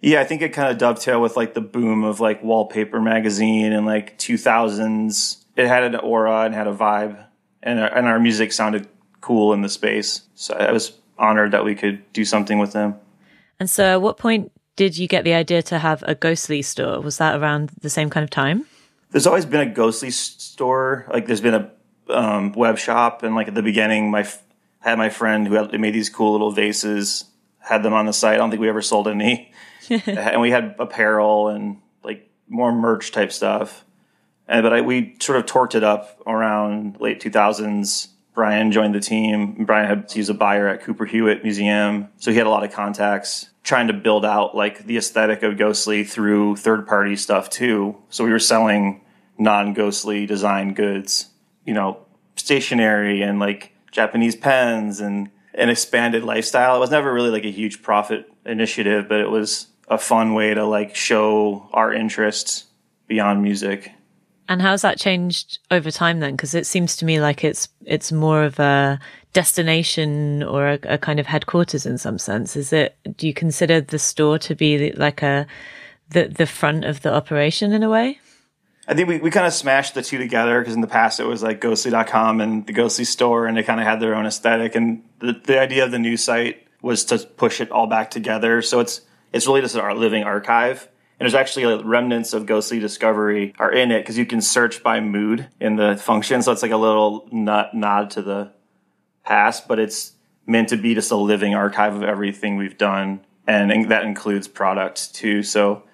yeah 0.00 0.20
i 0.20 0.24
think 0.24 0.42
it 0.42 0.52
kind 0.52 0.70
of 0.70 0.76
dovetailed 0.76 1.22
with 1.22 1.34
like 1.36 1.54
the 1.54 1.62
boom 1.62 2.04
of 2.04 2.20
like 2.20 2.42
wallpaper 2.44 3.00
magazine 3.00 3.72
and 3.72 3.86
like 3.86 4.18
2000s 4.18 5.38
it 5.56 5.66
had 5.66 5.82
an 5.82 5.96
aura 5.96 6.42
and 6.42 6.54
had 6.54 6.66
a 6.66 6.74
vibe 6.74 7.24
and 7.62 7.80
our, 7.80 7.88
and 7.96 8.06
our 8.06 8.20
music 8.20 8.52
sounded 8.52 8.86
cool 9.22 9.54
in 9.54 9.62
the 9.62 9.68
space 9.68 10.22
so 10.34 10.52
i 10.54 10.70
was 10.70 10.92
honored 11.18 11.52
that 11.52 11.64
we 11.64 11.74
could 11.74 12.02
do 12.12 12.24
something 12.24 12.58
with 12.58 12.72
them 12.72 12.94
And 13.58 13.70
so, 13.70 13.84
at 13.84 14.02
what 14.02 14.18
point 14.18 14.52
did 14.76 14.98
you 14.98 15.06
get 15.08 15.24
the 15.24 15.34
idea 15.34 15.62
to 15.62 15.78
have 15.78 16.02
a 16.06 16.14
ghostly 16.14 16.62
store? 16.62 17.00
Was 17.00 17.18
that 17.18 17.40
around 17.40 17.70
the 17.80 17.90
same 17.90 18.10
kind 18.10 18.24
of 18.24 18.30
time? 18.30 18.66
there's 19.14 19.28
always 19.28 19.46
been 19.46 19.60
a 19.60 19.72
ghostly 19.72 20.10
store. 20.10 21.06
Like 21.08 21.28
there's 21.28 21.40
been 21.40 21.54
a 21.54 21.70
um, 22.12 22.50
web 22.50 22.78
shop, 22.78 23.22
and 23.22 23.36
like 23.36 23.46
at 23.46 23.54
the 23.54 23.62
beginning, 23.62 24.10
my 24.10 24.22
f- 24.22 24.42
I 24.84 24.90
had 24.90 24.98
my 24.98 25.08
friend 25.08 25.46
who 25.46 25.54
had, 25.54 25.80
made 25.80 25.94
these 25.94 26.10
cool 26.10 26.32
little 26.32 26.50
vases. 26.50 27.26
Had 27.60 27.84
them 27.84 27.92
on 27.92 28.06
the 28.06 28.12
site. 28.12 28.34
I 28.34 28.36
don't 28.38 28.50
think 28.50 28.60
we 28.60 28.68
ever 28.68 28.82
sold 28.82 29.06
any, 29.06 29.52
and 29.88 30.40
we 30.40 30.50
had 30.50 30.74
apparel 30.80 31.46
and 31.46 31.80
like 32.02 32.28
more 32.48 32.72
merch 32.72 33.12
type 33.12 33.30
stuff. 33.30 33.84
And 34.48 34.64
but 34.64 34.72
I, 34.72 34.80
we 34.80 35.16
sort 35.20 35.38
of 35.38 35.46
torqued 35.46 35.76
it 35.76 35.84
up 35.84 36.20
around 36.26 37.00
late 37.00 37.20
2000s. 37.20 38.08
Brian 38.34 38.72
joined 38.72 38.94
the 38.94 39.00
team. 39.00 39.64
Brian 39.64 39.86
had 39.86 40.10
he 40.10 40.18
was 40.18 40.28
a 40.28 40.34
buyer 40.34 40.66
at 40.68 40.82
Cooper 40.82 41.06
Hewitt 41.06 41.44
Museum, 41.44 42.08
so 42.16 42.32
he 42.32 42.36
had 42.36 42.46
a 42.46 42.50
lot 42.50 42.64
of 42.64 42.72
contacts. 42.72 43.50
Trying 43.62 43.86
to 43.86 43.94
build 43.94 44.26
out 44.26 44.54
like 44.54 44.84
the 44.84 44.98
aesthetic 44.98 45.42
of 45.42 45.56
Ghostly 45.56 46.04
through 46.04 46.56
third 46.56 46.86
party 46.86 47.16
stuff 47.16 47.48
too. 47.48 47.96
So 48.10 48.24
we 48.24 48.30
were 48.30 48.38
selling 48.38 49.00
non 49.38 49.72
Ghostly 49.72 50.26
design 50.26 50.74
goods, 50.74 51.30
you 51.64 51.72
know, 51.72 52.04
stationery 52.36 53.22
and 53.22 53.38
like 53.38 53.72
Japanese 53.90 54.36
pens 54.36 55.00
and 55.00 55.30
an 55.54 55.70
expanded 55.70 56.24
lifestyle. 56.24 56.76
It 56.76 56.80
was 56.80 56.90
never 56.90 57.12
really 57.12 57.30
like 57.30 57.44
a 57.44 57.50
huge 57.50 57.82
profit 57.82 58.30
initiative, 58.44 59.08
but 59.08 59.20
it 59.20 59.30
was 59.30 59.68
a 59.88 59.96
fun 59.96 60.34
way 60.34 60.52
to 60.52 60.66
like 60.66 60.94
show 60.96 61.68
our 61.72 61.92
interests 61.92 62.66
beyond 63.06 63.42
music. 63.42 63.92
And 64.48 64.60
how's 64.60 64.82
that 64.82 64.98
changed 64.98 65.58
over 65.70 65.90
time 65.90 66.20
then? 66.20 66.32
Because 66.32 66.54
it 66.54 66.66
seems 66.66 66.96
to 66.96 67.04
me 67.04 67.20
like 67.20 67.44
it's 67.44 67.68
it's 67.84 68.12
more 68.12 68.44
of 68.44 68.58
a 68.58 68.98
destination 69.32 70.42
or 70.42 70.68
a, 70.68 70.78
a 70.84 70.98
kind 70.98 71.18
of 71.18 71.26
headquarters 71.26 71.86
in 71.86 71.98
some 71.98 72.18
sense. 72.18 72.56
Is 72.56 72.72
it? 72.72 72.96
Do 73.16 73.26
you 73.26 73.34
consider 73.34 73.80
the 73.80 73.98
store 73.98 74.38
to 74.40 74.54
be 74.54 74.92
like 74.92 75.22
a 75.22 75.46
the 76.10 76.28
the 76.28 76.46
front 76.46 76.84
of 76.84 77.02
the 77.02 77.12
operation 77.12 77.72
in 77.72 77.82
a 77.82 77.88
way? 77.88 78.18
I 78.86 78.94
think 78.94 79.08
we, 79.08 79.18
we 79.18 79.30
kind 79.30 79.46
of 79.46 79.54
smashed 79.54 79.94
the 79.94 80.02
two 80.02 80.18
together 80.18 80.60
because 80.60 80.74
in 80.74 80.82
the 80.82 80.86
past 80.86 81.18
it 81.18 81.24
was 81.24 81.42
like 81.42 81.60
ghostly.com 81.60 82.40
and 82.40 82.66
the 82.66 82.72
ghostly 82.72 83.04
store 83.04 83.46
and 83.46 83.56
they 83.56 83.62
kind 83.62 83.80
of 83.80 83.86
had 83.86 84.00
their 84.00 84.14
own 84.14 84.26
aesthetic. 84.26 84.74
And 84.74 85.02
the, 85.20 85.40
the 85.44 85.58
idea 85.58 85.84
of 85.84 85.90
the 85.90 85.98
new 85.98 86.16
site 86.16 86.66
was 86.82 87.04
to 87.06 87.18
push 87.18 87.60
it 87.60 87.70
all 87.70 87.86
back 87.86 88.10
together. 88.10 88.60
So 88.60 88.80
it's, 88.80 89.00
it's 89.32 89.46
really 89.46 89.62
just 89.62 89.76
our 89.76 89.94
living 89.94 90.24
archive. 90.24 90.88
And 91.18 91.26
there's 91.26 91.34
actually 91.34 91.66
like 91.66 91.84
remnants 91.84 92.32
of 92.32 92.46
ghostly 92.46 92.80
discovery 92.80 93.54
are 93.58 93.72
in 93.72 93.92
it 93.92 94.00
because 94.00 94.18
you 94.18 94.26
can 94.26 94.40
search 94.40 94.82
by 94.82 95.00
mood 95.00 95.48
in 95.60 95.76
the 95.76 95.96
function. 95.96 96.42
So 96.42 96.50
it's 96.50 96.62
like 96.62 96.72
a 96.72 96.76
little 96.76 97.28
nod 97.32 98.10
to 98.10 98.22
the 98.22 98.52
past, 99.24 99.68
but 99.68 99.78
it's 99.78 100.12
meant 100.46 100.68
to 100.70 100.76
be 100.76 100.94
just 100.94 101.10
a 101.10 101.16
living 101.16 101.54
archive 101.54 101.94
of 101.94 102.02
everything 102.02 102.56
we've 102.56 102.76
done. 102.76 103.20
And, 103.46 103.70
and 103.70 103.90
that 103.90 104.04
includes 104.04 104.48
products 104.48 105.06
too. 105.08 105.42
So 105.42 105.84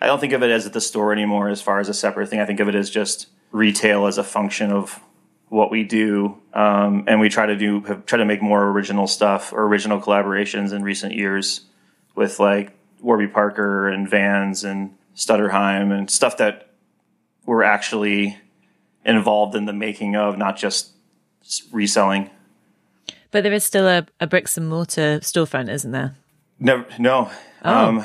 I 0.00 0.06
don't 0.06 0.20
think 0.20 0.32
of 0.32 0.42
it 0.42 0.50
as 0.50 0.68
the 0.68 0.80
store 0.80 1.12
anymore 1.12 1.48
as 1.48 1.62
far 1.62 1.78
as 1.78 1.88
a 1.88 1.94
separate 1.94 2.28
thing. 2.28 2.40
I 2.40 2.44
think 2.44 2.60
of 2.60 2.68
it 2.68 2.74
as 2.74 2.90
just 2.90 3.28
retail 3.52 4.06
as 4.06 4.18
a 4.18 4.24
function 4.24 4.72
of 4.72 5.00
what 5.48 5.70
we 5.70 5.84
do. 5.84 6.38
Um, 6.52 7.04
and 7.06 7.20
we 7.20 7.28
try 7.28 7.46
to 7.46 7.56
do, 7.56 7.80
have, 7.82 8.04
try 8.04 8.18
to 8.18 8.24
make 8.24 8.42
more 8.42 8.64
original 8.70 9.06
stuff 9.06 9.52
or 9.52 9.62
original 9.64 10.00
collaborations 10.00 10.72
in 10.72 10.82
recent 10.82 11.14
years 11.14 11.62
with 12.14 12.40
like 12.40 12.72
Warby 13.06 13.28
Parker 13.28 13.88
and 13.88 14.10
Vans 14.10 14.64
and 14.64 14.92
Stutterheim 15.14 15.92
and 15.96 16.10
stuff 16.10 16.36
that 16.38 16.70
we're 17.46 17.62
actually 17.62 18.36
involved 19.04 19.54
in 19.54 19.64
the 19.66 19.72
making 19.72 20.16
of, 20.16 20.36
not 20.36 20.56
just 20.56 20.90
reselling. 21.70 22.30
But 23.30 23.44
there 23.44 23.52
is 23.52 23.62
still 23.62 23.86
a, 23.86 24.06
a 24.18 24.26
bricks 24.26 24.56
and 24.58 24.68
mortar 24.68 25.20
storefront, 25.20 25.70
isn't 25.70 25.92
there? 25.92 26.16
Never, 26.58 26.84
no. 26.98 27.30
Um, 27.62 28.04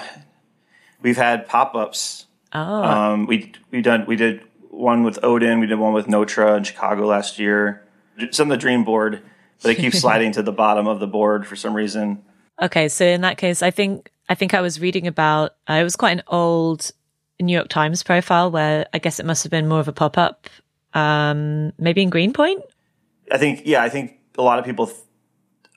we've 1.02 1.18
had 1.18 1.48
pop 1.48 1.74
ups. 1.74 2.28
Oh, 2.54 2.84
Um, 2.84 3.26
we 3.26 3.54
we 3.72 3.82
done 3.82 4.06
we 4.06 4.16
did 4.16 4.42
one 4.70 5.04
with 5.04 5.18
Odin. 5.24 5.60
We 5.60 5.66
did 5.66 5.80
one 5.80 5.94
with 5.94 6.08
Notre 6.08 6.56
in 6.58 6.64
Chicago 6.64 7.08
last 7.08 7.40
year. 7.40 7.84
It's 8.18 8.40
on 8.40 8.50
the 8.50 8.58
Dream 8.58 8.84
board, 8.84 9.24
but 9.64 9.72
it 9.72 9.76
keeps 9.78 9.98
sliding 10.02 10.32
to 10.34 10.44
the 10.44 10.52
bottom 10.52 10.86
of 10.86 11.00
the 11.00 11.08
board 11.08 11.48
for 11.48 11.56
some 11.56 11.74
reason. 11.74 12.24
okay. 12.62 12.88
So 12.88 13.04
in 13.06 13.22
that 13.22 13.38
case, 13.40 13.64
I 13.64 13.72
think 13.72 14.12
I 14.32 14.36
think 14.36 14.54
I 14.54 14.62
was 14.62 14.80
reading 14.80 15.08
about, 15.08 15.56
uh, 15.70 15.74
it 15.74 15.84
was 15.84 15.98
quite 15.98 16.14
an 16.14 16.24
old 16.28 16.90
New 17.42 17.52
York 17.52 17.68
Times 17.68 18.02
profile 18.02 18.50
where 18.50 18.86
I 18.94 19.00
guess 19.00 19.20
it 19.20 19.26
must 19.26 19.44
have 19.44 19.52
been 19.52 19.68
more 19.68 19.82
of 19.82 19.90
a 19.90 19.92
pop 19.92 20.18
up, 20.18 20.48
um, 20.94 21.74
maybe 21.78 22.02
in 22.02 22.10
Greenpoint. 22.10 22.64
I 23.30 23.38
think, 23.38 23.64
yeah, 23.66 23.84
I 23.84 23.90
think 23.90 24.20
a 24.38 24.42
lot 24.42 24.58
of 24.58 24.64
people 24.64 24.88
th- 24.88 24.98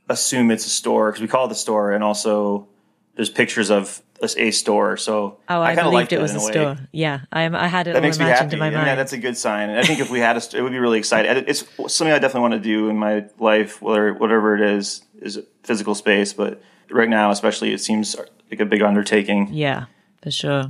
assume 0.09 0.53
it's 0.53 0.67
a 0.67 0.71
store 0.71 1.11
because 1.11 1.21
we 1.21 1.27
call 1.27 1.47
it 1.47 1.49
the 1.49 1.57
store, 1.57 1.91
and 1.91 2.05
also 2.05 2.69
there's 3.17 3.29
pictures 3.29 3.73
of 3.73 4.01
a 4.23 4.53
store. 4.53 4.97
So 4.99 5.41
oh, 5.49 5.61
I, 5.61 5.73
I 5.73 5.75
kind 5.75 5.89
of 5.89 5.93
believed 5.93 6.13
it 6.13 6.21
was 6.21 6.35
a, 6.35 6.37
a 6.37 6.41
store. 6.41 6.77
Yeah, 6.93 7.23
I, 7.33 7.47
I 7.47 7.67
had 7.67 7.89
it. 7.89 7.95
That 7.95 8.03
makes 8.03 8.21
me 8.21 8.27
happy. 8.27 8.53
In 8.53 8.61
my 8.61 8.71
mind. 8.71 8.87
Yeah, 8.87 8.95
that's 8.95 9.13
a 9.13 9.19
good 9.19 9.37
sign. 9.37 9.69
And 9.69 9.81
I 9.81 9.83
think 9.83 9.99
if 9.99 10.11
we 10.11 10.21
had 10.21 10.37
a, 10.37 10.57
it 10.57 10.63
would 10.63 10.71
be 10.71 10.79
really 10.79 11.01
exciting. 11.01 11.45
It's 11.49 11.65
something 11.89 12.13
I 12.13 12.21
definitely 12.21 12.43
want 12.43 12.55
to 12.55 12.61
do 12.61 12.89
in 12.89 12.99
my 12.99 13.25
life, 13.41 13.83
whether 13.83 14.15
whatever 14.15 14.55
it 14.55 14.61
is, 14.61 15.03
is 15.21 15.41
physical 15.65 15.97
space. 15.97 16.33
But 16.33 16.63
right 16.89 17.09
now, 17.09 17.33
especially, 17.33 17.73
it 17.73 17.81
seems 17.81 18.15
like 18.51 18.61
a 18.61 18.67
big 18.67 18.83
undertaking. 18.83 19.49
Yeah, 19.53 19.87
for 20.23 20.31
sure. 20.31 20.67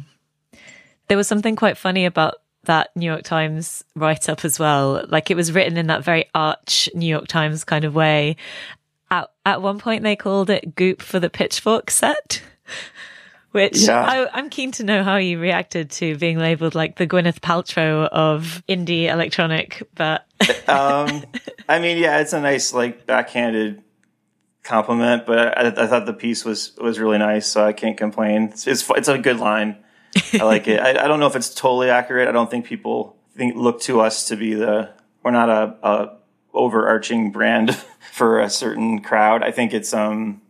There 1.09 1.16
was 1.16 1.28
something 1.28 1.56
quite 1.56 1.76
funny 1.76 2.06
about 2.06 2.36
that 2.64 2.90
New 2.96 3.06
York 3.06 3.24
Times 3.24 3.84
write 3.94 4.28
up 4.28 4.44
as 4.44 4.59
well. 4.59 5.05
Like 5.09 5.30
it 5.30 5.36
was 5.36 5.52
written 5.52 5.76
in 5.76 5.88
that 5.88 6.02
very 6.02 6.26
arch 6.34 6.88
New 6.94 7.06
York 7.06 7.28
Times 7.28 7.64
kind 7.64 7.84
of 7.84 7.94
way. 7.94 8.36
At, 9.10 9.30
at 9.44 9.60
one 9.60 9.78
point, 9.78 10.02
they 10.02 10.16
called 10.16 10.48
it 10.48 10.74
Goop 10.74 11.02
for 11.02 11.20
the 11.20 11.28
Pitchfork 11.28 11.90
set 11.90 12.42
which 13.55 13.82
yeah. 13.82 14.26
I, 14.34 14.40
am 14.40 14.51
keen 14.51 14.72
to 14.72 14.82
know 14.82 15.05
how 15.05 15.14
you 15.14 15.38
reacted 15.38 15.88
to 15.92 16.16
being 16.16 16.38
labeled 16.38 16.74
like 16.74 16.96
the 16.96 17.06
Gwyneth 17.06 17.38
Paltrow 17.38 18.09
of 18.09 18.64
indie 18.68 19.05
electronic. 19.05 19.80
But 19.94 20.26
um, 20.68 21.22
I 21.68 21.78
mean, 21.78 21.98
yeah, 21.98 22.18
it's 22.18 22.32
a 22.32 22.40
nice 22.40 22.74
like 22.74 23.06
backhanded 23.06 23.80
compliment, 24.65 25.27
but 25.27 25.57
I, 25.57 25.66
I, 25.66 25.86
thought 25.86 26.07
the 26.07 26.15
piece 26.15 26.45
was 26.45 26.74
was 26.78 26.99
really 26.99 27.19
nice, 27.19 27.47
so 27.47 27.65
I 27.65 27.73
can't 27.73 27.97
complain. 27.97 28.45
It's 28.45 28.66
it's, 28.66 28.91
it's 28.91 29.09
a 29.09 29.19
good 29.19 29.39
line. 29.39 29.77
I 30.32 30.43
like 30.43 30.66
it. 30.66 30.81
I, 30.81 30.91
I, 30.91 31.07
don't 31.07 31.20
know 31.20 31.27
if 31.27 31.36
it's 31.36 31.55
totally 31.55 31.91
accurate. 31.91 32.28
I 32.28 32.32
don't 32.32 32.51
think 32.51 32.65
people 32.65 33.16
think 33.36 33.55
look 33.57 33.81
to 33.82 34.01
us 34.01 34.28
to 34.28 34.36
be 34.36 34.55
the 34.55 34.91
we're 35.23 35.31
not 35.31 35.49
a, 35.49 35.77
a 35.86 36.16
overarching 36.53 37.31
brand 37.31 37.74
for 38.12 38.41
a 38.41 38.51
certain 38.51 39.01
crowd. 39.01 39.43
I 39.43 39.51
think 39.51 39.74
it's 39.74 39.93
um 39.95 40.41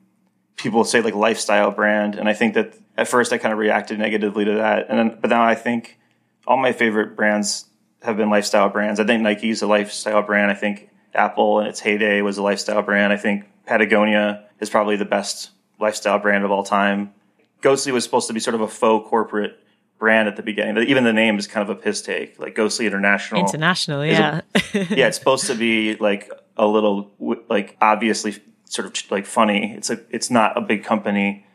people 0.56 0.84
say 0.84 1.02
like 1.02 1.14
lifestyle 1.14 1.72
brand, 1.72 2.14
and 2.14 2.28
I 2.28 2.34
think 2.34 2.54
that 2.54 2.74
at 2.96 3.08
first 3.08 3.32
I 3.32 3.38
kind 3.38 3.52
of 3.52 3.58
reacted 3.58 3.98
negatively 3.98 4.44
to 4.44 4.54
that, 4.54 4.86
and 4.88 4.98
then, 4.98 5.18
but 5.20 5.30
now 5.30 5.44
I 5.44 5.56
think 5.56 5.98
all 6.46 6.56
my 6.56 6.72
favorite 6.72 7.16
brands 7.16 7.66
have 8.02 8.16
been 8.16 8.30
lifestyle 8.30 8.68
brands. 8.68 9.00
I 9.00 9.04
think 9.04 9.22
Nike's 9.22 9.62
a 9.62 9.66
lifestyle 9.66 10.22
brand. 10.22 10.50
I 10.50 10.54
think 10.54 10.90
Apple 11.14 11.60
in 11.60 11.66
its 11.66 11.80
heyday 11.80 12.20
was 12.20 12.38
a 12.38 12.42
lifestyle 12.42 12.82
brand. 12.82 13.12
I 13.12 13.16
think 13.16 13.46
Patagonia 13.66 14.44
is 14.60 14.70
probably 14.70 14.96
the 14.96 15.04
best 15.04 15.50
lifestyle 15.80 16.18
brand 16.18 16.44
of 16.44 16.50
all 16.50 16.62
time. 16.62 17.12
Ghostly 17.60 17.92
was 17.92 18.04
supposed 18.04 18.26
to 18.28 18.34
be 18.34 18.40
sort 18.40 18.54
of 18.54 18.60
a 18.60 18.68
faux 18.68 19.08
corporate 19.08 19.58
brand 19.98 20.28
at 20.28 20.36
the 20.36 20.42
beginning. 20.42 20.76
Even 20.86 21.04
the 21.04 21.12
name 21.12 21.38
is 21.38 21.46
kind 21.46 21.68
of 21.68 21.76
a 21.76 21.80
piss 21.80 22.02
take, 22.02 22.38
like 22.38 22.54
Ghostly 22.54 22.86
International. 22.86 23.40
International, 23.40 24.04
yeah. 24.04 24.42
A, 24.54 24.60
yeah, 24.74 25.06
it's 25.06 25.16
supposed 25.16 25.46
to 25.46 25.54
be 25.54 25.96
like 25.96 26.30
a 26.56 26.66
little 26.66 27.10
like 27.48 27.76
obviously 27.80 28.36
sort 28.64 28.86
of 28.86 29.10
like 29.10 29.26
funny. 29.26 29.74
It's 29.74 29.90
a 29.90 30.00
it's 30.10 30.30
not 30.30 30.56
a 30.58 30.60
big 30.60 30.84
company 30.84 31.46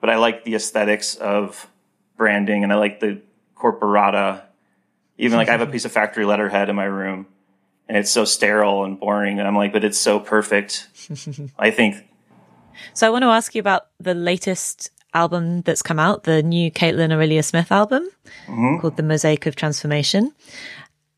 but 0.00 0.10
I 0.10 0.16
like 0.16 0.44
the 0.44 0.54
aesthetics 0.54 1.14
of 1.16 1.68
branding 2.16 2.62
and 2.62 2.72
I 2.72 2.76
like 2.76 3.00
the 3.00 3.20
corporata. 3.56 4.42
Even 5.16 5.38
like 5.38 5.48
I 5.48 5.52
have 5.52 5.60
a 5.60 5.66
piece 5.70 5.84
of 5.84 5.92
factory 5.92 6.24
letterhead 6.24 6.68
in 6.68 6.76
my 6.76 6.84
room 6.84 7.26
and 7.88 7.96
it's 7.96 8.10
so 8.10 8.24
sterile 8.24 8.84
and 8.84 8.98
boring. 8.98 9.38
And 9.38 9.48
I'm 9.48 9.56
like, 9.56 9.72
but 9.72 9.84
it's 9.84 9.98
so 9.98 10.20
perfect. 10.20 10.88
I 11.58 11.70
think. 11.70 12.04
So 12.94 13.06
I 13.06 13.10
want 13.10 13.22
to 13.22 13.28
ask 13.28 13.54
you 13.54 13.60
about 13.60 13.86
the 13.98 14.14
latest 14.14 14.90
album 15.14 15.62
that's 15.62 15.82
come 15.82 15.98
out, 15.98 16.24
the 16.24 16.42
new 16.42 16.70
Kaitlyn 16.70 17.12
Aurelia 17.12 17.42
Smith 17.42 17.72
album 17.72 18.08
mm-hmm. 18.46 18.78
called 18.78 18.96
The 18.96 19.02
Mosaic 19.02 19.46
of 19.46 19.56
Transformation. 19.56 20.32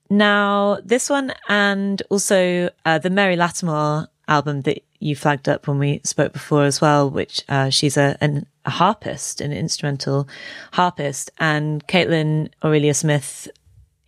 Now, 0.09 0.78
this 0.84 1.10
one 1.10 1.32
and 1.48 2.02
also 2.10 2.70
uh, 2.84 2.98
the 2.98 3.10
Mary 3.10 3.36
Lattimore 3.36 4.09
album 4.28 4.62
that 4.62 4.82
you 5.01 5.16
flagged 5.16 5.48
up 5.48 5.66
when 5.66 5.78
we 5.78 6.01
spoke 6.05 6.32
before 6.32 6.64
as 6.64 6.80
well, 6.80 7.10
which 7.10 7.42
uh, 7.48 7.70
she's 7.70 7.97
a, 7.97 8.16
an, 8.20 8.47
a 8.64 8.70
harpist, 8.70 9.40
an 9.40 9.52
instrumental 9.52 10.28
harpist, 10.72 11.30
and 11.38 11.86
Kaitlyn 11.86 12.51
Aurelia 12.62 12.94
Smith 12.94 13.48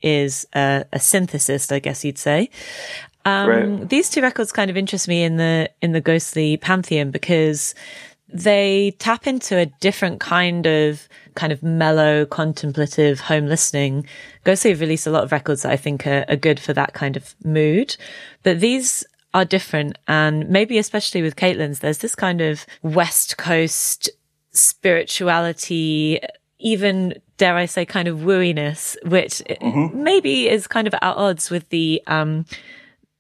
is 0.03 0.47
a, 0.55 0.85
a 0.93 0.99
synthesist, 0.99 1.73
I 1.73 1.79
guess 1.79 2.05
you'd 2.05 2.19
say. 2.19 2.51
Um, 3.25 3.49
right. 3.49 3.89
These 3.89 4.11
two 4.11 4.21
records 4.21 4.53
kind 4.53 4.71
of 4.71 4.77
interest 4.77 5.07
me 5.09 5.23
in 5.23 5.37
the 5.37 5.71
in 5.81 5.93
the 5.93 6.01
ghostly 6.01 6.57
pantheon 6.57 7.11
because 7.11 7.75
they 8.29 8.95
tap 8.99 9.27
into 9.27 9.57
a 9.57 9.67
different 9.81 10.19
kind 10.19 10.67
of 10.67 11.09
kind 11.35 11.53
of 11.53 11.63
mellow, 11.63 12.27
contemplative 12.27 13.21
home 13.21 13.47
listening. 13.47 14.07
Ghostly 14.45 14.71
have 14.71 14.81
released 14.81 15.07
a 15.07 15.11
lot 15.11 15.25
of 15.25 15.33
records 15.33 15.63
that 15.63 15.73
I 15.73 15.77
think 15.77 16.07
are, 16.07 16.25
are 16.29 16.37
good 16.37 16.59
for 16.59 16.73
that 16.73 16.95
kind 16.95 17.17
of 17.17 17.35
mood, 17.45 17.97
but 18.43 18.61
these 18.61 19.05
are 19.35 19.45
different. 19.45 19.99
And 20.09 20.49
maybe 20.49 20.79
especially 20.79 21.23
with 21.23 21.37
Kaitlyn's, 21.37 21.79
there's 21.79 21.99
this 21.99 22.15
kind 22.15 22.41
of 22.41 22.67
West 22.83 23.37
Coast 23.37 24.11
spirituality, 24.51 26.21
even 26.59 27.15
dare 27.43 27.57
I 27.57 27.67
say 27.67 27.85
kind 27.85 28.07
of 28.07 28.19
wooiness, 28.19 28.97
which 29.05 29.43
mm-hmm. 29.51 30.01
maybe 30.01 30.49
is 30.49 30.69
kind 30.69 30.87
of 30.87 30.95
at 30.95 31.03
odds 31.03 31.51
with 31.51 31.69
the, 31.71 32.01
um, 32.07 32.47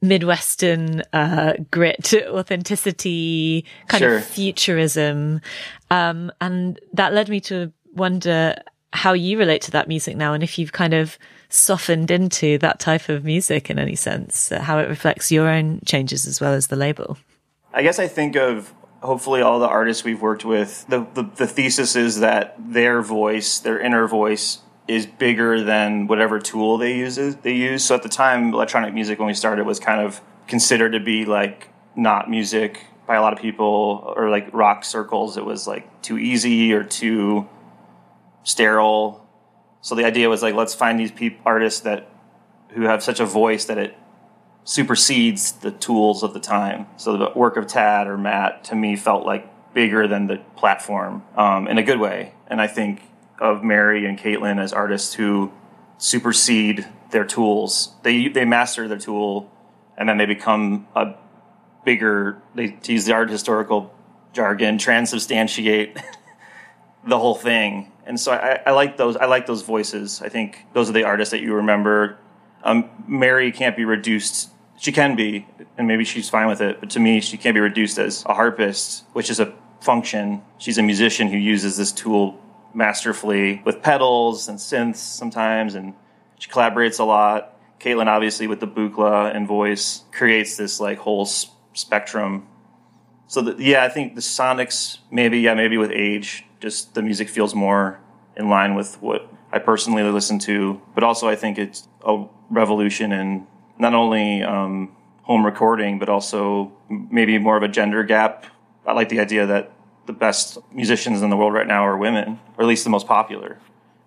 Midwestern, 0.00 1.02
uh, 1.12 1.54
grit, 1.72 2.14
authenticity, 2.28 3.64
kind 3.88 4.00
sure. 4.00 4.16
of 4.18 4.24
futurism. 4.24 5.40
Um, 5.90 6.30
and 6.40 6.78
that 6.92 7.12
led 7.12 7.28
me 7.28 7.40
to 7.40 7.72
wonder 7.94 8.56
how 8.92 9.12
you 9.12 9.38
relate 9.38 9.62
to 9.62 9.72
that 9.72 9.88
music 9.88 10.16
now 10.16 10.34
and 10.34 10.44
if 10.44 10.56
you've 10.56 10.72
kind 10.72 10.94
of 10.94 11.18
softened 11.48 12.12
into 12.12 12.58
that 12.58 12.78
type 12.78 13.08
of 13.08 13.24
music 13.24 13.70
in 13.70 13.78
any 13.80 13.96
sense, 13.96 14.50
how 14.50 14.78
it 14.78 14.88
reflects 14.88 15.32
your 15.32 15.48
own 15.48 15.80
changes 15.84 16.28
as 16.28 16.40
well 16.40 16.52
as 16.52 16.68
the 16.68 16.76
label. 16.76 17.18
I 17.74 17.82
guess 17.82 17.98
I 17.98 18.06
think 18.06 18.36
of 18.36 18.72
hopefully 19.02 19.42
all 19.42 19.58
the 19.58 19.68
artists 19.68 20.04
we've 20.04 20.20
worked 20.20 20.44
with, 20.44 20.86
the, 20.88 21.06
the, 21.14 21.22
the 21.36 21.46
thesis 21.46 21.96
is 21.96 22.20
that 22.20 22.56
their 22.58 23.02
voice, 23.02 23.58
their 23.58 23.78
inner 23.78 24.06
voice, 24.06 24.60
is 24.88 25.06
bigger 25.06 25.62
than 25.62 26.06
whatever 26.06 26.40
tool 26.40 26.78
they 26.78 26.96
use. 26.96 27.16
They 27.16 27.54
use. 27.54 27.84
So 27.84 27.94
at 27.94 28.02
the 28.02 28.08
time, 28.08 28.52
electronic 28.52 28.94
music 28.94 29.18
when 29.18 29.28
we 29.28 29.34
started 29.34 29.66
was 29.66 29.78
kind 29.78 30.00
of 30.00 30.20
considered 30.46 30.92
to 30.92 31.00
be 31.00 31.24
like 31.24 31.68
not 31.94 32.28
music 32.28 32.86
by 33.06 33.16
a 33.16 33.22
lot 33.22 33.32
of 33.32 33.38
people, 33.38 34.12
or 34.16 34.30
like 34.30 34.48
rock 34.52 34.84
circles. 34.84 35.36
It 35.36 35.44
was 35.44 35.66
like 35.66 36.02
too 36.02 36.18
easy 36.18 36.72
or 36.72 36.84
too 36.84 37.48
sterile 38.44 39.22
so 39.82 39.96
the 39.96 40.04
idea 40.04 40.28
was 40.28 40.42
like, 40.42 40.54
let's 40.54 40.74
find 40.74 40.98
these 40.98 41.10
peop- 41.10 41.40
artists 41.44 41.80
that 41.80 42.08
who 42.70 42.82
have 42.82 43.02
such 43.02 43.20
a 43.20 43.26
voice 43.26 43.66
that 43.66 43.76
it 43.76 43.98
supersedes 44.64 45.52
the 45.52 45.70
tools 45.70 46.22
of 46.22 46.34
the 46.34 46.40
time. 46.40 46.86
So 46.96 47.16
the 47.16 47.30
work 47.34 47.56
of 47.56 47.66
Tadd 47.66 48.06
or 48.06 48.16
Matt 48.16 48.64
to 48.64 48.74
me 48.74 48.96
felt 48.96 49.26
like 49.26 49.48
bigger 49.74 50.06
than 50.06 50.26
the 50.26 50.36
platform 50.56 51.24
um, 51.36 51.66
in 51.66 51.78
a 51.78 51.82
good 51.82 51.98
way. 51.98 52.34
And 52.46 52.60
I 52.60 52.66
think 52.66 53.02
of 53.40 53.64
Mary 53.64 54.06
and 54.06 54.18
Kaitlyn 54.18 54.60
as 54.60 54.72
artists 54.72 55.14
who 55.14 55.52
supersede 55.98 56.86
their 57.10 57.24
tools. 57.24 57.94
They 58.02 58.28
they 58.28 58.44
master 58.44 58.88
their 58.88 58.98
tool, 58.98 59.50
and 59.96 60.08
then 60.08 60.18
they 60.18 60.26
become 60.26 60.86
a 60.94 61.14
bigger. 61.84 62.40
They 62.54 62.68
to 62.68 62.92
use 62.92 63.06
the 63.06 63.14
art 63.14 63.30
historical 63.30 63.94
jargon, 64.32 64.78
transubstantiate 64.78 66.00
the 67.06 67.18
whole 67.18 67.34
thing 67.34 67.92
and 68.04 68.18
so 68.18 68.32
I, 68.32 68.60
I, 68.66 68.70
like 68.72 68.96
those. 68.96 69.16
I 69.16 69.26
like 69.26 69.46
those 69.46 69.62
voices. 69.62 70.22
I 70.22 70.28
think 70.28 70.66
those 70.72 70.90
are 70.90 70.92
the 70.92 71.04
artists 71.04 71.30
that 71.30 71.40
you 71.40 71.54
remember. 71.54 72.18
Um, 72.64 72.88
Mary 73.06 73.52
can't 73.52 73.76
be 73.76 73.84
reduced. 73.84 74.50
She 74.82 74.90
can 74.90 75.14
be, 75.14 75.46
and 75.78 75.86
maybe 75.86 76.04
she's 76.04 76.28
fine 76.28 76.48
with 76.48 76.60
it. 76.60 76.80
But 76.80 76.90
to 76.90 76.98
me, 76.98 77.20
she 77.20 77.36
can't 77.36 77.54
be 77.54 77.60
reduced 77.60 77.98
as 77.98 78.24
a 78.26 78.34
harpist, 78.34 79.04
which 79.12 79.30
is 79.30 79.38
a 79.38 79.54
function. 79.80 80.42
She's 80.58 80.76
a 80.76 80.82
musician 80.82 81.28
who 81.28 81.36
uses 81.36 81.76
this 81.76 81.92
tool 81.92 82.42
masterfully 82.74 83.62
with 83.64 83.80
pedals 83.80 84.48
and 84.48 84.58
synths 84.58 84.96
sometimes, 84.96 85.76
and 85.76 85.94
she 86.36 86.50
collaborates 86.50 86.98
a 86.98 87.04
lot. 87.04 87.56
Kaitlyn, 87.78 88.08
obviously, 88.08 88.48
with 88.48 88.58
the 88.58 88.66
buchla 88.66 89.32
and 89.32 89.46
voice, 89.46 90.02
creates 90.10 90.56
this 90.56 90.80
like 90.80 90.98
whole 90.98 91.26
spectrum. 91.26 92.48
So 93.28 93.40
the, 93.40 93.62
yeah, 93.62 93.84
I 93.84 93.88
think 93.88 94.16
the 94.16 94.20
sonics 94.20 94.98
maybe 95.12 95.38
yeah 95.38 95.54
maybe 95.54 95.78
with 95.78 95.92
age 95.92 96.44
just 96.58 96.94
the 96.94 97.02
music 97.02 97.28
feels 97.28 97.54
more 97.54 98.00
in 98.36 98.48
line 98.48 98.74
with 98.74 99.00
what 99.00 99.32
I 99.52 99.60
personally 99.60 100.02
listen 100.02 100.40
to. 100.40 100.82
But 100.92 101.04
also, 101.04 101.28
I 101.28 101.36
think 101.36 101.56
it's 101.56 101.86
a 102.04 102.24
revolution 102.50 103.12
in 103.12 103.46
not 103.82 103.92
only 103.92 104.42
um, 104.42 104.96
home 105.22 105.44
recording, 105.44 105.98
but 105.98 106.08
also 106.08 106.72
maybe 106.88 107.36
more 107.36 107.56
of 107.56 107.62
a 107.62 107.68
gender 107.68 108.02
gap. 108.04 108.46
I 108.86 108.92
like 108.92 109.10
the 109.10 109.20
idea 109.20 109.44
that 109.46 109.72
the 110.06 110.12
best 110.12 110.58
musicians 110.72 111.20
in 111.20 111.30
the 111.30 111.36
world 111.36 111.52
right 111.52 111.66
now 111.66 111.84
are 111.84 111.98
women, 111.98 112.40
or 112.56 112.64
at 112.64 112.68
least 112.68 112.84
the 112.84 112.90
most 112.90 113.06
popular. 113.06 113.58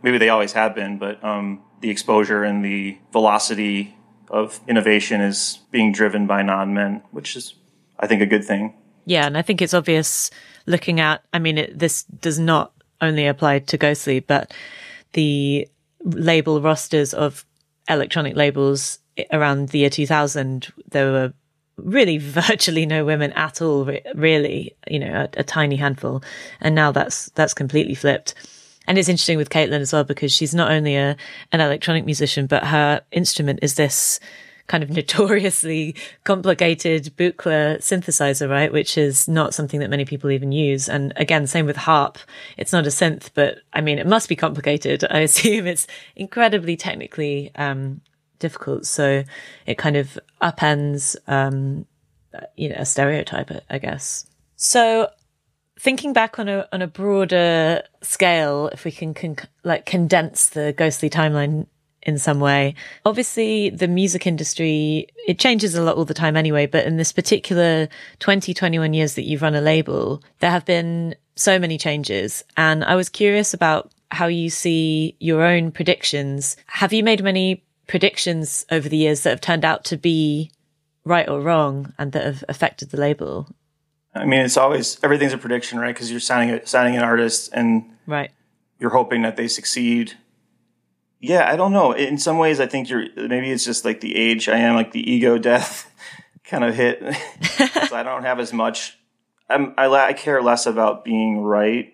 Maybe 0.02 0.18
they 0.18 0.30
always 0.30 0.53
have 0.53 0.73
been, 0.73 0.97
but 0.97 1.23
um, 1.23 1.61
the 1.81 1.89
exposure 1.89 2.43
and 2.43 2.64
the 2.64 2.97
velocity 3.11 3.95
of 4.30 4.60
innovation 4.68 5.22
is 5.22 5.60
being 5.72 5.91
driven 5.91 6.26
by 6.26 6.41
non 6.41 6.73
men, 6.73 7.03
which 7.11 7.35
is, 7.35 7.53
I 7.99 8.07
think, 8.07 8.22
a 8.22 8.26
good 8.26 8.43
thing. 8.43 8.73
Yeah, 9.06 9.26
and 9.27 9.38
I 9.38 9.41
think 9.41 9.61
it's 9.61 9.73
obvious 9.73 10.31
looking 10.65 10.99
at, 10.99 11.23
I 11.31 11.39
mean, 11.39 11.57
it, 11.57 11.77
this 11.77 12.03
does 12.03 12.39
not 12.39 12.73
only 13.02 13.27
apply 13.27 13.60
to 13.60 13.77
Ghostly, 13.77 14.19
but 14.22 14.53
the 15.14 15.68
label 16.03 16.61
rosters 16.61 17.14
of 17.14 17.45
electronic 17.88 18.35
labels 18.35 18.99
around 19.32 19.70
the 19.70 19.80
year 19.80 19.90
2000, 19.90 20.72
there 20.90 21.12
were 21.12 21.34
really 21.78 22.18
virtually 22.20 22.86
no 22.86 23.06
women 23.06 23.32
at 23.34 23.62
all, 23.62 23.90
really, 24.14 24.76
you 24.88 25.00
know, 25.00 25.28
a, 25.36 25.40
a, 25.40 25.44
tiny 25.44 25.76
handful. 25.76 26.24
And 26.62 26.76
now 26.76 26.92
that's, 26.92 27.30
that's 27.32 27.54
completely 27.54 27.96
flipped. 27.96 28.34
And 28.88 28.98
it's 28.98 29.10
interesting 29.10 29.38
with 29.38 29.50
Kaitlyn 29.50 29.82
as 29.82 29.94
well, 29.94 30.04
because 30.04 30.32
she's 30.32 30.54
not 30.54 30.72
only 30.72 30.96
a, 30.96 31.18
an 31.52 31.62
electronic 31.62 32.06
musician, 32.06 32.46
but 32.46 32.66
her 32.66 33.02
instrument 33.12 33.60
is 33.62 33.76
this 33.76 34.20
kind 34.68 34.84
of 34.84 34.90
notoriously 34.92 35.96
complicated 36.24 37.12
Buchla 37.18 37.78
synthesizer, 37.80 38.50
right? 38.50 38.72
Which 38.72 38.98
is 38.98 39.28
not 39.28 39.54
something 39.54 39.80
that 39.80 39.90
many 39.90 40.06
people 40.06 40.32
even 40.32 40.52
use. 40.52 40.90
And 40.90 41.14
again, 41.16 41.48
same 41.48 41.66
with 41.66 41.78
harp. 41.78 42.18
It's 42.58 42.74
not 42.74 42.86
a 42.86 42.90
synth, 42.90 43.30
but 43.34 43.60
I 43.74 43.82
mean, 43.82 44.00
it 44.00 44.08
must 44.08 44.30
be 44.30 44.36
complicated. 44.36 45.04
I 45.10 45.20
assume 45.20 45.68
it's 45.68 45.88
incredibly 46.16 46.76
technically, 46.76 47.52
um, 47.56 48.02
difficult. 48.48 48.86
So 48.86 49.24
it 49.66 49.78
kind 49.78 49.98
of 49.98 50.20
upends, 50.42 51.16
um, 51.28 51.86
you 52.56 52.70
know, 52.70 52.76
a 52.78 52.86
stereotype, 52.86 53.50
I 53.70 53.78
guess. 53.80 54.28
So 54.56 55.10
thinking 55.80 56.14
back 56.14 56.40
on 56.40 56.48
a 56.48 56.68
on 56.72 56.82
a 56.82 56.88
broader 56.88 57.82
scale, 58.02 58.70
if 58.76 58.86
we 58.86 58.92
can 58.92 59.14
con- 59.14 59.50
like 59.64 59.86
condense 59.86 60.50
the 60.50 60.74
ghostly 60.74 61.10
timeline 61.10 61.66
in 62.06 62.20
some 62.20 62.40
way. 62.40 62.76
Obviously, 63.04 63.72
the 63.72 63.88
music 63.88 64.28
industry, 64.28 65.08
it 65.28 65.40
changes 65.40 65.74
a 65.74 65.82
lot 65.82 65.98
all 65.98 66.06
the 66.06 66.14
time 66.14 66.38
anyway, 66.38 66.68
but 66.68 66.86
in 66.86 66.98
this 66.98 67.12
particular 67.12 67.90
20, 68.20 68.54
21 68.54 68.94
years 68.94 69.16
that 69.16 69.24
you've 69.24 69.42
run 69.42 69.56
a 69.56 69.62
label, 69.62 70.22
there 70.40 70.52
have 70.52 70.66
been 70.66 71.16
so 71.36 71.58
many 71.58 71.80
changes. 71.80 72.44
And 72.56 72.84
I 72.84 72.96
was 72.96 73.10
curious 73.10 73.56
about 73.56 73.92
how 74.12 74.28
you 74.28 74.52
see 74.52 75.16
your 75.20 75.42
own 75.44 75.72
predictions. 75.72 76.58
Have 76.68 76.94
you 76.94 77.04
made 77.04 77.24
many 77.24 77.64
predictions 77.88 78.66
over 78.72 78.90
the 78.90 78.98
years 78.98 79.22
that 79.24 79.30
have 79.30 79.41
turned 79.41 79.66
out 79.66 79.86
to 79.86 79.98
be 79.98 80.52
right 81.03 81.28
or 81.30 81.41
wrong 81.41 81.94
and 81.98 82.12
that 82.12 82.26
have 82.26 82.44
affected 82.49 82.90
the 82.90 82.98
label? 82.98 83.48
I 84.14 84.26
mean, 84.26 84.41
it's 84.41 84.57
always 84.57 84.98
everything's 85.03 85.34
a 85.34 85.38
prediction, 85.38 85.80
right? 85.80 85.94
Because 85.94 86.10
you're 86.10 86.20
signing 86.20 86.52
a, 86.52 86.66
signing 86.66 86.95
an 86.95 87.03
artist 87.03 87.49
and 87.53 87.91
right, 88.07 88.32
you're 88.80 88.91
hoping 88.91 89.22
that 89.24 89.36
they 89.36 89.48
succeed. 89.48 90.14
Yeah, 91.20 91.52
I 91.52 91.56
don't 91.56 91.74
know. 91.74 91.91
In 91.91 92.18
some 92.18 92.38
ways, 92.38 92.60
I 92.60 92.68
think 92.68 92.90
you're 92.90 93.06
maybe 93.16 93.52
it's 93.52 93.66
just 93.66 93.84
like 93.84 94.02
the 94.02 94.16
age 94.16 94.48
I 94.48 94.57
am, 94.57 94.76
like 94.76 94.91
the 94.91 95.12
ego 95.12 95.38
death 95.38 95.91
kind 96.44 96.64
of 96.64 96.76
hit. 96.76 97.02
so 97.88 97.95
I 97.95 98.03
don't 98.03 98.24
have 98.24 98.40
as 98.40 98.53
much. 98.53 98.98
I'm, 99.49 99.74
I, 99.78 99.88
I 99.88 100.14
care 100.14 100.41
less 100.41 100.66
about 100.66 101.06
being 101.06 101.40
right 101.40 101.94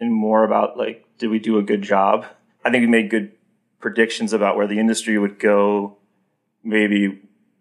and 0.00 0.12
more 0.12 0.44
about 0.44 0.76
like, 0.76 1.04
did 1.18 1.28
we 1.28 1.38
do 1.38 1.58
a 1.58 1.62
good 1.62 1.82
job? 1.82 2.26
I 2.64 2.70
think 2.70 2.82
we 2.82 2.88
made 2.88 3.10
good 3.10 3.32
predictions 3.80 4.32
about 4.32 4.56
where 4.56 4.66
the 4.66 4.78
industry 4.78 5.18
would 5.18 5.38
go, 5.38 5.96
maybe 6.62 7.20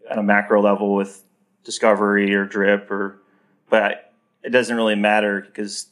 at 0.09 0.17
a 0.17 0.23
macro 0.23 0.61
level 0.61 0.93
with 0.93 1.23
discovery 1.63 2.33
or 2.35 2.45
drip 2.45 2.91
or, 2.91 3.21
but 3.69 4.13
it 4.43 4.49
doesn't 4.49 4.75
really 4.75 4.95
matter 4.95 5.41
because 5.41 5.87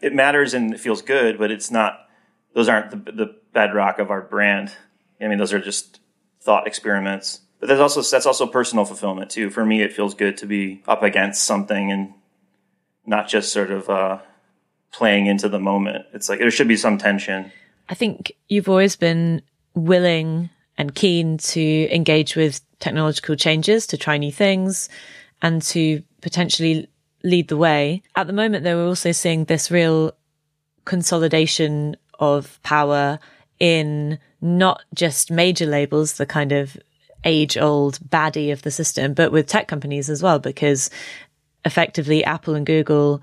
it 0.00 0.14
matters 0.14 0.54
and 0.54 0.72
it 0.72 0.80
feels 0.80 1.02
good, 1.02 1.38
but 1.38 1.50
it's 1.50 1.70
not, 1.70 2.06
those 2.54 2.68
aren't 2.68 2.90
the, 2.90 3.12
the 3.12 3.36
bedrock 3.52 3.98
of 3.98 4.10
our 4.10 4.22
brand. 4.22 4.72
I 5.20 5.28
mean, 5.28 5.38
those 5.38 5.52
are 5.52 5.60
just 5.60 6.00
thought 6.40 6.66
experiments. 6.66 7.40
But 7.60 7.68
there's 7.68 7.80
also, 7.80 8.02
that's 8.02 8.26
also 8.26 8.46
personal 8.46 8.84
fulfillment 8.84 9.30
too. 9.30 9.50
For 9.50 9.64
me, 9.64 9.82
it 9.82 9.92
feels 9.92 10.14
good 10.14 10.36
to 10.38 10.46
be 10.46 10.82
up 10.88 11.02
against 11.02 11.44
something 11.44 11.92
and 11.92 12.14
not 13.06 13.28
just 13.28 13.52
sort 13.52 13.70
of, 13.70 13.88
uh, 13.88 14.18
playing 14.92 15.26
into 15.26 15.48
the 15.48 15.58
moment. 15.58 16.04
It's 16.12 16.28
like 16.28 16.38
there 16.38 16.50
should 16.50 16.68
be 16.68 16.76
some 16.76 16.98
tension. 16.98 17.50
I 17.88 17.94
think 17.94 18.32
you've 18.48 18.68
always 18.68 18.94
been 18.94 19.42
willing 19.74 20.50
and 20.78 20.94
keen 20.94 21.38
to 21.38 21.88
engage 21.94 22.36
with 22.36 22.60
technological 22.78 23.36
changes, 23.36 23.86
to 23.88 23.96
try 23.96 24.16
new 24.16 24.32
things, 24.32 24.88
and 25.40 25.62
to 25.62 26.02
potentially 26.20 26.88
lead 27.24 27.48
the 27.48 27.56
way. 27.56 28.02
At 28.16 28.26
the 28.26 28.32
moment, 28.32 28.64
though, 28.64 28.76
we're 28.76 28.88
also 28.88 29.12
seeing 29.12 29.44
this 29.44 29.70
real 29.70 30.12
consolidation 30.84 31.96
of 32.18 32.60
power 32.62 33.18
in 33.58 34.18
not 34.40 34.82
just 34.94 35.30
major 35.30 35.66
labels, 35.66 36.14
the 36.14 36.26
kind 36.26 36.52
of 36.52 36.76
age 37.24 37.56
old 37.56 37.98
baddie 38.08 38.52
of 38.52 38.62
the 38.62 38.70
system, 38.70 39.14
but 39.14 39.30
with 39.30 39.46
tech 39.46 39.68
companies 39.68 40.10
as 40.10 40.22
well, 40.22 40.38
because 40.38 40.90
effectively 41.64 42.24
Apple 42.24 42.54
and 42.54 42.66
Google 42.66 43.22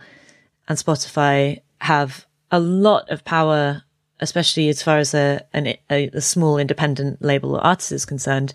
and 0.68 0.78
Spotify 0.78 1.62
have 1.82 2.26
a 2.52 2.60
lot 2.60 3.10
of 3.10 3.26
power 3.26 3.84
especially 4.20 4.70
as 4.70 4.82
far 4.82 4.98
as 4.98 5.14
a, 5.14 5.42
an, 5.54 5.68
a, 5.90 6.10
a 6.14 6.22
small 6.22 6.58
independent 6.58 7.22
label 7.22 7.56
or 7.56 7.66
artist 7.66 7.92
is 7.92 8.06
concerned. 8.06 8.54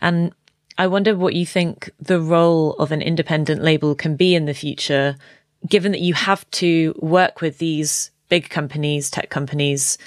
And 0.00 0.32
I 0.78 0.86
wonder 0.86 1.14
what 1.14 1.34
you 1.34 1.46
think 1.46 1.90
the 2.00 2.20
role 2.20 2.74
of 2.74 2.92
an 2.92 3.02
independent 3.02 3.62
label 3.62 3.94
can 3.94 4.16
be 4.16 4.34
in 4.34 4.46
the 4.46 4.54
future, 4.54 5.16
given 5.66 5.92
that 5.92 6.00
you 6.00 6.14
have 6.14 6.50
to 6.52 6.94
work 6.98 7.40
with 7.40 7.58
these 7.58 8.10
big 8.28 8.48
companies, 8.48 9.10
tech 9.10 9.28
companies, 9.28 9.98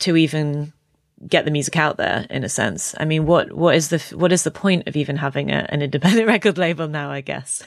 to 0.00 0.16
even 0.16 0.72
get 1.28 1.44
the 1.44 1.50
music 1.50 1.76
out 1.76 1.96
there 1.96 2.26
in 2.30 2.42
a 2.42 2.48
sense. 2.48 2.94
I 2.98 3.04
mean, 3.04 3.26
what, 3.26 3.52
what 3.52 3.76
is 3.76 3.90
the, 3.90 3.98
what 4.16 4.32
is 4.32 4.42
the 4.42 4.50
point 4.50 4.88
of 4.88 4.96
even 4.96 5.16
having 5.16 5.50
a, 5.50 5.66
an 5.68 5.82
independent 5.82 6.26
record 6.26 6.58
label 6.58 6.88
now, 6.88 7.10
I 7.10 7.20
guess? 7.20 7.62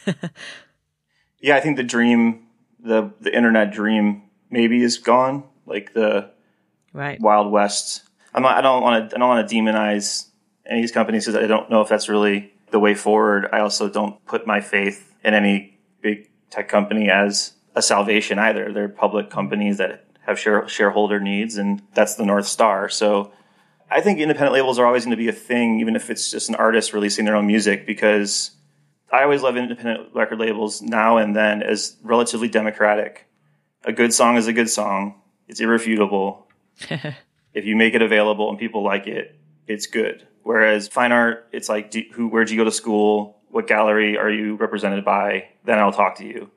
yeah, 1.39 1.55
I 1.55 1.61
think 1.61 1.77
the 1.77 1.83
dream, 1.83 2.47
the, 2.79 3.13
the 3.21 3.33
internet 3.33 3.71
dream 3.71 4.23
maybe 4.49 4.83
is 4.83 4.97
gone. 4.97 5.45
Like 5.65 5.93
the, 5.93 6.31
right. 6.95 7.19
Wild 7.19 7.51
West. 7.51 8.03
I'm 8.33 8.43
not, 8.43 8.57
I 8.57 8.61
don't 8.61 8.81
want 8.81 9.09
to 9.09 9.15
I 9.15 9.19
don't 9.19 9.29
want 9.29 9.47
to 9.47 9.55
demonize 9.55 10.27
any 10.65 10.79
of 10.79 10.83
these 10.83 10.91
companies 10.91 11.25
because 11.25 11.41
I 11.41 11.47
don't 11.47 11.69
know 11.69 11.81
if 11.81 11.89
that's 11.89 12.09
really 12.09 12.53
the 12.71 12.79
way 12.79 12.95
forward. 12.95 13.47
I 13.51 13.59
also 13.59 13.89
don't 13.89 14.23
put 14.25 14.47
my 14.47 14.61
faith 14.61 15.13
in 15.23 15.33
any 15.33 15.79
big 16.01 16.29
tech 16.49 16.67
company 16.67 17.09
as 17.09 17.53
a 17.75 17.81
salvation 17.81 18.39
either. 18.39 18.71
They're 18.71 18.89
public 18.89 19.29
companies 19.29 19.77
that 19.77 20.05
have 20.21 20.39
share, 20.39 20.67
shareholder 20.67 21.19
needs, 21.19 21.57
and 21.57 21.81
that's 21.93 22.15
the 22.15 22.25
north 22.25 22.47
star. 22.47 22.89
So 22.89 23.31
I 23.89 24.01
think 24.01 24.19
independent 24.19 24.53
labels 24.53 24.79
are 24.79 24.85
always 24.85 25.05
going 25.05 25.11
to 25.11 25.23
be 25.23 25.27
a 25.27 25.33
thing, 25.33 25.79
even 25.79 25.95
if 25.95 26.09
it's 26.09 26.31
just 26.31 26.49
an 26.49 26.55
artist 26.55 26.93
releasing 26.93 27.25
their 27.25 27.35
own 27.35 27.45
music, 27.45 27.85
because 27.85 28.51
I 29.11 29.23
always 29.23 29.43
love 29.43 29.55
independent 29.55 30.09
record 30.13 30.39
labels 30.39 30.81
now 30.81 31.17
and 31.17 31.35
then 31.35 31.61
as 31.61 31.95
relatively 32.01 32.47
democratic. 32.47 33.27
A 33.83 33.93
good 33.93 34.13
song 34.13 34.35
is 34.35 34.47
a 34.47 34.53
good 34.53 34.69
song. 34.69 35.21
It's 35.47 35.59
irrefutable. 35.59 36.44
if 37.53 37.65
you 37.65 37.75
make 37.75 37.93
it 37.93 38.01
available 38.01 38.49
and 38.49 38.59
people 38.59 38.83
like 38.83 39.07
it, 39.07 39.37
it's 39.67 39.87
good. 39.87 40.27
Whereas 40.43 40.87
fine 40.87 41.11
art, 41.11 41.47
it's 41.51 41.69
like, 41.69 41.91
do, 41.91 42.03
who, 42.13 42.27
where'd 42.27 42.49
you 42.49 42.57
go 42.57 42.63
to 42.63 42.71
school? 42.71 43.41
What 43.49 43.67
gallery 43.67 44.17
are 44.17 44.29
you 44.29 44.55
represented 44.55 45.03
by? 45.03 45.49
Then 45.63 45.79
I'll 45.79 45.91
talk 45.91 46.17
to 46.17 46.25
you. 46.25 46.51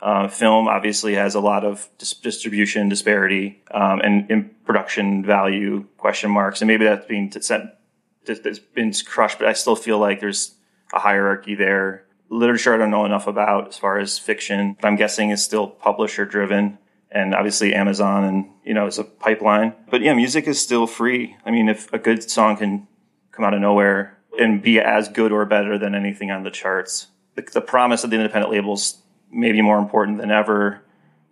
Uh, 0.00 0.28
film 0.28 0.66
obviously 0.66 1.14
has 1.14 1.34
a 1.34 1.40
lot 1.40 1.64
of 1.64 1.88
dis- 1.98 2.14
distribution 2.14 2.88
disparity 2.88 3.62
um, 3.70 4.00
and, 4.00 4.30
and, 4.30 4.64
production 4.64 5.24
value 5.24 5.84
question 5.98 6.30
marks, 6.30 6.62
and 6.62 6.68
maybe 6.68 6.84
that's 6.84 7.04
being 7.06 7.30
set, 7.40 7.80
that's 8.24 8.58
been 8.60 8.92
crushed. 9.04 9.38
But 9.40 9.48
I 9.48 9.52
still 9.52 9.74
feel 9.74 9.98
like 9.98 10.20
there's 10.20 10.54
a 10.94 11.00
hierarchy 11.00 11.54
there. 11.54 12.04
Literature 12.28 12.74
I 12.74 12.78
don't 12.78 12.90
know 12.90 13.04
enough 13.04 13.26
about 13.26 13.68
as 13.68 13.76
far 13.76 13.98
as 13.98 14.18
fiction. 14.18 14.76
But 14.80 14.86
I'm 14.86 14.96
guessing 14.96 15.30
is 15.30 15.42
still 15.42 15.66
publisher 15.66 16.24
driven 16.24 16.78
and 17.10 17.34
obviously 17.34 17.74
Amazon 17.74 18.24
and 18.24 18.46
you 18.64 18.74
know 18.74 18.86
it's 18.86 18.98
a 18.98 19.04
pipeline. 19.04 19.74
But 19.90 20.02
yeah, 20.02 20.14
music 20.14 20.46
is 20.46 20.60
still 20.60 20.86
free. 20.86 21.36
I 21.44 21.50
mean, 21.50 21.68
if 21.68 21.92
a 21.92 21.98
good 21.98 22.28
song 22.28 22.56
can 22.56 22.86
come 23.32 23.44
out 23.44 23.54
of 23.54 23.60
nowhere 23.60 24.18
and 24.38 24.62
be 24.62 24.80
as 24.80 25.08
good 25.08 25.32
or 25.32 25.44
better 25.44 25.78
than 25.78 25.94
anything 25.94 26.30
on 26.30 26.44
the 26.44 26.50
charts, 26.50 27.08
the, 27.34 27.42
the 27.42 27.60
promise 27.60 28.04
of 28.04 28.10
the 28.10 28.16
independent 28.16 28.52
labels 28.52 28.98
may 29.30 29.52
be 29.52 29.62
more 29.62 29.78
important 29.78 30.18
than 30.18 30.30
ever. 30.30 30.82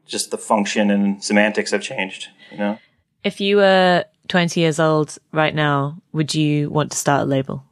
Just 0.07 0.31
the 0.31 0.39
function 0.39 0.91
and 0.91 1.23
semantics 1.23 1.71
have 1.73 1.83
changed. 1.83 2.29
You 2.51 2.59
know, 2.59 2.79
if 3.25 3.41
you 3.41 3.57
were 3.57 4.05
20 4.29 4.59
years 4.59 4.81
old 4.81 5.19
right 5.33 5.55
now, 5.55 6.01
would 6.13 6.35
you 6.35 6.71
want 6.71 6.93
to 6.93 6.97
start 6.97 7.23
a 7.23 7.25
label? 7.25 7.65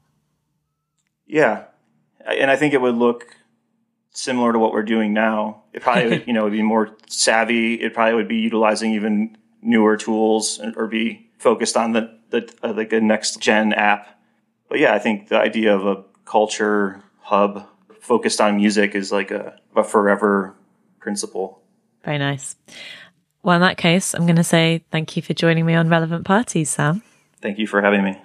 Yeah, 1.27 1.65
and 2.27 2.51
I 2.51 2.57
think 2.57 2.75
it 2.75 2.81
would 2.81 2.95
look 2.95 3.37
similar 4.11 4.53
to 4.53 4.59
what 4.59 4.73
we're 4.73 4.83
doing 4.83 5.13
now. 5.13 5.63
It 5.77 5.83
probably, 5.83 6.25
you 6.27 6.33
know, 6.33 6.45
would 6.45 6.53
be 6.53 6.63
more 6.63 6.97
savvy. 7.07 7.75
It 7.75 7.95
probably 7.95 8.15
would 8.15 8.29
be 8.29 8.39
utilizing 8.39 8.95
even 8.95 9.37
newer 9.63 9.97
tools 9.97 10.61
or 10.77 10.89
be 10.89 11.29
focused 11.39 11.77
on 11.77 11.93
the, 11.93 12.19
the, 12.31 12.53
uh, 12.63 12.73
like 12.73 12.93
a 12.93 13.01
next 13.01 13.41
gen 13.41 13.73
app. 13.73 14.19
But 14.69 14.81
yeah, 14.81 14.95
I 14.95 14.99
think 14.99 15.29
the 15.29 15.39
idea 15.39 15.77
of 15.77 15.87
a 15.87 16.03
culture 16.25 17.03
hub 17.21 17.69
focused 18.01 18.41
on 18.41 18.57
music 18.57 18.95
is 18.95 19.13
like 19.13 19.31
a, 19.31 19.59
a 19.77 19.85
forever 19.85 20.57
principle. 20.99 21.63
Very 22.05 22.19
nice. 22.19 22.57
Well, 23.43 23.57
in 23.57 23.61
that 23.61 23.77
case, 23.77 24.15
I'm 24.15 24.27
going 24.27 24.37
to 24.37 24.45
say 24.45 24.85
thank 24.91 25.17
you 25.17 25.23
for 25.23 25.35
joining 25.35 25.67
me 25.67 25.75
on 25.75 25.89
Relevant 25.89 26.25
Parties, 26.25 26.71
Sam. 26.71 27.03
Thank 27.41 27.59
you 27.59 27.67
for 27.67 27.83
having 27.83 28.03
me. 28.03 28.21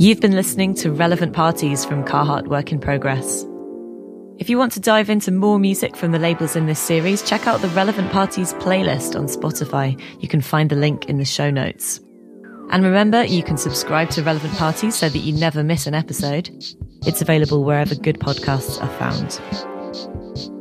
You've 0.00 0.22
been 0.22 0.32
listening 0.32 0.72
to 0.76 0.90
Relevant 0.90 1.34
Parties 1.34 1.84
from 1.84 2.06
Carhartt 2.06 2.48
Work 2.48 2.72
in 2.72 2.80
Progress. 2.80 3.44
If 4.38 4.48
you 4.48 4.56
want 4.56 4.72
to 4.72 4.80
dive 4.80 5.10
into 5.10 5.30
more 5.30 5.58
music 5.58 5.94
from 5.94 6.12
the 6.12 6.18
labels 6.18 6.56
in 6.56 6.64
this 6.64 6.80
series, 6.80 7.22
check 7.22 7.46
out 7.46 7.60
the 7.60 7.68
Relevant 7.68 8.10
Parties 8.10 8.54
playlist 8.54 9.14
on 9.14 9.26
Spotify. 9.26 10.02
You 10.22 10.26
can 10.26 10.40
find 10.40 10.70
the 10.70 10.74
link 10.74 11.10
in 11.10 11.18
the 11.18 11.26
show 11.26 11.50
notes. 11.50 12.00
And 12.70 12.82
remember, 12.82 13.24
you 13.24 13.42
can 13.42 13.58
subscribe 13.58 14.08
to 14.12 14.22
Relevant 14.22 14.54
Parties 14.54 14.96
so 14.96 15.10
that 15.10 15.18
you 15.18 15.34
never 15.34 15.62
miss 15.62 15.86
an 15.86 15.92
episode. 15.92 16.48
It's 17.06 17.20
available 17.20 17.62
wherever 17.62 17.94
good 17.94 18.20
podcasts 18.20 18.82
are 18.82 18.88
found. 18.96 19.38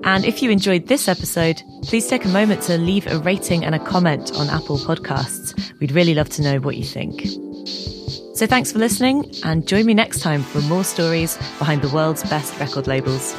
And 0.03 0.25
if 0.25 0.43
you 0.43 0.49
enjoyed 0.49 0.87
this 0.87 1.07
episode, 1.07 1.61
please 1.83 2.09
take 2.09 2.25
a 2.25 2.27
moment 2.27 2.63
to 2.63 2.77
leave 2.77 3.07
a 3.07 3.19
rating 3.19 3.63
and 3.63 3.73
a 3.73 3.79
comment 3.79 4.35
on 4.35 4.49
Apple 4.49 4.79
Podcasts. 4.79 5.57
We'd 5.79 5.93
really 5.93 6.13
love 6.13 6.27
to 6.31 6.41
know 6.41 6.59
what 6.59 6.75
you 6.75 6.83
think. 6.83 7.23
So 8.39 8.47
thanks 8.47 8.71
for 8.71 8.79
listening 8.79 9.29
and 9.43 9.67
join 9.67 9.85
me 9.85 9.93
next 9.93 10.21
time 10.21 10.43
for 10.43 10.61
more 10.61 10.85
stories 10.85 11.35
behind 11.57 11.81
the 11.81 11.89
world's 11.89 12.23
best 12.29 12.57
record 12.57 12.87
labels. 12.87 13.35